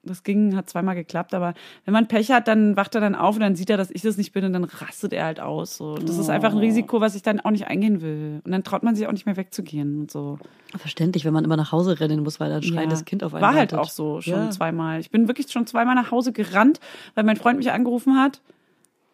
Das 0.07 0.23
ging, 0.23 0.55
hat 0.55 0.69
zweimal 0.69 0.95
geklappt, 0.95 1.33
aber 1.33 1.53
wenn 1.85 1.93
man 1.93 2.07
Pech 2.07 2.31
hat, 2.31 2.47
dann 2.47 2.75
wacht 2.75 2.95
er 2.95 3.01
dann 3.01 3.13
auf 3.15 3.35
und 3.35 3.41
dann 3.41 3.55
sieht 3.55 3.69
er, 3.69 3.77
dass 3.77 3.91
ich 3.91 4.01
das 4.01 4.17
nicht 4.17 4.31
bin 4.33 4.43
und 4.45 4.53
dann 4.53 4.63
rastet 4.63 5.13
er 5.13 5.25
halt 5.25 5.39
aus. 5.39 5.77
So. 5.77 5.95
Das 5.95 6.17
ist 6.17 6.29
einfach 6.29 6.51
ein 6.53 6.57
Risiko, 6.57 6.99
was 7.01 7.13
ich 7.15 7.21
dann 7.21 7.39
auch 7.39 7.51
nicht 7.51 7.67
eingehen 7.67 8.01
will. 8.01 8.41
Und 8.43 8.51
dann 8.51 8.63
traut 8.63 8.83
man 8.83 8.95
sich 8.95 9.05
auch 9.07 9.11
nicht 9.11 9.25
mehr 9.25 9.37
wegzugehen 9.37 9.99
und 10.01 10.11
so. 10.11 10.39
Verständlich, 10.75 11.23
wenn 11.25 11.33
man 11.33 11.43
immer 11.45 11.57
nach 11.57 11.71
Hause 11.71 11.99
rennen 11.99 12.23
muss, 12.23 12.39
weil 12.39 12.49
da 12.49 12.57
ein 12.57 12.63
schreiendes 12.63 12.99
Ja. 12.99 13.05
Kind 13.05 13.23
auf 13.23 13.33
einen 13.33 13.41
War 13.41 13.53
halt 13.53 13.71
wartet. 13.73 13.79
auch 13.79 13.89
so, 13.89 14.21
schon 14.21 14.33
Ja. 14.33 14.49
zweimal. 14.49 14.99
Ich 14.99 15.11
bin 15.11 15.27
wirklich 15.27 15.51
schon 15.51 15.67
zweimal 15.67 15.95
nach 15.95 16.11
Hause 16.11 16.31
gerannt, 16.31 16.79
weil 17.15 17.23
mein 17.23 17.37
Freund 17.37 17.57
mich 17.57 17.71
angerufen 17.71 18.17
hat 18.19 18.41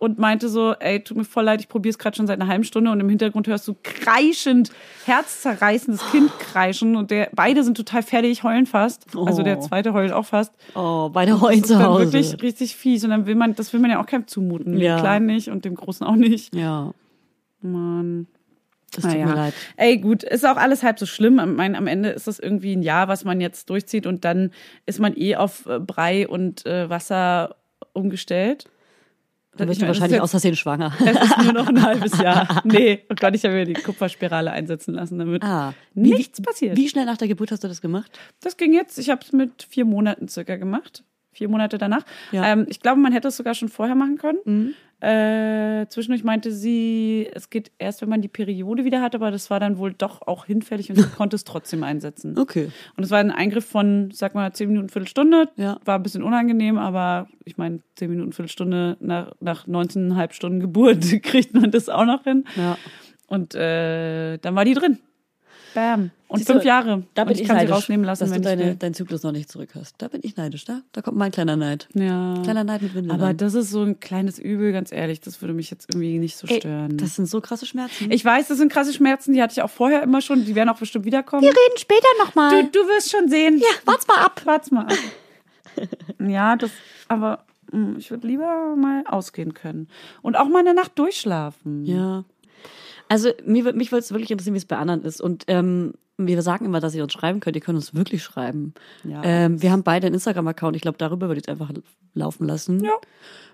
und 0.03 0.19
meinte 0.19 0.49
so, 0.49 0.73
ey, 0.79 1.03
tut 1.03 1.17
mir 1.17 1.23
voll 1.23 1.43
leid, 1.45 1.61
ich 1.61 1.69
probiere 1.69 1.91
es 1.91 1.97
gerade 1.97 2.15
schon 2.15 2.27
seit 2.27 2.39
einer 2.39 2.49
halben 2.49 2.63
Stunde 2.63 2.91
und 2.91 2.99
im 2.99 3.09
Hintergrund 3.09 3.47
hörst 3.47 3.67
du 3.67 3.75
kreischend, 3.81 4.71
herzzerreißendes 5.05 6.11
Kind 6.11 6.29
kreischen 6.39 6.95
und 6.95 7.09
der, 7.11 7.29
beide 7.33 7.63
sind 7.63 7.77
total 7.77 8.03
fertig, 8.03 8.43
heulen 8.43 8.65
fast. 8.65 9.05
Also 9.15 9.43
der 9.43 9.57
Oh. 9.57 9.61
zweite 9.61 9.93
heult 9.93 10.11
auch 10.11 10.25
fast. 10.25 10.53
Oh, 10.75 11.09
beide 11.09 11.39
heulen 11.41 11.61
Das 11.61 11.69
ist 11.69 11.75
zu 11.77 11.83
Hause. 11.83 12.13
wirklich 12.13 12.41
richtig 12.41 12.75
fies 12.75 13.03
und 13.03 13.09
dann 13.11 13.25
will 13.25 13.35
man, 13.35 13.55
das 13.55 13.71
will 13.73 13.79
man 13.79 13.91
ja 13.91 14.01
auch 14.01 14.05
keinem 14.05 14.27
zumuten. 14.27 14.77
Ja. 14.77 14.97
Dem 14.97 15.01
Kleinen 15.01 15.25
nicht 15.27 15.49
und 15.49 15.65
dem 15.65 15.75
Großen 15.75 16.05
auch 16.05 16.15
nicht. 16.15 16.53
ja, 16.53 16.93
Mann. 17.61 18.27
das 18.93 19.03
tut 19.03 19.13
Naja. 19.13 19.25
mir 19.25 19.35
leid. 19.35 19.53
Ey, 19.77 19.97
gut, 19.97 20.23
ist 20.23 20.45
auch 20.45 20.57
alles 20.57 20.83
halb 20.83 20.99
so 20.99 21.05
schlimm. 21.05 21.39
Am, 21.39 21.55
mein, 21.55 21.75
am 21.75 21.87
Ende 21.87 22.09
ist 22.09 22.27
das 22.27 22.39
irgendwie 22.39 22.75
ein 22.75 22.83
Jahr, 22.83 23.07
was 23.07 23.23
man 23.25 23.39
jetzt 23.41 23.69
durchzieht 23.69 24.05
und 24.05 24.25
dann 24.25 24.51
ist 24.85 24.99
man 24.99 25.15
eh 25.15 25.35
auf 25.37 25.65
äh, 25.65 25.79
Brei 25.79 26.27
und 26.27 26.65
äh, 26.65 26.89
Wasser 26.89 27.55
umgestellt. 27.93 28.65
Dann 29.57 29.67
Ich 29.67 29.71
wirst 29.73 29.81
du 29.83 29.87
wahrscheinlich 29.87 30.17
ist 30.17 30.21
aus 30.23 30.31
Versehen 30.31 30.55
schwanger. 30.55 30.93
jetzt- 30.99 31.15
Es 31.21 31.29
ist 31.29 31.43
nur 31.43 31.53
noch 31.53 31.67
ein 31.67 31.81
halbes 31.83 32.17
Jahr. 32.19 32.61
Nee, 32.65 33.03
oh 33.09 33.13
Gott, 33.19 33.35
ich 33.35 33.43
habe 33.45 33.53
mir 33.55 33.65
die 33.65 33.73
Kupferspirale 33.73 34.51
einsetzen 34.51 34.93
lassen, 34.95 35.19
damit 35.19 35.43
Ah, 35.43 35.73
nichts 35.93 36.41
passiert. 36.41 36.75
Wie 36.77 36.89
schnell 36.89 37.05
nach 37.05 37.17
der 37.17 37.27
Geburt 37.27 37.51
hast 37.51 37.63
du 37.63 37.67
das 37.67 37.81
gemacht? 37.81 38.11
Das 38.41 38.57
ging 38.57 38.73
jetzt, 38.73 38.97
ich 38.97 39.09
habe 39.09 39.21
es 39.23 39.31
mit 39.31 39.63
vier 39.69 39.85
Monaten 39.85 40.27
circa 40.27 40.55
gemacht. 40.55 41.03
Vier 41.31 41.49
Monate 41.49 41.77
danach. 41.79 42.03
Ja. 42.31 42.45
Ähm, 42.45 42.65
ich 42.69 42.79
glaube, 42.79 42.99
man 42.99 43.11
hätte 43.11 43.27
es 43.29 43.37
sogar 43.37 43.55
schon 43.55 43.69
vorher 43.69 43.95
machen 43.95 44.17
können. 44.17 44.37
Mhm. 44.45 44.73
Äh, 45.03 45.85
zwischendurch 45.89 46.23
meinte 46.23 46.53
sie, 46.53 47.27
es 47.33 47.49
geht 47.49 47.73
erst, 47.77 48.01
wenn 48.01 48.07
man 48.07 48.21
die 48.21 48.29
Periode 48.29 48.85
wieder 48.85 49.01
hat, 49.01 49.15
aber 49.15 49.31
das 49.31 49.49
war 49.49 49.59
dann 49.59 49.77
wohl 49.77 49.91
doch 49.91 50.21
auch 50.21 50.45
hinfällig 50.45 50.89
und 50.89 50.95
sie 50.95 51.03
konnte 51.17 51.35
es 51.35 51.43
trotzdem 51.43 51.83
einsetzen. 51.83 52.39
Okay. 52.39 52.71
Und 52.95 53.03
es 53.03 53.11
war 53.11 53.19
ein 53.19 53.29
Eingriff 53.29 53.65
von, 53.65 54.11
sag 54.13 54.33
mal, 54.33 54.53
zehn 54.53 54.69
Minuten, 54.69 54.87
Viertelstunde. 54.87 55.49
Ja. 55.57 55.77
War 55.83 55.99
ein 55.99 56.03
bisschen 56.03 56.23
unangenehm, 56.23 56.77
aber 56.77 57.27
ich 57.43 57.57
meine, 57.57 57.79
zehn 57.97 58.11
Minuten, 58.11 58.31
Viertelstunde 58.31 58.95
nach, 59.01 59.33
nach 59.41 59.67
19,5 59.67 60.31
Stunden 60.31 60.59
Geburt 60.61 61.03
kriegt 61.23 61.53
man 61.53 61.69
das 61.69 61.89
auch 61.89 62.05
noch 62.05 62.23
hin. 62.23 62.45
Ja. 62.55 62.77
Und 63.27 63.55
äh, 63.55 64.37
dann 64.37 64.55
war 64.55 64.63
die 64.63 64.73
drin. 64.73 64.99
Bam. 65.73 66.11
Und 66.27 66.39
Siehst 66.39 66.49
du, 66.49 66.53
fünf 66.53 66.65
Jahre. 66.65 67.03
Da 67.13 67.21
und 67.21 67.27
bin 67.27 67.35
ich 67.35 67.41
ich 67.41 67.47
kann 67.47 67.57
neidisch, 67.57 67.69
sie 67.69 67.73
rausnehmen 67.73 68.05
lassen, 68.05 68.23
dass 68.23 68.31
wenn 68.31 68.41
du 68.41 68.49
deine, 68.49 68.75
deinen 68.75 68.93
Zyklus 68.93 69.21
noch 69.21 69.31
nicht 69.31 69.51
zurück 69.51 69.69
hast. 69.75 69.95
Da 69.99 70.07
bin 70.07 70.21
ich 70.23 70.35
neidisch. 70.35 70.65
Da, 70.65 70.81
da 70.91 71.01
kommt 71.01 71.17
mein 71.17 71.31
kleiner 71.31 71.55
Neid. 71.55 71.87
Ja. 71.93 72.39
Kleiner 72.43 72.63
Neid 72.63 72.81
mit 72.81 72.95
Windeln. 72.95 73.11
Aber 73.11 73.27
an. 73.27 73.37
das 73.37 73.53
ist 73.53 73.69
so 73.69 73.83
ein 73.83 73.99
kleines 73.99 74.39
Übel, 74.39 74.71
ganz 74.71 74.91
ehrlich. 74.91 75.21
Das 75.21 75.41
würde 75.41 75.53
mich 75.53 75.69
jetzt 75.69 75.89
irgendwie 75.89 76.17
nicht 76.17 76.35
so 76.35 76.47
Ey, 76.47 76.59
stören. 76.59 76.97
das 76.97 77.15
sind 77.15 77.27
so 77.27 77.39
krasse 77.39 77.65
Schmerzen. 77.65 78.11
ich 78.11 78.25
weiß, 78.25 78.47
das 78.47 78.57
sind 78.57 78.71
krasse 78.71 78.93
Schmerzen, 78.93 79.33
die 79.33 79.43
hatte 79.43 79.53
ich 79.53 79.61
auch 79.61 79.69
vorher 79.69 80.01
immer 80.01 80.21
schon. 80.21 80.43
Die 80.45 80.55
werden 80.55 80.69
auch 80.69 80.79
bestimmt 80.79 81.05
wiederkommen. 81.05 81.43
reden 81.43 81.77
später 81.77 82.07
nochmal. 82.19 82.63
Du, 82.63 82.79
du 82.81 82.87
wirst 82.87 83.11
schon 83.11 83.29
sehen. 83.29 83.59
Ja, 83.59 83.67
wart's 83.85 84.07
mal 84.07 84.17
ab. 84.17 84.41
Wart's 84.45 84.71
mal 84.71 84.85
ab. 84.85 84.97
ja, 86.19 86.55
das, 86.55 86.71
aber 87.07 87.43
mm, 87.71 87.97
ich 87.97 88.09
würde 88.09 88.25
lieber 88.25 88.75
mal 88.75 89.03
ausgehen 89.05 89.53
können. 89.53 89.87
Und 90.21 90.35
auch 90.35 90.47
mal 90.47 90.59
eine 90.59 90.73
Nacht 90.73 90.97
durchschlafen. 90.97 91.85
Ja. 91.85 92.23
Also 93.13 93.29
mir, 93.45 93.73
mich 93.73 93.91
würde 93.91 94.03
es 94.03 94.11
wirklich 94.11 94.31
interessieren, 94.31 94.55
wie 94.55 94.57
es 94.57 94.65
bei 94.65 94.75
anderen 94.75 95.03
ist. 95.03 95.21
Und 95.21 95.43
ähm, 95.45 95.93
wir 96.17 96.41
sagen 96.41 96.65
immer, 96.65 96.79
dass 96.79 96.95
ihr 96.95 97.03
uns 97.03 97.13
schreiben 97.13 97.41
könnt. 97.41 97.55
Ihr 97.55 97.61
könnt 97.61 97.75
uns 97.75 97.93
wirklich 97.93 98.23
schreiben. 98.23 98.73
Ja. 99.03 99.21
Ähm, 99.23 99.61
wir 99.61 99.71
haben 99.71 99.83
beide 99.83 100.07
einen 100.07 100.15
Instagram-Account. 100.15 100.75
Ich 100.75 100.81
glaube, 100.81 100.97
darüber 100.97 101.27
würde 101.27 101.39
ich 101.39 101.47
es 101.47 101.47
einfach 101.47 101.71
laufen 102.15 102.47
lassen. 102.47 102.83
Ja. 102.83 102.93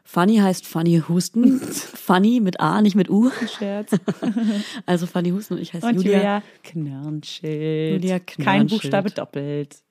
Funny 0.06 0.38
heißt 0.38 0.66
Funny 0.66 1.04
Husten. 1.10 1.60
Funny 1.60 2.40
mit 2.40 2.62
A, 2.62 2.82
nicht 2.82 2.96
mit 2.96 3.10
U. 3.10 3.32
Scherz. 3.58 3.92
Also 4.86 5.08
Funny 5.08 5.32
Husten 5.32 5.56
und 5.56 5.60
ich 5.60 5.74
heiße 5.74 5.86
Und 5.86 5.96
Julia. 5.96 6.14
Julia 6.14 6.44
Knörnschild. 6.64 8.02
Julia 8.02 8.20
Kein 8.20 8.44
Knörnschild. 8.46 8.82
Buchstabe 8.82 9.12
doppelt. 9.12 9.84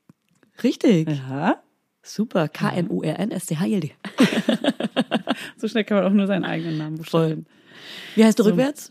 Richtig. 0.62 1.11
Ja. 1.11 1.62
Super. 2.03 2.49
K-N-U-R-N-S-C-H-I-L-D. 2.49 3.93
So 5.59 5.69
schnell 5.69 5.85
kann 5.85 5.99
man 5.99 6.07
auch 6.07 6.14
nur 6.14 6.27
seinen 6.27 6.45
eigenen 6.45 6.79
Namen 6.79 6.97
buchstabieren. 6.97 7.47
Wie 8.14 8.25
heißt 8.25 8.39
du 8.39 8.45
rückwärts? 8.45 8.91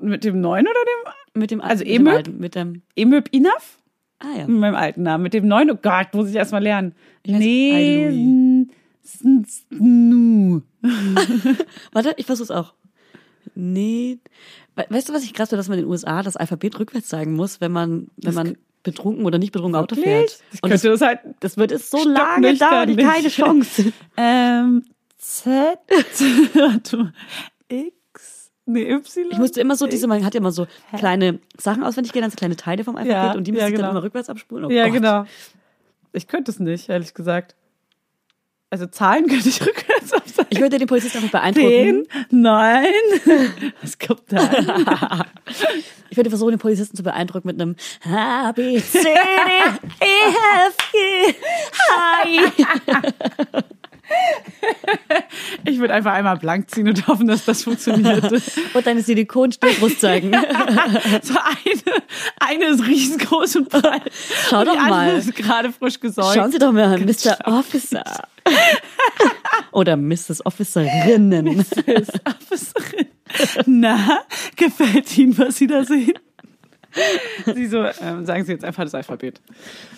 Mit 0.00 0.24
dem 0.24 0.40
neuen 0.40 0.66
oder 0.66 0.74
dem? 0.74 1.40
Mit 1.40 1.50
dem 1.50 1.60
Also 1.60 1.84
mit 1.84 1.88
dem 1.92 2.00
Emöb? 2.06 2.14
alten, 2.16 2.38
mit 2.38 2.54
dem. 2.54 2.82
Emöb 2.96 3.28
Inaf? 3.32 3.78
Ah 4.20 4.38
ja. 4.38 4.46
Mit 4.46 4.60
meinem 4.60 4.74
alten 4.76 5.02
Namen. 5.02 5.22
Mit 5.24 5.34
dem 5.34 5.46
neuen, 5.48 5.70
oh 5.70 5.78
Gott, 5.80 6.14
muss 6.14 6.28
ich 6.28 6.36
erst 6.36 6.52
mal 6.52 6.62
lernen. 6.62 6.94
heißt 7.26 7.40
Nee. 7.40 8.66
Warte, 11.92 12.14
ich 12.16 12.26
versuch's 12.26 12.50
auch. 12.50 12.74
Nee. 13.54 14.18
We- 14.76 14.86
Weißt 14.88 15.08
du, 15.08 15.12
was 15.12 15.24
ich 15.24 15.34
krass 15.34 15.48
finde, 15.48 15.58
dass 15.58 15.68
man 15.68 15.78
in 15.78 15.84
den 15.84 15.90
USA 15.90 16.22
das 16.22 16.36
Alphabet 16.36 16.78
rückwärts 16.78 17.08
zeigen 17.08 17.34
muss, 17.34 17.60
wenn 17.60 17.72
man, 17.72 18.08
wenn 18.16 18.34
man 18.34 18.56
betrunken 18.82 19.24
oder 19.24 19.38
nicht 19.38 19.52
betrunken 19.52 19.76
Auto 19.80 19.94
fährt? 19.96 20.42
Ich 20.52 20.60
das, 20.60 20.82
das 20.82 21.00
halt. 21.00 21.20
das 21.40 21.56
wird 21.56 21.72
es 21.72 21.90
so 21.90 22.06
lange 22.08 22.54
dauern, 22.56 22.96
keine 22.96 23.28
Chance. 23.28 23.92
Ähm, 24.16 24.84
Z. 25.18 25.78
Nee, 28.64 28.90
Y. 28.92 29.28
Ich 29.30 29.38
musste 29.38 29.60
immer 29.60 29.76
so 29.76 29.86
diese, 29.86 30.06
man 30.06 30.24
hat 30.24 30.34
ja 30.34 30.38
immer 30.38 30.52
so 30.52 30.66
kleine 30.96 31.40
Sachen 31.58 31.82
auswendig 31.82 32.12
gelernt, 32.12 32.32
so 32.32 32.36
kleine 32.36 32.56
Teile 32.56 32.84
vom 32.84 32.96
Alphabet 32.96 33.16
Ja, 33.16 33.32
und 33.32 33.44
die 33.46 33.50
ja, 33.50 33.54
musste 33.54 33.68
ich 33.68 33.74
genau. 33.74 33.88
dann 33.88 33.96
immer 33.96 34.04
rückwärts 34.04 34.28
abspulen. 34.28 34.66
Oh 34.66 34.70
ja, 34.70 34.84
Gott. 34.84 34.94
genau. 34.94 35.24
Ich 36.12 36.28
könnte 36.28 36.50
es 36.50 36.60
nicht, 36.60 36.88
ehrlich 36.88 37.14
gesagt. 37.14 37.56
Also 38.70 38.86
Zahlen 38.86 39.26
könnte 39.28 39.48
ich 39.48 39.60
rückwärts 39.60 40.12
aufsagen. 40.12 40.48
Ich 40.50 40.60
würde 40.60 40.78
den 40.78 40.86
Polizisten 40.86 41.18
einfach 41.18 41.40
beeindrucken. 41.40 41.68
Zehn, 41.70 42.06
neun. 42.30 42.84
Was 43.82 43.98
kommt 43.98 44.24
da? 44.28 45.26
Ich 46.10 46.18
würde 46.18 46.28
versuchen, 46.28 46.50
den 46.50 46.58
Polizisten 46.58 46.94
zu 46.94 47.02
beeindrucken 47.02 47.48
mit 47.48 47.58
einem 47.58 47.74
A, 48.04 48.52
B, 48.52 48.78
C, 48.82 48.98
D, 49.02 49.08
E, 49.08 50.66
F, 50.68 50.76
G, 50.92 51.34
H, 51.88 52.28
I. 52.28 53.62
Ich 55.64 55.78
würde 55.78 55.94
einfach 55.94 56.12
einmal 56.12 56.36
blank 56.36 56.70
ziehen 56.70 56.88
und 56.88 57.06
hoffen, 57.06 57.26
dass 57.26 57.44
das 57.44 57.62
funktioniert. 57.64 58.30
Und 58.74 58.86
deine 58.86 59.02
Silikonstillbrust 59.02 60.00
zeigen. 60.00 60.32
So 61.22 61.34
eine, 61.34 62.02
eine 62.40 62.74
ist 62.74 62.86
riesengroß 62.86 63.56
und 63.56 63.68
breit. 63.68 64.10
Schau 64.48 64.60
und 64.60 64.66
doch 64.66 64.74
mal. 64.74 65.16
ist 65.16 65.34
gerade 65.34 65.72
frisch 65.72 66.00
gesäugt. 66.00 66.34
Schauen 66.34 66.50
Sie 66.50 66.58
doch 66.58 66.72
mal 66.72 66.84
an, 66.84 67.04
Mr. 67.04 67.36
Officer. 67.46 68.04
Oder 69.72 69.96
Mrs. 69.96 70.44
Officerinnen. 70.44 71.60
Officerin. 71.60 73.06
Na, 73.66 74.20
gefällt 74.56 75.16
Ihnen, 75.16 75.36
was 75.38 75.56
Sie 75.56 75.66
da 75.66 75.84
sehen? 75.84 76.14
Sie 77.54 77.66
so, 77.66 77.84
ähm, 78.00 78.24
sagen 78.26 78.44
Sie 78.44 78.52
jetzt 78.52 78.64
einfach 78.64 78.84
das 78.84 78.94
Alphabet. 78.94 79.40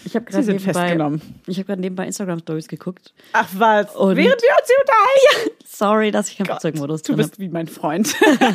Ich 0.04 0.14
habe 0.14 0.26
Sie 0.26 0.32
gerade 0.32 0.44
sind 0.44 0.56
nebenbei, 0.56 0.80
festgenommen. 0.80 1.22
ich 1.46 1.56
habe 1.58 1.66
gerade 1.66 1.80
nebenbei 1.80 2.06
Instagram 2.06 2.38
Stories 2.40 2.68
geguckt. 2.68 3.12
Ach 3.32 3.48
was, 3.54 3.94
Und- 3.96 4.16
während 4.16 4.40
wir 4.40 4.48
uns 4.50 4.66
hier 4.68 4.76
unterhalten. 4.80 5.50
Sorry, 5.66 6.10
dass 6.12 6.28
ich 6.28 6.36
keinen 6.36 6.46
Flugzeugmodus 6.46 7.02
Du 7.02 7.16
bist 7.16 7.40
wie 7.40 7.48
mein 7.48 7.66
Freund. 7.66 8.14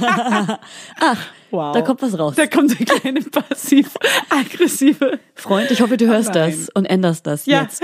Ach, 1.00 1.18
wow. 1.52 1.74
Da 1.74 1.82
kommt 1.82 2.02
was 2.02 2.18
raus. 2.18 2.36
Da 2.36 2.48
kommt 2.48 2.80
der 2.80 2.86
kleine 2.86 3.20
passiv-aggressive. 3.22 5.20
Freund, 5.36 5.70
ich 5.72 5.82
hoffe, 5.82 5.98
du 5.98 6.08
hörst 6.08 6.34
nein. 6.34 6.52
das 6.52 6.70
und 6.70 6.86
änderst 6.86 7.28
das 7.28 7.46
Ja. 7.46 7.64
jetzt. 7.64 7.84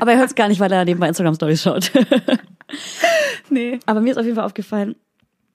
Aber 0.00 0.10
er 0.12 0.18
hört 0.18 0.30
es 0.30 0.34
gar 0.34 0.48
nicht, 0.48 0.58
weil 0.60 0.72
er 0.72 0.84
nebenbei 0.84 1.06
Instagram 1.08 1.34
Stories 1.36 1.62
schaut. 1.62 1.92
Nee. 3.48 3.78
Aber 3.86 4.00
mir 4.00 4.10
ist 4.10 4.16
auf 4.18 4.24
jeden 4.24 4.36
Fall 4.36 4.44
aufgefallen, 4.44 4.96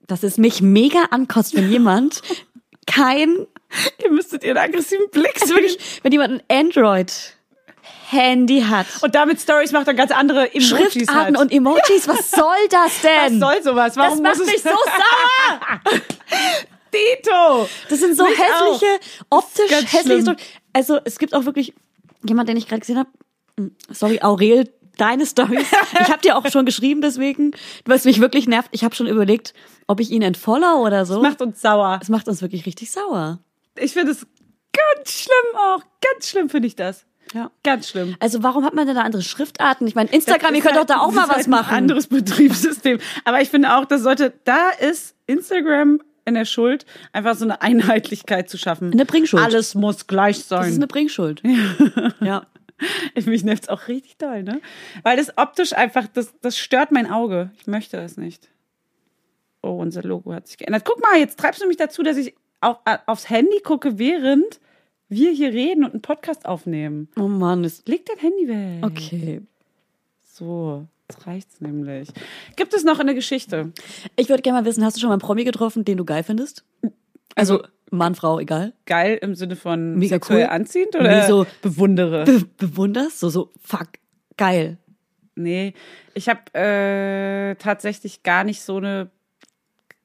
dass 0.06 0.22
es 0.22 0.38
mich 0.38 0.62
mega 0.62 1.04
ankotzt, 1.10 1.54
wenn 1.54 1.70
jemand 1.70 2.22
kein, 2.86 3.46
Ihr 4.04 4.10
müsstet 4.10 4.42
ihren 4.44 4.56
aggressiven 4.58 5.08
Blick 5.10 5.40
also 5.40 5.54
wirklich, 5.54 5.78
wenn 6.02 6.12
jemand 6.12 6.42
ein 6.48 6.66
Android-Handy 6.66 8.62
hat. 8.62 8.86
Und 9.02 9.14
damit 9.14 9.40
Stories 9.40 9.72
macht 9.72 9.86
er 9.88 9.94
ganz 9.94 10.10
andere 10.10 10.52
Emojis 10.54 10.68
Schriftarten 10.68 11.36
halt. 11.36 11.38
und 11.38 11.52
Emojis, 11.52 12.06
was 12.08 12.30
soll 12.30 12.68
das 12.70 12.82
Was 13.02 13.02
denn? 13.02 13.40
soll 13.40 13.62
sowas? 13.62 13.94
das 13.94 13.96
Warum 13.96 14.22
macht 14.22 14.38
muss 14.38 14.46
mich 14.46 14.56
es 14.56 14.62
so 14.64 14.70
sauer! 14.84 15.60
Dito! 16.92 17.68
Das 17.88 18.00
sind 18.00 18.16
so 18.16 18.24
Mich 18.24 18.36
hässliche, 18.38 18.98
optisch 19.30 19.70
ganz 19.70 19.92
hässliche 19.92 20.02
schlimm. 20.02 20.22
Stories. 20.22 20.42
Also 20.72 20.98
es 21.04 21.18
gibt 21.18 21.34
auch 21.34 21.44
wirklich 21.44 21.72
jemand, 22.26 22.48
den 22.48 22.56
ich 22.56 22.66
gerade 22.66 22.80
gesehen 22.80 22.98
habe. 22.98 23.08
Sorry, 23.90 24.20
Aurel, 24.22 24.68
deine 24.96 25.24
Stories. 25.26 25.66
Ich 25.92 26.08
habe 26.10 26.20
dir 26.20 26.36
auch 26.36 26.46
schon 26.50 26.66
geschrieben, 26.66 27.00
deswegen, 27.00 27.52
was 27.84 28.04
mich 28.04 28.20
wirklich 28.20 28.48
nervt. 28.48 28.68
Ich 28.72 28.82
habe 28.82 28.94
schon 28.94 29.06
überlegt, 29.06 29.54
ob 29.86 30.00
ich 30.00 30.10
ihn 30.10 30.22
entfollow 30.22 30.84
oder 30.84 31.06
so. 31.06 31.22
Macht 31.22 31.40
uns 31.42 31.60
sauer. 31.60 31.98
Das 32.00 32.08
macht 32.08 32.26
uns 32.26 32.42
wirklich 32.42 32.66
richtig 32.66 32.90
sauer. 32.90 33.38
Ich 33.80 33.92
finde 33.92 34.12
es 34.12 34.26
ganz 34.72 35.10
schlimm 35.12 35.56
auch. 35.58 35.82
Ganz 36.14 36.28
schlimm 36.28 36.48
finde 36.48 36.68
ich 36.68 36.76
das. 36.76 37.06
Ja. 37.32 37.50
Ganz 37.62 37.88
schlimm. 37.88 38.16
Also 38.18 38.42
warum 38.42 38.64
hat 38.64 38.74
man 38.74 38.86
denn 38.86 38.96
da 38.96 39.02
andere 39.02 39.22
Schriftarten? 39.22 39.86
Ich 39.86 39.94
meine, 39.94 40.10
Instagram, 40.10 40.54
ihr 40.54 40.62
Das 40.62 40.72
könnt 40.72 40.80
doch 40.82 40.86
da 40.86 41.00
halt- 41.00 41.08
auch 41.08 41.12
mal 41.12 41.20
das 41.22 41.28
was 41.30 41.36
halt 41.36 41.46
Ein 41.46 41.50
machen. 41.50 41.74
anderes 41.76 42.06
Betriebssystem. 42.08 42.98
Aber 43.24 43.40
ich 43.40 43.50
finde 43.50 43.76
auch, 43.76 43.84
das 43.84 44.02
sollte, 44.02 44.32
da 44.44 44.70
ist 44.70 45.14
Instagram 45.26 46.00
in 46.24 46.34
der 46.34 46.44
Schuld, 46.44 46.86
einfach 47.12 47.34
so 47.36 47.44
eine 47.44 47.62
Einheitlichkeit 47.62 48.50
zu 48.50 48.58
schaffen. 48.58 48.92
Eine 48.92 49.06
Bringschuld. 49.06 49.42
Alles 49.42 49.74
muss 49.74 50.06
gleich 50.08 50.36
Das 50.36 50.42
ist 50.42 50.48
sein. 50.48 50.74
eine 50.74 50.86
Bringschuld. 50.88 51.42
Ja. 52.20 52.46
Mich 53.26 53.44
nervt's 53.44 53.68
auch 53.68 53.88
richtig 53.88 54.16
doll, 54.16 54.42
ne? 54.42 54.60
Weil 55.02 55.16
das 55.16 55.36
optisch 55.36 55.72
einfach, 55.74 56.06
das, 56.12 56.32
das 56.40 56.56
stört 56.58 56.90
mein 56.92 57.10
Auge. 57.10 57.50
Ich 57.60 57.66
möchte 57.66 57.98
es 57.98 58.16
nicht. 58.16 58.48
Oh, 59.62 59.72
unser 59.78 60.02
Logo 60.02 60.32
hat 60.32 60.46
sich 60.48 60.56
geändert. 60.58 60.84
Guck 60.84 61.00
mal, 61.02 61.18
jetzt 61.18 61.38
treibst 61.38 61.62
du 61.62 61.66
mich 61.66 61.76
dazu, 61.76 62.02
dass 62.02 62.16
ich 62.16 62.34
auf, 62.60 62.78
aufs 63.06 63.30
Handy 63.30 63.60
gucke, 63.64 63.98
während 63.98 64.60
wir 65.08 65.30
hier 65.32 65.52
reden 65.52 65.84
und 65.84 65.92
einen 65.92 66.02
Podcast 66.02 66.46
aufnehmen. 66.46 67.08
Oh 67.18 67.26
Mann, 67.28 67.64
ist 67.64 67.88
Leg 67.88 68.06
dein 68.06 68.18
Handy 68.18 68.48
weg. 68.48 68.84
okay. 68.86 69.42
So, 70.22 70.86
jetzt 71.10 71.26
reicht's 71.26 71.60
nämlich. 71.60 72.08
Gibt 72.56 72.72
es 72.74 72.84
noch 72.84 72.98
eine 73.00 73.14
Geschichte? 73.14 73.72
Ich 74.16 74.28
würde 74.28 74.42
gerne 74.42 74.60
mal 74.60 74.64
wissen, 74.64 74.84
hast 74.84 74.96
du 74.96 75.00
schon 75.00 75.08
mal 75.08 75.14
einen 75.14 75.20
Promi 75.20 75.44
getroffen, 75.44 75.84
den 75.84 75.98
du 75.98 76.04
geil 76.04 76.22
findest? 76.22 76.64
Also 77.34 77.62
Mann, 77.90 78.14
Frau, 78.14 78.38
egal. 78.38 78.72
Geil 78.86 79.18
im 79.20 79.34
Sinne 79.34 79.56
von 79.56 79.96
Mega 79.96 80.14
sexuell 80.16 80.44
cool. 80.44 80.50
anziehend 80.50 80.94
oder 80.94 81.20
Nee, 81.22 81.26
so- 81.26 81.46
bewundere? 81.62 82.24
Be 82.24 82.44
bewunderst? 82.56 83.18
So, 83.18 83.28
so, 83.28 83.50
fuck, 83.62 83.88
geil. 84.36 84.78
Nee, 85.34 85.74
ich 86.14 86.28
habe 86.28 86.40
äh, 86.54 87.54
tatsächlich 87.56 88.22
gar 88.22 88.44
nicht 88.44 88.62
so 88.62 88.76
eine 88.76 89.10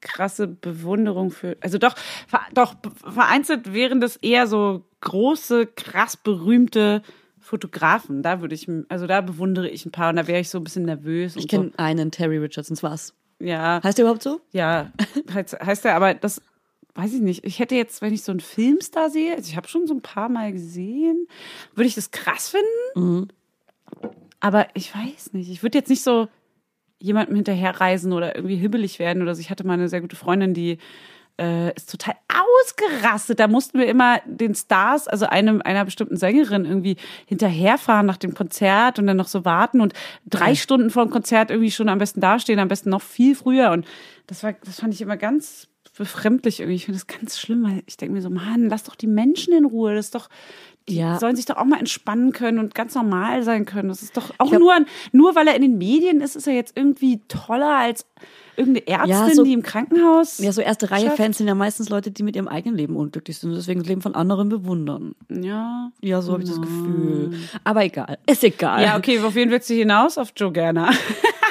krasse 0.05 0.47
Bewunderung 0.47 1.31
für. 1.31 1.57
Also 1.59 1.77
doch, 1.77 1.95
ver, 2.27 2.41
doch 2.53 2.75
vereinzelt 3.03 3.73
wären 3.73 3.99
das 3.99 4.15
eher 4.17 4.47
so 4.47 4.85
große, 5.01 5.65
krass 5.67 6.15
berühmte 6.15 7.01
Fotografen. 7.39 8.21
Da 8.23 8.41
würde 8.41 8.55
ich, 8.55 8.69
also 8.89 9.07
da 9.07 9.21
bewundere 9.21 9.67
ich 9.67 9.85
ein 9.85 9.91
paar 9.91 10.09
und 10.09 10.15
da 10.15 10.27
wäre 10.27 10.39
ich 10.39 10.49
so 10.49 10.59
ein 10.59 10.63
bisschen 10.63 10.85
nervös. 10.85 11.35
Ich 11.35 11.47
kenne 11.47 11.71
einen, 11.77 12.11
Terry 12.11 12.37
Richardsons, 12.37 12.81
was? 12.81 13.07
so. 13.07 13.13
Ja, 13.39 13.81
Heißt 13.83 13.97
der 13.97 14.03
überhaupt 14.05 14.23
so? 14.23 14.39
ja, 14.51 14.91
heißt, 15.33 15.59
heißt 15.59 15.85
er, 15.85 15.95
aber 15.95 16.13
das 16.13 16.41
weiß 16.95 17.13
ich 17.13 17.21
nicht. 17.21 17.45
Ich 17.45 17.59
hätte 17.59 17.75
jetzt, 17.75 18.01
wenn 18.01 18.13
ich 18.13 18.23
so 18.23 18.31
einen 18.31 18.39
Filmstar 18.39 19.09
sehe, 19.09 19.35
also 19.35 19.49
ich 19.49 19.57
habe 19.57 19.67
schon 19.67 19.87
so 19.87 19.93
ein 19.93 20.01
paar 20.01 20.29
Mal 20.29 20.53
gesehen, 20.53 21.27
würde 21.73 21.87
ich 21.87 21.95
das 21.95 22.11
krass 22.11 22.49
finden. 22.49 22.67
Mhm. 22.95 23.27
Aber 24.39 24.67
ich 24.73 24.95
weiß 24.95 25.33
nicht. 25.33 25.49
Ich 25.49 25.63
würde 25.63 25.77
jetzt 25.77 25.89
nicht 25.89 26.03
so 26.03 26.27
jemandem 27.05 27.35
hinterherreisen 27.35 28.11
oder 28.13 28.35
irgendwie 28.35 28.55
hibbelig 28.55 28.99
werden 28.99 29.21
oder 29.21 29.35
so. 29.35 29.41
Ich 29.41 29.49
hatte 29.49 29.65
mal 29.65 29.73
eine 29.73 29.89
sehr 29.89 30.01
gute 30.01 30.15
Freundin, 30.15 30.53
die 30.53 30.79
äh, 31.39 31.73
ist 31.75 31.91
total 31.91 32.15
ausgerastet. 32.27 33.39
Da 33.39 33.47
mussten 33.47 33.77
wir 33.77 33.87
immer 33.87 34.19
den 34.25 34.55
Stars, 34.55 35.07
also 35.07 35.25
einem, 35.25 35.61
einer 35.63 35.85
bestimmten 35.85 36.17
Sängerin 36.17 36.65
irgendwie 36.65 36.97
hinterherfahren 37.25 38.05
nach 38.05 38.17
dem 38.17 38.33
Konzert 38.33 38.99
und 38.99 39.07
dann 39.07 39.17
noch 39.17 39.27
so 39.27 39.45
warten 39.45 39.81
und 39.81 39.93
drei 40.25 40.55
Stunden 40.55 40.89
vor 40.89 41.05
dem 41.05 41.11
Konzert 41.11 41.51
irgendwie 41.51 41.71
schon 41.71 41.89
am 41.89 41.99
besten 41.99 42.21
dastehen, 42.21 42.59
am 42.59 42.69
besten 42.69 42.89
noch 42.89 43.01
viel 43.01 43.35
früher. 43.35 43.71
Und 43.71 43.85
das 44.27 44.43
war, 44.43 44.53
das 44.63 44.79
fand 44.79 44.93
ich 44.93 45.01
immer 45.01 45.17
ganz 45.17 45.67
befremdlich 45.97 46.59
irgendwie. 46.59 46.75
Ich 46.75 46.85
finde 46.85 46.99
das 46.99 47.07
ganz 47.07 47.39
schlimm, 47.39 47.63
weil 47.63 47.83
ich 47.85 47.97
denke 47.97 48.15
mir 48.15 48.21
so, 48.21 48.29
Mann, 48.29 48.69
lass 48.69 48.83
doch 48.83 48.95
die 48.95 49.07
Menschen 49.07 49.53
in 49.53 49.65
Ruhe. 49.65 49.95
Das 49.95 50.05
ist 50.05 50.15
doch, 50.15 50.29
die 50.87 50.97
Ja. 50.97 51.19
sollen 51.19 51.35
sich 51.35 51.45
doch 51.45 51.57
auch 51.57 51.65
mal 51.65 51.79
entspannen 51.79 52.31
können 52.31 52.59
und 52.59 52.75
ganz 52.75 52.93
normal 52.95 53.41
sein 53.43 53.65
können. 53.65 53.89
Das 53.89 54.03
ist 54.03 54.15
doch 54.17 54.31
auch 54.37 54.49
glaub- 54.49 54.59
nur, 54.61 54.73
nur 55.11 55.35
weil 55.35 55.47
er 55.47 55.55
in 55.55 55.61
den 55.63 55.77
Medien 55.77 56.21
ist, 56.21 56.35
ist 56.35 56.47
er 56.47 56.53
jetzt 56.53 56.77
irgendwie 56.77 57.21
toller 57.27 57.75
als 57.77 58.05
irgendeine 58.57 58.87
Ärztin, 58.87 59.09
Ja, 59.09 59.29
so- 59.33 59.43
die 59.43 59.51
im 59.53 59.63
Krankenhaus. 59.63 60.37
Ja, 60.37 60.51
so 60.53 60.61
erste 60.61 60.89
Reihe 60.91 61.05
Schafft. 61.07 61.17
Fans 61.17 61.37
sind 61.39 61.47
ja 61.47 61.55
meistens 61.55 61.89
Leute, 61.89 62.11
die 62.11 62.23
mit 62.23 62.35
ihrem 62.35 62.47
eigenen 62.47 62.77
Leben 62.77 62.95
unglücklich 62.95 63.37
sind 63.37 63.49
und 63.49 63.55
deswegen 63.57 63.79
das 63.81 63.89
Leben 63.89 64.01
von 64.01 64.15
anderen 64.15 64.47
bewundern. 64.49 65.15
Ja. 65.29 65.91
Ja, 66.01 66.21
so 66.21 66.31
habe 66.33 66.43
ich 66.43 66.49
das 66.49 66.61
Gefühl. 66.61 67.33
Aber 67.63 67.83
egal. 67.83 68.17
Ist 68.27 68.43
egal. 68.43 68.81
Ja, 68.83 68.97
okay, 68.97 69.19
auf 69.19 69.35
wen 69.35 69.49
willst 69.49 69.69
du 69.69 69.73
hinaus? 69.73 70.17
Auf 70.17 70.33
Joe 70.37 70.51
Gerner. 70.51 70.91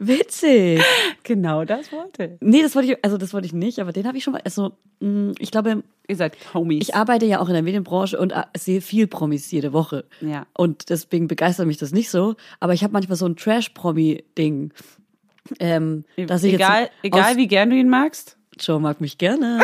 Witzig. 0.00 0.80
genau 1.24 1.64
das 1.64 1.90
wollte. 1.92 2.38
Nee, 2.40 2.62
das 2.62 2.74
wollte 2.76 2.92
ich, 2.92 3.04
also 3.04 3.18
das 3.18 3.34
wollte 3.34 3.46
ich 3.46 3.52
nicht, 3.52 3.80
aber 3.80 3.92
den 3.92 4.06
habe 4.06 4.16
ich 4.16 4.24
schon 4.24 4.32
mal, 4.32 4.42
also 4.44 4.72
mh, 5.00 5.34
ich 5.38 5.50
glaube, 5.50 5.82
Ihr 6.06 6.16
seid 6.16 6.36
Homies. 6.54 6.88
ich 6.88 6.94
arbeite 6.94 7.26
ja 7.26 7.40
auch 7.40 7.48
in 7.48 7.54
der 7.54 7.62
Medienbranche 7.62 8.18
und 8.18 8.32
äh, 8.32 8.44
sehe 8.56 8.80
viel 8.80 9.06
Promis 9.06 9.50
jede 9.50 9.72
Woche. 9.72 10.04
Ja. 10.20 10.46
Und 10.56 10.88
deswegen 10.88 11.28
begeistert 11.28 11.66
mich 11.66 11.76
das 11.76 11.92
nicht 11.92 12.10
so, 12.10 12.36
aber 12.60 12.72
ich 12.72 12.82
habe 12.82 12.92
manchmal 12.92 13.16
so 13.16 13.26
ein 13.26 13.36
Trash-Promi-Ding. 13.36 14.72
Ähm, 15.60 16.04
dass 16.16 16.44
ich 16.44 16.54
egal, 16.54 16.82
jetzt 16.82 16.92
egal 17.02 17.36
wie 17.36 17.46
gern 17.46 17.70
du 17.70 17.76
ihn 17.76 17.88
magst. 17.88 18.37
Joe 18.58 18.80
mag 18.80 19.00
mich 19.00 19.18
gerne. 19.18 19.60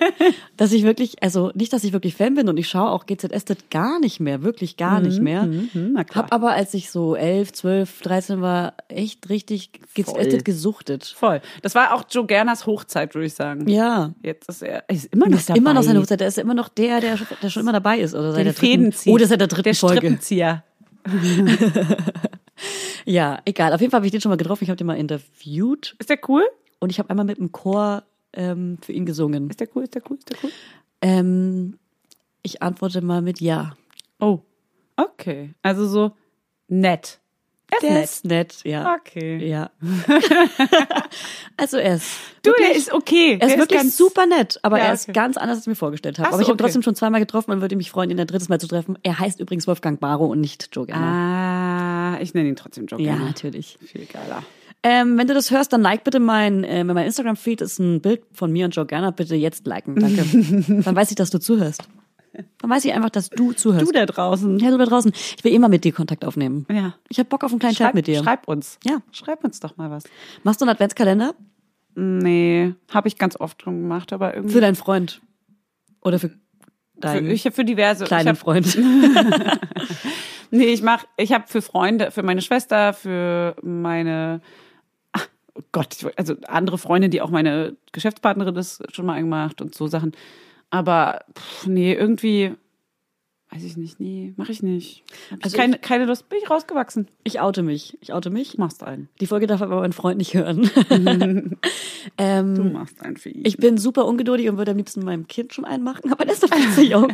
dass 0.56 0.72
ich 0.72 0.82
wirklich, 0.84 1.22
also 1.22 1.50
nicht, 1.54 1.72
dass 1.72 1.84
ich 1.84 1.92
wirklich 1.92 2.14
Fan 2.14 2.34
bin 2.34 2.48
und 2.48 2.56
ich 2.56 2.68
schaue 2.68 2.90
auch 2.90 3.06
GZSZ 3.06 3.70
gar 3.70 3.98
nicht 4.00 4.20
mehr, 4.20 4.42
wirklich 4.42 4.76
gar 4.76 5.00
nicht 5.00 5.20
mehr. 5.20 5.44
Mhm, 5.44 5.90
na 5.92 6.04
klar. 6.04 6.24
Hab 6.24 6.32
aber, 6.32 6.52
als 6.52 6.74
ich 6.74 6.90
so 6.90 7.14
11, 7.16 7.52
12, 7.52 8.02
13 8.02 8.40
war, 8.40 8.74
echt 8.88 9.28
richtig 9.28 9.70
Voll. 10.04 10.24
GZSZ 10.24 10.44
gesuchtet. 10.44 11.04
Voll. 11.16 11.40
Das 11.62 11.74
war 11.74 11.94
auch 11.94 12.04
Joe 12.10 12.26
Gerners 12.26 12.66
Hochzeit, 12.66 13.14
würde 13.14 13.26
ich 13.26 13.34
sagen. 13.34 13.68
Ja. 13.68 14.12
Jetzt 14.22 14.48
ist 14.48 14.62
er 14.62 14.84
ist 14.88 15.06
immer 15.06 15.26
noch 15.26 15.32
Das 15.32 15.40
ist 15.40 15.48
dabei. 15.50 15.58
immer 15.58 15.74
noch 15.74 15.82
seine 15.82 16.00
Hochzeit. 16.00 16.20
Der 16.20 16.28
ist 16.28 16.38
immer 16.38 16.54
noch 16.54 16.68
der, 16.68 17.00
der, 17.00 17.18
der 17.42 17.50
schon 17.50 17.62
immer 17.62 17.72
dabei 17.72 17.98
ist. 17.98 18.14
Oder 18.14 18.32
der 18.32 18.44
der 18.44 18.54
Fäden 18.54 18.92
zieht. 18.92 19.12
Oh, 19.12 19.16
das 19.16 19.24
ist 19.24 19.30
seit 19.30 19.40
der 19.40 19.48
dritten 19.48 19.64
der 19.64 19.74
Folge. 19.74 19.96
Strippenzieher. 19.98 20.64
Ja, 23.04 23.40
egal. 23.44 23.72
Auf 23.72 23.80
jeden 23.80 23.90
Fall 23.90 23.98
habe 23.98 24.06
ich 24.06 24.12
den 24.12 24.20
schon 24.20 24.30
mal 24.30 24.36
getroffen. 24.36 24.64
Ich 24.64 24.70
habe 24.70 24.76
den 24.76 24.86
mal 24.86 24.96
interviewt 24.96 25.94
Ist 25.98 26.10
der 26.10 26.18
cool? 26.28 26.44
und 26.78 26.90
ich 26.90 26.98
habe 26.98 27.10
einmal 27.10 27.26
mit 27.26 27.38
dem 27.38 27.52
Chor 27.52 28.02
ähm, 28.36 28.78
für 28.82 28.92
ihn 28.92 29.06
gesungen. 29.06 29.48
Ist 29.50 29.60
der 29.60 29.68
cool? 29.74 29.84
Ist 29.84 29.94
der 29.94 30.02
cool? 30.10 30.16
Ist 30.18 30.30
der 30.30 30.36
cool? 30.42 30.50
Ähm, 31.00 31.78
ich 32.42 32.62
antworte 32.62 33.00
mal 33.00 33.22
mit 33.22 33.40
Ja. 33.40 33.76
Oh. 34.20 34.40
Okay. 34.96 35.54
Also 35.62 35.86
so 35.86 36.12
nett. 36.68 37.20
Er 37.70 37.76
ist 37.78 37.82
Der 37.82 37.92
nett. 37.92 38.04
ist 38.04 38.24
nett, 38.24 38.64
ja. 38.64 38.94
Okay. 38.94 39.48
Ja. 39.48 39.70
also 41.56 41.78
er 41.78 41.96
ist. 41.96 42.06
Du, 42.42 42.50
wirklich, 42.50 42.68
der 42.68 42.76
ist 42.76 42.92
okay. 42.92 43.38
er 43.40 43.46
ist 43.46 43.52
der 43.52 43.58
wirklich 43.58 43.80
ganz, 43.80 43.96
super 43.96 44.26
nett, 44.26 44.60
aber 44.62 44.78
Ja, 44.78 44.84
er 44.84 44.92
ist 44.94 45.04
okay. 45.04 45.12
ganz 45.12 45.36
anders, 45.36 45.56
als 45.56 45.64
ich 45.64 45.68
mir 45.70 45.74
vorgestellt 45.74 46.18
habe. 46.18 46.28
So, 46.28 46.34
aber 46.34 46.42
ich 46.42 46.48
habe 46.48 46.54
okay. 46.54 46.64
trotzdem 46.64 46.82
schon 46.82 46.94
zweimal 46.94 47.20
getroffen 47.20 47.50
und 47.52 47.60
würde 47.62 47.74
mich 47.76 47.90
freuen, 47.90 48.10
ihn 48.10 48.20
ein 48.20 48.26
drittes 48.26 48.48
Mal 48.48 48.60
zu 48.60 48.68
treffen. 48.68 48.98
Er 49.02 49.18
heißt 49.18 49.40
übrigens 49.40 49.66
Wolfgang 49.66 49.98
Barrow 49.98 50.30
und 50.30 50.40
nicht 50.40 50.68
Joe 50.72 50.86
Gerner. 50.86 52.16
Ah, 52.16 52.18
ich 52.20 52.34
nenne 52.34 52.48
ihn 52.50 52.56
trotzdem 52.56 52.86
Joe 52.86 53.00
ja, 53.00 53.12
Gerner. 53.12 53.24
natürlich. 53.24 53.78
Viel 53.82 54.06
geiler. 54.06 54.42
Ähm, 54.84 55.18
wenn 55.18 55.26
du 55.26 55.34
das 55.34 55.50
hörst, 55.50 55.72
dann 55.72 55.82
like 55.82 56.04
bitte 56.04 56.20
mein, 56.20 56.62
äh, 56.62 56.84
mein 56.84 57.06
Instagram-Feed 57.06 57.60
ist 57.62 57.78
ein 57.78 58.00
Bild 58.00 58.22
von 58.32 58.52
mir 58.52 58.66
und 58.66 58.76
Joe 58.76 58.86
Gerner. 58.86 59.12
Bitte 59.12 59.34
jetzt 59.34 59.66
liken, 59.66 59.96
danke. 59.96 60.24
dann 60.84 60.94
weiß 60.94 61.10
ich, 61.10 61.16
dass 61.16 61.30
du 61.30 61.40
zuhörst. 61.40 61.88
Dann 62.58 62.70
weiß 62.70 62.84
ich 62.84 62.92
einfach, 62.92 63.10
dass 63.10 63.30
du 63.30 63.52
zuhörst. 63.52 63.86
Du 63.86 63.92
da 63.92 64.06
draußen. 64.06 64.58
ja, 64.58 64.70
du 64.70 64.78
da 64.78 64.84
draußen. 64.84 65.12
Ich 65.36 65.42
will 65.42 65.52
immer 65.52 65.68
mit 65.68 65.84
dir 65.84 65.92
Kontakt 65.92 66.24
aufnehmen. 66.24 66.66
Ja. 66.70 66.94
Ich 67.08 67.18
habe 67.18 67.28
Bock 67.28 67.44
auf 67.44 67.50
einen 67.50 67.60
kleinen 67.60 67.74
Chat 67.74 67.86
Schreib, 67.86 67.94
mit 67.94 68.06
dir. 68.06 68.22
schreib 68.22 68.46
uns. 68.46 68.78
Ja. 68.84 68.98
Schreib 69.12 69.42
uns 69.44 69.60
doch 69.60 69.76
mal 69.76 69.90
was. 69.90 70.04
Machst 70.42 70.60
du 70.60 70.64
einen 70.64 70.70
Adventskalender 70.70 71.34
Nee, 71.96 72.74
habe 72.90 73.08
ich 73.08 73.18
ganz 73.18 73.38
oft 73.38 73.62
schon 73.62 73.82
gemacht, 73.82 74.12
aber 74.12 74.34
irgendwie. 74.34 74.54
für 74.54 74.60
deinen 74.60 74.74
Freund? 74.74 75.20
Oder 76.02 76.18
für 76.18 76.28
für, 76.28 76.36
deinen 77.00 77.30
ich 77.30 77.44
habe 77.44 77.54
für 77.54 77.64
diverse. 77.64 78.04
kleinen 78.04 78.30
hab, 78.30 78.38
Freund? 78.38 78.76
Nee, 80.50 80.66
ich 80.66 80.82
mach, 80.82 81.04
ich 81.16 81.32
habe 81.32 81.48
für 81.48 81.62
Freunde, 81.62 82.12
für 82.12 82.22
meine 82.22 82.40
Schwester, 82.40 82.92
für 82.92 83.56
meine, 83.62 84.40
oh 85.54 85.62
Gott, 85.72 85.94
ich, 85.98 86.18
also 86.18 86.34
andere 86.46 86.78
Freunde, 86.78 87.08
die 87.08 87.20
auch 87.22 87.30
meine 87.30 87.76
Geschäftspartnerin 87.92 88.56
ist, 88.56 88.82
schon 88.94 89.06
mal 89.06 89.20
gemacht 89.20 89.60
und 89.60 89.74
so 89.74 89.86
Sachen. 89.86 90.12
Aber 90.70 91.20
pff, 91.38 91.66
nee, 91.66 91.92
irgendwie, 91.94 92.52
weiß 93.50 93.62
ich 93.62 93.76
nicht, 93.76 94.00
nee, 94.00 94.32
mache 94.36 94.50
ich 94.50 94.62
nicht. 94.62 95.04
Hab 95.30 95.38
ich 95.38 95.44
Also 95.44 95.56
keine, 95.56 95.78
keine 95.78 96.06
Lust, 96.06 96.28
bin 96.28 96.38
ich 96.42 96.50
rausgewachsen. 96.50 97.08
Ich 97.22 97.40
oute 97.40 97.62
mich. 97.62 97.96
Ich 98.00 98.12
oute 98.12 98.30
mich. 98.30 98.58
Machst 98.58 98.82
einen. 98.82 99.08
Die 99.20 99.26
Folge 99.28 99.46
darf 99.46 99.62
aber 99.62 99.78
mein 99.80 99.92
Freund 99.92 100.18
nicht 100.18 100.34
hören. 100.34 100.68
ähm, 102.18 102.54
Du 102.54 102.64
machst 102.64 103.00
einen 103.02 103.16
für 103.16 103.28
ihn. 103.30 103.42
ich 103.44 103.56
bin 103.56 103.78
super 103.78 104.06
ungeduldig 104.06 104.48
und 104.48 104.56
würde 104.58 104.72
am 104.72 104.76
liebsten 104.76 105.04
meinem 105.04 105.26
Kind 105.28 105.54
schon 105.54 105.64
einen 105.64 105.84
machen, 105.84 106.12
aber 106.12 106.24
der 106.24 106.34
ist 106.34 106.42
doch 106.42 106.52
viel 106.54 106.70
zu 106.74 106.82
jung. 106.82 107.12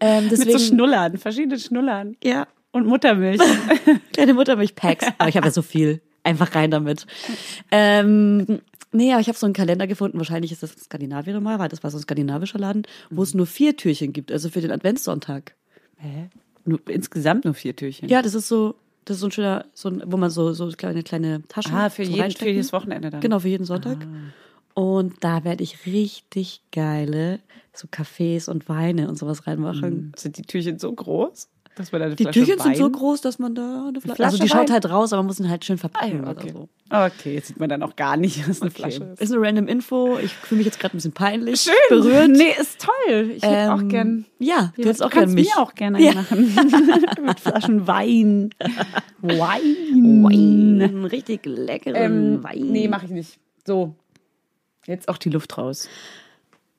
Ähm, 0.00 0.24
Mit 0.28 0.36
so 0.36 0.44
deswegen- 0.44 0.58
Schnullern, 0.58 1.18
verschiedene 1.18 1.58
Schnullern. 1.58 2.16
Ja, 2.24 2.46
Und 2.72 2.86
Muttermilch. 2.86 3.40
kleine 4.12 4.34
Muttermilch-Packs. 4.34 5.06
Aber 5.18 5.28
ich 5.28 5.36
habe 5.36 5.46
ja 5.46 5.52
so 5.52 5.62
viel. 5.62 6.00
Einfach 6.26 6.56
rein 6.56 6.72
damit. 6.72 7.06
Ähm, 7.70 8.60
nee, 8.90 9.12
aber 9.12 9.20
ich 9.20 9.28
habe 9.28 9.38
so 9.38 9.46
einen 9.46 9.54
Kalender 9.54 9.86
gefunden. 9.86 10.18
Wahrscheinlich 10.18 10.50
ist 10.50 10.62
das 10.62 10.72
Skandinavier 10.72 11.34
nochmal, 11.34 11.60
weil 11.60 11.68
das 11.68 11.84
war 11.84 11.90
so 11.92 11.98
ein 11.98 12.02
skandinavischer 12.02 12.58
Laden, 12.58 12.82
wo 13.10 13.22
es 13.22 13.32
nur 13.32 13.46
vier 13.46 13.76
Türchen 13.76 14.12
gibt, 14.12 14.32
also 14.32 14.48
für 14.48 14.60
den 14.60 14.72
Adventssonntag. 14.72 15.54
Hä? 15.98 16.28
Nur, 16.64 16.80
insgesamt 16.88 17.44
nur 17.44 17.54
vier 17.54 17.76
Türchen. 17.76 18.08
Ja, 18.08 18.22
das 18.22 18.34
ist 18.34 18.48
so, 18.48 18.74
das 19.04 19.18
ist 19.18 19.20
so 19.20 19.28
ein 19.28 19.30
schöner, 19.30 19.66
so 19.72 19.88
ein, 19.88 20.02
wo 20.04 20.16
man 20.16 20.30
so, 20.30 20.52
so 20.52 20.68
kleine, 20.68 21.04
kleine 21.04 21.42
Taschen 21.46 21.72
Ah, 21.72 21.90
für, 21.90 22.02
jeden, 22.02 22.32
für 22.32 22.46
jedes 22.46 22.72
Wochenende 22.72 23.10
dann. 23.10 23.20
Genau, 23.20 23.38
für 23.38 23.48
jeden 23.48 23.64
Sonntag. 23.64 23.98
Und 24.74 25.22
da 25.22 25.44
werde 25.44 25.62
ich 25.62 25.86
richtig 25.86 26.60
geile 26.72 27.38
so 27.72 27.86
Kaffees 27.88 28.48
und 28.48 28.68
Weine 28.68 29.08
und 29.08 29.16
sowas 29.16 29.46
reinmachen. 29.46 30.12
Sind 30.16 30.38
die 30.38 30.42
Türchen 30.42 30.78
so 30.78 30.92
groß, 30.92 31.48
dass 31.76 31.92
man 31.92 32.02
eine 32.02 32.16
Die 32.16 32.24
Flasche 32.24 32.40
Türchen 32.40 32.58
Wein 32.58 32.64
sind 32.74 32.76
so 32.78 32.90
groß, 32.90 33.20
dass 33.20 33.38
man 33.38 33.54
da 33.54 33.84
eine 33.88 34.00
Flasche. 34.00 34.16
Flasche 34.16 34.24
Also 34.24 34.38
die 34.42 34.48
schaut 34.48 34.68
Wein? 34.68 34.72
halt 34.72 34.90
raus, 34.90 35.12
aber 35.12 35.22
man 35.22 35.26
muss 35.28 35.38
ihn 35.38 35.48
halt 35.48 35.64
schön 35.64 35.76
Ah, 35.76 35.78
verpacken 35.80 36.20
oder 36.22 36.30
okay. 36.32 36.50
so. 36.52 36.68
Okay, 36.90 37.34
jetzt 37.34 37.48
sieht 37.48 37.60
man 37.60 37.68
dann 37.68 37.82
auch 37.82 37.94
gar 37.96 38.16
nicht, 38.16 38.48
was 38.48 38.62
eine 38.62 38.70
Flasche 38.70 39.02
Okay. 39.02 39.12
ist. 39.12 39.20
Ist 39.22 39.32
eine 39.32 39.46
random 39.46 39.68
Info. 39.68 40.18
Ich 40.18 40.32
fühle 40.34 40.58
mich 40.58 40.66
jetzt 40.66 40.80
gerade 40.80 40.94
ein 40.94 40.98
bisschen 40.98 41.12
peinlich. 41.12 41.60
Schön. 41.60 41.74
Berührt. 41.90 42.28
Nee, 42.30 42.54
ist 42.60 42.80
toll. 42.80 43.30
Ich 43.36 43.42
hätte 43.42 43.72
auch 43.74 43.80
Ähm, 43.80 43.88
gern. 43.88 44.24
Ja, 44.38 44.72
du 44.76 44.82
hättest 44.82 45.02
auch 45.02 45.10
gerne 45.10 45.32
mich. 45.32 45.48
mir 45.54 45.62
auch 45.62 45.74
gerne 45.74 46.02
Ja. 46.02 46.14
machen. 46.14 46.54
Mit 47.22 47.40
Flaschen 47.40 47.86
Wein. 47.86 48.50
Wein. 49.20 50.22
Wein. 50.24 51.04
Richtig 51.04 51.44
leckeren 51.46 51.96
Ähm, 52.36 52.42
Wein. 52.42 52.58
nee, 52.70 52.88
mache 52.88 53.06
ich 53.06 53.12
nicht. 53.12 53.38
So. 53.66 53.94
Jetzt 54.86 55.08
auch 55.08 55.18
die 55.18 55.30
Luft 55.30 55.58
raus. 55.58 55.88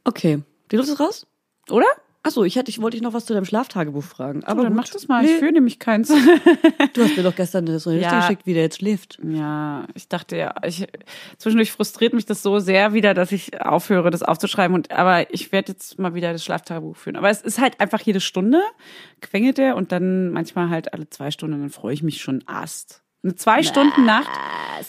Okay. 0.06 0.40
Die 0.72 0.78
Luft 0.78 0.90
ist 0.90 1.00
raus? 1.00 1.28
Oder? 1.70 1.86
Achso, 2.28 2.44
ich 2.44 2.56
hätte, 2.58 2.70
ich 2.70 2.82
wollte 2.82 2.96
dich 2.98 3.02
noch 3.02 3.14
was 3.14 3.26
zu 3.26 3.34
deinem 3.34 3.46
Schlaftagebuch 3.46 4.04
fragen. 4.04 4.44
Aber 4.44 4.52
Aber 4.52 4.64
dann 4.64 4.74
gut. 4.74 4.84
mach 4.84 4.90
das 4.92 5.08
mal. 5.08 5.24
Nee, 5.24 5.32
Ich 5.34 5.40
fühle 5.40 5.54
nämlich 5.54 5.80
keins. 5.80 6.10
du 6.94 7.04
hast 7.04 7.16
mir 7.16 7.24
doch 7.24 7.36
gestern 7.36 7.66
so 7.80 7.90
eine 7.90 8.02
Ja. 8.02 8.20
geschickt, 8.20 8.46
wie 8.46 8.54
der 8.54 8.64
jetzt 8.64 8.78
schläft. 8.80 9.18
Ja, 9.24 9.86
ich 9.94 10.08
dachte 10.10 10.36
ja, 10.36 10.54
ich, 10.66 10.86
zwischendurch 11.38 11.72
frustriert 11.72 12.14
mich 12.14 12.26
das 12.26 12.44
so 12.44 12.60
sehr 12.60 12.94
wieder, 12.94 13.14
dass 13.14 13.32
ich 13.32 13.62
aufhöre, 13.62 14.12
das 14.12 14.24
aufzuschreiben. 14.24 14.76
Und 14.76 14.92
aber 14.92 15.34
ich 15.34 15.52
werde 15.52 15.72
jetzt 15.72 15.98
mal 16.00 16.14
wieder 16.14 16.34
das 16.34 16.44
Schlaftagebuch 16.44 16.98
führen. 16.98 17.16
Aber 17.16 17.30
es 17.30 17.42
ist 17.42 17.60
halt 17.60 17.80
einfach 17.80 18.02
jede 18.02 18.20
Stunde 18.20 18.62
quengelt 19.22 19.58
er 19.60 19.76
und 19.76 19.92
dann 19.92 20.32
manchmal 20.32 20.70
halt 20.70 20.94
alle 20.94 21.10
zwei 21.10 21.32
Stunden. 21.32 21.56
Und 21.56 21.62
dann 21.62 21.70
freue 21.70 21.94
ich 21.94 22.04
mich 22.04 22.22
schon 22.22 22.44
ast. 22.48 23.02
Eine 23.24 23.36
zwei 23.36 23.64
Stunden 23.64 24.06
Nacht, 24.06 24.30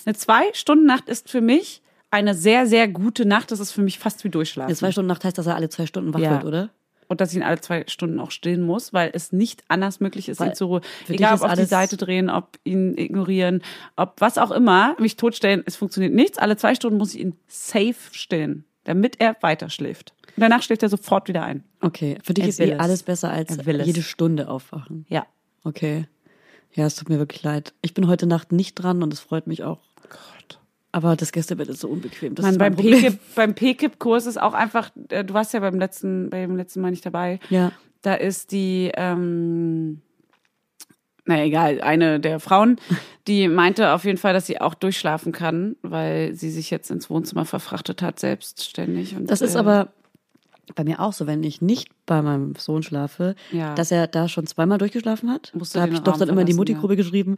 eine 0.05 0.15
zwei 0.15 0.43
Stunden 0.53 0.87
Nacht 0.87 1.09
ist 1.09 1.31
für 1.31 1.41
mich 1.41 1.83
eine 2.11 2.35
sehr 2.35 2.67
sehr 2.67 2.89
gute 2.89 3.27
Nacht. 3.27 3.51
Das 3.51 3.61
ist 3.61 3.73
für 3.73 3.83
mich 3.83 3.99
fast 3.99 4.23
wie 4.25 4.29
durchschlafen. 4.29 4.69
Eine 4.69 4.77
zwei 4.77 4.93
Stunden 4.93 5.09
Nacht 5.09 5.25
heißt, 5.25 5.37
dass 5.39 5.47
er 5.47 5.57
alle 5.57 5.69
zwei 5.69 5.87
Stunden 5.87 6.13
wach 6.15 6.21
Ja. 6.21 6.31
wird, 6.33 6.45
oder? 6.45 6.71
Und 7.09 7.21
dass 7.21 7.31
ich 7.31 7.37
ihn 7.37 7.43
alle 7.43 7.61
zwei 7.61 7.85
Stunden 7.89 8.21
auch 8.21 8.31
stillen 8.31 8.63
muss, 8.63 8.93
weil 8.93 9.11
es 9.13 9.33
nicht 9.33 9.65
anders 9.69 10.01
möglich 10.01 10.29
ist, 10.29 10.41
Weil 10.41 10.51
ihn 10.51 10.55
zu 10.55 10.81
dich 11.09 11.17
egal 11.17 11.35
ob 11.35 11.43
auf 11.43 11.55
die 11.55 11.65
Seite 11.65 11.97
drehen, 11.97 12.31
ob 12.31 12.59
ihn 12.65 12.97
ignorieren, 12.97 13.63
ob 13.97 14.21
was 14.21 14.39
auch 14.39 14.51
immer, 14.51 14.95
mich 15.01 15.17
totstellen, 15.17 15.63
es 15.67 15.77
funktioniert 15.77 16.15
nichts. 16.15 16.39
Alle 16.39 16.57
zwei 16.57 16.75
Stunden 16.75 16.99
muss 16.99 17.15
ich 17.15 17.21
ihn 17.21 17.35
safe 17.47 17.97
stillen, 18.13 18.65
damit 18.85 19.21
er 19.21 19.37
weiter 19.41 19.71
schläft. 19.71 20.15
Und 20.37 20.43
danach 20.43 20.63
schläft 20.63 20.83
er 20.83 20.89
sofort 20.89 21.29
wieder 21.29 21.43
ein. 21.43 21.65
Okay, 21.81 22.19
für 22.23 22.35
dich 22.35 22.45
Er 22.45 22.49
ist 22.51 22.61
eh 22.61 22.71
es. 22.73 22.79
alles 22.79 23.03
besser 23.03 23.31
als 23.31 23.57
jede 23.67 24.03
Stunde 24.03 24.49
aufwachen. 24.49 25.05
Ja. 25.09 25.27
Okay. 25.65 26.07
Ja, 26.75 26.87
es 26.87 26.95
tut 26.95 27.09
mir 27.09 27.19
wirklich 27.19 27.43
leid. 27.43 27.75
Ich 27.83 27.95
bin 27.95 28.07
heute 28.07 28.27
Nacht 28.27 28.53
nicht 28.53 28.75
dran 28.75 29.03
und 29.03 29.13
es 29.13 29.21
freut 29.21 29.47
mich 29.47 29.65
auch. 29.65 29.81
Aber 30.93 31.17
das 31.17 31.33
Gästebett 31.33 31.69
ist 31.69 31.81
so 31.81 31.89
unbequem. 31.89 32.35
Das 32.35 32.45
Mann, 32.45 32.53
ist 32.53 32.59
beim. 32.59 32.75
PKIP, 32.75 33.19
beim 33.35 33.55
PKIP-Kurs 33.55 34.27
ist 34.27 34.41
auch 34.41 34.55
einfach, 34.55 34.91
äh, 35.11 35.25
du 35.25 35.35
warst 35.35 35.53
ja 35.53 35.61
beim 35.61 35.79
letzten, 35.79 36.31
beim 36.31 36.57
letzten 36.57 36.81
Mal 36.81 36.91
nicht 36.91 37.05
dabei. 37.05 37.41
Ja. 37.51 37.73
Da 38.03 38.15
ist 38.15 38.53
die, 38.53 38.91
ähm, 38.95 40.01
naja, 41.27 41.45
egal, 41.45 41.81
eine 41.83 42.21
der 42.21 42.41
Frauen, 42.41 42.81
die 43.27 43.49
meinte 43.49 43.93
auf 43.93 44.05
jeden 44.05 44.19
Fall, 44.19 44.33
dass 44.33 44.47
sie 44.47 44.61
auch 44.61 44.75
durchschlafen 44.75 45.33
kann, 45.33 45.77
weil 45.83 46.35
sie 46.35 46.51
sich 46.51 46.71
jetzt 46.71 46.91
ins 46.91 47.11
Wohnzimmer 47.11 47.45
verfrachtet 47.45 48.01
hat, 48.01 48.19
selbstständig. 48.19 49.15
Und, 49.15 49.31
Das 49.31 49.43
ist 49.43 49.57
äh, 49.57 49.59
aber 49.59 49.93
bei 50.75 50.85
mir 50.85 51.01
auch 51.01 51.13
so, 51.13 51.27
wenn 51.27 51.43
ich 51.43 51.61
nicht 51.61 51.89
bei 52.07 52.23
meinem 52.23 52.55
Sohn 52.57 52.83
schlafe, 52.83 53.35
Ja. 53.53 53.75
dass 53.75 53.91
er 53.91 54.07
da 54.07 54.29
schon 54.29 54.47
zweimal 54.47 54.79
durchgeschlafen 54.79 55.31
hat. 55.31 55.53
Musst 55.55 55.75
da 55.77 55.83
habe 55.83 55.93
ich 55.93 56.01
doch 56.01 56.17
dann 56.17 56.29
immer 56.29 56.41
in 56.43 56.47
die 56.47 56.55
Mutti-Gruppe 56.55 56.97
geschrieben, 56.97 57.37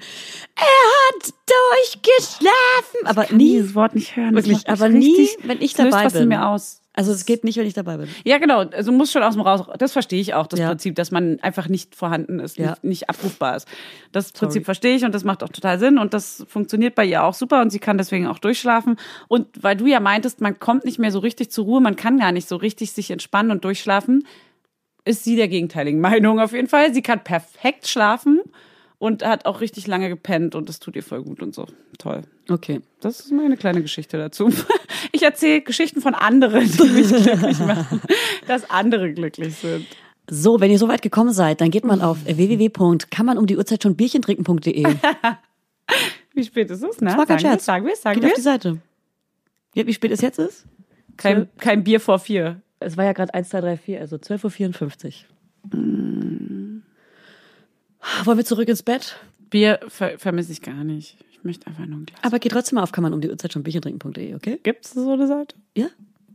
er 0.57 0.65
hat 0.65 1.33
durchgeschlafen. 1.47 3.07
Aber 3.07 3.25
kann 3.25 3.37
nie, 3.37 3.53
dieses 3.53 3.75
Wort 3.75 3.95
nicht 3.95 4.17
hören. 4.17 4.35
Wirklich, 4.35 4.69
aber 4.69 4.89
nie, 4.89 5.29
wenn 5.45 5.61
ich 5.61 5.75
dabei 5.75 6.09
bin. 6.09 6.29
mir 6.29 6.47
aus. 6.47 6.83
Also 7.01 7.13
es 7.13 7.25
geht 7.25 7.45
nicht, 7.45 7.57
wenn 7.57 7.67
ich 7.67 7.73
dabei 7.73 7.97
bin. 7.97 8.09
Ja, 8.25 8.37
genau. 8.37 8.59
Also 8.59 8.93
muss 8.93 9.11
schon 9.11 9.23
aus 9.23 9.33
dem 9.33 9.41
raus. 9.41 9.63
Das 9.79 9.93
verstehe 9.93 10.21
ich 10.21 10.35
auch, 10.35 10.47
das 10.47 10.61
Ja. 10.61 10.69
Prinzip, 10.69 10.95
dass 10.97 11.11
man 11.11 11.41
einfach 11.41 11.67
nicht 11.67 11.95
vorhanden 11.95 12.41
ist, 12.41 12.59
Ja. 12.59 12.71
nicht, 12.73 12.85
nicht 12.85 13.09
abrufbar 13.09 13.57
ist. 13.57 13.67
Das 14.13 14.33
Prinzip 14.33 14.67
verstehe 14.67 14.95
ich 14.97 15.05
und 15.07 15.15
das 15.15 15.25
macht 15.25 15.43
auch 15.43 15.49
total 15.49 15.79
Sinn 15.79 15.97
und 15.97 16.13
das 16.13 16.45
funktioniert 16.47 16.95
bei 16.95 17.07
ihr 17.07 17.25
auch 17.25 17.33
super 17.33 17.63
und 17.63 17.71
sie 17.71 17.79
kann 17.79 17.97
deswegen 17.97 18.27
auch 18.27 18.39
durchschlafen. 18.39 18.97
Und 19.29 19.47
weil 19.63 19.77
du 19.77 19.87
ja 19.87 19.99
meintest, 19.99 20.43
man 20.43 20.59
kommt 20.61 20.85
nicht 20.85 20.99
mehr 20.99 21.11
so 21.11 21.21
richtig 21.21 21.51
zur 21.51 21.65
Ruhe, 21.65 21.81
man 21.81 21.97
kann 21.97 22.19
gar 22.19 22.33
nicht 22.33 22.47
so 22.47 22.57
richtig 22.57 22.93
sich 22.93 23.11
entspannen 23.11 23.51
und 23.51 23.65
durchschlafen, 23.65 24.27
ist 25.07 25.25
sie 25.25 25.37
der 25.37 25.49
gegenteiligen 25.49 26.01
Meinung 26.03 26.39
auf 26.39 26.53
jeden 26.53 26.69
Fall. 26.69 26.93
Sie 26.93 27.01
kann 27.01 27.25
perfekt 27.25 27.89
schlafen 27.89 28.41
und 29.01 29.25
hat 29.25 29.47
auch 29.47 29.63
richtig 29.63 29.87
lange 29.87 30.11
gepennt 30.11 30.55
und 30.55 30.69
das 30.69 30.79
tut 30.79 30.95
ihr 30.95 31.03
voll 31.03 31.23
gut 31.23 31.43
und 31.43 31.55
so. 31.55 31.67
Toll. 31.99 32.21
Okay. 32.49 32.83
Das 33.01 33.21
ist 33.21 33.33
meine 33.33 33.57
kleine 33.57 33.83
Geschichte 33.83 34.17
dazu. 34.17 34.53
Ich 35.13 35.23
erzähle 35.23 35.63
Geschichten 35.63 36.03
von 36.03 36.15
anderen, 36.15 36.71
die 36.71 36.83
mich 36.85 37.09
glücklich 37.25 37.59
machen, 37.59 38.01
dass 38.47 38.69
andere 38.71 39.13
glücklich 39.13 39.57
sind. 39.57 39.87
So, 40.29 40.61
wenn 40.61 40.71
ihr 40.71 40.79
so 40.79 40.89
weit 40.89 41.03
gekommen 41.03 41.33
seid, 41.33 41.61
dann 41.61 41.71
geht 41.71 41.85
mal 41.85 42.01
auf 42.03 42.19
www.kannmanumdieuhrzeit 42.27 43.83
schon 43.83 43.97
Bierchen 43.97 44.23
trinken.de. 44.23 44.87
Wie 46.35 46.45
spät 46.45 46.71
ist 46.71 46.85
es? 46.85 47.01
Ne? 47.01 47.09
Das 47.09 47.17
war 47.17 47.27
kein 47.27 47.39
sagen 47.39 47.43
wir, 47.43 47.51
Scherz. 47.51 47.65
sagen 47.65 47.87
wir, 47.87 47.97
sagen 47.97 48.15
Geht 48.21 48.23
wir. 48.25 48.29
auf 48.29 48.37
die 48.37 48.41
Seite. 48.43 48.79
Wie 49.73 49.87
wie 49.87 49.95
spät 49.95 50.13
es 50.13 50.21
jetzt 50.21 50.39
ist? 50.39 50.67
Kein, 51.17 51.49
kein 51.59 51.83
Bier 51.83 51.99
vor 51.99 52.19
vier. 52.19 52.61
Es 52.79 52.97
war 52.97 53.05
ja 53.07 53.13
gerade 53.13 53.33
1, 53.35 53.49
2, 53.49 53.61
3, 53.63 53.77
4, 53.79 54.01
also 54.01 54.17
12.54 54.17 55.25
Uhr. 55.73 55.79
Mm. 55.81 56.60
Wollen 58.25 58.39
wir 58.39 58.45
zurück 58.45 58.69
ins 58.69 58.83
Bett? 58.83 59.17
Bier 59.51 59.81
ver 59.89 60.19
vermisse 60.19 60.53
ich 60.53 60.63
gar 60.63 60.85
nicht. 60.85 61.17
Ich 61.33 61.45
möchte 61.45 61.67
einfach 61.67 61.87
nur 61.87 62.01
ein 62.01 62.07
Glas. 62.07 62.21
Aber 62.23 62.39
geh 62.39 62.49
trotzdem 62.49 62.77
mal 62.77 62.83
auf 62.83 62.93
kann 62.93 63.03
man 63.03 63.15
um 63.15 63.21
die 63.21 63.31
Uhrzeit 63.31 63.53
schon 63.53 63.63
Bierchen 63.63 63.83
trinken.de, 63.83 64.35
okay? 64.35 64.61
Gibt 64.63 64.85
es 64.85 64.93
so 64.93 65.13
eine 65.13 65.27
Seite? 65.27 65.57
Ja? 65.77 65.87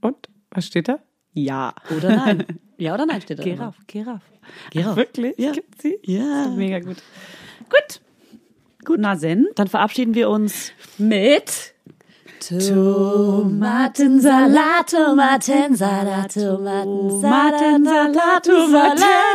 Und? 0.01 0.29
Was 0.51 0.67
steht 0.67 0.87
da? 0.87 0.99
Ja. 1.33 1.75
Oder 1.95 2.15
nein? 2.15 2.45
ja 2.77 2.93
oder 2.93 3.05
nein 3.05 3.21
steht 3.21 3.39
da. 3.39 3.43
Geh 3.43 3.51
immer. 3.51 3.65
rauf, 3.65 3.75
geh 3.87 4.03
rauf. 4.03 4.21
Geh 4.71 4.83
rauf. 4.83 4.95
Wirklich? 4.95 5.37
Ja. 5.37 5.51
Gibt 5.51 5.81
sie? 5.81 5.99
Ja. 6.03 6.47
Mega 6.55 6.79
gut. 6.79 6.97
Gut. 7.69 8.01
Gut. 8.83 8.99
Na, 8.99 9.17
Zen. 9.17 9.47
Dann 9.55 9.67
verabschieden 9.67 10.15
wir 10.15 10.29
uns 10.29 10.71
Mit 10.97 11.74
Tomatensalat, 12.47 14.85
Tomatensalat, 14.91 16.31
Tomatensalat, 16.31 18.45
Tomatensalat, 18.45 19.34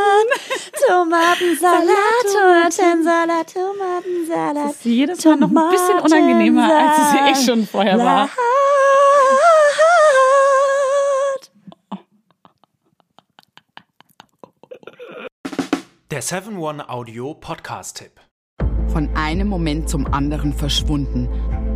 Tomatensalat, 0.87 2.27
Tomatensalat, 2.32 3.49
Tomatensalat. 3.53 4.57
Das 4.57 4.77
ist 4.77 4.85
jedes 4.85 5.24
Mal 5.24 5.37
noch 5.39 5.49
ein 5.49 5.70
bisschen 5.70 5.99
unangenehmer, 5.99 6.73
als 6.73 6.99
es 6.99 7.15
eh 7.16 7.35
schon 7.51 7.66
vorher 7.66 7.99
war. 7.99 8.28
Der 16.12 16.23
7-One-Audio-Podcast-Tipp. 16.23 18.20
Von 18.93 19.09
einem 19.16 19.49
Moment 19.49 19.89
zum 19.89 20.07
anderen 20.12 20.53
verschwunden, 20.53 21.28